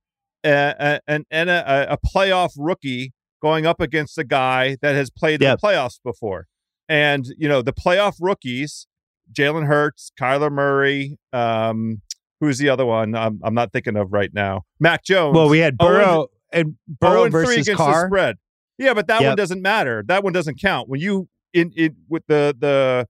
a, 0.45 0.99
a, 1.07 1.23
an, 1.31 1.49
a, 1.49 1.87
a 1.89 1.97
playoff 1.97 2.51
rookie 2.57 3.13
going 3.41 3.65
up 3.65 3.81
against 3.81 4.17
a 4.17 4.23
guy 4.23 4.77
that 4.81 4.95
has 4.95 5.09
played 5.09 5.41
Yep. 5.41 5.59
the 5.59 5.67
playoffs 5.67 5.99
before. 6.03 6.45
And, 6.87 7.25
you 7.37 7.47
know, 7.47 7.61
the 7.61 7.73
playoff 7.73 8.15
rookies, 8.19 8.87
Jalen 9.33 9.65
Hurts, 9.67 10.11
Kyler 10.19 10.51
Murray, 10.51 11.17
um, 11.33 12.01
who's 12.39 12.57
the 12.57 12.69
other 12.69 12.85
one 12.85 13.15
I'm, 13.15 13.39
I'm 13.43 13.53
not 13.53 13.71
thinking 13.73 13.95
of 13.95 14.11
right 14.13 14.33
now? 14.33 14.63
Mac 14.79 15.03
Jones. 15.03 15.35
Well, 15.35 15.49
we 15.49 15.59
had 15.59 15.75
Oh, 15.79 15.87
and- 15.87 15.95
Burrow 15.97 16.27
and 16.51 16.75
oh, 16.89 16.93
Burrow 16.99 17.23
and 17.23 17.31
versus 17.31 17.69
Carr. 17.75 18.07
spread. 18.07 18.37
Yeah, 18.79 18.93
but 18.95 19.05
that 19.07 19.21
Yep. 19.21 19.29
one 19.29 19.37
doesn't 19.37 19.61
matter. 19.61 20.03
That 20.07 20.23
one 20.23 20.33
doesn't 20.33 20.59
count. 20.59 20.89
When 20.89 20.99
you 20.99 21.27
in 21.53 21.71
it 21.75 21.93
with 22.07 22.23
the 22.27 22.55
the 22.57 23.05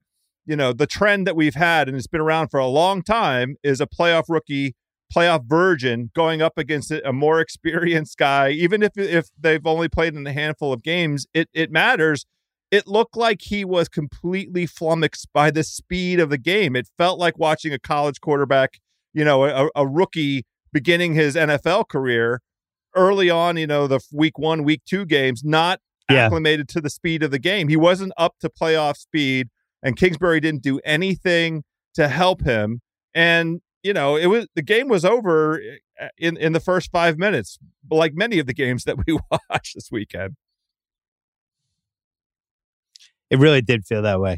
you 0.46 0.56
know 0.56 0.74
the 0.74 0.88
trend 0.88 1.28
that 1.28 1.36
we've 1.36 1.56
had 1.56 1.88
and 1.88 1.96
it's 1.96 2.08
been 2.08 2.22
around 2.22 2.50
for 2.50 2.60
a 2.60 2.68
long 2.68 3.02
time 3.04 3.56
is 3.64 3.80
a 3.80 3.86
playoff 3.88 4.24
rookie 4.30 4.76
playoff 5.14 5.44
virgin 5.46 6.10
going 6.16 6.42
up 6.42 6.58
against 6.58 6.92
a 6.92 7.12
more 7.14 7.40
experienced 7.42 8.18
guy 8.18 8.50
even 8.50 8.82
if 8.82 8.92
if 8.98 9.28
they've 9.40 9.66
only 9.66 9.90
played 9.90 10.16
in 10.16 10.26
a 10.26 10.32
handful 10.32 10.72
of 10.72 10.82
games 10.84 11.28
it 11.34 11.50
it 11.54 11.70
matters 11.72 12.26
it 12.72 12.88
looked 12.88 13.18
like 13.18 13.42
he 13.42 13.66
was 13.66 13.90
completely 13.90 14.66
flummoxed 14.66 15.28
by 15.34 15.52
the 15.52 15.64
speed 15.64 16.20
of 16.20 16.30
the 16.30 16.38
game 16.38 16.76
it 16.76 16.88
felt 16.98 17.20
like 17.20 17.38
watching 17.38 17.74
a 17.74 17.80
college 17.80 18.22
quarterback 18.22 18.80
you 19.14 19.26
know 19.26 19.44
a, 19.44 19.70
a 19.76 19.86
rookie 19.86 20.46
beginning 20.72 21.14
his 21.16 21.36
NFL 21.36 21.90
career 21.90 22.40
early 22.96 23.30
on 23.30 23.58
you 23.58 23.68
know 23.68 23.88
the 23.88 24.00
week 24.12 24.38
1 24.40 24.64
week 24.64 24.82
2 24.86 25.06
games 25.06 25.44
not 25.44 25.80
Yeah. 26.10 26.26
acclimated 26.26 26.68
to 26.70 26.82
the 26.82 26.90
speed 26.90 27.22
of 27.24 27.32
the 27.32 27.40
game 27.40 27.68
he 27.68 27.78
wasn't 27.78 28.14
up 28.18 28.36
to 28.42 28.50
playoff 28.50 28.98
speed 28.98 29.50
and 29.84 29.96
Kingsbury 29.96 30.40
didn't 30.40 30.62
do 30.62 30.80
anything 30.84 31.64
to 31.94 32.08
help 32.08 32.42
him. 32.44 32.82
And 33.14 33.62
you 33.82 33.94
know, 33.94 34.18
it 34.18 34.26
was 34.28 34.46
the 34.56 34.62
game 34.62 34.90
was 34.90 35.06
over 35.06 35.62
uh, 36.02 36.08
in 36.18 36.36
in 36.36 36.52
the 36.54 36.60
first 36.60 36.92
five 36.92 37.18
minutes, 37.18 37.58
like 37.90 38.14
many 38.14 38.40
of 38.40 38.46
the 38.46 38.54
games 38.54 38.84
that 38.84 38.98
we 39.08 39.18
watched 39.50 39.76
this 39.76 39.90
weekend. 39.92 40.36
It 43.30 43.40
really 43.40 43.62
did 43.62 43.86
feel 43.86 44.02
that 44.02 44.20
way. 44.20 44.38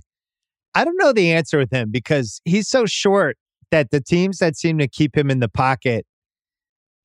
I 0.76 0.86
don't 0.86 0.98
know 0.98 1.11
the 1.11 1.32
answer 1.32 1.57
with 1.57 1.72
him 1.72 1.90
because 1.91 2.41
he's 2.45 2.68
so 2.68 2.86
short 2.86 3.38
that 3.72 3.90
the 3.91 4.02
teams 4.02 4.38
that 4.40 4.56
seem 4.57 4.78
to 4.78 4.88
keep 4.88 5.18
him 5.18 5.30
in 5.32 5.40
the 5.40 5.49
pocket, 5.49 6.06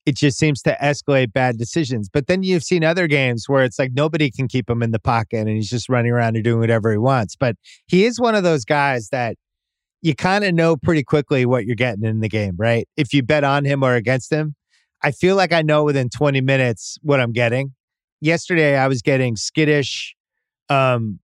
it 0.07 0.17
just 0.17 0.39
seems 0.39 0.63
to 0.63 0.77
escalate 0.81 1.33
bad 1.33 1.59
decisions. 1.59 2.09
But 2.09 2.29
then 2.29 2.45
you've 2.45 2.63
seen 2.63 2.85
other 2.85 3.09
games 3.09 3.49
where 3.49 3.65
it's 3.65 3.79
like 3.79 3.91
nobody 3.93 4.31
can 4.31 4.47
keep 4.47 4.71
him 4.71 4.83
in 4.83 4.93
the 4.93 5.01
pocket 5.01 5.41
and 5.41 5.49
he's 5.49 5.69
just 5.69 5.89
running 5.89 6.13
around 6.13 6.37
and 6.37 6.45
doing 6.45 6.61
whatever 6.61 6.93
he 6.93 6.99
wants. 6.99 7.35
But 7.35 7.57
he 7.89 8.05
is 8.05 8.21
one 8.21 8.37
of 8.37 8.45
those 8.45 8.65
guys 8.65 9.09
that 9.11 9.37
you 10.03 10.15
kind 10.15 10.45
of 10.45 10.55
know 10.55 10.77
pretty 10.77 11.03
quickly 11.03 11.45
what 11.45 11.67
you're 11.67 11.75
getting 11.75 12.05
in 12.05 12.21
the 12.21 12.29
game, 12.29 12.55
right? 12.57 12.89
If 12.97 13.13
you 13.13 13.25
bet 13.25 13.43
on 13.43 13.65
him 13.65 13.83
or 13.83 13.95
against 13.95 14.33
him, 14.33 14.55
I 15.03 15.11
feel 15.11 15.35
like 15.35 15.53
I 15.53 15.63
know 15.63 15.83
within 15.83 16.09
20 16.09 16.41
minutes 16.41 16.99
what 17.03 17.19
I'm 17.21 17.33
getting. 17.33 17.75
Yesterday, 18.21 18.77
I 18.77 18.87
was 18.87 19.03
getting 19.03 19.37
skittish, 19.37 20.15
um, 20.69 21.19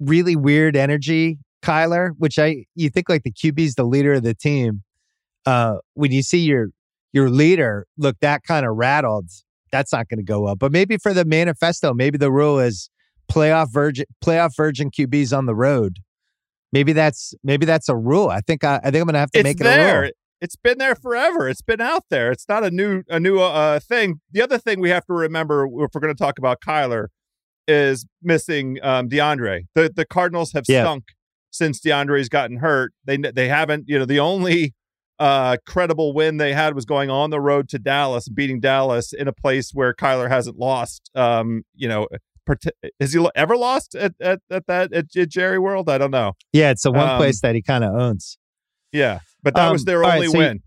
really 0.00 0.36
weird 0.36 0.76
energy, 0.76 1.38
Kyler, 1.62 2.10
which 2.18 2.38
I 2.38 2.64
you 2.74 2.90
think 2.90 3.08
like 3.08 3.22
the 3.22 3.32
QB's 3.32 3.76
the 3.76 3.84
leader 3.84 4.14
of 4.14 4.22
the 4.22 4.34
team. 4.34 4.82
Uh, 5.46 5.76
when 5.94 6.10
you 6.10 6.22
see 6.22 6.38
your 6.38 6.68
your 7.14 7.30
leader 7.30 7.86
look 7.96 8.16
that 8.20 8.42
kind 8.42 8.66
of 8.66 8.76
rattled, 8.76 9.30
that's 9.72 9.92
not 9.92 10.08
going 10.08 10.18
to 10.18 10.24
go 10.24 10.46
up. 10.46 10.58
But 10.58 10.72
maybe 10.72 10.98
for 10.98 11.14
the 11.14 11.24
manifesto, 11.24 11.94
maybe 11.94 12.18
the 12.18 12.30
rule 12.30 12.58
is 12.58 12.90
playoff 13.32 13.72
virgin 13.72 14.04
playoff 14.22 14.50
virgin 14.56 14.90
QBs 14.90 15.34
on 15.36 15.46
the 15.46 15.54
road. 15.54 16.00
Maybe 16.72 16.92
that's 16.92 17.32
maybe 17.42 17.64
that's 17.64 17.88
a 17.88 17.96
rule. 17.96 18.28
I 18.28 18.40
think 18.40 18.64
I, 18.64 18.76
I 18.84 18.90
think 18.90 18.96
I'm 18.96 19.04
going 19.06 19.14
to 19.14 19.20
have 19.20 19.30
to 19.30 19.38
it's 19.38 19.44
make 19.44 19.60
it 19.60 19.64
there. 19.64 19.98
a 19.98 20.02
rule. 20.02 20.10
It's 20.40 20.56
been 20.56 20.76
there 20.78 20.94
forever. 20.96 21.48
It's 21.48 21.62
been 21.62 21.80
out 21.80 22.02
there. 22.10 22.30
It's 22.32 22.46
not 22.48 22.64
a 22.64 22.70
new 22.70 23.02
a 23.08 23.18
new 23.20 23.38
uh, 23.38 23.78
thing. 23.78 24.20
The 24.32 24.42
other 24.42 24.58
thing 24.58 24.80
we 24.80 24.90
have 24.90 25.06
to 25.06 25.14
remember 25.14 25.64
if 25.66 25.90
we're 25.94 26.00
going 26.00 26.14
to 26.14 26.18
talk 26.22 26.38
about 26.38 26.58
Kyler 26.60 27.06
is 27.66 28.04
missing 28.22 28.78
um, 28.82 29.08
DeAndre. 29.08 29.62
The 29.74 29.90
the 29.94 30.04
Cardinals 30.04 30.52
have 30.52 30.64
Yeah. 30.68 30.82
stunk 30.82 31.04
since 31.50 31.80
DeAndre's 31.80 32.28
gotten 32.28 32.58
hurt. 32.58 32.92
They 33.04 33.16
they 33.16 33.48
haven't. 33.48 33.84
You 33.86 34.00
know, 34.00 34.04
the 34.04 34.18
only 34.20 34.74
uh, 35.18 35.56
credible 35.66 36.12
win 36.12 36.36
they 36.38 36.52
had 36.52 36.74
was 36.74 36.84
going 36.84 37.10
on 37.10 37.30
the 37.30 37.40
road 37.40 37.68
to 37.70 37.78
Dallas, 37.78 38.28
beating 38.28 38.60
Dallas 38.60 39.12
in 39.12 39.28
a 39.28 39.32
place 39.32 39.70
where 39.72 39.94
Kyler 39.94 40.28
hasn't 40.28 40.58
lost. 40.58 41.10
Um, 41.14 41.62
you 41.74 41.86
know, 41.88 42.08
part- 42.46 42.64
has 43.00 43.12
he 43.12 43.26
ever 43.36 43.56
lost 43.56 43.94
at 43.94 44.14
at, 44.20 44.40
at 44.50 44.66
that 44.66 44.92
at, 44.92 45.06
at 45.16 45.28
Jerry 45.28 45.58
World? 45.58 45.88
I 45.88 45.98
don't 45.98 46.10
know. 46.10 46.32
Yeah, 46.52 46.70
it's 46.70 46.82
the 46.82 46.92
one 46.92 47.08
Um, 47.08 47.16
place 47.18 47.40
that 47.42 47.54
he 47.54 47.62
kind 47.62 47.84
of 47.84 47.94
owns. 47.94 48.38
Yeah, 48.92 49.20
but 49.42 49.54
that 49.54 49.70
was 49.70 49.82
Um, 49.82 49.86
their 49.86 50.02
all 50.04 50.10
right, 50.10 50.16
only 50.16 50.26
so 50.28 50.32
you- 50.34 50.38
win. 50.38 50.62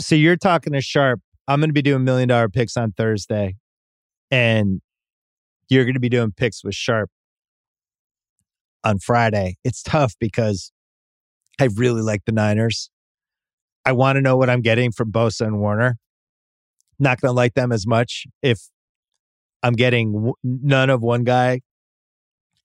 so 0.00 0.14
you're 0.14 0.36
talking 0.36 0.72
to 0.74 0.80
Sharp. 0.80 1.20
I'm 1.48 1.60
going 1.60 1.70
to 1.70 1.74
be 1.74 1.82
doing 1.82 2.04
million 2.04 2.28
dollar 2.28 2.48
picks 2.48 2.76
on 2.76 2.92
Thursday, 2.92 3.56
and 4.30 4.80
you're 5.68 5.84
going 5.84 5.94
to 5.94 6.00
be 6.00 6.08
doing 6.08 6.32
picks 6.36 6.62
with 6.62 6.74
Sharp 6.74 7.10
on 8.84 8.98
Friday. 8.98 9.56
It's 9.64 9.82
tough 9.82 10.14
because 10.20 10.72
I 11.60 11.68
really 11.74 12.02
like 12.02 12.24
the 12.24 12.32
Niners. 12.32 12.90
I 13.84 13.92
want 13.92 14.16
to 14.16 14.20
know 14.20 14.36
what 14.36 14.48
I'm 14.48 14.62
getting 14.62 14.92
from 14.92 15.10
Bosa 15.12 15.46
and 15.46 15.60
Warner. 15.60 15.96
Not 16.98 17.20
going 17.20 17.30
to 17.30 17.36
like 17.36 17.54
them 17.54 17.72
as 17.72 17.86
much 17.86 18.26
if 18.42 18.68
I'm 19.62 19.74
getting 19.74 20.12
w- 20.12 20.34
none 20.42 20.88
of 20.90 21.02
one 21.02 21.24
guy, 21.24 21.60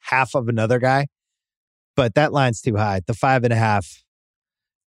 half 0.02 0.36
of 0.36 0.48
another 0.48 0.80
guy. 0.80 1.08
But 1.96 2.14
that 2.16 2.32
line's 2.32 2.62
too 2.62 2.76
high. 2.76 3.02
The 3.06 3.14
five 3.14 3.44
and 3.44 3.52
a 3.52 3.58
half 3.58 4.04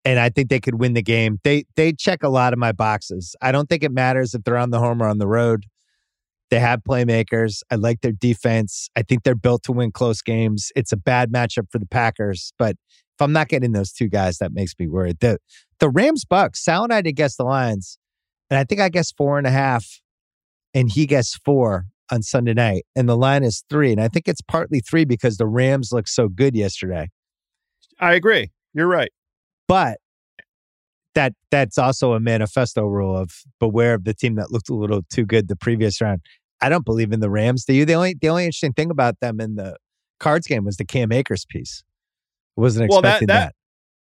and 0.05 0.19
I 0.19 0.31
think 0.31 0.49
they 0.49 0.61
could 0.61 0.81
win 0.81 0.95
the 0.95 1.03
game. 1.03 1.39
They 1.45 1.65
they 1.77 1.93
check 1.93 2.23
a 2.23 2.29
lot 2.29 2.53
of 2.53 2.59
my 2.59 2.73
boxes. 2.73 3.37
I 3.41 3.53
don't 3.53 3.69
think 3.69 3.83
it 3.83 3.93
matters 3.93 4.35
if 4.35 4.43
they're 4.45 4.57
on 4.57 4.71
the 4.71 4.79
home 4.79 5.03
or 5.03 5.09
on 5.09 5.19
the 5.19 5.27
road. 5.27 5.67
They 6.51 6.59
have 6.59 6.81
playmakers. 6.83 7.63
I 7.71 7.77
like 7.77 8.01
their 8.01 8.13
defense. 8.13 8.89
I 8.97 9.03
think 9.03 9.23
they're 9.23 9.37
built 9.37 9.63
to 9.65 9.73
win 9.73 9.93
close 9.93 10.21
games. 10.21 10.73
It's 10.75 10.91
a 10.91 10.97
bad 10.97 11.31
matchup 11.31 11.71
for 11.71 11.79
the 11.79 11.87
Packers, 11.87 12.53
but 12.59 12.77
if 13.21 13.25
I'm 13.25 13.33
not 13.33 13.49
getting 13.49 13.73
those 13.73 13.93
two 13.93 14.09
guys, 14.09 14.39
that 14.39 14.53
makes 14.53 14.75
me 14.79 14.89
worried. 14.89 15.19
The 15.21 15.39
the 15.79 15.91
Rams 15.91 16.25
Bucks. 16.25 16.65
Sal 16.65 16.85
and 16.85 16.93
I 16.93 17.03
did 17.03 17.13
guess 17.13 17.37
the 17.37 17.45
lines, 17.45 17.99
and 18.49 18.59
I 18.59 18.65
think 18.65 18.81
I 18.81 18.89
guessed 18.89 19.15
four 19.17 19.37
and 19.37 19.47
a 19.47 19.51
half, 19.51 20.01
and 20.75 20.91
he 20.91 21.07
guessed 21.07 21.41
four 21.45 21.87
on 22.11 22.23
Sunday 22.23 22.55
night, 22.55 22.87
and 22.97 23.09
the 23.09 23.17
line 23.17 23.45
is 23.45 23.63
three. 23.69 23.93
And 23.93 24.01
I 24.01 24.09
think 24.09 24.27
it's 24.27 24.41
partly 24.41 24.81
three 24.81 25.05
because 25.05 25.37
the 25.37 25.47
Rams 25.47 25.93
looked 25.93 26.09
so 26.09 26.29
good 26.29 26.57
yesterday 26.57 27.09
I 28.01 28.15
agree. 28.15 28.51
You're 28.73 28.87
right. 28.87 29.11
but 29.69 29.99
that 31.15 31.35
that's 31.51 31.77
also 31.77 32.15
a 32.15 32.21
manifesto 32.21 32.87
rule 32.87 33.17
of 33.17 33.33
beware 33.59 33.95
of 33.95 34.05
the 34.05 34.15
team 34.15 34.37
that 34.37 34.51
looked 34.51 34.71
a 34.71 34.75
little 34.75 35.03
too 35.11 35.27
good 35.27 35.49
the 35.49 35.57
previous 35.57 36.01
round. 36.01 36.23
I 36.63 36.69
don't 36.69 36.85
believe 36.85 37.13
in 37.13 37.21
the 37.21 37.31
Rams. 37.31 37.65
Do 37.65 37.75
you? 37.75 37.85
The 37.85 37.95
only 37.95 38.15
the 38.21 38.29
only 38.29 38.45
interesting 38.45 38.73
thing 38.73 38.91
about 38.91 39.21
them 39.21 39.41
in 39.41 39.57
the 39.57 39.77
Cards 40.21 40.47
game 40.47 40.65
was 40.65 40.77
the 40.77 40.85
Cam 40.87 41.13
Akers 41.13 41.45
piece. 41.49 41.83
Wasn't 42.61 42.91
Well, 42.91 43.03
that- 43.03 43.21
that- 43.21 43.27
that. 43.27 43.55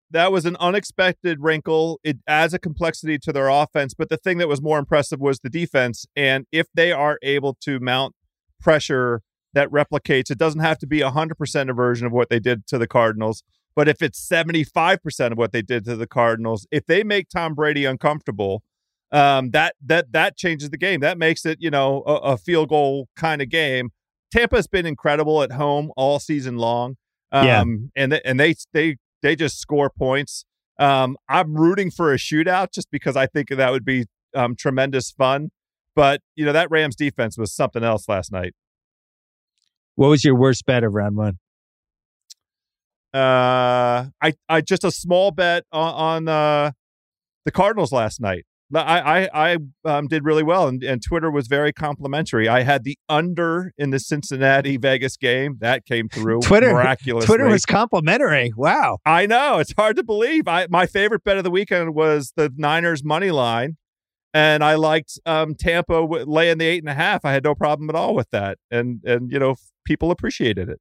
That 0.10 0.32
was 0.32 0.46
an 0.46 0.56
unexpected 0.62 1.42
wrinkle. 1.42 2.00
It 2.02 2.20
adds 2.28 2.54
a 2.54 2.60
complexity 2.60 3.20
to 3.20 3.34
their 3.34 3.50
offense. 3.50 3.94
But 3.94 4.08
the 4.08 4.16
thing 4.16 4.38
that 4.38 4.48
was 4.48 4.62
more 4.62 4.80
impressive 4.80 5.20
was 5.20 5.42
the 5.42 5.50
defense. 5.50 6.06
And 6.16 6.46
if 6.50 6.68
they 6.74 6.94
are 6.94 7.20
able 7.22 7.56
to 7.62 7.82
mount 7.82 8.16
pressure 8.62 9.22
that 9.54 9.70
replicates, 9.70 10.32
it 10.32 10.38
doesn't 10.38 10.62
have 10.62 10.78
to 10.80 10.88
be 10.88 11.02
100% 11.02 11.70
a 11.70 11.74
version 11.74 12.08
of 12.08 12.14
what 12.14 12.30
they 12.30 12.40
did 12.40 12.66
to 12.68 12.78
the 12.78 12.88
Cardinals. 12.88 13.44
But 13.76 13.90
if 13.90 14.02
it's 14.02 14.18
75% 14.18 15.34
of 15.34 15.38
what 15.38 15.52
they 15.52 15.62
did 15.62 15.84
to 15.86 15.98
the 15.98 16.08
Cardinals, 16.08 16.66
if 16.72 16.86
they 16.86 17.04
make 17.04 17.28
Tom 17.28 17.54
Brady 17.54 17.84
uncomfortable, 17.84 18.64
um, 19.12 19.52
that 19.52 19.76
that 19.86 20.12
that 20.14 20.38
changes 20.38 20.70
the 20.70 20.78
game. 20.78 21.00
That 21.02 21.18
makes 21.18 21.46
it, 21.46 21.58
you 21.62 21.70
know, 21.70 22.04
a, 22.08 22.14
a 22.16 22.38
field 22.38 22.70
goal 22.70 23.08
kind 23.16 23.42
of 23.42 23.50
game. 23.50 23.92
Tampa's 24.32 24.68
been 24.68 24.86
incredible 24.86 25.44
at 25.44 25.54
home 25.54 25.92
all 25.96 26.20
season 26.20 26.58
long. 26.58 26.96
Um, 27.32 27.46
Yeah. 27.46 27.64
and 28.04 28.12
they, 28.12 28.22
and 28.24 28.40
they 28.40 28.56
they 28.74 28.98
they 29.22 29.36
just 29.36 29.60
score 29.60 29.90
points. 29.90 30.46
Um, 30.80 31.18
I'm 31.28 31.56
rooting 31.56 31.92
for 31.92 32.14
a 32.14 32.18
shootout 32.18 32.72
just 32.72 32.90
because 32.92 33.16
I 33.16 33.26
think 33.28 33.50
that 33.50 33.72
would 33.72 33.86
be 33.86 34.06
um, 34.36 34.56
tremendous 34.56 35.12
fun. 35.12 35.50
But 35.96 36.22
you 36.36 36.46
know 36.46 36.54
that 36.54 36.70
Rams 36.70 36.96
defense 36.96 37.38
was 37.38 37.52
something 37.54 37.84
else 37.84 38.08
last 38.08 38.32
night. 38.32 38.54
What 39.96 40.10
was 40.10 40.24
your 40.24 40.36
worst 40.36 40.66
bet 40.66 40.84
of 40.84 40.94
round 40.94 41.16
one? 41.18 41.40
Uh, 43.14 44.08
I 44.22 44.34
I 44.48 44.62
just 44.62 44.84
a 44.84 44.92
small 44.92 45.32
bet 45.32 45.64
on, 45.72 45.94
on 45.94 46.28
uh, 46.28 46.72
the 47.46 47.52
Cardinals 47.52 47.92
last 47.92 48.22
night. 48.22 48.46
I 48.74 49.28
I, 49.34 49.54
I 49.54 49.58
um, 49.86 50.08
did 50.08 50.26
really 50.26 50.44
well, 50.44 50.68
and, 50.68 50.84
and 50.84 51.02
Twitter 51.02 51.32
was 51.32 51.48
very 51.48 51.72
complimentary. 51.72 52.48
I 52.48 52.64
had 52.64 52.84
the 52.84 52.98
under 53.08 53.72
in 53.78 53.92
the 53.92 54.00
Cincinnati 54.00 54.78
Vegas 54.78 55.16
game 55.18 55.58
that 55.62 55.86
came 55.86 56.10
through. 56.10 56.42
Twitter- 56.42 56.74
miraculously. 56.74 57.26
Twitter 57.26 57.48
was 57.48 57.66
complimentary. 57.66 58.54
Wow. 58.56 58.98
I 59.06 59.26
know 59.26 59.60
it's 59.60 59.74
hard 59.78 59.96
to 59.98 60.04
believe. 60.04 60.48
I 60.48 60.68
my 60.70 60.86
favorite 60.86 61.24
bet 61.24 61.38
of 61.38 61.44
the 61.44 61.52
weekend 61.52 61.96
was 61.96 62.34
the 62.36 62.52
Niners 62.58 63.04
money 63.04 63.32
line, 63.32 63.78
and 64.34 64.64
I 64.64 64.76
liked 64.76 65.20
um, 65.26 65.56
Tampa 65.56 66.02
w- 66.02 66.26
laying 66.28 66.58
the 66.58 66.66
eight 66.66 66.84
and 66.84 66.90
a 66.90 66.96
half. 66.96 67.24
I 67.24 67.32
had 67.32 67.44
no 67.44 67.56
problem 67.56 67.90
at 67.90 67.96
all 67.96 68.16
with 68.16 68.30
that, 68.32 68.58
and 68.70 69.02
and 69.06 69.32
you 69.32 69.40
know 69.40 69.56
people 69.86 70.12
appreciated 70.12 70.70
it. 70.70 70.80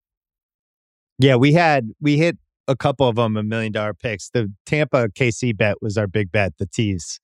Yeah, 1.18 1.36
we 1.36 1.52
had 1.52 1.90
we 2.00 2.18
hit 2.18 2.38
a 2.68 2.76
couple 2.76 3.08
of 3.08 3.16
them 3.16 3.36
a 3.36 3.42
million 3.42 3.72
dollar 3.72 3.94
picks. 3.94 4.28
The 4.30 4.52
Tampa 4.66 5.08
KC 5.08 5.56
bet 5.56 5.76
was 5.80 5.96
our 5.96 6.06
big 6.06 6.32
bet, 6.32 6.54
the 6.58 6.66
tees. 6.66 7.20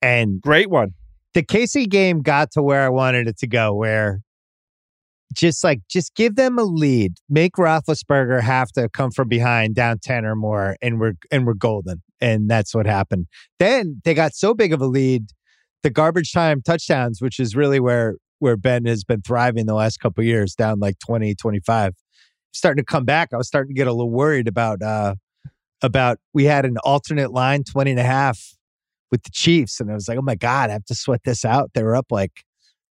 And 0.00 0.40
Great 0.40 0.70
one. 0.70 0.94
the 1.34 1.42
KC 1.42 1.88
game 1.88 2.22
got 2.22 2.50
to 2.52 2.62
where 2.62 2.82
I 2.82 2.88
wanted 2.88 3.28
it 3.28 3.38
to 3.38 3.46
go, 3.46 3.74
where 3.74 4.20
just 5.34 5.62
like 5.62 5.80
just 5.88 6.14
give 6.14 6.36
them 6.36 6.58
a 6.58 6.62
lead, 6.62 7.14
make 7.28 7.54
Roethlisberger 7.54 8.40
have 8.40 8.70
to 8.72 8.88
come 8.88 9.10
from 9.10 9.28
behind, 9.28 9.74
down 9.74 9.98
ten 9.98 10.24
or 10.24 10.34
more, 10.36 10.76
and 10.80 11.00
we're 11.00 11.14
and 11.30 11.46
we're 11.46 11.54
golden, 11.54 12.02
and 12.20 12.48
that's 12.48 12.74
what 12.74 12.86
happened. 12.86 13.26
Then 13.58 14.00
they 14.04 14.14
got 14.14 14.34
so 14.34 14.54
big 14.54 14.72
of 14.72 14.80
a 14.80 14.86
lead, 14.86 15.26
the 15.82 15.90
garbage 15.90 16.32
time 16.32 16.62
touchdowns, 16.62 17.20
which 17.20 17.38
is 17.38 17.54
really 17.54 17.80
where 17.80 18.16
where 18.38 18.56
Ben 18.56 18.86
has 18.86 19.04
been 19.04 19.20
thriving 19.22 19.66
the 19.66 19.74
last 19.74 19.98
couple 19.98 20.22
of 20.22 20.26
years, 20.26 20.54
down 20.54 20.78
like 20.78 20.96
20, 21.00 21.34
25, 21.34 21.92
starting 22.52 22.80
to 22.80 22.86
come 22.86 23.04
back. 23.04 23.30
I 23.32 23.36
was 23.36 23.48
starting 23.48 23.74
to 23.74 23.78
get 23.78 23.88
a 23.88 23.92
little 23.92 24.12
worried 24.12 24.48
about 24.48 24.80
uh 24.82 25.16
about 25.82 26.18
we 26.34 26.44
had 26.44 26.64
an 26.64 26.76
alternate 26.78 27.32
line 27.32 27.64
20 27.64 27.92
and 27.92 28.00
a 28.00 28.04
half 28.04 28.54
with 29.10 29.22
the 29.22 29.30
Chiefs. 29.32 29.80
And 29.80 29.90
I 29.90 29.94
was 29.94 30.08
like, 30.08 30.18
oh 30.18 30.22
my 30.22 30.34
God, 30.34 30.70
I 30.70 30.74
have 30.74 30.84
to 30.86 30.94
sweat 30.94 31.22
this 31.24 31.44
out. 31.44 31.70
They 31.74 31.82
were 31.82 31.96
up 31.96 32.06
like 32.10 32.44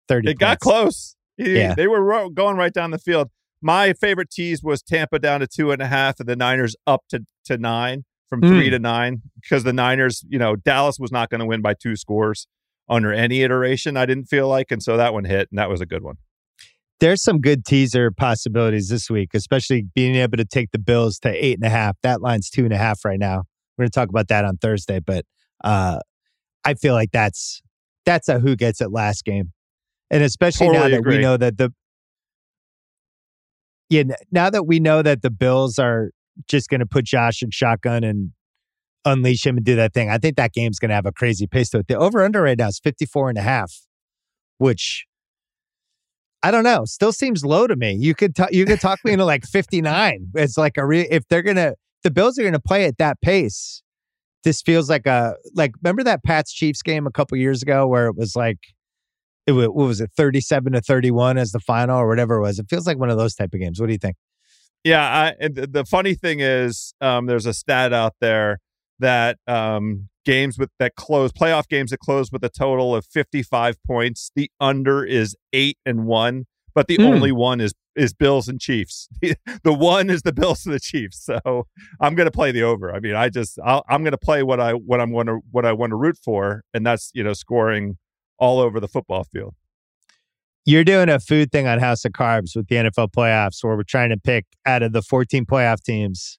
30. 0.08 0.30
It 0.30 0.38
got 0.38 0.58
close. 0.60 1.16
Yeah. 1.36 1.74
They 1.74 1.86
were 1.86 2.02
ro- 2.02 2.30
going 2.30 2.56
right 2.56 2.72
down 2.72 2.90
the 2.90 2.98
field. 2.98 3.30
My 3.60 3.92
favorite 3.92 4.30
tease 4.30 4.62
was 4.62 4.82
Tampa 4.82 5.18
down 5.18 5.40
to 5.40 5.46
two 5.46 5.70
and 5.72 5.82
a 5.82 5.86
half 5.86 6.20
and 6.20 6.28
the 6.28 6.36
Niners 6.36 6.76
up 6.86 7.02
to, 7.10 7.24
to 7.46 7.58
nine 7.58 8.04
from 8.28 8.40
Hmm. 8.40 8.48
three 8.48 8.70
to 8.70 8.78
nine 8.78 9.22
because 9.40 9.64
the 9.64 9.72
Niners, 9.72 10.24
you 10.28 10.38
know, 10.38 10.56
Dallas 10.56 10.98
was 10.98 11.12
not 11.12 11.30
going 11.30 11.40
to 11.40 11.46
win 11.46 11.62
by 11.62 11.74
two 11.74 11.96
scores 11.96 12.46
under 12.88 13.12
any 13.12 13.42
iteration, 13.42 13.96
I 13.96 14.06
didn't 14.06 14.26
feel 14.26 14.48
like. 14.48 14.70
And 14.70 14.82
so 14.82 14.96
that 14.96 15.12
one 15.12 15.24
hit, 15.24 15.48
and 15.50 15.58
that 15.58 15.68
was 15.68 15.80
a 15.80 15.86
good 15.86 16.02
one. 16.02 16.16
There's 17.00 17.22
some 17.22 17.40
good 17.40 17.64
teaser 17.66 18.10
possibilities 18.10 18.88
this 18.88 19.10
week, 19.10 19.30
especially 19.34 19.86
being 19.94 20.14
able 20.14 20.38
to 20.38 20.44
take 20.44 20.70
the 20.70 20.78
Bills 20.78 21.18
to 21.20 21.28
eight 21.44 21.58
and 21.58 21.66
a 21.66 21.68
half. 21.70 21.96
That 22.02 22.22
line's 22.22 22.48
two 22.48 22.64
and 22.64 22.72
a 22.72 22.78
half 22.78 23.04
right 23.04 23.18
now. 23.18 23.42
We're 23.76 23.82
going 23.82 23.90
to 23.90 23.94
talk 24.00 24.08
about 24.08 24.28
that 24.28 24.44
on 24.46 24.56
Thursday, 24.56 25.00
but 25.00 25.24
uh, 25.64 26.00
I 26.64 26.74
feel 26.74 26.94
like 26.94 27.10
that's 27.12 27.62
that's 28.04 28.28
a 28.28 28.38
who 28.38 28.56
gets 28.56 28.80
it 28.80 28.92
last 28.92 29.24
game, 29.24 29.52
and 30.10 30.22
especially 30.22 30.68
now 30.68 30.82
Totally 30.82 31.02
that 31.02 31.08
we 31.08 31.18
know 31.18 31.36
that 31.36 31.58
the 31.58 31.72
Yeah, 33.88 34.04
now 34.30 34.50
that 34.50 34.66
we 34.66 34.80
know 34.80 35.02
that 35.02 35.22
the 35.22 35.30
Bills 35.30 35.78
are 35.78 36.10
just 36.48 36.68
going 36.68 36.80
to 36.80 36.86
put 36.86 37.04
Josh 37.04 37.42
in 37.42 37.50
shotgun 37.50 38.04
and 38.04 38.32
unleash 39.04 39.46
him 39.46 39.56
and 39.56 39.64
do 39.64 39.76
that 39.76 39.94
thing, 39.94 40.10
I 40.10 40.18
think 40.18 40.36
that 40.36 40.52
game's 40.52 40.78
going 40.78 40.88
to 40.90 40.94
have 40.94 41.06
a 41.06 41.12
crazy 41.12 41.46
pace 41.46 41.70
to 41.70 41.78
it. 41.78 41.88
The 41.88 41.96
over 41.96 42.24
under 42.24 42.42
right 42.42 42.58
now 42.58 42.68
is 42.68 42.80
54 42.80 43.30
and 43.30 43.38
a 43.38 43.42
half, 43.42 43.72
which 44.58 45.06
I 46.42 46.50
don't 46.50 46.64
know, 46.64 46.84
still 46.84 47.12
seems 47.12 47.44
low 47.44 47.66
to 47.66 47.76
me. 47.76 47.92
You 47.92 48.14
could 48.14 48.36
t- 48.36 48.44
you 48.52 48.66
could 48.66 48.80
talk 48.80 49.00
me 49.04 49.12
into 49.12 49.24
like 49.24 49.44
59. 49.44 50.28
It's 50.34 50.56
like 50.56 50.76
a 50.76 50.86
re- 50.86 51.08
if 51.10 51.26
they're 51.28 51.42
going 51.42 51.56
to 51.56 51.74
the 52.04 52.10
Bills 52.10 52.38
are 52.38 52.42
going 52.42 52.52
to 52.52 52.60
play 52.60 52.84
at 52.84 52.98
that 52.98 53.20
pace. 53.20 53.82
This 54.46 54.62
feels 54.62 54.88
like 54.88 55.08
a 55.08 55.34
like 55.54 55.72
remember 55.82 56.04
that 56.04 56.22
Pats 56.22 56.52
Chiefs 56.52 56.80
game 56.80 57.04
a 57.04 57.10
couple 57.10 57.36
years 57.36 57.62
ago 57.62 57.84
where 57.84 58.06
it 58.06 58.16
was 58.16 58.36
like 58.36 58.60
it 59.44 59.52
was, 59.52 59.66
what 59.66 59.88
was 59.88 60.00
it 60.00 60.12
37 60.16 60.74
to 60.74 60.80
31 60.80 61.36
as 61.36 61.50
the 61.50 61.58
final 61.58 61.98
or 61.98 62.06
whatever 62.06 62.36
it 62.36 62.42
was? 62.42 62.60
It 62.60 62.66
feels 62.70 62.86
like 62.86 62.96
one 62.96 63.10
of 63.10 63.18
those 63.18 63.34
type 63.34 63.52
of 63.52 63.58
games. 63.58 63.80
What 63.80 63.88
do 63.88 63.92
you 63.92 63.98
think? 63.98 64.14
Yeah 64.84 65.04
I, 65.04 65.34
and 65.40 65.56
the 65.56 65.84
funny 65.84 66.14
thing 66.14 66.38
is 66.38 66.94
um, 67.00 67.26
there's 67.26 67.44
a 67.44 67.52
stat 67.52 67.92
out 67.92 68.14
there 68.20 68.60
that 69.00 69.38
um, 69.48 70.10
games 70.24 70.60
with 70.60 70.70
that 70.78 70.94
close 70.94 71.32
playoff 71.32 71.66
games 71.66 71.90
that 71.90 71.98
close 71.98 72.30
with 72.30 72.44
a 72.44 72.48
total 72.48 72.94
of 72.94 73.04
55 73.04 73.82
points 73.84 74.30
the 74.36 74.48
under 74.60 75.04
is 75.04 75.34
8 75.52 75.76
and 75.84 76.06
1 76.06 76.44
but 76.72 76.86
the 76.86 76.98
mm. 76.98 77.04
only 77.04 77.32
one 77.32 77.60
is 77.60 77.74
is 77.96 78.12
Bills 78.12 78.48
and 78.48 78.60
Chiefs. 78.60 79.08
the 79.64 79.72
one 79.72 80.10
is 80.10 80.22
the 80.22 80.32
Bills 80.32 80.66
and 80.66 80.74
the 80.74 80.80
Chiefs. 80.80 81.24
So 81.24 81.66
I'm 82.00 82.14
going 82.14 82.26
to 82.26 82.32
play 82.32 82.52
the 82.52 82.62
over. 82.62 82.94
I 82.94 83.00
mean, 83.00 83.14
I 83.14 83.28
just 83.28 83.58
i 83.64 83.80
am 83.88 84.02
going 84.02 84.12
to 84.12 84.18
play 84.18 84.42
what 84.42 84.60
I 84.60 84.72
what 84.72 85.00
I'm 85.00 85.12
going 85.12 85.26
to 85.26 85.40
what 85.50 85.64
I 85.64 85.72
want 85.72 85.90
to 85.90 85.96
root 85.96 86.18
for, 86.22 86.62
and 86.74 86.86
that's 86.86 87.10
you 87.14 87.24
know 87.24 87.32
scoring 87.32 87.98
all 88.38 88.60
over 88.60 88.78
the 88.78 88.88
football 88.88 89.24
field. 89.24 89.54
You're 90.64 90.84
doing 90.84 91.08
a 91.08 91.20
food 91.20 91.52
thing 91.52 91.66
on 91.66 91.78
House 91.78 92.04
of 92.04 92.12
Carbs 92.12 92.56
with 92.56 92.66
the 92.68 92.76
NFL 92.76 93.12
playoffs, 93.12 93.62
where 93.62 93.76
we're 93.76 93.84
trying 93.84 94.10
to 94.10 94.16
pick 94.16 94.46
out 94.66 94.82
of 94.82 94.92
the 94.92 95.00
14 95.00 95.46
playoff 95.46 95.80
teams 95.82 96.38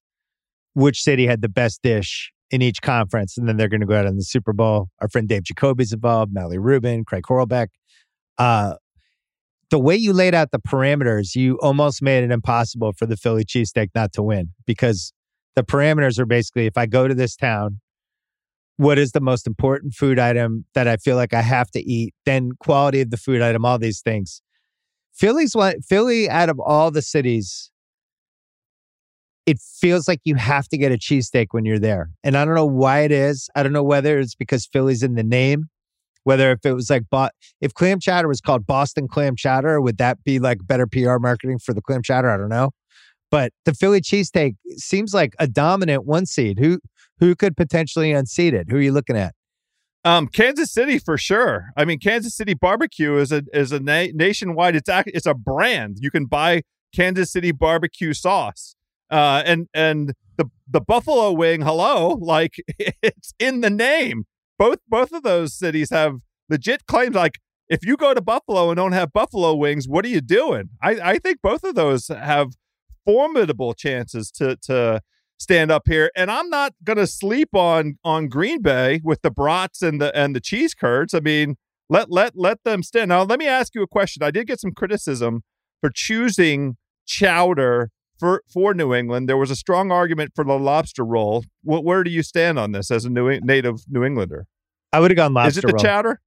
which 0.74 1.02
city 1.02 1.26
had 1.26 1.42
the 1.42 1.50
best 1.50 1.82
dish 1.82 2.32
in 2.52 2.62
each 2.62 2.82
conference, 2.82 3.38
and 3.38 3.48
then 3.48 3.58
they're 3.58 3.68
going 3.68 3.82
to 3.82 3.88
go 3.88 3.96
out 3.96 4.06
in 4.06 4.16
the 4.16 4.24
Super 4.24 4.54
Bowl. 4.54 4.90
Our 5.02 5.10
friend 5.10 5.28
Dave 5.28 5.44
Jacoby's 5.44 5.92
involved, 5.92 6.34
Mallory 6.34 6.60
Rubin, 6.60 7.04
Craig 7.04 7.24
Horlbeck. 7.24 7.70
Uh, 8.38 8.76
the 9.69 9.80
way 9.80 9.95
you 9.95 10.14
laid 10.14 10.34
out 10.34 10.52
the 10.52 10.60
parameters, 10.60 11.35
you 11.35 11.60
almost 11.60 12.02
made 12.02 12.23
it 12.23 12.31
impossible 12.31 12.94
for 12.94 13.06
the 13.06 13.18
Philly 13.18 13.44
cheesesteak 13.44 13.89
not 13.94 14.14
to 14.14 14.23
win 14.23 14.49
because 14.65 15.14
the 15.56 15.64
parameters 15.64 16.19
are 16.19 16.26
basically 16.26 16.65
if 16.65 16.77
I 16.77 16.85
go 16.85 17.07
to 17.07 17.15
this 17.15 17.35
town 17.35 17.80
what 18.77 18.99
is 18.99 19.11
the 19.11 19.19
most 19.19 19.48
important 19.48 19.94
food 19.94 20.19
item 20.19 20.65
that 20.76 20.88
I 20.88 20.98
feel 20.98 21.15
like 21.15 21.34
I 21.34 21.41
have 21.41 21.69
to 21.72 21.80
eat, 21.80 22.14
then 22.26 22.52
quality 22.60 23.02
of 23.02 23.10
the 23.10 23.18
food 23.18 23.41
item, 23.41 23.65
all 23.65 23.80
these 23.80 24.02
things. 24.02 24.41
Philly's 25.14 25.56
one 25.56 25.81
Philly 25.81 26.30
out 26.30 26.48
of 26.48 26.60
all 26.60 26.91
the 26.91 27.02
cities, 27.02 27.72
it 29.48 29.60
feels 29.60 30.07
like 30.07 30.19
you 30.23 30.35
have 30.35 30.68
to 30.68 30.77
get 30.77 30.91
a 30.91 30.98
cheesesteak 30.98 31.48
when 31.52 31.65
you're 31.65 31.80
there. 31.80 32.11
And 32.23 32.38
I 32.38 32.45
don't 32.45 32.53
know 32.53 32.65
why 32.65 32.99
it 32.99 33.11
is. 33.11 33.49
I 33.56 33.64
don't 33.64 33.73
know 33.73 33.84
whether 33.84 34.19
it's 34.19 34.35
because 34.35 34.68
Philly's 34.68 35.02
in 35.02 35.15
the 35.15 35.23
name, 35.23 35.65
whether 36.28 36.52
if 36.52 36.66
it 36.66 36.74
was 36.74 36.90
like 36.90 37.04
if 37.62 37.74
clam 37.74 38.02
chowder 38.02 38.28
was 38.28 38.41
called 38.41 38.68
Boston 38.68 39.08
clam 39.08 39.38
chowder, 39.38 39.80
would 39.80 39.98
that 39.98 40.22
be 40.26 40.40
like 40.40 40.58
better 40.68 40.86
PR 40.86 41.20
marketing 41.20 41.58
for 41.58 41.74
the 41.74 41.82
clam 41.82 42.04
chowder? 42.04 42.30
I 42.30 42.36
don't 42.36 42.49
know. 42.49 42.72
But 43.32 43.54
the 43.64 43.74
Philly 43.74 44.02
cheesesteak 44.02 44.58
seems 44.72 45.14
like 45.14 45.36
a 45.40 45.48
dominant 45.48 46.06
one 46.06 46.26
seed. 46.26 46.60
Who 46.60 46.80
who 47.22 47.34
could 47.34 47.56
potentially 47.56 48.12
unseat 48.12 48.54
it? 48.54 48.68
Who 48.70 48.76
are 48.76 48.82
you 48.82 48.91
looking 48.91 49.16
at? 49.16 49.36
Um, 50.04 50.28
Kansas 50.28 50.70
City 50.70 50.99
for 50.99 51.18
sure. 51.18 51.70
I 51.78 51.86
mean, 51.86 51.98
Kansas 51.98 52.36
City 52.36 52.54
barbecue 52.54 53.16
is 53.16 53.32
a 53.32 53.44
is 53.54 53.72
a 53.72 53.80
na- 53.80 54.12
nationwide. 54.14 54.76
It's 54.76 54.90
act, 54.90 55.10
it's 55.14 55.26
a 55.26 55.34
brand. 55.34 55.95
You 56.02 56.12
can 56.12 56.26
buy 56.26 56.64
Kansas 56.94 57.32
City 57.32 57.54
barbecue 57.54 58.12
sauce. 58.12 58.76
Uh, 59.10 59.44
and 59.45 59.70
and 59.74 60.12
the 60.36 60.49
the 60.70 60.82
buffalo 60.82 61.32
wing. 61.32 61.62
Hello, 61.62 62.18
like 62.20 62.56
it's 63.02 63.34
in 63.40 63.62
the 63.62 63.70
name. 63.70 64.26
Both 64.58 64.80
both 64.88 65.12
of 65.12 65.24
those 65.24 65.54
cities 65.54 65.90
have 65.90 66.16
legit 66.50 66.86
claims. 66.88 67.16
Like 67.16 67.40
if 67.70 67.86
you 67.86 67.98
go 67.98 68.14
to 68.14 68.22
Buffalo 68.22 68.70
and 68.70 68.78
don't 68.78 68.94
have 68.94 69.14
buffalo 69.14 69.56
wings, 69.56 69.88
what 69.88 70.06
are 70.06 70.10
you 70.10 70.22
doing? 70.22 70.70
I 70.82 70.92
I 71.02 71.18
think 71.20 71.42
both 71.42 71.64
of 71.64 71.76
those 71.76 72.08
have 72.08 72.54
formidable 73.06 73.74
chances 73.74 74.32
to 74.32 74.58
to 74.64 75.02
stand 75.40 75.72
up 75.72 75.84
here. 75.86 76.12
And 76.16 76.32
I'm 76.32 76.50
not 76.50 76.74
to 76.86 77.08
sleep 77.08 77.50
on 77.54 77.98
on 78.04 78.28
Green 78.28 78.62
Bay 78.62 79.02
with 79.04 79.22
the 79.22 79.32
brats 79.32 79.82
and 79.82 80.02
the 80.02 80.16
and 80.16 80.36
the 80.36 80.42
cheese 80.42 80.74
curds. 80.74 81.14
I 81.14 81.20
mean, 81.20 81.56
let 81.90 82.12
let 82.12 82.34
let 82.36 82.64
them 82.64 82.84
stand. 82.84 83.10
Now, 83.10 83.24
let 83.24 83.40
me 83.40 83.48
ask 83.48 83.74
you 83.76 83.82
a 83.82 83.88
question. 83.88 84.24
I 84.24 84.32
did 84.32 84.48
get 84.48 84.60
some 84.60 84.72
criticism 84.72 85.44
for 85.82 85.90
choosing 85.94 86.78
chowder 87.06 87.92
for 88.18 88.44
for 88.52 88.73
New 88.73 88.94
England. 88.94 89.27
There 89.30 89.38
was 89.38 89.52
a 89.52 89.56
strong 89.56 89.91
argument 89.91 90.31
for 90.35 90.44
the 90.44 90.57
lobster 90.57 91.06
roll. 91.06 91.44
What, 91.64 91.84
where 91.84 92.03
do 92.03 92.11
you 92.11 92.23
stand 92.23 92.60
on 92.60 92.72
this 92.72 92.91
as 92.91 93.06
a 93.06 93.10
new 93.10 93.39
native 93.39 93.81
New 93.89 94.03
Englander? 94.03 94.48
I 94.91 94.99
would 94.99 95.11
have 95.11 95.15
gone 95.15 95.34
lobster. 95.34 95.49
Is 95.49 95.57
it 95.57 95.68
the 95.68 95.73
roll. 95.73 95.84
chowder? 95.84 96.22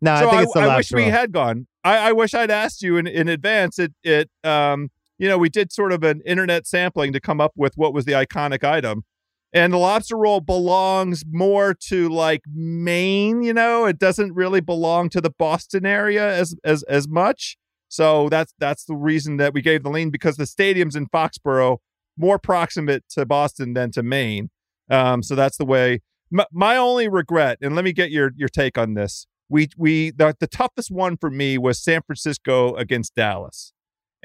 No, 0.00 0.16
so 0.16 0.28
I 0.28 0.30
think 0.30 0.42
it's 0.42 0.52
the 0.52 0.60
I, 0.60 0.66
I 0.66 0.76
wish 0.76 0.92
roll. 0.92 1.04
we 1.04 1.10
had 1.10 1.32
gone. 1.32 1.66
I, 1.82 1.96
I 1.96 2.12
wish 2.12 2.34
I'd 2.34 2.50
asked 2.50 2.82
you 2.82 2.96
in, 2.96 3.06
in 3.06 3.28
advance. 3.28 3.78
It 3.78 3.92
it 4.02 4.30
um 4.42 4.90
you 5.18 5.28
know, 5.28 5.38
we 5.38 5.48
did 5.48 5.72
sort 5.72 5.92
of 5.92 6.02
an 6.02 6.22
internet 6.26 6.66
sampling 6.66 7.12
to 7.12 7.20
come 7.20 7.40
up 7.40 7.52
with 7.56 7.74
what 7.76 7.94
was 7.94 8.04
the 8.04 8.12
iconic 8.12 8.64
item. 8.64 9.04
And 9.52 9.72
the 9.72 9.78
lobster 9.78 10.16
roll 10.16 10.40
belongs 10.40 11.22
more 11.30 11.74
to 11.88 12.08
like 12.08 12.42
Maine, 12.52 13.44
you 13.44 13.54
know, 13.54 13.84
it 13.84 14.00
doesn't 14.00 14.34
really 14.34 14.60
belong 14.60 15.08
to 15.10 15.20
the 15.20 15.30
Boston 15.30 15.86
area 15.86 16.28
as 16.28 16.56
as 16.64 16.82
as 16.84 17.06
much. 17.08 17.56
So 17.94 18.28
that's 18.28 18.52
that's 18.58 18.84
the 18.84 18.96
reason 18.96 19.36
that 19.36 19.54
we 19.54 19.62
gave 19.62 19.84
the 19.84 19.88
lean 19.88 20.10
because 20.10 20.36
the 20.36 20.46
stadium's 20.46 20.96
in 20.96 21.06
Foxborough, 21.06 21.78
more 22.16 22.40
proximate 22.40 23.04
to 23.10 23.24
Boston 23.24 23.74
than 23.74 23.92
to 23.92 24.02
Maine. 24.02 24.50
Um, 24.90 25.22
so 25.22 25.36
that's 25.36 25.56
the 25.56 25.64
way. 25.64 26.00
My, 26.28 26.44
my 26.50 26.76
only 26.76 27.06
regret, 27.06 27.58
and 27.60 27.76
let 27.76 27.84
me 27.84 27.92
get 27.92 28.10
your 28.10 28.32
your 28.34 28.48
take 28.48 28.76
on 28.76 28.94
this. 28.94 29.28
We 29.48 29.68
we 29.76 30.10
the, 30.10 30.34
the 30.40 30.48
toughest 30.48 30.90
one 30.90 31.16
for 31.16 31.30
me 31.30 31.56
was 31.56 31.78
San 31.80 32.00
Francisco 32.04 32.74
against 32.74 33.14
Dallas. 33.14 33.72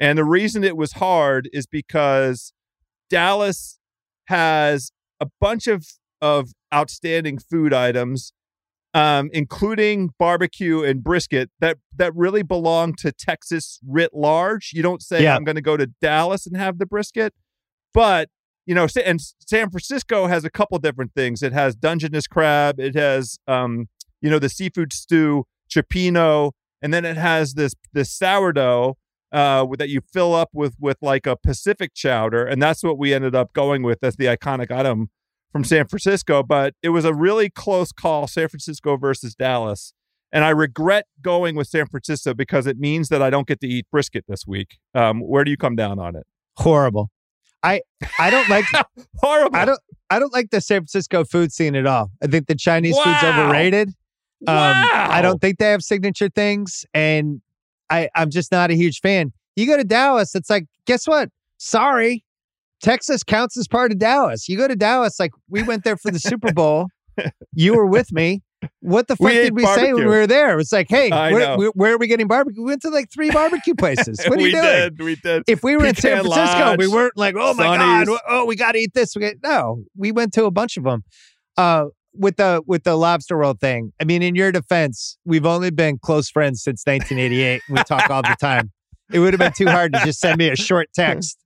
And 0.00 0.18
the 0.18 0.24
reason 0.24 0.64
it 0.64 0.76
was 0.76 0.94
hard 0.94 1.48
is 1.52 1.68
because 1.68 2.52
Dallas 3.08 3.78
has 4.24 4.90
a 5.20 5.28
bunch 5.40 5.68
of, 5.68 5.86
of 6.20 6.52
outstanding 6.74 7.38
food 7.38 7.72
items, 7.72 8.32
um, 8.94 9.30
including 9.32 10.10
barbecue 10.18 10.82
and 10.82 11.02
brisket 11.02 11.50
that 11.60 11.78
that 11.96 12.14
really 12.14 12.42
belong 12.42 12.94
to 12.96 13.12
Texas 13.12 13.78
writ 13.86 14.10
large. 14.14 14.72
You 14.74 14.82
don't 14.82 15.02
say 15.02 15.22
yeah. 15.22 15.36
I'm 15.36 15.44
going 15.44 15.56
to 15.56 15.62
go 15.62 15.76
to 15.76 15.86
Dallas 16.00 16.46
and 16.46 16.56
have 16.56 16.78
the 16.78 16.86
brisket, 16.86 17.34
but 17.94 18.28
you 18.66 18.74
know, 18.74 18.86
and 19.04 19.20
San 19.20 19.70
Francisco 19.70 20.26
has 20.26 20.44
a 20.44 20.50
couple 20.50 20.78
different 20.78 21.12
things. 21.14 21.42
It 21.42 21.52
has 21.52 21.74
Dungeness 21.74 22.26
crab. 22.26 22.78
It 22.78 22.94
has, 22.94 23.38
um, 23.48 23.88
you 24.20 24.30
know, 24.30 24.38
the 24.38 24.48
seafood 24.48 24.92
stew, 24.92 25.44
cioppino, 25.68 26.52
and 26.82 26.92
then 26.92 27.04
it 27.04 27.16
has 27.16 27.54
this 27.54 27.74
this 27.92 28.12
sourdough 28.12 28.96
uh, 29.32 29.66
that 29.78 29.88
you 29.88 30.00
fill 30.12 30.34
up 30.34 30.50
with 30.52 30.74
with 30.78 30.98
like 31.00 31.26
a 31.26 31.36
Pacific 31.36 31.94
chowder, 31.94 32.44
and 32.44 32.62
that's 32.62 32.82
what 32.82 32.98
we 32.98 33.14
ended 33.14 33.34
up 33.34 33.52
going 33.52 33.82
with 33.82 34.02
as 34.02 34.16
the 34.16 34.26
iconic 34.26 34.70
item 34.70 35.10
from 35.52 35.64
San 35.64 35.86
Francisco. 35.86 36.42
But 36.42 36.74
it 36.82 36.90
was 36.90 37.04
a 37.04 37.14
really 37.14 37.50
close 37.50 37.92
call, 37.92 38.26
San 38.26 38.48
Francisco 38.48 38.96
versus 38.96 39.34
Dallas, 39.34 39.92
and 40.32 40.44
I 40.44 40.50
regret 40.50 41.06
going 41.22 41.56
with 41.56 41.68
San 41.68 41.86
Francisco 41.86 42.34
because 42.34 42.66
it 42.66 42.78
means 42.78 43.08
that 43.08 43.22
I 43.22 43.30
don't 43.30 43.46
get 43.46 43.60
to 43.60 43.66
eat 43.66 43.86
brisket 43.90 44.24
this 44.28 44.46
week. 44.46 44.78
Um, 44.94 45.20
where 45.20 45.44
do 45.44 45.50
you 45.50 45.56
come 45.56 45.76
down 45.76 45.98
on 45.98 46.16
it? 46.16 46.26
Horrible. 46.56 47.10
I 47.62 47.82
I 48.18 48.30
don't 48.30 48.48
like 48.48 48.64
horrible. 49.18 49.56
I 49.56 49.64
don't 49.64 49.80
I 50.08 50.18
don't 50.18 50.32
like 50.32 50.50
the 50.50 50.60
San 50.60 50.80
Francisco 50.80 51.24
food 51.24 51.52
scene 51.52 51.74
at 51.74 51.86
all. 51.86 52.10
I 52.22 52.26
think 52.26 52.46
the 52.46 52.54
Chinese 52.54 52.96
wow. 52.96 53.04
food's 53.04 53.24
overrated. 53.24 53.88
Um, 54.46 54.56
wow. 54.56 55.08
I 55.10 55.20
don't 55.20 55.38
think 55.40 55.58
they 55.58 55.70
have 55.70 55.82
signature 55.82 56.30
things, 56.30 56.86
and 56.94 57.42
I, 57.90 58.08
I'm 58.14 58.30
just 58.30 58.50
not 58.50 58.70
a 58.70 58.74
huge 58.74 59.00
fan. 59.00 59.32
You 59.56 59.66
go 59.66 59.76
to 59.76 59.84
Dallas, 59.84 60.34
it's 60.34 60.48
like, 60.48 60.66
guess 60.86 61.06
what? 61.06 61.28
Sorry. 61.58 62.24
Texas 62.82 63.22
counts 63.22 63.56
as 63.56 63.68
part 63.68 63.92
of 63.92 63.98
Dallas. 63.98 64.48
You 64.48 64.56
go 64.56 64.68
to 64.68 64.76
Dallas, 64.76 65.20
like 65.20 65.32
we 65.48 65.62
went 65.62 65.84
there 65.84 65.96
for 65.96 66.10
the 66.10 66.18
Super 66.18 66.52
Bowl. 66.52 66.88
you 67.54 67.74
were 67.74 67.86
with 67.86 68.12
me. 68.12 68.42
What 68.80 69.08
the 69.08 69.16
fuck 69.16 69.26
we 69.26 69.32
did 69.32 69.54
we 69.54 69.62
barbecue. 69.62 69.86
say 69.86 69.92
when 69.94 70.04
we 70.04 70.10
were 70.10 70.26
there? 70.26 70.52
It 70.52 70.56
was 70.56 70.72
like, 70.72 70.86
hey, 70.90 71.10
where, 71.10 71.56
where, 71.56 71.70
where, 71.70 71.94
are 71.94 71.98
we 71.98 72.06
getting 72.06 72.26
barbecue? 72.26 72.62
We 72.62 72.70
went 72.70 72.82
to 72.82 72.90
like 72.90 73.10
three 73.10 73.30
barbecue 73.30 73.74
places. 73.74 74.20
What 74.26 74.38
are 74.38 74.42
you 74.42 74.52
doing? 74.52 74.64
Did, 74.64 75.00
we 75.00 75.16
did. 75.16 75.44
If 75.46 75.62
we 75.62 75.76
were 75.76 75.86
in 75.86 75.94
San 75.94 76.22
Francisco, 76.22 76.58
Lodge, 76.58 76.78
we 76.78 76.86
weren't 76.86 77.16
like, 77.16 77.36
oh 77.38 77.54
my 77.54 77.76
god, 77.76 78.08
oh 78.28 78.44
we 78.44 78.56
got 78.56 78.72
to 78.72 78.78
eat 78.78 78.92
this. 78.92 79.16
We 79.16 79.34
no, 79.42 79.84
we 79.96 80.12
went 80.12 80.34
to 80.34 80.44
a 80.44 80.50
bunch 80.50 80.76
of 80.76 80.84
them. 80.84 81.04
Uh, 81.56 81.86
with 82.12 82.36
the 82.36 82.62
with 82.66 82.84
the 82.84 82.96
lobster 82.96 83.36
roll 83.36 83.54
thing, 83.54 83.92
I 84.00 84.04
mean, 84.04 84.22
in 84.22 84.34
your 84.34 84.52
defense, 84.52 85.16
we've 85.24 85.46
only 85.46 85.70
been 85.70 85.98
close 85.98 86.28
friends 86.28 86.62
since 86.62 86.82
1988. 86.84 87.62
we 87.70 87.82
talk 87.84 88.10
all 88.10 88.22
the 88.22 88.36
time. 88.40 88.72
It 89.12 89.20
would 89.20 89.32
have 89.32 89.40
been 89.40 89.52
too 89.52 89.68
hard 89.68 89.92
to 89.94 90.00
just 90.00 90.20
send 90.20 90.38
me 90.38 90.48
a 90.48 90.56
short 90.56 90.88
text. 90.94 91.38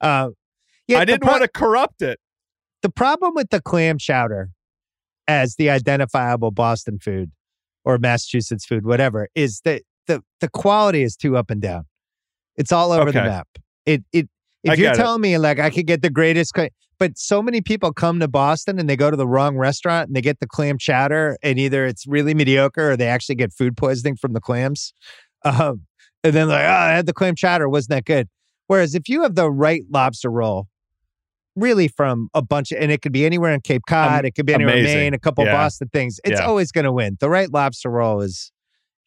Uh, 0.00 0.30
yeah, 0.88 0.98
I 0.98 1.04
didn't 1.04 1.22
pro- 1.22 1.32
want 1.32 1.42
to 1.42 1.48
corrupt 1.48 2.02
it. 2.02 2.18
The 2.82 2.90
problem 2.90 3.32
with 3.34 3.50
the 3.50 3.60
clam 3.60 3.98
chowder 3.98 4.50
as 5.26 5.56
the 5.56 5.70
identifiable 5.70 6.50
Boston 6.50 6.98
food 6.98 7.32
or 7.84 7.98
Massachusetts 7.98 8.64
food, 8.64 8.84
whatever, 8.84 9.28
is 9.34 9.60
that 9.64 9.82
the 10.06 10.22
the 10.40 10.48
quality 10.48 11.02
is 11.02 11.16
too 11.16 11.36
up 11.36 11.50
and 11.50 11.60
down. 11.60 11.84
It's 12.56 12.72
all 12.72 12.92
over 12.92 13.08
okay. 13.08 13.18
the 13.18 13.24
map. 13.24 13.48
It 13.84 14.04
it 14.12 14.28
if 14.62 14.72
I 14.72 14.74
you're 14.74 14.88
get 14.88 14.94
it. 14.94 14.98
telling 14.98 15.20
me 15.20 15.38
like 15.38 15.58
I 15.58 15.70
could 15.70 15.86
get 15.86 16.02
the 16.02 16.10
greatest, 16.10 16.54
cla- 16.54 16.70
but 16.98 17.18
so 17.18 17.42
many 17.42 17.60
people 17.60 17.92
come 17.92 18.20
to 18.20 18.28
Boston 18.28 18.78
and 18.78 18.88
they 18.88 18.96
go 18.96 19.10
to 19.10 19.16
the 19.16 19.26
wrong 19.26 19.56
restaurant 19.56 20.08
and 20.08 20.16
they 20.16 20.22
get 20.22 20.40
the 20.40 20.46
clam 20.46 20.78
chowder 20.78 21.36
and 21.42 21.58
either 21.58 21.86
it's 21.86 22.06
really 22.06 22.34
mediocre 22.34 22.92
or 22.92 22.96
they 22.96 23.08
actually 23.08 23.34
get 23.34 23.52
food 23.52 23.76
poisoning 23.76 24.16
from 24.16 24.32
the 24.32 24.40
clams. 24.40 24.92
Um, 25.44 25.82
and 26.24 26.34
then 26.34 26.48
like, 26.48 26.64
oh, 26.64 26.68
I 26.68 26.90
had 26.90 27.06
the 27.06 27.12
clam 27.12 27.36
chowder, 27.36 27.68
wasn't 27.68 27.90
that 27.90 28.04
good? 28.04 28.28
Whereas 28.66 28.96
if 28.96 29.08
you 29.08 29.22
have 29.22 29.36
the 29.36 29.48
right 29.48 29.82
lobster 29.88 30.28
roll, 30.28 30.66
really 31.56 31.88
from 31.88 32.28
a 32.34 32.42
bunch 32.42 32.70
of, 32.70 32.78
and 32.80 32.92
it 32.92 33.02
could 33.02 33.12
be 33.12 33.26
anywhere 33.26 33.52
in 33.52 33.60
Cape 33.60 33.82
Cod, 33.88 34.24
it 34.24 34.32
could 34.36 34.46
be 34.46 34.54
anywhere 34.54 34.76
in. 34.76 34.84
Maine, 34.84 35.14
a 35.14 35.18
couple 35.18 35.44
Yeah. 35.44 35.52
Boston 35.52 35.88
things. 35.92 36.20
It's 36.24 36.38
Yeah. 36.40 36.46
always 36.46 36.70
going 36.70 36.84
to 36.84 36.92
win. 36.92 37.16
The 37.18 37.28
right 37.30 37.50
lobster 37.52 37.90
roll 37.90 38.20
is 38.20 38.52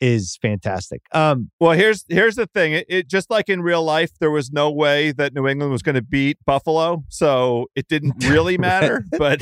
is 0.01 0.38
fantastic. 0.41 1.01
Um, 1.13 1.51
Well, 1.59 1.73
here's 1.73 2.05
here's 2.07 2.35
the 2.35 2.45
thing. 2.47 2.71
It, 2.71 2.85
it 2.88 3.09
just 3.09 3.30
like 3.30 3.49
in 3.49 3.61
real 3.61 3.84
life, 3.84 4.11
there 4.21 4.31
was 4.31 4.49
no 4.49 4.71
way 4.71 5.11
that 5.11 5.34
New 5.34 5.45
England 5.45 5.73
was 5.73 5.81
going 5.81 5.95
to 5.95 6.01
beat 6.01 6.38
Buffalo, 6.45 7.03
so 7.09 7.67
it 7.76 7.88
didn't 7.89 8.13
really 8.30 8.57
matter. 8.57 9.03
but 9.17 9.41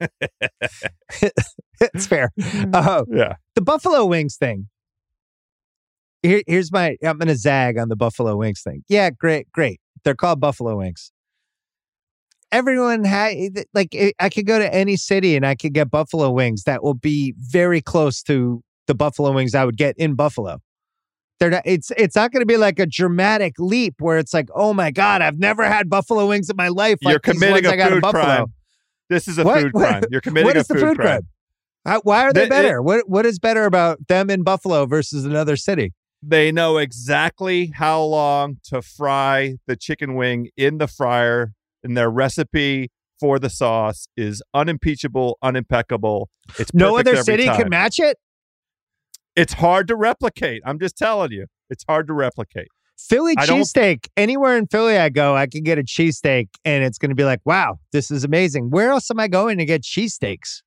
it's 1.80 2.06
fair. 2.06 2.32
Uh, 2.72 3.04
yeah, 3.10 3.34
the 3.54 3.60
buffalo 3.62 4.04
wings 4.04 4.36
thing. 4.36 4.68
Here, 6.24 6.42
here's 6.48 6.72
my. 6.72 6.96
I'm 7.04 7.18
gonna 7.18 7.36
zag 7.36 7.78
on 7.78 7.88
the 7.88 7.94
buffalo 7.96 8.36
wings 8.36 8.60
thing. 8.62 8.82
Yeah, 8.88 9.10
great, 9.10 9.50
great. 9.52 9.80
They're 10.04 10.16
called 10.16 10.40
buffalo 10.40 10.76
wings. 10.78 11.11
Everyone 12.52 13.02
had 13.04 13.32
eh, 13.36 13.62
like 13.74 13.88
I- 13.94 14.12
I 14.20 14.28
could 14.28 14.46
go 14.46 14.58
to 14.58 14.72
any 14.74 14.96
city 14.96 15.34
and 15.36 15.44
I 15.46 15.54
could 15.54 15.72
get 15.72 15.90
buffalo 15.90 16.30
wings 16.30 16.64
that 16.64 16.82
will 16.84 16.94
be 16.94 17.34
very 17.38 17.80
close 17.80 18.22
to 18.24 18.62
the 18.86 18.94
buffalo 18.94 19.32
wings 19.32 19.54
I 19.54 19.64
would 19.64 19.76
get 19.78 19.96
in 19.98 20.14
Buffalo. 20.14 20.58
They're 21.40 21.50
not. 21.50 21.62
It's 21.64 21.90
it's 21.96 22.14
not 22.14 22.30
going 22.30 22.42
to 22.42 22.46
be 22.46 22.56
like 22.56 22.78
a 22.78 22.86
dramatic 22.86 23.54
leap 23.58 23.94
where 23.98 24.18
it's 24.18 24.32
like, 24.34 24.48
oh 24.54 24.72
my 24.74 24.90
god, 24.92 25.22
I've 25.22 25.38
never 25.38 25.64
had 25.64 25.88
buffalo 25.90 26.28
wings 26.28 26.48
in 26.50 26.56
my 26.56 26.68
life. 26.68 26.98
you're 27.00 27.14
like 27.14 27.22
committing 27.22 27.66
a 27.66 27.88
food 27.88 28.00
Buffalo. 28.02 28.22
crime. 28.24 28.46
This 29.08 29.26
is 29.26 29.38
a 29.38 29.44
What? 29.44 29.62
food 29.62 29.72
crime. 29.72 30.04
You're 30.10 30.20
committing 30.28 30.46
What 30.46 30.56
a 30.56 30.60
is 30.60 30.68
the 30.68 30.74
food, 30.74 30.80
food 30.82 30.96
crime. 30.98 31.06
crime? 31.06 31.28
How, 31.84 32.00
why 32.02 32.22
are 32.22 32.32
they 32.32 32.40
They- 32.42 32.46
it- 32.46 32.50
better? 32.50 32.80
what 32.82 33.08
what 33.08 33.26
is 33.26 33.38
better 33.40 33.64
about 33.64 34.06
them 34.08 34.30
in 34.30 34.42
Buffalo 34.44 34.86
versus 34.86 35.24
another 35.24 35.56
city? 35.56 35.92
They 36.22 36.52
know 36.52 36.78
exactly 36.78 37.72
how 37.74 38.02
long 38.02 38.58
to 38.66 38.80
fry 38.82 39.56
the 39.66 39.74
chicken 39.74 40.14
wing 40.14 40.50
in 40.56 40.78
the 40.78 40.86
fryer, 40.86 41.52
and 41.82 41.96
their 41.96 42.10
recipe 42.10 42.90
for 43.20 43.38
the 43.38 43.50
sauce 43.50 44.08
is 44.16 44.42
unimpeachable, 44.52 45.38
unimpeccable. 45.42 46.28
It's 46.58 46.74
No 46.74 46.98
other 46.98 47.12
every 47.12 47.22
city 47.22 47.44
time. 47.44 47.56
can 47.56 47.68
match 47.68 48.00
it. 48.00 48.18
It's 49.36 49.54
hard 49.54 49.88
to 49.88 49.96
replicate. 49.96 50.62
I'm 50.66 50.78
just 50.78 50.96
telling 50.96 51.32
you, 51.32 51.46
it's 51.70 51.84
hard 51.88 52.06
to 52.08 52.12
replicate. 52.12 52.68
Philly 52.98 53.34
cheesesteak. 53.36 54.06
Anywhere 54.16 54.56
in 54.56 54.66
Philly 54.66 54.98
I 54.98 55.08
go, 55.08 55.34
I 55.36 55.46
can 55.46 55.62
get 55.62 55.78
a 55.78 55.82
cheesesteak 55.82 56.48
and 56.64 56.84
it's 56.84 56.98
going 56.98 57.10
to 57.10 57.14
be 57.14 57.24
like, 57.24 57.40
wow, 57.44 57.78
this 57.92 58.10
is 58.10 58.24
amazing. 58.24 58.70
Where 58.70 58.90
else 58.90 59.10
am 59.10 59.18
I 59.18 59.28
going 59.28 59.58
to 59.58 59.64
get 59.64 59.82
cheesesteaks? 59.82 60.62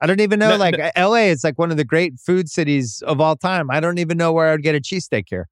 I 0.00 0.06
don't 0.06 0.20
even 0.20 0.38
know. 0.38 0.50
No, 0.50 0.56
like 0.56 0.76
LA 0.96 1.28
is 1.28 1.44
like 1.44 1.58
one 1.58 1.70
of 1.70 1.76
the 1.76 1.84
great 1.84 2.18
food 2.18 2.48
cities 2.48 3.02
of 3.06 3.20
all 3.20 3.36
time. 3.36 3.70
I 3.70 3.80
don't 3.80 3.98
even 3.98 4.16
know 4.16 4.32
where 4.32 4.48
I'd 4.48 4.62
get 4.62 4.74
a 4.74 4.80
cheesesteak 4.80 5.24
here. 5.28 5.48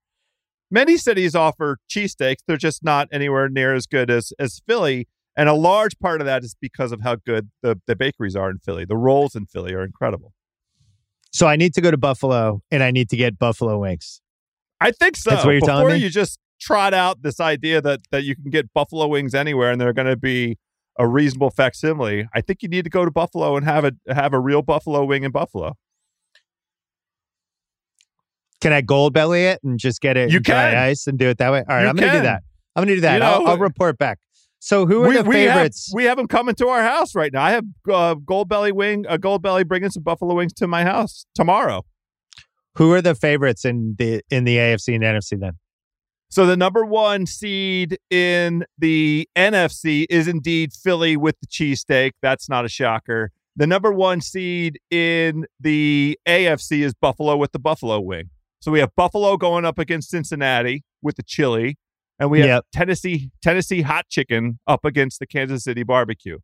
Many 0.71 0.97
cities 0.97 1.35
offer 1.35 1.79
cheesesteaks. 1.89 2.39
They're 2.47 2.57
just 2.57 2.85
not 2.85 3.09
anywhere 3.11 3.49
near 3.49 3.75
as 3.75 3.87
good 3.87 4.11
as 4.11 4.33
as 4.39 4.61
Philly. 4.67 5.09
And 5.37 5.49
a 5.49 5.55
large 5.55 5.99
part 6.01 6.21
of 6.21 6.27
that 6.27 6.43
is 6.43 6.57
because 6.61 6.91
of 6.91 7.03
how 7.03 7.17
good 7.17 7.51
the, 7.63 7.81
the 7.87 7.95
bakeries 7.95 8.35
are 8.35 8.51
in 8.51 8.59
Philly. 8.59 8.85
The 8.85 8.97
rolls 8.97 9.37
in 9.37 9.47
Philly 9.47 9.73
are 9.73 9.85
incredible. 9.85 10.33
So 11.33 11.47
I 11.47 11.55
need 11.55 11.75
to 11.75 11.81
go 11.81 11.91
to 11.91 11.97
Buffalo 11.97 12.61
and 12.71 12.83
I 12.83 12.91
need 12.91 13.09
to 13.11 13.17
get 13.17 13.39
buffalo 13.39 13.79
wings. 13.79 14.21
I 14.81 14.91
think 14.91 15.17
so. 15.17 15.31
That's 15.31 15.45
what 15.45 15.53
you're 15.53 15.61
Before 15.61 15.75
telling 15.75 15.95
me? 15.95 15.99
you 15.99 16.11
just 16.11 16.39
trot 16.61 16.93
out 16.93 17.23
this 17.23 17.39
idea 17.39 17.81
that 17.81 18.01
that 18.11 18.25
you 18.25 18.35
can 18.35 18.51
get 18.51 18.75
buffalo 18.75 19.07
wings 19.07 19.33
anywhere 19.33 19.71
and 19.71 19.81
they're 19.81 19.93
going 19.93 20.09
to 20.09 20.17
be 20.17 20.59
a 20.99 21.07
reasonable 21.07 21.51
facsimile, 21.51 22.29
I 22.35 22.41
think 22.41 22.63
you 22.63 22.69
need 22.69 22.83
to 22.85 22.91
go 22.91 23.05
to 23.05 23.11
Buffalo 23.11 23.57
and 23.57 23.65
have 23.65 23.85
a 23.85 23.93
have 24.13 24.35
a 24.35 24.41
real 24.41 24.63
buffalo 24.63 25.05
wing 25.05 25.23
in 25.23 25.31
Buffalo. 25.31 25.75
Can 28.61 28.73
I 28.73 28.81
gold 28.81 29.13
belly 29.13 29.45
it 29.45 29.61
and 29.63 29.79
just 29.79 30.01
get 30.01 30.17
it 30.17 30.31
You 30.33 30.41
can. 30.41 30.75
ice 30.75 31.07
and 31.07 31.19
do 31.19 31.29
it 31.29 31.39
that 31.39 31.53
way? 31.53 31.61
All 31.69 31.77
right, 31.77 31.83
You 31.83 31.89
I'm 31.89 31.97
going 31.97 32.11
to 32.11 32.19
do 32.19 32.23
that. 32.25 32.43
I'm 32.75 32.81
going 32.85 32.89
to 32.89 32.95
do 32.97 33.01
that. 33.03 33.19
You 33.19 33.23
I'll, 33.23 33.47
I'll 33.47 33.59
report 33.59 33.99
back. 33.99 34.19
So 34.61 34.87
who 34.87 35.05
are 35.05 35.09
we, 35.09 35.17
the 35.17 35.23
we 35.23 35.43
have 35.43 35.55
favorites? 35.55 35.93
we 35.95 36.05
have 36.05 36.17
them 36.17 36.27
coming 36.27 36.55
to 36.57 36.69
our 36.69 36.83
house 36.83 37.15
right 37.15 37.33
now. 37.33 37.43
I 37.45 37.53
have 37.53 37.65
uh, 37.89 38.15
Goldbelly 38.17 38.73
wing, 38.73 39.05
a 39.09 39.17
Goldbelly 39.19 39.67
bringing 39.67 39.91
some 39.91 40.03
buffalo 40.03 40.35
wings 40.35 40.53
to 40.55 40.67
my 40.67 40.83
house 40.83 41.27
tomorrow. 41.35 41.85
who 42.75 42.93
are 42.93 43.01
the 43.01 43.15
favorites 43.15 43.65
in 43.65 43.95
the 43.99 44.21
in 44.31 44.43
the 44.45 44.57
AFC 44.57 44.95
and 44.97 45.05
NFC 45.05 45.39
then? 45.39 45.53
So 46.31 46.45
the 46.45 46.57
number 46.57 46.85
one 46.85 47.25
seed 47.27 47.99
in 48.11 48.65
the 48.77 49.29
NFC 49.37 50.05
is 50.11 50.27
indeed 50.29 50.73
Philly 50.73 51.17
with 51.17 51.37
the 51.41 51.47
cheesesteak. 51.47 52.13
That's 52.21 52.49
not 52.49 52.65
a 52.65 52.69
shocker. 52.69 53.31
The 53.57 53.67
number 53.67 53.93
one 53.93 54.21
seed 54.21 54.79
in 54.91 55.47
the 55.59 56.19
AFC 56.29 56.81
is 56.83 56.95
Buffalo 56.95 57.37
with 57.37 57.53
the 57.53 57.59
buffalo 57.59 57.99
wing. 58.01 58.31
So 58.61 58.73
we 58.73 58.81
have 58.81 58.95
Buffalo 58.97 59.37
going 59.37 59.65
up 59.65 59.79
against 59.79 60.11
Cincinnati 60.11 60.85
with 61.03 61.17
the 61.17 61.23
chili, 61.23 61.79
and 62.19 62.31
we 62.31 62.41
have 62.41 62.49
Yep. 62.49 62.65
Tennessee 62.73 63.31
Tennessee 63.43 63.83
hot 63.83 64.09
chicken 64.09 64.59
up 64.67 64.85
against 64.85 65.21
the 65.21 65.27
Kansas 65.27 65.65
City 65.65 65.83
barbecue. 65.85 66.39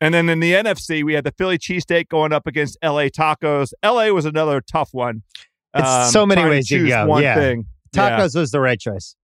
And 0.00 0.14
then 0.14 0.28
in 0.28 0.40
the 0.40 0.52
NFC, 0.54 1.02
we 1.02 1.14
had 1.14 1.24
the 1.24 1.32
Philly 1.32 1.58
cheesesteak 1.58 2.08
going 2.08 2.32
up 2.32 2.46
against 2.46 2.78
LA 2.82 3.08
tacos. 3.08 3.72
LA 3.84 4.10
was 4.12 4.24
another 4.24 4.60
tough 4.60 4.90
one. 4.92 5.22
It's 5.74 6.12
so 6.12 6.24
many 6.24 6.42
to 6.42 6.48
ways 6.48 6.70
you 6.70 6.78
choose 6.80 6.88
go. 6.90 7.06
One 7.06 7.22
Yeah. 7.22 7.34
thing. 7.34 7.66
Yeah. 7.94 8.18
Tacos 8.18 8.34
was 8.36 8.50
the 8.52 8.60
right 8.60 8.78
choice. 8.78 9.16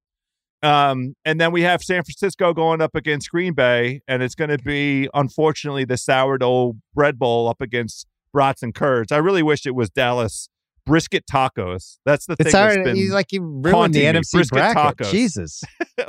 Um, 0.63 1.15
and 1.25 1.41
then 1.41 1.53
we 1.53 1.63
have 1.63 1.83
San 1.83 2.03
Francisco 2.03 2.53
going 2.55 2.81
up 2.81 2.95
against 2.95 3.31
Green 3.31 3.53
Bay, 3.55 4.01
and 4.09 4.23
it's 4.23 4.35
going 4.35 4.51
to 4.51 4.59
be 4.59 5.09
unfortunately 5.15 5.85
the 5.85 5.97
sourdough 5.99 6.75
bread 6.95 7.19
bowl 7.19 7.49
up 7.49 7.61
against 7.61 8.07
brats 8.33 8.63
and 8.63 8.75
curds. 8.75 9.13
I 9.13 9.19
really 9.19 9.43
wish 9.43 9.67
it 9.67 9.75
was 9.75 9.91
Dallas 9.91 10.49
brisket 10.87 11.25
tacos. 11.31 11.99
That's 12.05 12.27
the 12.27 12.37
thing. 12.37 12.47
It's 12.47 12.53
that's 12.55 12.75
already 12.75 12.83
been- 12.91 12.97
you 12.97 13.13
like 13.13 13.33
you 13.33 13.43
ruined 13.43 13.95
the. 13.95 14.05
NFC 14.05 14.33
Brisket 14.33 14.53
bracket. 14.53 14.99
tacos. 15.07 15.11
Jesus. 15.11 15.63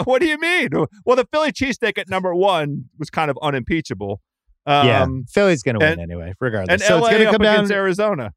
what 0.03 0.21
do 0.21 0.27
you 0.27 0.37
mean? 0.39 0.69
Well, 1.05 1.15
the 1.15 1.25
Philly 1.31 1.51
cheesesteak 1.51 1.97
at 1.97 2.09
number 2.09 2.33
one 2.35 2.85
was 2.99 3.09
kind 3.09 3.31
of 3.31 3.37
unimpeachable. 3.41 4.21
Um, 4.67 4.87
yeah, 4.87 5.05
Philly's 5.29 5.61
going 5.61 5.79
to 5.79 5.85
win 5.85 5.99
anyway, 5.99 6.33
regardless. 6.39 6.73
and 6.73 6.81
so 6.81 6.97
LA 6.99 7.07
it's 7.07 7.09
going 7.15 7.25
to 7.25 7.31
come 7.31 7.41
down. 7.41 7.55
against 7.55 7.71
Arizona. 7.71 8.33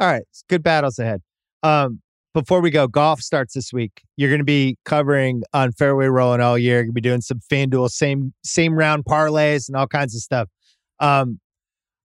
All 0.00 0.08
right, 0.10 0.24
good 0.48 0.62
battles 0.64 0.98
ahead. 0.98 1.22
Um, 1.62 2.00
before 2.34 2.60
we 2.60 2.70
go, 2.70 2.88
golf 2.88 3.20
starts 3.20 3.54
this 3.54 3.72
week. 3.72 4.02
You're 4.16 4.28
going 4.30 4.40
to 4.40 4.44
be 4.44 4.76
covering 4.84 5.44
on 5.52 5.70
fairway 5.70 6.06
rolling 6.06 6.40
all 6.40 6.58
year. 6.58 6.78
You're 6.78 6.82
going 6.82 6.90
to 6.90 6.94
be 6.94 7.00
doing 7.00 7.20
some 7.20 7.38
FanDuel 7.50 7.88
same 7.90 8.34
same 8.42 8.74
round 8.74 9.04
parlays 9.04 9.68
and 9.68 9.76
all 9.76 9.86
kinds 9.86 10.16
of 10.16 10.20
stuff. 10.22 10.48
Um, 10.98 11.38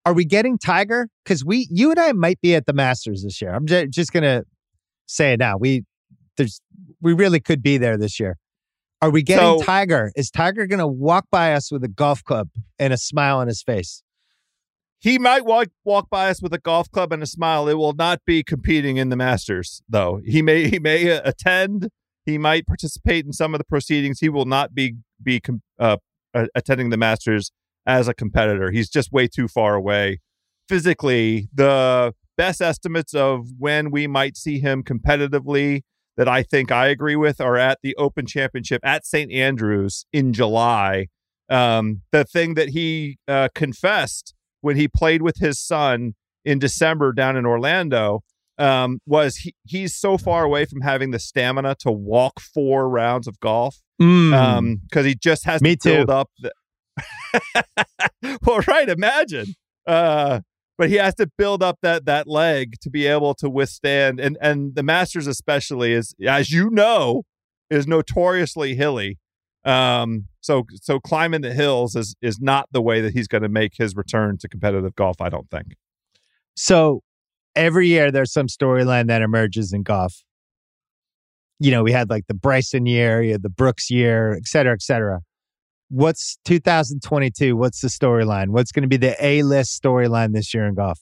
are 0.06 0.14
we 0.14 0.26
getting 0.26 0.58
Tiger? 0.58 1.10
Because 1.24 1.44
we, 1.44 1.68
you 1.70 1.92
and 1.92 2.00
I, 2.00 2.12
might 2.14 2.42
be 2.42 2.56
at 2.56 2.66
the 2.66 2.74
Masters 2.74 3.24
this 3.24 3.42
year. 3.42 3.54
I'm 3.54 3.66
ju- 3.66 3.88
just 3.88 4.12
going 4.12 4.24
to 4.24 4.44
say 5.06 5.34
it 5.34 5.40
now. 5.40 5.58
We 5.58 5.84
there's 6.38 6.62
we 7.02 7.14
really 7.14 7.40
could 7.40 7.62
be 7.62 7.78
there 7.78 7.98
this 7.98 8.20
year. 8.20 8.38
Are 9.02 9.10
we 9.10 9.24
getting 9.24 9.60
So- 9.60 9.64
Tiger? 9.64 10.12
Is 10.16 10.30
Tiger 10.30 10.68
going 10.68 10.80
to 10.80 10.88
walk 10.88 11.26
by 11.32 11.54
us 11.54 11.72
with 11.72 11.84
a 11.84 11.88
golf 11.88 12.24
club 12.24 12.50
and 12.78 12.94
a 12.94 12.98
smile 12.98 13.38
on 13.38 13.48
his 13.48 13.62
face? 13.62 14.04
He 15.02 15.18
might 15.18 15.46
walk 15.46 15.68
walk 15.86 16.10
by 16.10 16.30
us 16.30 16.42
with 16.42 16.54
a 16.54 16.60
golf 16.60 16.92
club 16.92 17.14
and 17.14 17.24
a 17.24 17.28
smile. 17.28 17.70
It 17.70 17.76
will 17.76 17.94
not 17.94 18.20
be 18.26 18.44
competing 18.44 18.98
in 18.98 19.10
the 19.10 19.16
Masters, 19.16 19.82
though. 19.88 20.20
He 20.26 20.42
may 20.42 20.68
he 20.68 20.80
may 20.80 21.12
uh, 21.12 21.22
attend. 21.24 21.90
He 22.26 22.38
might 22.38 22.68
participate 22.68 23.26
in 23.26 23.32
some 23.32 23.54
of 23.54 23.60
the 23.60 23.64
proceedings. 23.64 24.20
He 24.20 24.28
will 24.28 24.46
not 24.46 24.76
be 24.76 24.96
be 25.24 25.42
uh, 25.80 25.98
attending 26.34 26.90
the 26.90 26.98
Masters 26.98 27.52
as 27.86 28.08
a 28.08 28.14
competitor. 28.14 28.72
He's 28.72 28.90
just 28.90 29.12
way 29.12 29.28
too 29.28 29.48
far 29.48 29.76
away 29.76 30.20
physically. 30.68 31.48
The 31.54 32.14
best 32.38 32.62
estimates 32.62 33.14
of 33.14 33.48
when 33.58 33.92
we 33.92 34.08
might 34.08 34.38
see 34.38 34.60
him 34.60 34.84
competitively 34.84 35.82
that 36.18 36.28
I 36.28 36.44
think 36.44 36.72
I 36.72 36.88
agree 36.88 37.16
with 37.16 37.40
are 37.42 37.58
at 37.58 37.80
the 37.82 37.96
Open 37.96 38.26
Championship 38.26 38.82
at 38.84 39.06
St 39.06 39.32
Andrews 39.32 40.06
in 40.14 40.34
July. 40.34 41.08
Um, 41.50 42.02
the 42.12 42.24
thing 42.26 42.54
that 42.56 42.70
he 42.70 43.18
uh, 43.28 43.50
confessed 43.56 44.34
when 44.62 44.76
he 44.76 44.88
played 44.88 45.22
with 45.22 45.38
his 45.38 45.60
son 45.60 46.14
in 46.46 46.60
December 46.60 47.12
down 47.14 47.36
in 47.36 47.46
Orlando 47.46 48.22
um, 48.58 49.00
was 49.06 49.38
he, 49.38 49.56
he's 49.66 49.96
so 49.96 50.18
far 50.18 50.44
away 50.44 50.66
from 50.66 50.82
having 50.82 51.12
the 51.12 51.20
stamina 51.20 51.76
to 51.80 51.92
walk 51.92 52.40
four 52.40 52.88
rounds 52.90 53.28
of 53.28 53.40
golf 53.40 53.78
Mm. 54.02 54.34
um 54.34 54.76
because 54.90 55.06
he 55.06 55.14
just 55.14 55.44
has 55.44 55.62
Me 55.62 55.76
to 55.76 55.90
build 55.90 56.08
too. 56.08 56.14
up 56.14 56.30
the 56.40 56.54
well 58.46 58.60
right 58.68 58.90
imagine 58.90 59.46
uh 59.88 60.40
but 60.78 60.90
he 60.90 60.96
has 60.96 61.14
to 61.16 61.30
build 61.38 61.62
up 61.62 61.78
that 61.82 62.06
that 62.06 62.28
leg 62.28 62.76
to 62.82 62.90
be 62.90 63.06
able 63.08 63.34
to 63.36 63.50
withstand 63.50 64.20
and 64.20 64.38
and 64.42 64.76
the 64.76 64.84
masters 64.84 65.28
especially 65.28 65.94
is 65.94 66.14
as 66.28 66.52
you 66.52 66.70
know 66.70 67.24
is 67.70 67.88
notoriously 67.88 68.76
hilly 68.76 69.18
um 69.66 70.26
so 70.42 70.64
so 70.82 71.00
climbing 71.00 71.42
the 71.42 71.54
hills 71.54 71.96
is 71.96 72.16
is 72.22 72.40
not 72.40 72.68
the 72.72 72.82
way 72.82 73.02
that 73.02 73.14
he's 73.14 73.28
going 73.28 73.44
to 73.44 73.50
make 73.50 73.74
his 73.78 73.96
return 73.96 74.38
to 74.38 74.48
competitive 74.48 74.96
golf 74.96 75.20
i 75.22 75.30
don't 75.30 75.50
think 75.50 75.76
So 76.56 77.02
every 77.56 77.88
year 77.88 78.12
there's 78.12 78.32
some 78.34 78.48
storyline 78.48 79.08
that 79.08 79.22
emerges 79.22 79.74
in 79.74 79.84
golf. 79.84 80.24
you 81.60 81.72
know, 81.72 81.84
we 81.84 81.92
had 81.92 82.10
like 82.10 82.26
the 82.28 82.34
Bryson 82.34 82.86
year, 82.86 83.38
the 83.38 83.50
Brooks 83.50 83.90
year, 83.92 84.34
et 84.34 84.48
cetera, 84.48 84.74
et 84.74 84.82
cetera. 84.82 85.20
What's 85.90 86.38
2022? 86.46 87.56
What's 87.56 87.82
the 87.82 87.88
storyline? 87.88 88.50
What's 88.50 88.72
going 88.72 88.84
to 88.84 88.88
be 88.88 88.98
the 88.98 89.16
A 89.24 89.42
list 89.44 89.82
storyline 89.82 90.34
this 90.34 90.54
year 90.54 90.66
in 90.68 90.76
golf? 90.76 91.00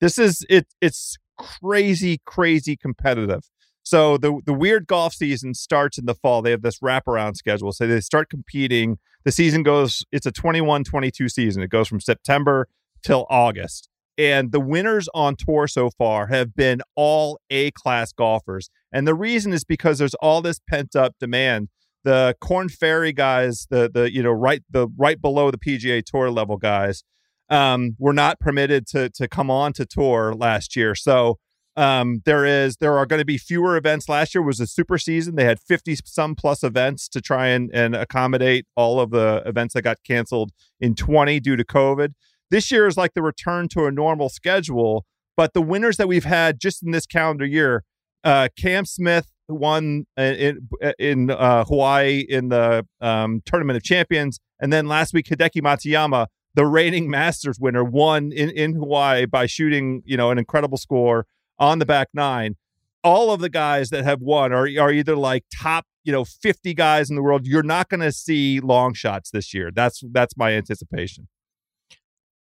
This 0.00 0.18
is 0.18 0.44
it. 0.48 0.66
It's 0.80 1.16
crazy, 1.38 2.20
crazy 2.24 2.76
competitive. 2.76 3.42
So 3.82 4.16
the 4.16 4.40
the 4.44 4.54
weird 4.54 4.86
golf 4.86 5.14
season 5.14 5.52
starts 5.54 5.98
in 5.98 6.06
the 6.06 6.14
fall. 6.14 6.42
They 6.42 6.50
have 6.50 6.62
this 6.62 6.78
wraparound 6.80 7.36
schedule. 7.36 7.72
So 7.72 7.86
they 7.86 8.00
start 8.00 8.30
competing. 8.30 8.98
The 9.24 9.32
season 9.32 9.62
goes. 9.62 10.04
It's 10.10 10.26
a 10.26 10.32
21-22 10.32 11.30
season. 11.30 11.62
It 11.62 11.68
goes 11.68 11.88
from 11.88 12.00
September 12.00 12.68
till 13.02 13.26
August. 13.28 13.88
And 14.16 14.52
the 14.52 14.60
winners 14.60 15.08
on 15.14 15.36
tour 15.36 15.66
so 15.66 15.90
far 15.90 16.26
have 16.26 16.54
been 16.54 16.82
all 16.94 17.38
A 17.50 17.70
class 17.70 18.12
golfers. 18.12 18.70
And 18.92 19.06
the 19.06 19.14
reason 19.14 19.52
is 19.52 19.64
because 19.64 19.98
there's 19.98 20.14
all 20.16 20.42
this 20.42 20.58
pent 20.68 20.96
up 20.96 21.14
demand. 21.18 21.68
The 22.04 22.34
Korn 22.40 22.68
Ferry 22.68 23.12
guys, 23.12 23.66
the 23.70 23.90
the 23.92 24.12
you 24.12 24.22
know 24.22 24.32
right 24.32 24.62
the 24.70 24.88
right 24.96 25.20
below 25.20 25.50
the 25.50 25.58
PGA 25.58 26.02
Tour 26.04 26.30
level 26.30 26.56
guys, 26.56 27.04
um, 27.50 27.96
were 27.98 28.12
not 28.12 28.40
permitted 28.40 28.86
to 28.88 29.10
to 29.10 29.28
come 29.28 29.50
on 29.50 29.72
to 29.74 29.84
tour 29.84 30.34
last 30.34 30.76
year. 30.76 30.94
So 30.94 31.38
um, 31.76 32.22
there 32.24 32.44
is 32.44 32.76
there 32.76 32.96
are 32.98 33.06
going 33.06 33.20
to 33.20 33.24
be 33.24 33.38
fewer 33.38 33.76
events. 33.76 34.08
Last 34.08 34.34
year 34.34 34.42
was 34.42 34.60
a 34.60 34.66
super 34.66 34.98
season. 34.98 35.36
They 35.36 35.44
had 35.44 35.60
50 35.60 35.96
some 36.04 36.34
plus 36.34 36.62
events 36.62 37.08
to 37.08 37.20
try 37.20 37.48
and, 37.48 37.70
and 37.72 37.94
accommodate 37.94 38.66
all 38.76 39.00
of 39.00 39.10
the 39.10 39.42
events 39.46 39.74
that 39.74 39.82
got 39.82 39.98
canceled 40.04 40.50
in 40.80 40.94
20 40.94 41.40
due 41.40 41.56
to 41.56 41.64
COVID. 41.64 42.12
This 42.50 42.70
year 42.70 42.86
is 42.86 42.96
like 42.96 43.14
the 43.14 43.22
return 43.22 43.68
to 43.68 43.86
a 43.86 43.92
normal 43.92 44.28
schedule, 44.28 45.06
but 45.36 45.54
the 45.54 45.62
winners 45.62 45.96
that 45.98 46.08
we've 46.08 46.24
had 46.24 46.60
just 46.60 46.82
in 46.82 46.90
this 46.90 47.06
calendar 47.06 47.46
year, 47.46 47.84
uh, 48.24 48.48
Cam 48.58 48.84
Smith 48.84 49.30
won 49.50 50.06
in 50.16 50.68
in 50.98 51.30
uh, 51.30 51.64
Hawaii 51.64 52.24
in 52.28 52.48
the 52.48 52.86
um, 53.00 53.42
Tournament 53.46 53.76
of 53.76 53.82
Champions, 53.82 54.40
and 54.60 54.72
then 54.72 54.86
last 54.86 55.12
week 55.12 55.26
Hideki 55.26 55.62
Matsuyama, 55.62 56.26
the 56.54 56.66
reigning 56.66 57.10
Masters 57.18 57.58
winner, 57.60 57.84
won 57.84 58.32
in 58.32 58.50
in 58.50 58.74
Hawaii 58.74 59.26
by 59.26 59.46
shooting 59.46 60.02
you 60.04 60.16
know 60.16 60.30
an 60.30 60.38
incredible 60.38 60.78
score 60.78 61.26
on 61.58 61.78
the 61.78 61.86
back 61.86 62.08
nine. 62.14 62.56
All 63.02 63.32
of 63.32 63.40
the 63.40 63.48
guys 63.48 63.90
that 63.90 64.04
have 64.04 64.20
won 64.20 64.52
are 64.52 64.68
are 64.78 64.92
either 64.92 65.16
like 65.16 65.44
top 65.54 65.86
you 66.04 66.12
know 66.12 66.24
50 66.24 66.74
guys 66.74 67.10
in 67.10 67.16
the 67.16 67.22
world. 67.22 67.46
You're 67.46 67.62
not 67.62 67.88
going 67.88 68.00
to 68.00 68.12
see 68.12 68.60
long 68.60 68.94
shots 68.94 69.30
this 69.30 69.54
year. 69.54 69.70
That's 69.74 70.02
that's 70.12 70.36
my 70.36 70.52
anticipation. 70.52 71.28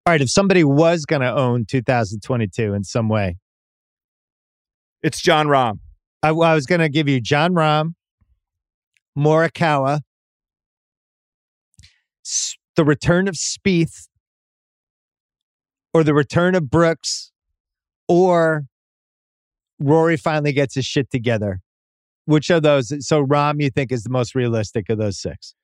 All 0.07 0.12
right, 0.12 0.20
if 0.20 0.31
somebody 0.31 0.62
was 0.62 1.05
going 1.05 1.23
to 1.23 1.35
own 1.35 1.66
2022 1.66 2.74
in 2.74 2.85
some 2.85 3.09
way, 3.09 3.39
it's 5.03 5.20
Jon 5.20 5.49
Rahm. 5.49 5.81
I, 6.27 6.31
I 6.31 6.55
was 6.55 6.66
going 6.66 6.81
to 6.81 6.89
give 6.89 7.09
you 7.09 7.20
Jon 7.20 7.55
Rahm, 7.55 7.94
Morikawa, 9.16 10.01
the 12.74 12.85
return 12.85 13.28
of 13.28 13.35
Spieth, 13.36 14.09
or 15.94 16.03
the 16.03 16.15
return 16.15 16.57
of 16.57 16.69
Brooks, 16.69 17.31
or 18.09 18.65
Rory 19.78 20.16
finally 20.16 20.53
gets 20.53 20.74
his 20.74 20.85
shit 20.85 21.11
together. 21.11 21.61
Which 22.24 22.51
of 22.51 22.65
those? 22.65 22.93
So 23.07 23.24
Rahm, 23.24 23.62
you 23.62 23.70
think 23.70 23.93
is 23.93 24.03
the 24.03 24.11
most 24.11 24.35
realistic 24.35 24.90
of 24.90 24.98
those 24.98 25.20
six? 25.20 25.55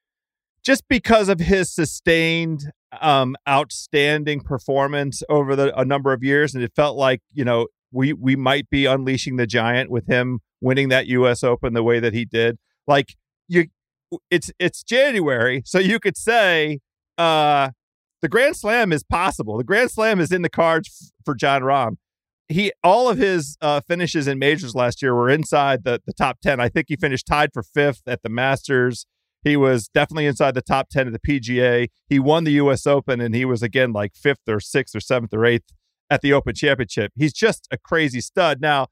Just 0.65 0.85
because 0.89 1.29
of 1.29 1.41
his 1.41 1.75
sustained, 1.75 2.71
um, 3.01 3.35
outstanding 3.49 4.43
performance 4.43 5.25
over 5.29 5.57
the, 5.57 5.77
a 5.77 5.85
number 5.85 6.13
of 6.13 6.23
years, 6.23 6.55
and 6.55 6.63
it 6.63 6.71
felt 6.77 6.97
like 6.97 7.21
you 7.33 7.45
know 7.45 7.67
we 7.91 8.13
we 8.13 8.37
might 8.37 8.71
be 8.71 8.87
unleashing 8.87 9.39
the 9.39 9.47
giant 9.49 9.91
with 9.91 10.07
him 10.07 10.39
winning 10.63 10.89
that 10.89 11.07
U.S. 11.09 11.45
Open 11.45 11.75
the 11.75 11.83
way 11.83 12.01
that 12.01 12.15
he 12.15 12.25
did. 12.25 12.59
Like 12.87 13.17
you, 13.49 13.67
it's 14.31 14.51
it's 14.59 14.83
January, 14.83 15.63
so 15.67 15.79
you 15.79 15.99
could 15.99 16.17
say 16.17 16.81
uh, 17.19 17.71
the 18.23 18.29
Grand 18.29 18.57
Slam 18.57 18.93
is 18.93 19.03
possible. 19.03 19.59
The 19.59 19.65
Grand 19.65 19.91
Slam 19.91 20.21
is 20.21 20.33
in 20.33 20.43
the 20.43 20.49
cards 20.49 20.89
f- 20.89 21.25
for 21.25 21.35
Jon 21.35 21.63
Rahm 21.63 21.97
he 22.53 22.73
all 22.85 23.09
of 23.09 23.19
his 23.19 23.57
uh, 23.61 23.81
finishes 23.81 24.29
in 24.29 24.39
majors 24.39 24.75
last 24.75 25.03
year 25.03 25.15
were 25.15 25.31
inside 25.31 25.85
the 25.85 26.01
the 26.07 26.13
top 26.13 26.41
10 26.41 26.61
i 26.61 26.69
think 26.69 26.87
he 26.89 26.97
finished 26.97 27.27
tied 27.27 27.53
for 27.53 27.63
fifth 27.63 28.03
at 28.07 28.23
the 28.23 28.29
masters 28.29 29.07
he 29.43 29.57
was 29.57 29.89
definitely 29.89 30.27
inside 30.27 30.55
the 30.55 30.63
top 30.63 30.89
10 30.89 31.09
of 31.09 31.13
the 31.13 31.19
pga 31.19 31.89
he 32.09 32.19
won 32.19 32.45
the 32.45 32.53
us 32.53 32.87
open 32.87 33.21
and 33.21 33.35
he 33.35 33.45
was 33.45 33.63
again 33.63 33.93
like 33.93 34.15
fifth 34.15 34.49
or 34.49 34.61
sixth 34.61 34.95
or 34.95 35.01
seventh 35.01 35.33
or 35.35 35.45
eighth 35.45 35.73
at 36.11 36.21
the 36.21 36.33
open 36.33 36.55
championship 36.55 37.13
he's 37.17 37.33
just 37.33 37.67
a 37.71 37.79
crazy 37.79 38.21
stud 38.21 38.61
now 38.61 38.87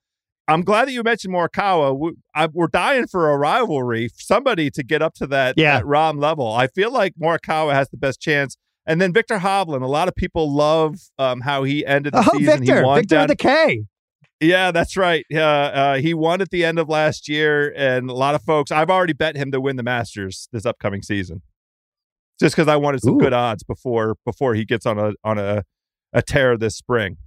i'm 0.49 0.63
glad 0.63 0.89
that 0.89 0.93
you 0.93 1.03
mentioned 1.03 1.35
morikawa 1.35 1.97
we, 1.99 2.13
are 2.35 2.69
dying 2.69 3.07
for 3.07 3.31
a 3.31 3.37
rivalry 3.37 4.09
somebody 4.15 4.71
to 4.71 4.83
get 4.83 5.03
up 5.03 5.15
to 5.15 5.27
that, 5.27 5.55
yeah. 5.57 5.79
that 5.79 5.85
Rahm 5.85 6.21
level 6.21 6.53
i 6.53 6.67
feel 6.67 6.93
like 6.93 7.15
morikawa 7.21 7.73
has 7.73 7.89
the 7.91 7.97
best 7.97 8.21
chance 8.21 8.57
and 8.87 9.01
then 9.01 9.13
Viktor 9.13 9.39
Hovland, 9.39 9.83
a 9.83 9.87
lot 9.87 10.09
of 10.09 10.17
people 10.17 10.53
love 10.53 10.97
um, 11.19 11.43
how 11.43 11.65
he 11.65 11.85
ended 11.87 12.13
the 12.13 12.21
oh, 12.21 12.39
season. 12.39 12.59
Viktor, 12.59 12.79
he 12.79 12.83
won 12.83 12.99
Viktor 12.99 13.15
down, 13.15 13.29
with 13.29 13.29
the 13.29 13.37
K. 13.37 13.85
Yeah, 14.41 14.71
that's 14.71 14.97
right. 14.97 15.25
Uh, 15.33 15.39
uh, 15.39 15.97
he 15.99 16.15
won 16.15 16.41
at 16.41 16.51
the 16.51 16.65
end 16.65 16.79
of 16.79 16.89
last 16.89 17.29
year, 17.29 17.73
and 17.77 18.11
a 18.11 18.15
lot 18.15 18.35
of 18.35 18.43
folks. 18.43 18.73
I've 18.73 18.89
already 18.89 19.13
bet 19.13 19.37
him 19.37 19.53
to 19.53 19.61
win 19.61 19.77
the 19.77 19.83
Masters 19.83 20.49
this 20.51 20.65
upcoming 20.65 21.03
season, 21.03 21.43
just 22.41 22.57
because 22.57 22.67
I 22.67 22.77
wanted 22.77 23.03
some 23.03 23.15
Ooh. 23.15 23.21
good 23.21 23.35
odds 23.35 23.63
before 23.63 24.17
before 24.25 24.55
he 24.55 24.65
gets 24.65 24.87
on 24.87 24.99
a 24.99 25.13
on 25.23 25.39
a 25.39 25.65
a 26.13 26.23
tear 26.23 26.57
this 26.57 26.75
spring. 26.75 27.19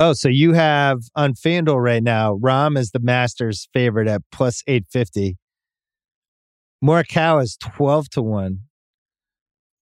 Oh, 0.00 0.12
so 0.12 0.28
you 0.28 0.52
have 0.54 0.98
on 1.14 1.34
FanDuel 1.34 1.82
right 1.82 2.02
now. 2.02 2.34
Rahm 2.36 2.76
is 2.76 2.90
the 2.90 2.98
Masters 3.00 3.68
favorite 3.72 4.08
at 4.08 4.22
plus 4.32 4.62
eight 4.66 4.84
fifty. 4.90 5.36
Morikawa 6.84 7.42
is 7.44 7.56
twelve 7.56 8.08
to 8.10 8.22
one. 8.22 8.60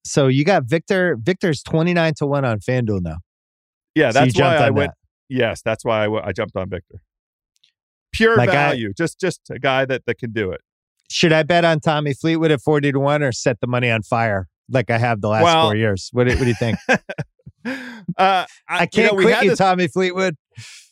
So 0.04 0.26
you 0.28 0.44
got 0.44 0.64
Viktor. 0.66 1.16
Viktor's 1.20 1.62
twenty 1.62 1.94
nine 1.94 2.12
to 2.18 2.26
one 2.26 2.44
on 2.44 2.58
FanDuel 2.60 3.00
now. 3.02 3.16
Yeah, 3.94 4.10
So 4.10 4.20
that's 4.20 4.38
why 4.38 4.56
I 4.56 4.70
went. 4.70 4.90
that. 4.90 4.96
Yes, 5.28 5.62
that's 5.62 5.84
why 5.84 6.00
I, 6.02 6.04
w- 6.04 6.22
I 6.24 6.32
jumped 6.32 6.56
on 6.56 6.68
Viktor. 6.68 7.00
Pure 8.12 8.36
My 8.36 8.46
guy- 8.46 8.52
value, 8.52 8.92
just 8.96 9.18
just 9.18 9.40
a 9.50 9.58
guy 9.58 9.84
that 9.86 10.04
that 10.06 10.18
can 10.18 10.32
do 10.32 10.50
it. 10.50 10.60
Should 11.10 11.32
I 11.32 11.42
bet 11.42 11.64
on 11.64 11.80
Tommy 11.80 12.12
Fleetwood 12.14 12.50
at 12.50 12.60
forty 12.60 12.92
to 12.92 13.00
one, 13.00 13.22
or 13.22 13.32
set 13.32 13.60
the 13.60 13.66
money 13.66 13.90
on 13.90 14.02
fire 14.02 14.48
like 14.70 14.90
I 14.90 14.98
have 14.98 15.20
the 15.22 15.28
last 15.28 15.44
Well- 15.44 15.68
four 15.68 15.76
years? 15.76 16.10
What 16.12 16.28
do, 16.28 16.34
what 16.34 16.42
do 16.42 16.48
you 16.48 16.54
think? 16.54 16.78
uh, 17.64 17.74
I, 18.18 18.46
I 18.68 18.86
can't 18.86 19.12
know, 19.12 19.16
we 19.16 19.24
quit 19.24 19.34
had 19.36 19.44
you, 19.44 19.50
this- 19.50 19.58
Tommy 19.58 19.88
Fleetwood. 19.88 20.36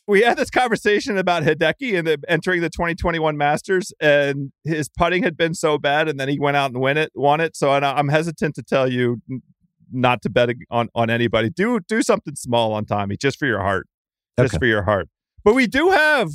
we 0.07 0.21
had 0.21 0.37
this 0.37 0.49
conversation 0.49 1.17
about 1.17 1.43
Hideki 1.43 1.97
and 1.97 2.07
the, 2.07 2.17
entering 2.27 2.61
the 2.61 2.69
2021 2.69 3.37
Masters, 3.37 3.93
and 3.99 4.51
his 4.63 4.89
putting 4.89 5.23
had 5.23 5.37
been 5.37 5.53
so 5.53 5.77
bad, 5.77 6.07
and 6.07 6.19
then 6.19 6.27
he 6.29 6.39
went 6.39 6.57
out 6.57 6.71
and 6.71 6.81
win 6.81 6.97
it, 6.97 7.11
won 7.15 7.39
it. 7.41 7.55
So 7.55 7.69
I- 7.71 7.97
I'm 7.97 8.09
hesitant 8.09 8.55
to 8.55 8.63
tell 8.63 8.91
you 8.91 9.21
not 9.91 10.21
to 10.21 10.29
bet 10.29 10.49
on 10.69 10.87
on 10.95 11.09
anybody. 11.09 11.49
Do 11.49 11.79
do 11.81 12.01
something 12.01 12.35
small 12.35 12.73
on 12.73 12.85
Tommy, 12.85 13.17
just 13.17 13.37
for 13.37 13.45
your 13.45 13.59
heart, 13.61 13.87
just 14.39 14.53
Okay. 14.53 14.59
for 14.59 14.65
your 14.65 14.83
heart. 14.83 15.09
But 15.43 15.53
we 15.55 15.67
do 15.67 15.89
have 15.89 16.29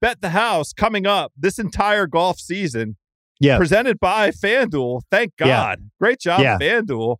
bet 0.00 0.20
the 0.20 0.30
house 0.30 0.72
coming 0.72 1.06
up 1.06 1.32
this 1.36 1.58
entire 1.58 2.06
golf 2.06 2.38
season, 2.38 2.96
Yeah. 3.40 3.56
presented 3.56 3.98
by 3.98 4.30
FanDuel. 4.30 5.02
Thank 5.10 5.32
Yeah. 5.40 5.46
God, 5.46 5.90
great 5.98 6.20
job, 6.20 6.40
Yeah. 6.40 6.58
FanDuel. 6.58 7.16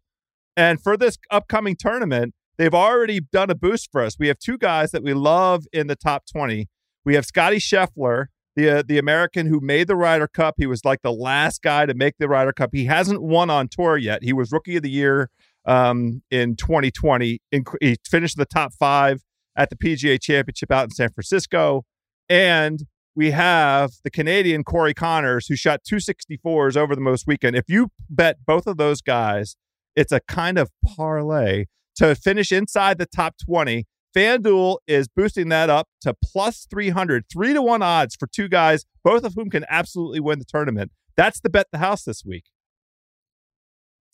And 0.57 0.81
for 0.83 0.97
this 0.97 1.17
upcoming 1.31 1.75
tournament, 1.77 2.35
they've 2.59 2.75
already 2.75 3.21
done 3.21 3.51
a 3.51 3.55
boost 3.55 3.89
for 3.91 4.03
us. 4.03 4.19
We 4.19 4.29
have 4.29 4.39
two 4.39 4.59
guys 4.59 4.91
that 4.91 5.03
we 5.03 5.15
love 5.15 5.65
in 5.73 5.87
the 5.87 5.97
top 5.97 6.25
20. 6.31 6.69
We 7.05 7.15
have 7.15 7.25
Scotty 7.25 7.59
Scheffler, 7.59 8.27
the 8.57 8.79
uh, 8.79 8.83
the 8.87 8.99
American 8.99 9.47
who 9.47 9.61
made 9.61 9.89
the 9.89 9.97
Ryder 9.97 10.29
Cup. 10.29 10.57
He 10.59 10.67
was 10.67 10.85
like 10.85 11.03
the 11.03 11.13
last 11.13 11.63
guy 11.63 11.87
to 11.87 11.95
make 11.95 12.15
the 12.19 12.29
Ryder 12.29 12.53
Cup. 12.53 12.71
He 12.73 12.85
hasn't 12.85 13.23
won 13.23 13.49
on 13.49 13.69
tour 13.69 13.97
yet. 13.97 14.23
He 14.23 14.33
was 14.33 14.53
Rookie 14.53 14.77
of 14.77 14.83
the 14.83 14.91
Year 14.91 15.31
um, 15.65 16.23
in 16.31 16.57
2020. 16.57 17.41
In, 17.53 17.65
he 17.81 17.97
finished 18.07 18.37
in 18.37 18.41
the 18.41 18.47
top 18.47 18.73
five 18.75 19.23
at 19.57 19.71
the 19.71 19.77
PGA 19.77 20.21
Championship 20.21 20.71
out 20.71 20.85
in 20.85 20.91
San 20.91 21.11
Francisco. 21.11 21.85
And 22.29 22.81
we 23.15 23.31
have 23.31 23.93
the 24.05 24.11
Canadian 24.11 24.63
Corey 24.63 24.95
Conners, 24.95 25.49
who 25.49 25.57
shot 25.57 25.81
264s 25.91 26.77
over 26.77 26.95
the 26.95 27.01
most 27.01 27.27
weekend. 27.27 27.57
If 27.57 27.65
you 27.69 27.89
bet 28.09 28.37
both 28.47 28.67
of 28.67 28.77
those 28.77 29.01
guys, 29.01 29.57
it's 29.97 30.13
a 30.13 30.21
kind 30.21 30.59
of 30.59 30.71
parlay 30.87 31.65
to 31.99 32.15
finish 32.15 32.51
inside 32.51 32.99
the 32.99 33.07
top 33.07 33.37
20. 33.45 33.87
FanDuel 34.17 34.79
is 34.87 35.07
boosting 35.07 35.49
that 35.51 35.69
up 35.69 35.89
to 36.01 36.15
plus 36.25 36.67
300, 36.71 37.25
three 37.31 37.53
to 37.53 37.63
one 37.63 37.83
odds 37.83 38.17
for 38.17 38.27
two 38.27 38.49
guys, 38.49 38.85
both 39.05 39.23
of 39.23 39.35
whom 39.35 39.51
can 39.51 39.65
absolutely 39.69 40.19
win 40.19 40.39
the 40.39 40.45
tournament. 40.45 40.91
That's 41.17 41.41
the 41.41 41.51
bet 41.51 41.67
the 41.73 41.79
house 41.79 42.05
this 42.05 42.25
week. 42.25 42.45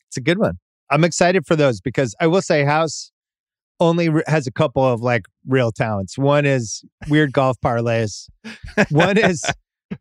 It's 0.08 0.16
a 0.16 0.20
good 0.20 0.38
one. 0.38 0.58
I'm 0.90 1.04
excited 1.04 1.46
for 1.46 1.56
those 1.56 1.80
because 1.80 2.14
I 2.20 2.26
will 2.26 2.42
say 2.42 2.64
House 2.64 3.10
only 3.80 4.10
has 4.26 4.46
a 4.46 4.52
couple 4.52 4.84
of 4.84 5.00
like 5.00 5.26
real 5.46 5.72
talents. 5.72 6.16
One 6.18 6.44
is 6.44 6.84
weird 7.08 7.32
golf 7.34 7.56
parlays. 7.64 8.28
One 8.90 9.18
is 9.18 9.44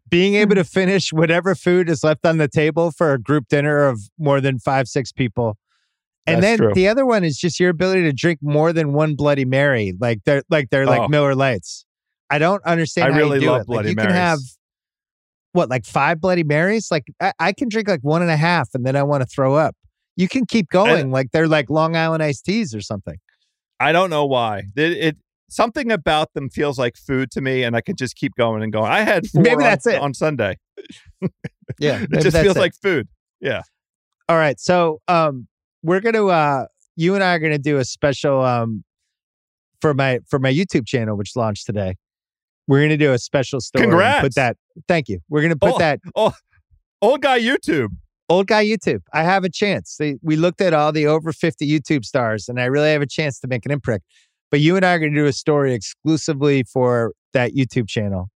being 0.09 0.35
able 0.35 0.55
to 0.55 0.63
finish 0.63 1.11
whatever 1.11 1.55
food 1.55 1.89
is 1.89 2.03
left 2.03 2.25
on 2.25 2.37
the 2.37 2.47
table 2.47 2.91
for 2.91 3.13
a 3.13 3.19
group 3.19 3.47
dinner 3.47 3.85
of 3.85 3.99
more 4.17 4.41
than 4.41 4.59
five, 4.59 4.87
six 4.87 5.11
people. 5.11 5.57
And 6.25 6.41
That's 6.41 6.51
then 6.51 6.57
true. 6.57 6.73
the 6.73 6.87
other 6.87 7.05
one 7.05 7.23
is 7.23 7.37
just 7.37 7.59
your 7.59 7.69
ability 7.69 8.03
to 8.03 8.13
drink 8.13 8.39
more 8.41 8.71
than 8.71 8.93
one 8.93 9.15
Bloody 9.15 9.45
Mary, 9.45 9.93
like 9.99 10.19
they're 10.25 10.43
like 10.49 10.69
they're 10.69 10.85
like 10.85 11.01
Oh. 11.01 11.07
Miller 11.09 11.35
Lites. 11.35 11.85
I 12.29 12.39
don't 12.39 12.63
understand 12.65 13.09
I 13.09 13.11
how 13.11 13.17
really 13.17 13.35
you 13.35 13.41
do 13.41 13.47
love 13.51 13.55
it. 13.57 13.59
Like 13.59 13.65
Bloody 13.67 13.89
you 13.89 13.95
can 13.95 14.09
have 14.09 14.39
what, 15.51 15.69
like 15.69 15.85
five 15.85 16.19
Bloody 16.21 16.43
Marys? 16.43 16.89
Like 16.89 17.03
I, 17.21 17.33
I 17.39 17.53
can 17.53 17.67
drink 17.69 17.87
like 17.87 17.99
one 18.01 18.21
and 18.21 18.31
a 18.31 18.37
half 18.37 18.69
and 18.73 18.85
then 18.85 18.95
I 18.95 19.03
want 19.03 19.21
to 19.21 19.27
throw 19.27 19.55
up. 19.55 19.75
You 20.15 20.27
can 20.27 20.45
keep 20.45 20.69
going 20.69 21.11
like 21.11 21.31
they're 21.31 21.47
like 21.47 21.69
Long 21.69 21.95
Island 21.95 22.23
iced 22.23 22.45
teas 22.45 22.73
or 22.73 22.81
something. 22.81 23.17
I 23.79 23.91
don't 23.91 24.09
know 24.09 24.25
why. 24.25 24.59
It, 24.75 24.91
it 24.93 25.17
something 25.49 25.91
about 25.91 26.33
them 26.33 26.49
feels 26.49 26.79
like 26.79 26.95
food 26.95 27.29
to 27.31 27.41
me, 27.41 27.63
and 27.63 27.75
I 27.75 27.81
can 27.81 27.95
just 27.95 28.15
keep 28.15 28.33
going 28.35 28.63
and 28.63 28.71
going. 28.71 28.91
I 28.91 29.01
had 29.01 29.27
four 29.27 29.41
Maybe 29.41 29.55
on, 29.55 29.61
that's 29.61 29.85
it. 29.85 29.99
on 30.01 30.13
Sunday. 30.13 30.57
Yeah. 31.79 32.05
It 32.11 32.21
just 32.21 32.37
feels 32.37 32.55
it. 32.55 32.59
like 32.59 32.73
food. 32.81 33.07
Yeah. 33.41 33.61
All 34.29 34.37
right. 34.37 34.59
So 34.59 35.01
um 35.07 35.47
we're 35.83 35.99
gonna 35.99 36.25
uh 36.25 36.65
you 36.95 37.15
and 37.15 37.23
I 37.23 37.33
are 37.35 37.39
gonna 37.39 37.57
do 37.59 37.77
a 37.77 37.85
special 37.85 38.41
um 38.41 38.83
for 39.81 39.93
my 39.93 40.19
for 40.29 40.39
my 40.39 40.51
YouTube 40.51 40.87
channel, 40.87 41.15
which 41.17 41.35
launched 41.35 41.65
today. 41.65 41.95
We're 42.67 42.81
gonna 42.81 42.97
do 42.97 43.11
a 43.13 43.19
special 43.19 43.59
story. 43.61 43.83
Congrats. 43.83 44.21
Put 44.21 44.35
that 44.35 44.57
thank 44.87 45.09
you. 45.09 45.19
We're 45.29 45.41
gonna 45.41 45.55
put 45.57 45.73
Oh. 45.73 45.77
that 45.79 45.99
Old 47.01 47.21
guy 47.21 47.39
YouTube. 47.41 47.89
old 48.29 48.47
guy 48.47 48.65
YouTube. 48.65 49.01
I 49.13 49.23
have 49.23 49.43
a 49.43 49.49
chance. 49.49 49.97
They, 49.99 50.15
we 50.21 50.37
looked 50.37 50.61
at 50.61 50.73
all 50.73 50.93
the 50.93 51.05
over 51.07 51.33
50 51.33 51.67
YouTube 51.69 52.05
stars, 52.05 52.47
and 52.47 52.61
I 52.61 52.65
really 52.65 52.91
have 52.91 53.01
a 53.01 53.05
chance 53.05 53.41
to 53.41 53.47
make 53.49 53.65
an 53.65 53.71
imprint. 53.73 54.01
But 54.49 54.61
you 54.61 54.77
and 54.77 54.85
I 54.85 54.93
are 54.93 54.99
going 54.99 55.11
to 55.13 55.19
do 55.19 55.25
a 55.25 55.33
story 55.33 55.73
exclusively 55.73 56.63
for 56.63 57.11
that 57.33 57.53
YouTube 57.53 57.89
channel 57.89 58.29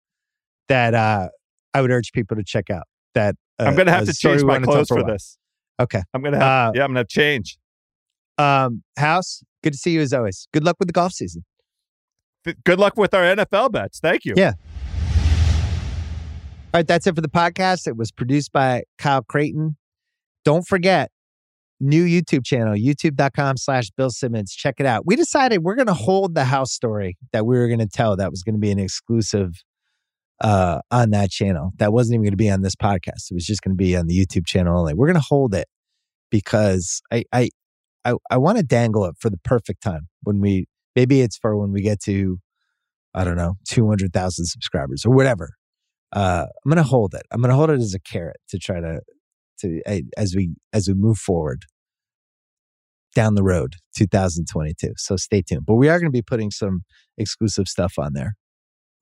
that 0.68 0.94
uh, 0.94 1.28
I 1.74 1.80
would 1.80 1.92
urge 1.92 2.10
people 2.10 2.36
to 2.36 2.42
check 2.42 2.68
out. 2.70 2.84
That 3.14 3.36
uh, 3.60 3.64
I'm 3.66 3.76
gonna 3.76 3.92
have 3.92 4.06
to 4.06 4.12
change 4.14 4.42
my 4.42 4.58
clothes 4.58 4.88
for 4.88 5.04
this. 5.04 5.38
Okay. 5.80 6.02
I'm 6.14 6.22
gonna 6.22 6.38
have. 6.38 6.68
Uh, 6.68 6.72
yeah, 6.74 6.84
I'm 6.84 6.90
gonna 6.90 7.00
have 7.00 7.08
change. 7.08 7.58
Um, 8.38 8.82
House, 8.98 9.42
good 9.62 9.72
to 9.72 9.78
see 9.78 9.92
you 9.92 10.00
as 10.00 10.12
always. 10.12 10.48
Good 10.52 10.64
luck 10.64 10.76
with 10.78 10.88
the 10.88 10.92
golf 10.92 11.12
season. 11.12 11.44
Th- 12.44 12.56
Good 12.64 12.78
luck 12.78 12.96
with 12.96 13.14
our 13.14 13.22
NFL 13.22 13.72
bets. 13.72 13.98
Thank 13.98 14.24
you. 14.24 14.34
Yeah. 14.36 14.52
All 16.74 16.80
right, 16.80 16.86
that's 16.86 17.06
it 17.06 17.14
for 17.14 17.22
the 17.22 17.28
podcast. 17.28 17.86
It 17.86 17.96
was 17.96 18.12
produced 18.12 18.52
by 18.52 18.82
Kyle 18.98 19.22
Crichton. 19.22 19.76
Don't 20.44 20.66
forget, 20.66 21.10
new 21.80 22.04
YouTube 22.04 22.44
channel, 22.44 22.74
youtube.com 22.74 23.56
slash 23.56 23.90
Bill 23.96 24.10
Simmons. 24.10 24.52
Check 24.52 24.76
it 24.78 24.86
out. 24.86 25.06
We 25.06 25.16
decided 25.16 25.62
we're 25.62 25.74
going 25.74 25.86
to 25.86 25.94
hold 25.94 26.34
the 26.34 26.44
house 26.44 26.72
story 26.72 27.16
that 27.32 27.46
we 27.46 27.56
were 27.56 27.66
going 27.66 27.80
to 27.80 27.88
tell 27.88 28.16
that 28.16 28.30
was 28.30 28.42
going 28.42 28.54
to 28.54 28.60
be 28.60 28.70
an 28.70 28.78
exclusive 28.78 29.52
uh, 30.40 30.80
on 30.90 31.10
that 31.10 31.30
channel. 31.30 31.72
That 31.78 31.92
wasn't 31.92 32.14
even 32.14 32.24
going 32.24 32.32
to 32.32 32.36
be 32.36 32.50
on 32.50 32.62
this 32.62 32.76
podcast. 32.76 33.30
It 33.30 33.34
was 33.34 33.46
just 33.46 33.62
going 33.62 33.76
to 33.76 33.82
be 33.82 33.96
on 33.96 34.06
the 34.06 34.18
YouTube 34.18 34.46
channel 34.46 34.78
only. 34.78 34.94
We're 34.94 35.06
going 35.06 35.14
to 35.14 35.20
hold 35.20 35.54
it 35.54 35.68
because 36.30 37.00
I, 37.12 37.24
I, 37.32 37.50
I, 38.04 38.14
I 38.30 38.36
want 38.38 38.58
to 38.58 38.64
dangle 38.64 39.04
it 39.06 39.16
for 39.18 39.30
the 39.30 39.38
perfect 39.38 39.82
time 39.82 40.08
when 40.22 40.40
we, 40.40 40.66
maybe 40.94 41.20
it's 41.20 41.36
for 41.36 41.56
when 41.56 41.72
we 41.72 41.80
get 41.80 42.00
to, 42.02 42.38
I 43.14 43.24
don't 43.24 43.36
know, 43.36 43.54
200,000 43.68 44.46
subscribers 44.46 45.04
or 45.04 45.10
whatever. 45.14 45.50
Uh, 46.12 46.46
I'm 46.64 46.70
going 46.70 46.76
to 46.76 46.88
hold 46.88 47.14
it. 47.14 47.22
I'm 47.30 47.40
going 47.40 47.50
to 47.50 47.56
hold 47.56 47.70
it 47.70 47.80
as 47.80 47.94
a 47.94 48.00
carrot 48.00 48.36
to 48.50 48.58
try 48.58 48.80
to, 48.80 49.00
to 49.60 49.80
eh, 49.86 50.02
as 50.16 50.34
we 50.36 50.50
as 50.72 50.88
we 50.88 50.94
move 50.94 51.18
forward 51.18 51.62
down 53.14 53.34
the 53.34 53.42
road 53.42 53.76
2022 53.96 54.92
so 54.96 55.16
stay 55.16 55.40
tuned 55.40 55.64
but 55.64 55.74
we 55.74 55.88
are 55.88 55.98
going 55.98 56.10
to 56.10 56.16
be 56.16 56.22
putting 56.22 56.50
some 56.50 56.82
exclusive 57.16 57.66
stuff 57.66 57.94
on 57.98 58.12
there 58.12 58.34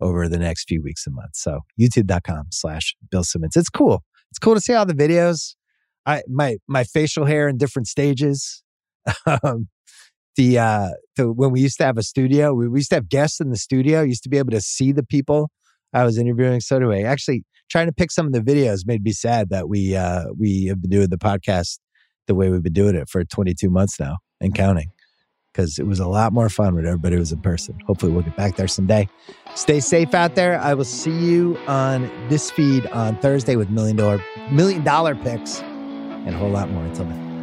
over 0.01 0.29
the 0.29 0.39
next 0.39 0.69
few 0.69 0.83
weeks 0.83 1.07
and 1.07 1.15
months. 1.15 1.43
So 1.43 1.61
youtube.com 1.81 2.47
slash 2.51 2.95
bill 3.11 3.25
simmons. 3.25 3.57
It's 3.57 3.69
cool. 3.69 4.03
It's 4.31 4.39
cool 4.39 4.55
to 4.55 4.61
see 4.61 4.75
all 4.75 4.87
the 4.87 4.95
videos. 4.95 5.55
I 6.07 6.23
my 6.29 6.57
my 6.69 6.85
facial 6.85 7.25
hair 7.25 7.49
in 7.49 7.57
different 7.57 7.89
stages. 7.89 8.63
Um 9.43 9.69
the 10.37 10.59
uh 10.59 10.89
the 11.17 11.33
when 11.33 11.53
we 11.53 11.61
used 11.61 11.79
to 11.79 11.85
have 11.85 11.97
a 11.97 12.03
studio 12.03 12.53
we, 12.55 12.69
we 12.69 12.81
used 12.81 12.91
to 12.91 12.97
have 12.97 13.09
guests 13.09 13.41
in 13.41 13.51
the 13.51 13.57
studio. 13.57 14.03
Used 14.03 14.23
to 14.25 14.29
be 14.29 14.39
able 14.39 14.51
to 14.51 14.61
see 14.61 14.93
the 14.93 15.05
people. 15.05 15.51
I 15.93 16.05
was 16.05 16.19
interviewing 16.19 16.61
so 16.61 16.91
I. 16.91 17.03
actually 17.03 17.45
trying 17.71 17.87
to 17.87 17.93
pick 17.93 18.11
some 18.11 18.27
of 18.27 18.33
the 18.33 18.41
videos 18.41 18.87
made 18.87 19.05
me 19.05 19.13
sad 19.13 19.51
that 19.51 19.69
we 19.69 19.95
uh 19.95 20.25
we 20.37 20.67
have 20.67 20.81
been 20.81 20.91
doing 20.91 21.09
the 21.11 21.19
podcast 21.19 21.79
the 22.27 22.35
way 22.35 22.51
we've 22.51 22.63
been 22.63 22.73
doing 22.73 22.97
it 22.97 23.09
for 23.09 23.25
22 23.25 23.71
months 23.71 24.01
now 24.01 24.17
and 24.41 24.55
counting 24.55 24.91
because 25.55 25.79
it 25.79 25.87
was 25.87 26.01
a 26.01 26.07
lot 26.07 26.33
more 26.33 26.49
fun 26.49 26.75
when 26.75 26.85
everybody 26.85 27.17
was 27.17 27.31
in 27.31 27.41
person. 27.41 27.79
Hopefully 27.87 28.11
we'll 28.11 28.23
get 28.23 28.37
back 28.37 28.57
there 28.57 28.67
someday. 28.67 29.09
Stay 29.55 29.79
safe 29.79 30.13
out 30.13 30.35
there. 30.35 30.59
I 30.59 30.75
will 30.75 30.85
see 30.85 31.17
you 31.17 31.57
on 31.69 32.11
this 32.29 32.51
feed 32.51 32.87
on 32.89 33.17
thursday 33.21 33.55
with 33.55 33.71
million 33.71 33.97
dollar 33.97 34.23
million 34.51 34.83
dollar 34.83 35.15
picks 35.15 35.61
and 35.61 36.29
a 36.31 36.39
whole 36.39 36.51
lot 36.51 36.69
more. 36.71 36.85
Until 36.85 37.05
then 37.05 37.34